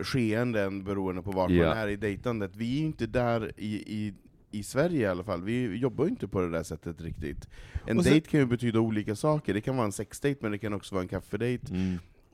skeenden 0.00 0.84
beroende 0.84 1.22
på 1.22 1.30
vart 1.30 1.50
Ja. 1.50 1.68
man 1.68 1.78
är 1.78 1.88
i 1.88 1.96
dejtandet. 1.96 2.56
Vi 2.56 2.76
är 2.76 2.80
ju 2.80 2.86
inte 2.86 3.06
där 3.06 3.52
i, 3.56 3.74
i, 3.74 4.14
i 4.54 4.62
Sverige 4.62 5.00
i 5.00 5.06
alla 5.06 5.24
fall, 5.24 5.42
vi 5.42 5.76
jobbar 5.76 6.04
ju 6.04 6.10
inte 6.10 6.28
på 6.28 6.40
det 6.40 6.50
där 6.50 6.62
sättet 6.62 7.00
riktigt. 7.00 7.48
En 7.86 7.96
sen- 8.02 8.12
dejt 8.12 8.30
kan 8.30 8.40
ju 8.40 8.46
betyda 8.46 8.80
olika 8.80 9.16
saker, 9.16 9.54
det 9.54 9.60
kan 9.60 9.76
vara 9.76 9.86
en 9.86 9.92
sexdejt 9.92 10.42
men 10.42 10.52
det 10.52 10.58
kan 10.58 10.74
också 10.74 10.94
vara 10.94 11.02
en 11.02 11.08
kaffedejt. 11.08 11.62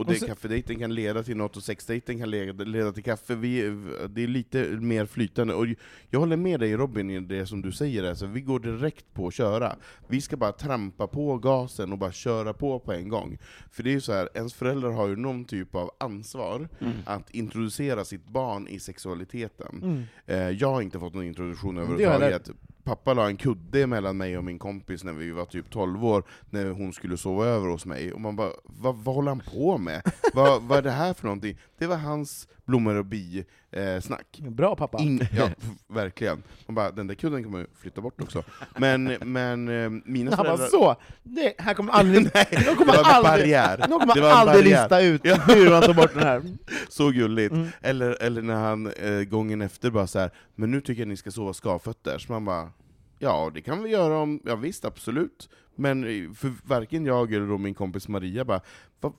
Och, 0.00 0.06
det, 0.06 0.26
kaffedejten 0.26 0.78
kan 0.78 0.94
leda 0.94 1.22
till 1.22 1.36
något, 1.36 1.56
och 1.56 1.62
sexdejten 1.62 2.18
kan 2.18 2.30
leda, 2.30 2.64
leda 2.64 2.92
till 2.92 3.02
kaffe. 3.02 3.34
Vi, 3.34 3.62
det 4.08 4.22
är 4.22 4.26
lite 4.26 4.58
mer 4.62 5.06
flytande. 5.06 5.54
Och 5.54 5.66
jag 6.10 6.20
håller 6.20 6.36
med 6.36 6.60
dig 6.60 6.76
Robin 6.76 7.10
i 7.10 7.20
det 7.20 7.46
som 7.46 7.62
du 7.62 7.72
säger, 7.72 8.04
alltså, 8.04 8.26
vi 8.26 8.40
går 8.40 8.60
direkt 8.60 9.14
på 9.14 9.26
att 9.26 9.34
köra. 9.34 9.76
Vi 10.08 10.20
ska 10.20 10.36
bara 10.36 10.52
trampa 10.52 11.06
på 11.06 11.38
gasen 11.38 11.92
och 11.92 11.98
bara 11.98 12.12
köra 12.12 12.52
på 12.52 12.78
på 12.78 12.92
en 12.92 13.08
gång. 13.08 13.38
För 13.70 13.82
det 13.82 13.90
är 13.90 13.94
ju 13.94 14.00
så 14.00 14.12
här, 14.12 14.28
ens 14.34 14.54
föräldrar 14.54 14.90
har 14.90 15.08
ju 15.08 15.16
någon 15.16 15.44
typ 15.44 15.74
av 15.74 15.90
ansvar 15.98 16.68
att 17.04 17.30
introducera 17.30 18.04
sitt 18.04 18.24
barn 18.24 18.68
i 18.68 18.80
sexualiteten. 18.80 19.80
Mm. 19.82 20.02
Eh, 20.26 20.56
jag 20.56 20.68
har 20.68 20.82
inte 20.82 20.98
fått 20.98 21.14
någon 21.14 21.24
introduktion 21.24 21.78
överhuvudtaget. 21.78 22.50
Pappa 22.84 23.14
la 23.14 23.26
en 23.26 23.36
kudde 23.36 23.86
mellan 23.86 24.16
mig 24.16 24.38
och 24.38 24.44
min 24.44 24.58
kompis 24.58 25.04
när 25.04 25.12
vi 25.12 25.30
var 25.30 25.44
typ 25.44 25.70
12 25.70 26.04
år, 26.04 26.24
när 26.50 26.70
hon 26.70 26.92
skulle 26.92 27.16
sova 27.16 27.46
över 27.46 27.68
hos 27.68 27.86
mig, 27.86 28.12
och 28.12 28.20
man 28.20 28.36
bara 28.36 28.50
vad, 28.64 28.96
vad 28.96 29.14
håller 29.14 29.28
han 29.28 29.40
på 29.40 29.78
med? 29.78 30.02
vad, 30.34 30.62
vad 30.62 30.78
är 30.78 30.82
det 30.82 30.90
här 30.90 31.14
för 31.14 31.24
någonting? 31.24 31.58
Det 31.80 31.86
var 31.86 31.96
hans 31.96 32.48
blommor 32.64 32.94
och 32.94 33.06
bi-snack. 33.06 34.40
Bra 34.42 34.76
pappa. 34.76 34.98
In, 34.98 35.26
ja, 35.36 35.48
verkligen. 35.88 36.42
Man 36.66 36.74
bara, 36.74 36.90
den 36.90 37.06
där 37.06 37.14
kudden 37.14 37.42
kan 37.42 37.52
man 37.52 37.60
ju 37.60 37.66
flytta 37.80 38.00
bort 38.00 38.22
också. 38.22 38.42
Men, 38.76 39.04
men 39.24 39.68
eh, 39.68 39.90
mina 40.04 40.36
Han 40.36 40.46
bara 40.46 40.56
föräldrar... 40.56 40.66
så, 40.78 40.96
det, 41.22 41.54
här 41.58 41.74
kommer 41.74 41.92
aldrig, 41.92 42.24
de 42.24 42.30
det 42.50 42.74
kommer 42.78 42.92
var 42.92 42.98
en 42.98 43.04
aldrig, 43.04 43.32
barriär. 43.32 43.78
de 43.78 44.00
kommer 44.00 44.14
Det 44.14 44.20
var 44.20 44.30
aldrig 44.30 44.64
barriär. 44.64 44.82
lista 44.82 45.00
ut 45.00 45.26
hur 45.56 45.70
man 45.70 45.82
tar 45.82 45.94
bort 45.94 46.14
den 46.14 46.22
här. 46.22 46.42
Så 46.88 47.10
gulligt. 47.10 47.52
Mm. 47.54 47.68
Eller, 47.82 48.22
eller 48.22 48.42
när 48.42 48.54
han 48.54 48.86
eh, 48.92 49.20
gången 49.20 49.62
efter 49.62 49.90
bara 49.90 50.06
så 50.06 50.18
här, 50.18 50.30
men 50.54 50.70
nu 50.70 50.80
tycker 50.80 51.02
jag 51.02 51.08
ni 51.08 51.16
ska 51.16 51.30
sova 51.30 51.52
skavfötter. 51.52 52.18
Så 52.18 52.32
man 52.32 52.44
bara, 52.44 52.70
ja 53.18 53.50
det 53.54 53.60
kan 53.62 53.82
vi 53.82 53.90
göra 53.90 54.18
om, 54.18 54.40
ja 54.44 54.56
visst 54.56 54.84
absolut. 54.84 55.48
Men 55.80 56.04
eh, 56.04 56.32
för 56.32 56.52
varken 56.64 57.06
jag 57.06 57.32
eller 57.32 57.58
min 57.58 57.74
kompis 57.74 58.08
Maria 58.08 58.44
bara, 58.44 58.60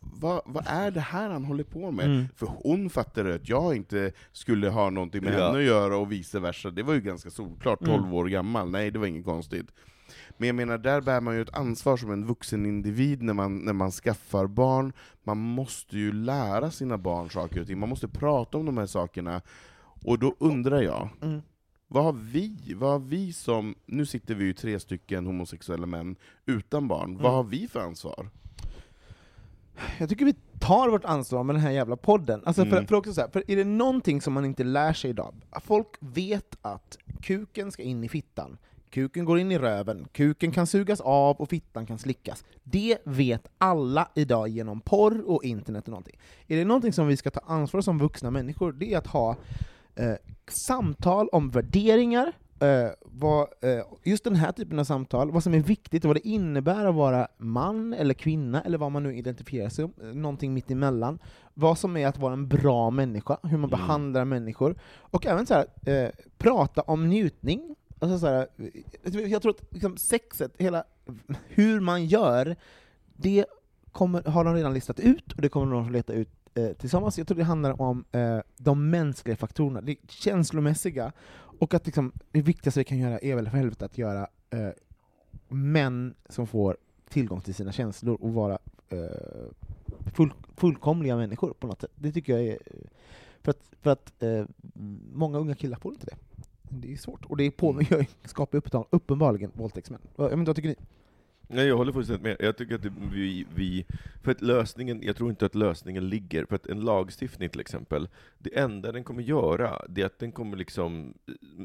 vad 0.01 0.41
va, 0.45 0.63
är 0.65 0.91
det 0.91 0.99
här 0.99 1.29
han 1.29 1.43
håller 1.45 1.63
på 1.63 1.91
med? 1.91 2.05
Mm. 2.05 2.25
För 2.35 2.45
hon 2.45 2.89
fattade 2.89 3.35
att 3.35 3.49
jag 3.49 3.75
inte 3.75 4.11
skulle 4.31 4.69
ha 4.69 4.89
någonting 4.89 5.23
med 5.23 5.33
Ja. 5.33 5.45
henne 5.47 5.57
att 5.59 5.63
göra 5.65 5.97
och 5.97 6.11
vice 6.11 6.39
versa. 6.39 6.71
Det 6.71 6.83
var 6.83 6.93
ju 6.93 7.01
ganska 7.01 7.29
solklart, 7.29 7.79
12 7.79 7.99
Mm. 8.03 8.13
år 8.13 8.25
gammal. 8.25 8.69
Nej, 8.71 8.91
det 8.91 8.99
var 8.99 9.07
inget 9.07 9.25
konstigt. 9.25 9.67
Men 10.37 10.47
jag 10.47 10.55
menar, 10.55 10.77
där 10.77 11.01
bär 11.01 11.21
man 11.21 11.35
ju 11.35 11.41
ett 11.41 11.55
ansvar 11.57 11.97
som 11.97 12.11
en 12.11 12.25
vuxen 12.25 12.65
individ 12.65 13.21
när 13.21 13.33
man, 13.33 13.57
när 13.57 13.73
man 13.73 13.91
skaffar 13.91 14.47
barn. 14.47 14.93
Man 15.23 15.37
måste 15.37 15.97
ju 15.97 16.11
lära 16.13 16.71
sina 16.71 16.97
barn 16.97 17.29
saker 17.29 17.61
och 17.61 17.67
ting, 17.67 17.79
man 17.79 17.89
måste 17.89 18.07
prata 18.07 18.57
om 18.57 18.65
de 18.65 18.77
här 18.77 18.85
sakerna. 18.85 19.41
Och 20.05 20.19
då 20.19 20.35
undrar 20.39 20.81
jag, 20.81 21.09
Mm. 21.21 21.41
Vad 21.93 22.03
har 22.03 22.13
vi, 22.13 22.73
vad 22.75 22.91
har 22.91 22.99
vi 22.99 23.33
som, 23.33 23.75
nu 23.85 24.05
sitter 24.05 24.35
vi 24.35 24.45
ju 24.45 24.53
tre 24.53 24.79
stycken 24.79 25.25
homosexuella 25.25 25.85
män 25.85 26.15
utan 26.45 26.87
barn, 26.87 27.09
Mm. 27.09 27.21
vad 27.23 27.31
har 27.33 27.43
vi 27.43 27.67
för 27.67 27.79
ansvar? 27.79 28.29
Jag 29.99 30.09
tycker 30.09 30.25
vi 30.25 30.35
tar 30.59 30.89
vårt 30.89 31.05
ansvar 31.05 31.43
med 31.43 31.55
den 31.55 31.61
här 31.63 31.71
jävla 31.71 31.95
podden. 31.97 32.41
Alltså 32.45 32.65
för, 32.65 32.71
Mm. 32.71 32.87
för, 32.87 32.95
också 32.95 33.13
så 33.13 33.21
här, 33.21 33.27
för 33.27 33.43
är 33.47 33.55
det 33.55 33.63
någonting 33.63 34.21
som 34.21 34.33
man 34.33 34.45
inte 34.45 34.63
lär 34.63 34.93
sig 34.93 35.09
idag, 35.09 35.35
folk 35.63 35.87
vet 35.99 36.57
att 36.61 36.97
kuken 37.21 37.71
ska 37.71 37.83
in 37.83 38.03
i 38.03 38.09
fittan, 38.09 38.57
kuken 38.89 39.25
går 39.25 39.39
in 39.39 39.51
i 39.51 39.57
röven, 39.57 40.07
kuken 40.11 40.51
kan 40.51 40.67
sugas 40.67 41.01
av 41.01 41.35
och 41.35 41.49
fittan 41.49 41.85
kan 41.85 41.99
slickas. 41.99 42.45
Det 42.63 42.97
vet 43.05 43.47
alla 43.57 44.09
idag 44.15 44.47
genom 44.47 44.81
porr 44.81 45.29
och 45.29 45.43
internet 45.43 45.83
och 45.83 45.89
någonting. 45.91 46.19
Är 46.47 46.57
det 46.57 46.65
någonting 46.65 46.93
som 46.93 47.07
vi 47.07 47.17
ska 47.17 47.29
ta 47.31 47.39
ansvar 47.45 47.81
som 47.81 47.97
vuxna 47.99 48.31
människor, 48.31 48.71
det 48.71 48.93
är 48.93 48.97
att 48.97 49.07
ha 49.07 49.35
eh, 49.95 50.13
samtal 50.47 51.29
om 51.31 51.49
värderingar, 51.49 52.31
eh, 52.59 52.89
vad, 53.01 53.47
eh, 53.61 53.85
just 54.03 54.23
den 54.23 54.35
här 54.35 54.51
typen 54.51 54.79
av 54.79 54.83
samtal, 54.83 55.31
vad 55.31 55.43
som 55.43 55.53
är 55.53 55.59
viktigt 55.59 56.03
och 56.05 56.07
vad 56.09 56.15
det 56.15 56.27
innebär 56.27 56.85
att 56.85 56.95
vara 56.95 57.27
man 57.37 57.93
eller 57.93 58.13
kvinna, 58.13 58.61
eller 58.61 58.77
vad 58.77 58.91
man 58.91 59.03
nu 59.03 59.15
identifierar 59.17 59.69
sig 59.69 59.85
som, 59.85 59.93
eh, 60.07 60.15
någonting 60.15 60.53
mitt 60.53 60.71
emellan. 60.71 61.19
Vad 61.53 61.77
som 61.77 61.97
är 61.97 62.07
att 62.07 62.17
vara 62.17 62.33
en 62.33 62.47
bra 62.47 62.89
människa, 62.91 63.37
hur 63.43 63.57
man 63.57 63.57
Mm. 63.57 63.69
behandlar 63.69 64.25
människor. 64.25 64.75
Och 64.99 65.25
även 65.25 65.45
så 65.45 65.53
här, 65.53 65.65
eh, 65.85 66.09
prata 66.37 66.81
om 66.81 67.09
njutning. 67.09 67.75
Alltså 67.99 68.19
så 68.19 68.27
här, 68.27 68.47
jag 69.27 69.41
tror 69.41 69.51
att 69.51 69.73
liksom 69.73 69.97
sexet, 69.97 70.51
hela 70.57 70.83
hur 71.47 71.79
man 71.79 72.05
gör, 72.05 72.55
det 73.15 73.45
kommer, 73.91 74.23
har 74.23 74.45
de 74.45 74.53
redan 74.55 74.73
listat 74.73 74.99
ut, 74.99 75.33
och 75.33 75.41
det 75.41 75.49
kommer 75.49 75.73
de 75.75 75.85
att 75.85 75.91
leta 75.91 76.13
ut 76.13 76.29
eh, 76.55 76.71
tillsammans. 76.73 77.17
Jag 77.17 77.27
tror 77.27 77.37
det 77.37 77.43
handlar 77.43 77.81
om 77.81 78.05
eh, 78.11 78.39
de 78.57 78.89
mänskliga 78.89 79.35
faktorerna, 79.35 79.81
det 79.81 79.95
känslomässiga, 80.07 81.11
och 81.33 81.73
att 81.73 81.85
liksom, 81.85 82.11
det 82.31 82.41
viktigaste 82.41 82.79
vi 82.79 82.83
kan 82.83 82.97
göra 82.99 83.19
är 83.19 83.35
väl 83.35 83.49
för 83.49 83.57
helvete 83.57 83.85
att 83.85 83.97
göra 83.97 84.27
eh, 84.49 84.69
män 85.47 86.13
som 86.29 86.47
får 86.47 86.77
tillgång 87.09 87.41
till 87.41 87.55
sina 87.55 87.71
känslor 87.71 88.17
och 88.21 88.33
vara 88.33 88.59
eh, 88.89 88.99
full, 90.13 90.33
fullkomliga 90.55 91.15
människor 91.17 91.53
på 91.59 91.67
något 91.67 91.81
sätt. 91.81 91.91
Det 91.95 92.11
tycker 92.11 92.33
jag 92.37 92.47
är... 92.47 92.57
För 93.43 93.51
att, 93.51 93.71
för 93.81 93.89
att 93.89 94.23
eh, 94.23 94.45
många 95.13 95.37
unga 95.37 95.55
killar 95.55 95.77
får 95.77 95.93
inte 95.93 96.05
det. 96.05 96.15
Det 96.69 96.93
är 96.93 96.97
svårt, 96.97 97.25
och 97.25 97.37
det 97.37 97.51
på, 97.51 97.71
Mm. 97.71 98.05
skapar 98.25 98.57
uppenbar, 98.57 98.87
uppenbarligen 98.89 99.51
våldtäktsmän. 99.53 99.99
Jag 100.15 100.23
vet 100.23 100.33
inte, 100.33 100.49
vad 100.49 100.55
tycker 100.55 100.69
ni? 100.69 100.75
Nej, 101.53 101.67
jag 101.67 101.77
håller 101.77 101.91
fullständigt 101.91 102.23
med. 102.23 102.35
Jag 102.39 102.57
tycker 102.57 102.75
att 102.75 102.85
vi, 103.11 103.45
vi... 103.55 103.85
För 104.23 104.31
att 104.31 104.41
lösningen, 104.41 105.03
jag 105.03 105.15
tror 105.15 105.29
inte 105.29 105.45
att 105.45 105.55
lösningen 105.55 106.09
ligger, 106.09 106.45
för 106.45 106.55
att 106.55 106.67
en 106.67 106.79
lagstiftning 106.79 107.49
till 107.49 107.59
exempel, 107.59 108.09
det 108.37 108.59
enda 108.59 108.91
den 108.91 109.03
kommer 109.03 109.23
göra, 109.23 109.85
det 109.89 110.01
är 110.01 110.05
att 110.05 110.19
den 110.19 110.31
kommer 110.31 110.57
liksom, 110.57 111.13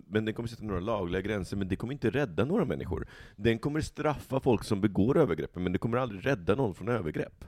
men 0.06 0.24
den 0.24 0.34
kommer 0.34 0.48
sätta 0.48 0.64
några 0.64 0.80
lagliga 0.80 1.20
gränser, 1.22 1.56
men 1.56 1.68
det 1.68 1.76
kommer 1.76 1.92
inte 1.92 2.10
rädda 2.10 2.44
några 2.44 2.64
människor. 2.64 3.06
Den 3.36 3.58
kommer 3.58 3.80
straffa 3.80 4.40
folk 4.40 4.64
som 4.64 4.80
begår 4.80 5.18
övergreppen, 5.18 5.62
men 5.62 5.72
det 5.72 5.78
kommer 5.78 5.98
aldrig 5.98 6.26
rädda 6.26 6.54
någon 6.54 6.74
från 6.74 6.88
övergrepp. 6.88 7.44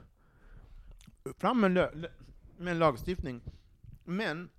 Fram 1.37 1.61
med, 1.61 1.71
lö- 1.71 2.09
med 2.57 2.71
en 2.71 2.79
lagstiftning, 2.79 3.41
men 4.05 4.49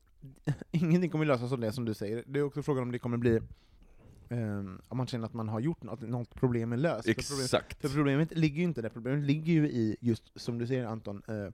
ingenting 0.70 1.10
kommer 1.10 1.24
lösas 1.24 1.52
av 1.52 1.60
det 1.60 1.72
som 1.72 1.84
du 1.84 1.94
säger. 1.94 2.24
Det 2.26 2.38
är 2.38 2.42
också 2.42 2.62
frågan 2.62 2.82
om 2.82 2.92
det 2.92 2.98
kommer 2.98 3.16
bli 3.16 3.40
ehm, 4.38 4.80
om 4.88 4.96
man 4.98 5.06
känner 5.06 5.26
att 5.26 5.34
man 5.34 5.48
har 5.48 5.60
gjort 5.60 5.82
något, 5.82 6.00
något 6.00 6.34
problem 6.34 6.72
är 6.72 6.76
löst. 6.76 7.04
För 7.06 7.14
problem- 7.14 7.44
Exakt. 7.44 7.80
För 7.80 7.88
problemet 7.88 8.36
ligger 8.38 8.56
ju 8.58 8.64
inte 8.64 8.82
där, 8.82 8.88
problemet 8.88 9.24
ligger 9.24 9.52
ju 9.52 9.68
i 9.68 9.96
just, 10.00 10.40
som 10.40 10.58
du 10.58 10.66
säger 10.66 10.86
Anton, 10.86 11.22
eh, 11.28 11.52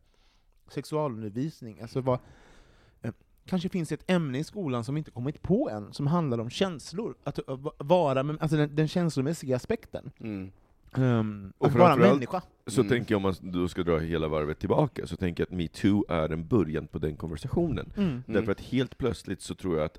sexualundervisning. 0.69 1.81
Alltså 1.81 2.01
vad, 2.01 2.19
eh, 3.03 3.13
kanske 3.47 3.69
finns 3.69 3.93
ett 3.93 4.11
ämne 4.11 4.39
i 4.39 4.45
skolan 4.45 4.85
som 4.85 4.97
inte 4.97 5.11
kommit 5.11 5.43
på 5.43 5.71
än, 5.71 5.93
som 5.93 6.07
handlar 6.07 6.39
om 6.39 6.51
känslor. 6.51 7.15
Att 7.25 7.39
va- 7.47 7.73
vara, 7.79 8.23
med- 8.23 8.37
alltså 8.41 8.57
den, 8.57 8.77
den 8.77 8.89
känslomässiga 8.89 9.57
aspekten. 9.57 10.11
Mm. 10.21 10.51
Um, 10.97 11.53
Och 11.59 11.67
att 11.67 11.75
vara 11.75 11.97
människa. 11.97 12.43
Så 12.67 12.81
Mm. 12.81 12.89
tänker 12.91 13.15
jag, 13.15 13.17
om 13.17 13.23
man 13.23 13.35
då 13.53 13.69
ska 13.69 13.83
dra 13.83 13.99
hela 13.99 14.29
varvet 14.29 14.59
tillbaka, 14.59 15.07
så 15.07 15.17
tänker 15.17 15.43
jag 15.43 15.47
att 15.47 15.57
metoo 15.57 16.05
är 16.09 16.29
en 16.33 16.49
början 16.49 16.87
på 16.87 16.99
den 16.99 17.17
konversationen. 17.17 17.93
Mm. 17.97 18.23
Därför 18.27 18.53
att 18.53 18.61
helt 18.61 18.99
plötsligt 18.99 19.43
så 19.43 19.55
tror 19.55 19.77
jag 19.77 19.85
att 19.85 19.99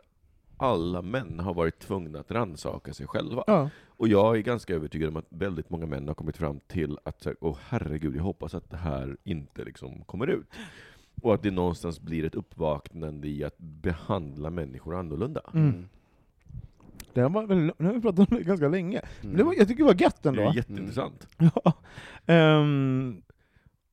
alla 0.62 1.02
män 1.02 1.40
har 1.40 1.54
varit 1.54 1.80
tvungna 1.80 2.20
att 2.20 2.32
rannsaka 2.32 2.94
sig 2.94 3.08
själva. 3.08 3.44
Ja. 3.48 3.70
Och 3.88 4.08
jag 4.08 4.38
är 4.38 4.42
ganska 4.42 4.76
övertygad 4.76 5.10
om 5.10 5.16
att 5.18 5.26
väldigt 5.30 5.70
många 5.70 5.86
män 5.86 6.08
har 6.08 6.16
kommit 6.16 6.38
fram 6.38 6.60
till 6.68 6.98
att, 7.04 7.28
åh 7.42 7.58
herregud, 7.68 8.16
jag 8.16 8.24
hoppas 8.24 8.54
att 8.56 8.70
det 8.70 8.78
här 8.78 9.18
inte 9.24 9.64
liksom 9.64 10.04
kommer 10.04 10.28
ut. 10.28 10.48
Och 11.22 11.34
att 11.34 11.44
det 11.44 11.52
någonstans 11.52 12.02
blir 12.02 12.26
ett 12.26 12.36
uppvaknande 12.36 13.28
i 13.28 13.44
att 13.44 13.58
behandla 13.58 14.50
människor 14.50 14.96
annorlunda. 14.96 15.42
Mm. 15.54 15.90
Det 17.14 17.22
har 17.22 17.30
var, 17.30 17.46
väl- 17.46 17.72
nu 17.78 17.86
har 17.88 17.94
vi 17.94 18.02
pratat 18.02 18.32
om 18.32 18.38
det 18.38 18.44
ganska 18.44 18.68
länge. 18.68 19.02
Men 19.22 19.26
Mm. 19.30 19.38
det 19.38 19.44
var, 19.44 19.54
jag 19.58 19.68
tycker 19.68 19.84
det 19.84 19.94
var 19.94 20.02
gött 20.02 20.24
Det 20.24 20.30
ändå. 20.30 20.42
är 20.42 20.54
jätteintressant. 20.56 21.28
Ja. 21.38 21.74
Ehm, 22.26 23.22
Vad 23.28 23.31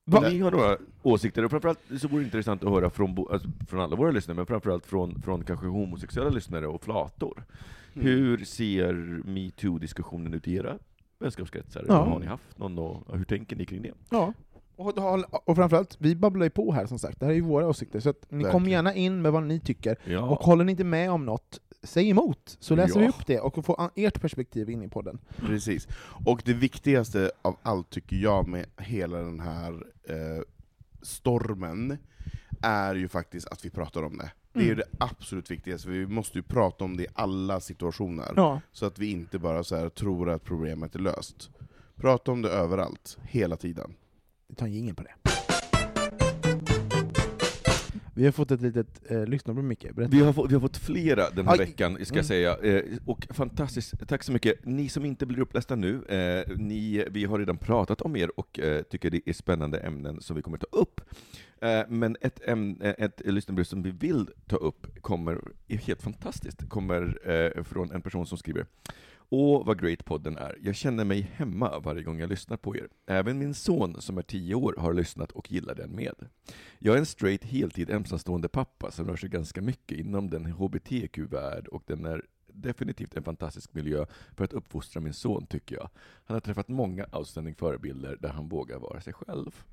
va- 0.09 0.29
Ni 0.29 0.39
har 0.39 0.51
några 0.51 0.77
åsikter, 1.03 1.45
och 1.45 1.51
framförallt 1.51 1.79
så 2.01 2.07
vore 2.07 2.21
det 2.21 2.25
intressant 2.25 2.63
att 2.63 2.69
höra 2.69 2.89
från, 2.89 3.25
alltså, 3.31 3.47
från 3.67 3.79
alla 3.79 3.95
våra 3.95 4.11
lyssnare, 4.11 4.35
men 4.37 4.45
framförallt 4.45 4.85
från, 4.85 5.21
från 5.21 5.43
kanske 5.43 5.65
homosexuella 5.67 6.29
lyssnare 6.29 6.67
och 6.67 6.83
flator. 6.83 7.43
Mm. 7.93 8.07
Hur 8.07 8.45
ser 8.45 8.93
metoo-diskussionen 9.25 10.33
ut 10.33 10.47
i 10.47 10.55
era 10.55 10.77
vänskapskretsar? 11.19 11.85
Ja. 11.87 11.93
Har 12.05 12.19
ni 12.19 12.25
haft 12.25 12.57
någon, 12.57 12.77
och 12.79 13.17
hur 13.17 13.25
tänker 13.25 13.55
ni 13.55 13.65
kring 13.65 13.81
det? 13.81 13.93
Ja. 14.09 14.33
Och, 14.75 14.97
och 15.45 15.55
framförallt, 15.55 15.95
vi 15.99 16.15
babblar 16.15 16.43
ju 16.45 16.49
på 16.49 16.71
här 16.71 16.85
som 16.85 16.99
sagt, 16.99 17.19
det 17.19 17.25
här 17.25 17.31
är 17.31 17.35
ju 17.35 17.41
våra 17.41 17.67
åsikter, 17.67 17.99
så 17.99 18.09
att 18.09 18.25
ni 18.29 18.37
Verkligen. 18.37 18.51
kom 18.51 18.69
gärna 18.69 18.93
in 18.93 19.21
med 19.21 19.31
vad 19.31 19.43
ni 19.43 19.59
tycker. 19.59 19.95
Ja. 20.05 20.21
Och 20.21 20.39
håller 20.39 20.63
ni 20.65 20.71
inte 20.71 20.83
med 20.83 21.11
om 21.11 21.25
något, 21.25 21.59
säg 21.83 22.09
emot, 22.09 22.57
så 22.59 22.75
läser 22.75 22.95
Ja. 22.99 23.01
vi 23.01 23.09
upp 23.09 23.27
det 23.27 23.39
och 23.39 23.65
får 23.65 23.91
ert 23.95 24.21
perspektiv 24.21 24.69
in 24.69 24.83
i 24.83 24.87
podden. 24.87 25.19
Precis. 25.37 25.87
Och 26.25 26.41
det 26.45 26.53
viktigaste 26.53 27.31
av 27.41 27.57
allt 27.63 27.89
tycker 27.89 28.15
jag 28.15 28.47
med 28.47 28.65
hela 28.77 29.17
den 29.17 29.39
här 29.39 29.71
eh, 30.03 30.43
stormen, 31.01 31.97
är 32.61 32.95
ju 32.95 33.07
faktiskt 33.07 33.47
att 33.47 33.65
vi 33.65 33.69
pratar 33.69 34.03
om 34.03 34.17
det. 34.17 34.31
Det 34.53 34.59
är 34.59 34.63
Mm. 34.65 34.77
det 34.77 34.83
absolut 35.05 35.51
viktigaste, 35.51 35.89
vi 35.89 36.07
måste 36.07 36.37
ju 36.37 36.41
prata 36.43 36.85
om 36.85 36.97
det 36.97 37.03
i 37.03 37.07
alla 37.13 37.59
situationer. 37.59 38.33
Ja. 38.35 38.61
Så 38.71 38.85
att 38.85 38.99
vi 38.99 39.11
inte 39.11 39.39
bara 39.39 39.63
så 39.63 39.75
här 39.75 39.89
tror 39.89 40.29
att 40.29 40.43
problemet 40.43 40.95
är 40.95 40.99
löst. 40.99 41.49
Prata 41.95 42.31
om 42.31 42.41
det 42.41 42.49
överallt, 42.49 43.17
hela 43.23 43.55
tiden. 43.55 43.93
Vi 44.47 44.55
tar 44.55 44.65
en 44.65 44.73
jingel 44.73 44.95
på 44.95 45.03
det. 45.03 45.13
Vi 48.15 48.25
har 48.25 48.31
fått 48.31 48.51
ett 48.51 48.61
litet 48.61 49.11
eh, 49.11 49.25
lyssnarbrev, 49.25 49.65
Micke. 49.65 49.91
Berätta. 49.95 50.11
Vi 50.11 50.19
har, 50.19 50.33
fått, 50.33 50.51
vi 50.51 50.53
har 50.53 50.61
fått 50.61 50.77
flera 50.77 51.29
den 51.29 51.45
här 51.47 51.53
Aj. 51.53 51.59
veckan, 51.59 51.97
ska 52.05 52.15
jag 52.15 52.25
säga. 52.25 52.57
Eh, 52.57 52.83
och 53.05 53.27
fantastiskt, 53.29 54.07
tack 54.07 54.23
så 54.23 54.31
mycket. 54.31 54.65
Ni 54.65 54.89
som 54.89 55.05
inte 55.05 55.25
blir 55.25 55.39
upplästa 55.39 55.75
nu, 55.75 56.05
eh, 56.05 56.57
ni, 56.57 57.05
vi 57.11 57.25
har 57.25 57.39
redan 57.39 57.57
pratat 57.57 58.01
om 58.01 58.15
er 58.15 58.39
och 58.39 58.59
eh, 58.59 58.81
tycker 58.81 59.09
det 59.09 59.29
är 59.29 59.33
spännande 59.33 59.79
ämnen 59.79 60.21
som 60.21 60.35
vi 60.35 60.41
kommer 60.41 60.57
ta 60.57 60.67
upp. 60.71 61.01
Eh, 61.61 61.81
men 61.87 62.17
ett, 62.21 62.41
ämne, 62.47 62.93
ett 62.93 63.21
lyssnarbrev 63.25 63.63
som 63.63 63.83
vi 63.83 63.91
vill 63.91 64.29
ta 64.47 64.55
upp 64.55 65.01
kommer, 65.01 65.41
är 65.67 65.77
helt 65.77 66.01
fantastiskt, 66.01 66.69
kommer 66.69 67.29
eh, 67.31 67.63
från 67.63 67.91
en 67.91 68.01
person 68.01 68.25
som 68.25 68.37
skriver 68.37 68.65
Åh, 69.31 69.65
vad 69.65 69.81
great 69.81 70.05
podden 70.05 70.37
är. 70.37 70.57
Jag 70.61 70.75
känner 70.75 71.05
mig 71.05 71.31
hemma 71.35 71.79
varje 71.79 72.03
gång 72.03 72.19
jag 72.19 72.29
lyssnar 72.29 72.57
på 72.57 72.75
er. 72.75 72.87
Även 73.07 73.39
min 73.39 73.53
son 73.53 74.01
som 74.01 74.17
är 74.17 74.21
tio 74.21 74.55
år 74.55 74.75
har 74.77 74.93
lyssnat 74.93 75.31
och 75.31 75.51
gillar 75.51 75.75
den 75.75 75.95
med. 75.95 76.15
Jag 76.79 76.95
är 76.95 76.99
en 76.99 77.05
straight 77.05 77.43
heltid 77.43 77.89
ensamstående 77.89 78.47
pappa 78.49 78.91
som 78.91 79.07
rör 79.07 79.15
sig 79.15 79.29
ganska 79.29 79.61
mycket 79.61 79.97
inom 79.99 80.29
den 80.29 80.45
hbtq-värld 80.45 81.67
och 81.67 81.83
den 81.85 82.05
är 82.05 82.21
definitivt 82.53 83.15
en 83.15 83.23
fantastisk 83.23 83.73
miljö 83.73 84.05
för 84.37 84.43
att 84.43 84.53
uppfostra 84.53 84.99
min 85.01 85.13
son, 85.13 85.45
tycker 85.45 85.75
jag. 85.75 85.89
Han 86.25 86.35
har 86.35 86.41
träffat 86.41 86.67
många 86.67 87.05
outstanding 87.11 87.55
förebilder 87.55 88.17
där 88.19 88.29
han 88.29 88.49
vågar 88.49 88.79
vara 88.79 89.01
sig 89.01 89.13
själv. 89.13 89.63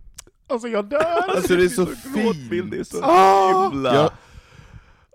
Alltså 0.47 0.69
jag 0.69 0.89
dör! 0.89 1.29
Alltså 1.37 1.57
det 1.57 1.65
är 1.65 1.69
så 1.69 1.85
gråtbild, 1.85 2.71
det 2.71 2.79
är 2.79 2.85
så 2.85 3.01
Ah! 3.03 3.71
himla 3.71 3.95
Ja, 3.95 4.13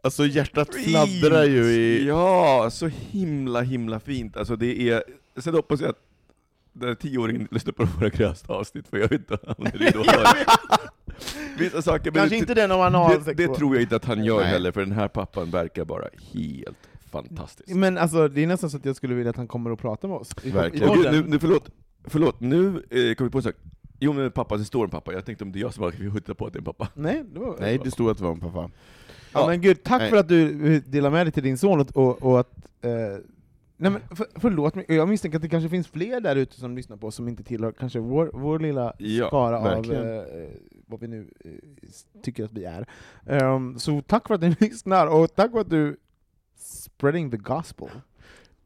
Alltså 0.04 0.26
hjärtat 0.26 0.76
fladdrar 0.76 1.44
ju 1.44 1.64
i... 1.64 2.08
Ja, 2.08 2.70
så 2.72 2.88
himla 2.88 3.62
himla 3.62 4.00
fint. 4.00 4.38
Alltså 4.38 4.56
det 4.56 4.90
är... 4.90 5.04
Sen 5.38 5.54
hoppas 5.54 5.82
jag 5.82 5.90
att 5.90 6.00
den 6.74 6.88
här 6.88 6.96
tioåringen 6.96 7.48
lyssnar 7.52 7.74
på 7.74 7.86
våra 7.86 8.10
grövsta 8.10 8.54
avsnitt, 8.54 8.88
för 8.88 8.98
jag 8.98 9.10
vet 9.10 9.22
inte 9.22 9.38
om 9.58 9.68
det 9.74 9.88
är 9.88 9.92
då 9.92 10.04
Vissa 11.58 11.82
saker, 11.82 12.12
men 12.12 12.14
Kanske 12.14 12.36
det, 12.36 12.40
inte 12.40 12.54
den 12.54 12.72
om 12.72 12.80
man 12.80 12.94
har 12.94 13.20
det, 13.20 13.34
det 13.34 13.48
tror 13.48 13.76
jag 13.76 13.82
inte 13.82 13.96
att 13.96 14.06
han 14.06 14.24
gör 14.24 14.40
Nej. 14.40 14.50
heller, 14.50 14.72
för 14.72 14.82
den 14.82 14.92
här 14.92 15.08
pappan 15.08 15.52
verkar 15.52 15.86
bara 15.86 16.08
helt 16.34 16.78
fantastisk. 17.12 17.76
Men 17.76 17.98
alltså, 17.98 18.28
det 18.28 18.44
är 18.44 18.48
nästan 18.48 18.70
så 18.70 18.78
att 18.78 18.86
jag 18.86 18.96
skulle 18.96 19.16
vilja 19.16 19.30
att 19.30 19.38
han 19.38 19.48
kommer 19.48 19.70
och 19.70 19.80
pratar 19.80 20.08
med 20.08 20.18
oss. 20.18 20.32
I, 20.44 20.52
Verkligen. 20.52 20.90
i 20.90 21.12
nu, 21.12 21.24
nu, 21.28 21.40
förlåt, 21.40 21.70
förlåt, 22.06 22.40
nu 22.40 22.84
eh, 22.90 23.16
kom 23.16 23.28
vi 23.28 23.32
på 23.32 23.38
en 23.38 23.44
sak. 23.44 23.56
Jo 24.00 24.14
men 24.14 24.32
pappa, 24.32 24.58
det 24.58 24.66
står 24.66 24.84
en 24.84 24.90
pappa. 24.90 25.14
Jag 25.14 25.26
tänkte 25.26 25.44
om 25.44 25.52
det 25.52 25.60
är 25.60 25.62
jag 25.62 25.74
som 25.74 25.84
har 25.84 25.92
hittat 25.92 26.38
på 26.38 26.46
att 26.46 26.54
det 26.54 26.58
är 26.58 26.62
en 26.62 26.66
pappa. 26.66 26.88
Nej, 26.94 27.24
det 27.34 27.40
var... 27.40 27.56
Nej, 27.60 27.82
det 27.84 27.92
stod 27.92 28.10
att 28.10 28.18
det 28.18 28.24
var 28.24 28.32
en 28.32 28.40
pappa. 28.40 28.70
Ja, 29.34 29.48
men 29.48 29.62
gud, 29.62 29.84
tack 29.84 30.00
Nej. 30.02 30.10
för 30.10 30.18
att 30.18 30.28
du 30.28 30.80
delar 30.80 31.10
med 31.10 31.26
dig 31.26 31.32
till 31.32 31.44
din 31.44 31.58
son 31.58 31.86
och, 31.94 32.24
och, 32.24 32.40
att... 32.40 32.52
Eh, 32.82 32.92
nej 33.78 33.92
men 33.92 34.02
för, 34.16 34.28
förlåt, 34.36 34.74
jag 34.88 35.10
misstänker 35.10 35.38
att 35.38 35.42
det 35.42 35.50
kanske 35.50 35.70
finns 35.70 35.88
fler 35.88 36.22
där 36.22 36.36
ute 36.36 36.60
som 36.60 36.76
lyssnar 36.76 36.98
på 36.98 37.08
oss 37.08 37.16
som 37.16 37.28
inte 37.28 37.44
tillhör 37.44 37.72
kanske 37.72 38.00
vår, 38.00 38.32
vår 38.34 38.60
lilla 38.60 38.94
Ja, 38.98 39.28
skara 39.28 39.58
av 39.58 39.64
verkligen. 39.64 40.18
eh, 40.18 40.50
vad 40.88 41.00
vi 41.00 41.08
nu 41.08 41.28
eh, 41.46 41.52
tycker 42.24 42.44
att 42.46 42.54
vi 42.54 42.66
är. 42.66 42.86
Ehm, 43.26 43.80
så 43.80 44.02
tack 44.02 44.28
för 44.28 44.36
att 44.36 44.42
ni 44.42 44.50
lyssnar, 44.60 45.08
och 45.08 45.36
tack 45.36 45.52
för 45.52 45.60
att 45.60 45.70
du 45.70 45.98
Spreading 46.56 47.32
the 47.32 47.38
gospel. 47.38 47.90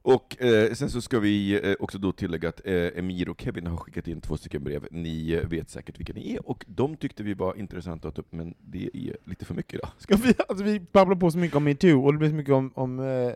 Och 0.05 0.41
eh, 0.43 0.73
sen 0.73 0.89
så 0.89 1.01
ska 1.01 1.19
vi 1.19 1.59
eh, 1.69 1.75
också 1.79 1.97
då 1.97 2.11
tillägga 2.11 2.49
att 2.49 2.61
eh, 2.65 2.87
Emir 2.95 3.29
och 3.29 3.41
Kevin 3.41 3.67
har 3.67 3.77
skickat 3.77 4.07
in 4.07 4.21
två 4.21 4.37
stycken 4.37 4.63
brev. 4.63 4.87
Ni 4.91 5.31
eh, 5.31 5.47
vet 5.47 5.69
säkert 5.69 5.99
vilka 5.99 6.13
ni 6.13 6.33
är, 6.33 6.49
och 6.49 6.65
de 6.67 6.97
tyckte 6.97 7.23
vi 7.23 7.33
var 7.33 7.55
intressanta 7.55 8.07
att 8.07 8.15
ta 8.15 8.21
upp, 8.21 8.31
men 8.31 8.53
det 8.59 8.89
är 8.93 9.17
lite 9.23 9.45
för 9.45 9.53
mycket 9.53 9.73
idag. 9.73 9.89
Ska 9.97 10.15
vi, 10.15 10.33
alltså 10.47 10.63
vi 10.63 10.79
babblar 10.79 11.15
på 11.15 11.31
så 11.31 11.37
mycket 11.37 11.57
om 11.57 11.63
metoo, 11.63 12.05
och 12.05 12.13
det 12.13 12.19
blir 12.19 12.29
så 12.29 12.35
mycket 12.35 12.53
om, 12.53 12.71
om, 12.75 12.99
eh, 12.99 13.33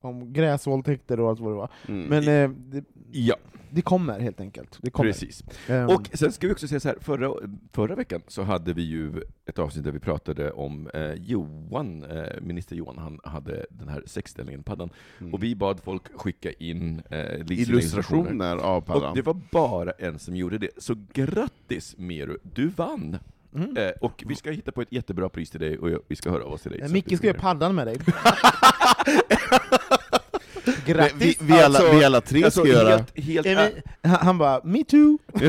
om 0.00 0.32
gräsvåldtäkter 0.32 1.20
och 1.20 1.28
allt 1.28 1.40
vad 1.40 1.52
det 1.52 1.56
var. 1.56 1.70
Mm. 1.88 2.06
Men 2.06 2.28
eh, 2.44 2.56
det, 2.56 2.84
Ja, 3.12 3.36
det 3.70 3.82
kommer 3.82 4.20
helt 4.20 4.40
enkelt. 4.40 4.78
Det 4.82 4.90
kommer. 4.90 5.10
precis. 5.10 5.44
Ehm, 5.68 5.88
Och 5.88 6.10
sen 6.12 6.32
ska 6.32 6.46
vi 6.46 6.52
också 6.52 6.68
säga 6.68 6.80
så 6.80 6.88
här, 6.88 6.96
förra, 7.00 7.32
förra 7.72 7.94
veckan 7.94 8.22
så 8.26 8.42
hade 8.42 8.72
vi 8.72 8.82
ju 8.82 9.12
ett 9.46 9.58
avsnitt 9.58 9.84
där 9.84 9.92
vi 9.92 9.98
pratade 9.98 10.50
om 10.52 10.88
eh, 10.94 11.12
Johan, 11.14 12.04
eh, 12.04 12.40
minister 12.42 12.76
Johan, 12.76 12.98
han 12.98 13.20
hade 13.24 13.66
den 13.70 13.88
här 13.88 14.02
sexställningen, 14.06 14.62
paddan, 14.62 14.90
Mm. 15.20 15.34
och 15.34 15.42
vi 15.42 15.54
bad 15.56 15.80
folk 15.80 16.02
skicka 16.20 16.52
in 16.52 17.02
eh, 17.10 17.40
Illustrationer 17.50 18.56
av 18.56 18.76
Och 18.76 18.86
paddan. 18.86 19.14
det 19.14 19.22
var 19.22 19.40
bara 19.52 19.90
en 19.90 20.18
som 20.18 20.36
gjorde 20.36 20.58
det, 20.58 20.70
så 20.78 20.94
grattis 21.12 21.94
Meru, 21.98 22.38
du 22.54 22.68
vann! 22.68 23.18
Mm. 23.54 23.76
Eh, 23.76 23.90
och 24.00 24.24
vi 24.26 24.36
ska 24.36 24.50
hitta 24.50 24.72
på 24.72 24.82
ett 24.82 24.92
jättebra 24.92 25.28
pris 25.28 25.50
till 25.50 25.60
dig, 25.60 25.78
och 25.78 25.90
jag- 25.90 26.00
vi 26.08 26.16
ska 26.16 26.30
höra 26.30 26.44
av 26.44 26.52
oss 26.52 26.62
till 26.62 26.70
dig. 26.70 26.80
Eh, 26.80 26.88
Micke 26.88 27.16
ska 27.16 27.26
göra 27.26 27.38
paddan 27.38 27.74
med 27.74 27.86
dig. 27.86 27.96
vi, 27.96 28.12
Grattis! 30.92 31.16
vi, 31.20 31.36
vi, 31.40 31.52
alla, 31.52 31.78
Alltså, 31.78 31.92
vi 31.98 32.04
alla 32.04 32.20
tre 32.20 32.44
Alltså, 32.44 32.60
ska 32.60 32.68
göra... 32.70 32.90
helt, 32.90 33.16
helt, 33.16 33.46
Är 33.46 33.70
vi, 34.02 34.08
han 34.08 34.38
bara 34.38 34.60
'me 34.60 34.84
too' 34.84 35.18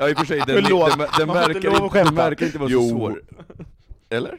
ja, 0.00 0.08
i 0.08 0.12
och 0.14 0.18
för 0.18 0.24
sig, 0.24 0.38
den, 0.46 0.46
den, 0.46 0.64
den, 0.64 0.70
inte 0.70 1.24
verkar, 1.24 1.84
inte, 1.84 2.04
den 2.04 2.14
verkar 2.14 2.46
inte 2.46 2.58
vara 2.58 2.70
så 2.70 2.88
svår. 2.88 3.22
Eller? 4.08 4.38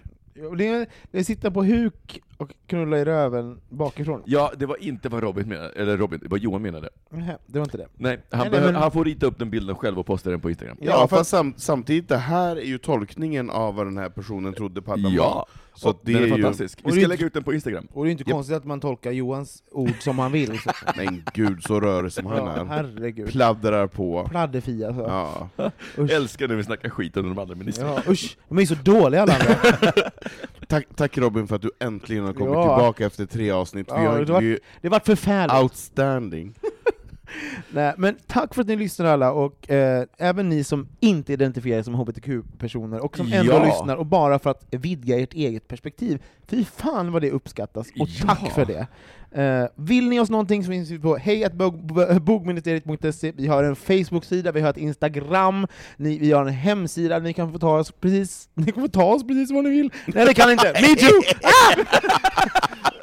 Det 0.57 0.67
är, 0.67 0.87
det 1.11 1.19
är 1.19 1.23
sitta 1.23 1.51
på 1.51 1.63
huk 1.63 2.19
och 2.39 2.51
knulla 2.67 2.99
i 2.99 3.05
röven 3.05 3.59
bakifrån. 3.69 4.21
Ja, 4.25 4.51
det 4.57 4.65
var 4.65 4.83
inte 4.83 5.09
vad 5.09 5.23
Robin 5.23 5.47
menade, 5.49 5.69
eller 5.69 5.97
Robin, 5.97 6.19
det 6.23 6.27
var 6.27 6.37
Johan 6.37 6.61
menade. 6.61 6.89
Nähä, 7.09 7.37
Det 7.45 7.59
var 7.59 7.65
inte 7.65 7.77
det. 7.77 7.87
Nej, 7.97 8.19
han, 8.31 8.39
Nej, 8.39 8.49
nej, 8.51 8.61
men- 8.61 8.75
han 8.75 8.91
får 8.91 9.05
rita 9.05 9.25
upp 9.25 9.39
den 9.39 9.49
bilden 9.49 9.75
själv 9.75 9.99
och 9.99 10.05
posta 10.05 10.29
den 10.29 10.39
på 10.39 10.49
Instagram. 10.49 10.77
Ja, 10.81 10.91
Ja, 10.91 11.07
för- 11.07 11.17
fast 11.17 11.29
sam, 11.29 11.53
samtidigt, 11.57 12.09
det 12.09 12.17
här 12.17 12.55
är 12.55 12.61
ju 12.65 12.77
tolkningen 12.77 13.49
av 13.49 13.75
vad 13.75 13.87
den 13.87 13.97
här 13.97 14.09
personen 14.09 14.53
trodde 14.53 14.81
paddan 14.81 15.03
var. 15.03 15.11
Ja, 15.11 15.45
Så 15.73 15.89
och 15.89 15.95
att 15.95 16.05
det 16.05 16.11
den 16.13 16.21
är 16.21 16.25
är 16.25 16.27
ju... 16.37 16.43
fantastisk. 16.43 16.79
Vi 16.83 16.91
ska 16.91 17.07
lägga 17.07 17.25
ut 17.25 17.33
den 17.33 17.43
på 17.43 17.53
Instagram. 17.53 17.87
Och 17.93 18.03
det 18.05 18.09
är 18.09 18.11
inte 18.11 18.23
Japp. 18.23 18.31
konstigt 18.31 18.57
att 18.57 18.65
man 18.65 18.79
tolkar 18.79 19.11
Johans 19.11 19.63
ord 19.71 19.93
som 19.99 20.19
han 20.19 20.31
vill. 20.31 20.59
Så. 20.59 20.71
Men 20.97 21.23
gud, 21.33 21.63
så 21.63 21.79
rörig 21.79 22.11
som 22.11 22.25
han 22.25 22.37
Ja, 22.37 22.51
är. 22.61 22.65
herregud. 22.65 23.29
Pladdrar 23.29 23.87
på. 23.87 24.27
Pladdefia 24.29 24.87
alltså. 24.87 25.49
Ja. 25.57 25.71
Älskar 26.09 26.47
när 26.47 26.55
vi 26.55 26.63
snackar 26.63 26.89
skit 26.89 27.17
om 27.17 27.29
de 27.35 27.39
andra 27.39 27.55
ministrarna. 27.55 27.93
Ja, 28.05 28.11
usch, 28.11 28.37
de 28.49 28.57
är 28.59 28.65
så 28.65 28.75
dåliga 28.75 29.21
alla 29.21 29.33
andra. 29.33 29.55
Tack, 30.69 30.87
tack 30.95 31.17
Robin 31.17 31.47
för 31.47 31.55
att 31.55 31.61
du 31.61 31.71
äntligen 31.79 32.25
har 32.25 32.33
kommit 32.33 32.53
Ja. 32.53 32.63
tillbaka 32.77 33.05
efter 33.05 33.25
tre 33.25 33.51
avsnitt. 33.51 33.87
Vi 33.87 33.91
Ja, 34.03 34.11
har, 34.11 34.19
det 34.19 34.31
var- 34.33 34.41
vi 34.41 34.59
Det 34.81 34.89
var 34.89 34.99
förfärligt. 34.99 35.53
outstanding. 35.63 36.53
Nej, 37.71 37.93
men 37.97 38.15
tack 38.27 38.53
för 38.53 38.61
att 38.61 38.67
ni 38.67 38.75
lyssnar 38.75 39.05
alla, 39.05 39.31
och 39.31 39.69
eh, 39.71 40.05
även 40.17 40.49
ni 40.49 40.63
som 40.63 40.87
inte 40.99 41.33
identifierar 41.33 41.79
er 41.79 41.83
som 41.83 41.93
hbtq-personer, 41.95 42.99
och 42.99 43.17
som 43.17 43.33
ändå 43.33 43.53
Ja. 43.53 43.65
lyssnar, 43.65 43.95
och 43.95 44.05
bara 44.05 44.39
för 44.39 44.49
att 44.49 44.65
vidga 44.71 45.19
ert 45.19 45.33
eget 45.33 45.67
perspektiv. 45.67 46.23
Fy 46.47 46.65
fan 46.65 47.11
vad 47.11 47.21
det 47.21 47.31
uppskattas, 47.31 47.87
och 47.99 48.07
Ja. 48.09 48.27
tack 48.27 48.51
för 48.53 48.65
det! 48.65 48.87
Eh, 49.31 49.65
vill 49.75 50.09
ni 50.09 50.19
oss 50.19 50.29
någonting 50.29 50.63
så 50.63 50.71
finns 50.71 50.89
vi 50.89 50.99
på 50.99 51.15
hejatbogministeriet.se, 51.17 53.31
vi 53.35 53.47
har 53.47 53.63
en 53.63 53.75
Facebook-sida, 53.75 54.51
vi 54.51 54.61
har 54.61 54.69
ett 54.69 54.77
Instagram, 54.77 55.67
ni, 55.97 56.19
vi 56.19 56.31
har 56.31 56.41
en 56.45 56.53
hemsida, 56.53 57.19
ni 57.19 57.33
kan 57.33 57.51
få 57.51 57.59
ta 57.59 57.79
oss 57.79 57.91
precis, 57.91 58.49
ni 58.53 58.71
kan 58.71 58.83
få 58.83 58.87
ta 58.89 59.03
oss 59.13 59.23
precis 59.27 59.51
vad 59.51 59.63
ni 59.63 59.69
vill. 59.69 59.91
Nej 60.07 60.25
det 60.25 60.33
kan 60.33 60.47
ni 60.47 60.51
inte! 60.53 60.73
Me 60.81 60.95
too! 60.95 61.21
Ah! 61.43 61.75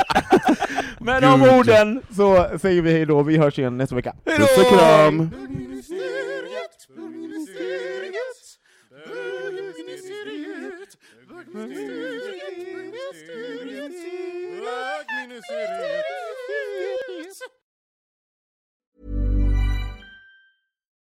Med 1.06 1.22
de 1.22 1.42
orden 1.42 2.02
så 2.10 2.46
säger 2.58 2.82
vi 2.82 2.92
hej 2.92 3.06
då, 3.06 3.22
vi 3.22 3.36
hörs 3.36 3.58
igen 3.58 3.78
nästa 3.78 3.94
vecka. 3.94 4.14
Puss 4.24 4.58
och 4.58 4.78
kram! 4.78 5.30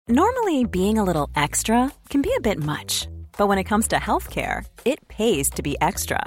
Normally, 0.08 0.64
being 0.64 0.98
a 0.98 1.04
little 1.04 1.28
extra 1.36 1.90
can 2.08 2.22
be 2.22 2.30
a 2.36 2.40
bit 2.40 2.58
much, 2.58 3.08
but 3.38 3.48
when 3.48 3.58
it 3.58 3.64
comes 3.64 3.88
to 3.88 3.96
healthcare, 3.96 4.64
it 4.84 5.08
pays 5.08 5.50
to 5.50 5.62
be 5.62 5.76
extra. 5.80 6.26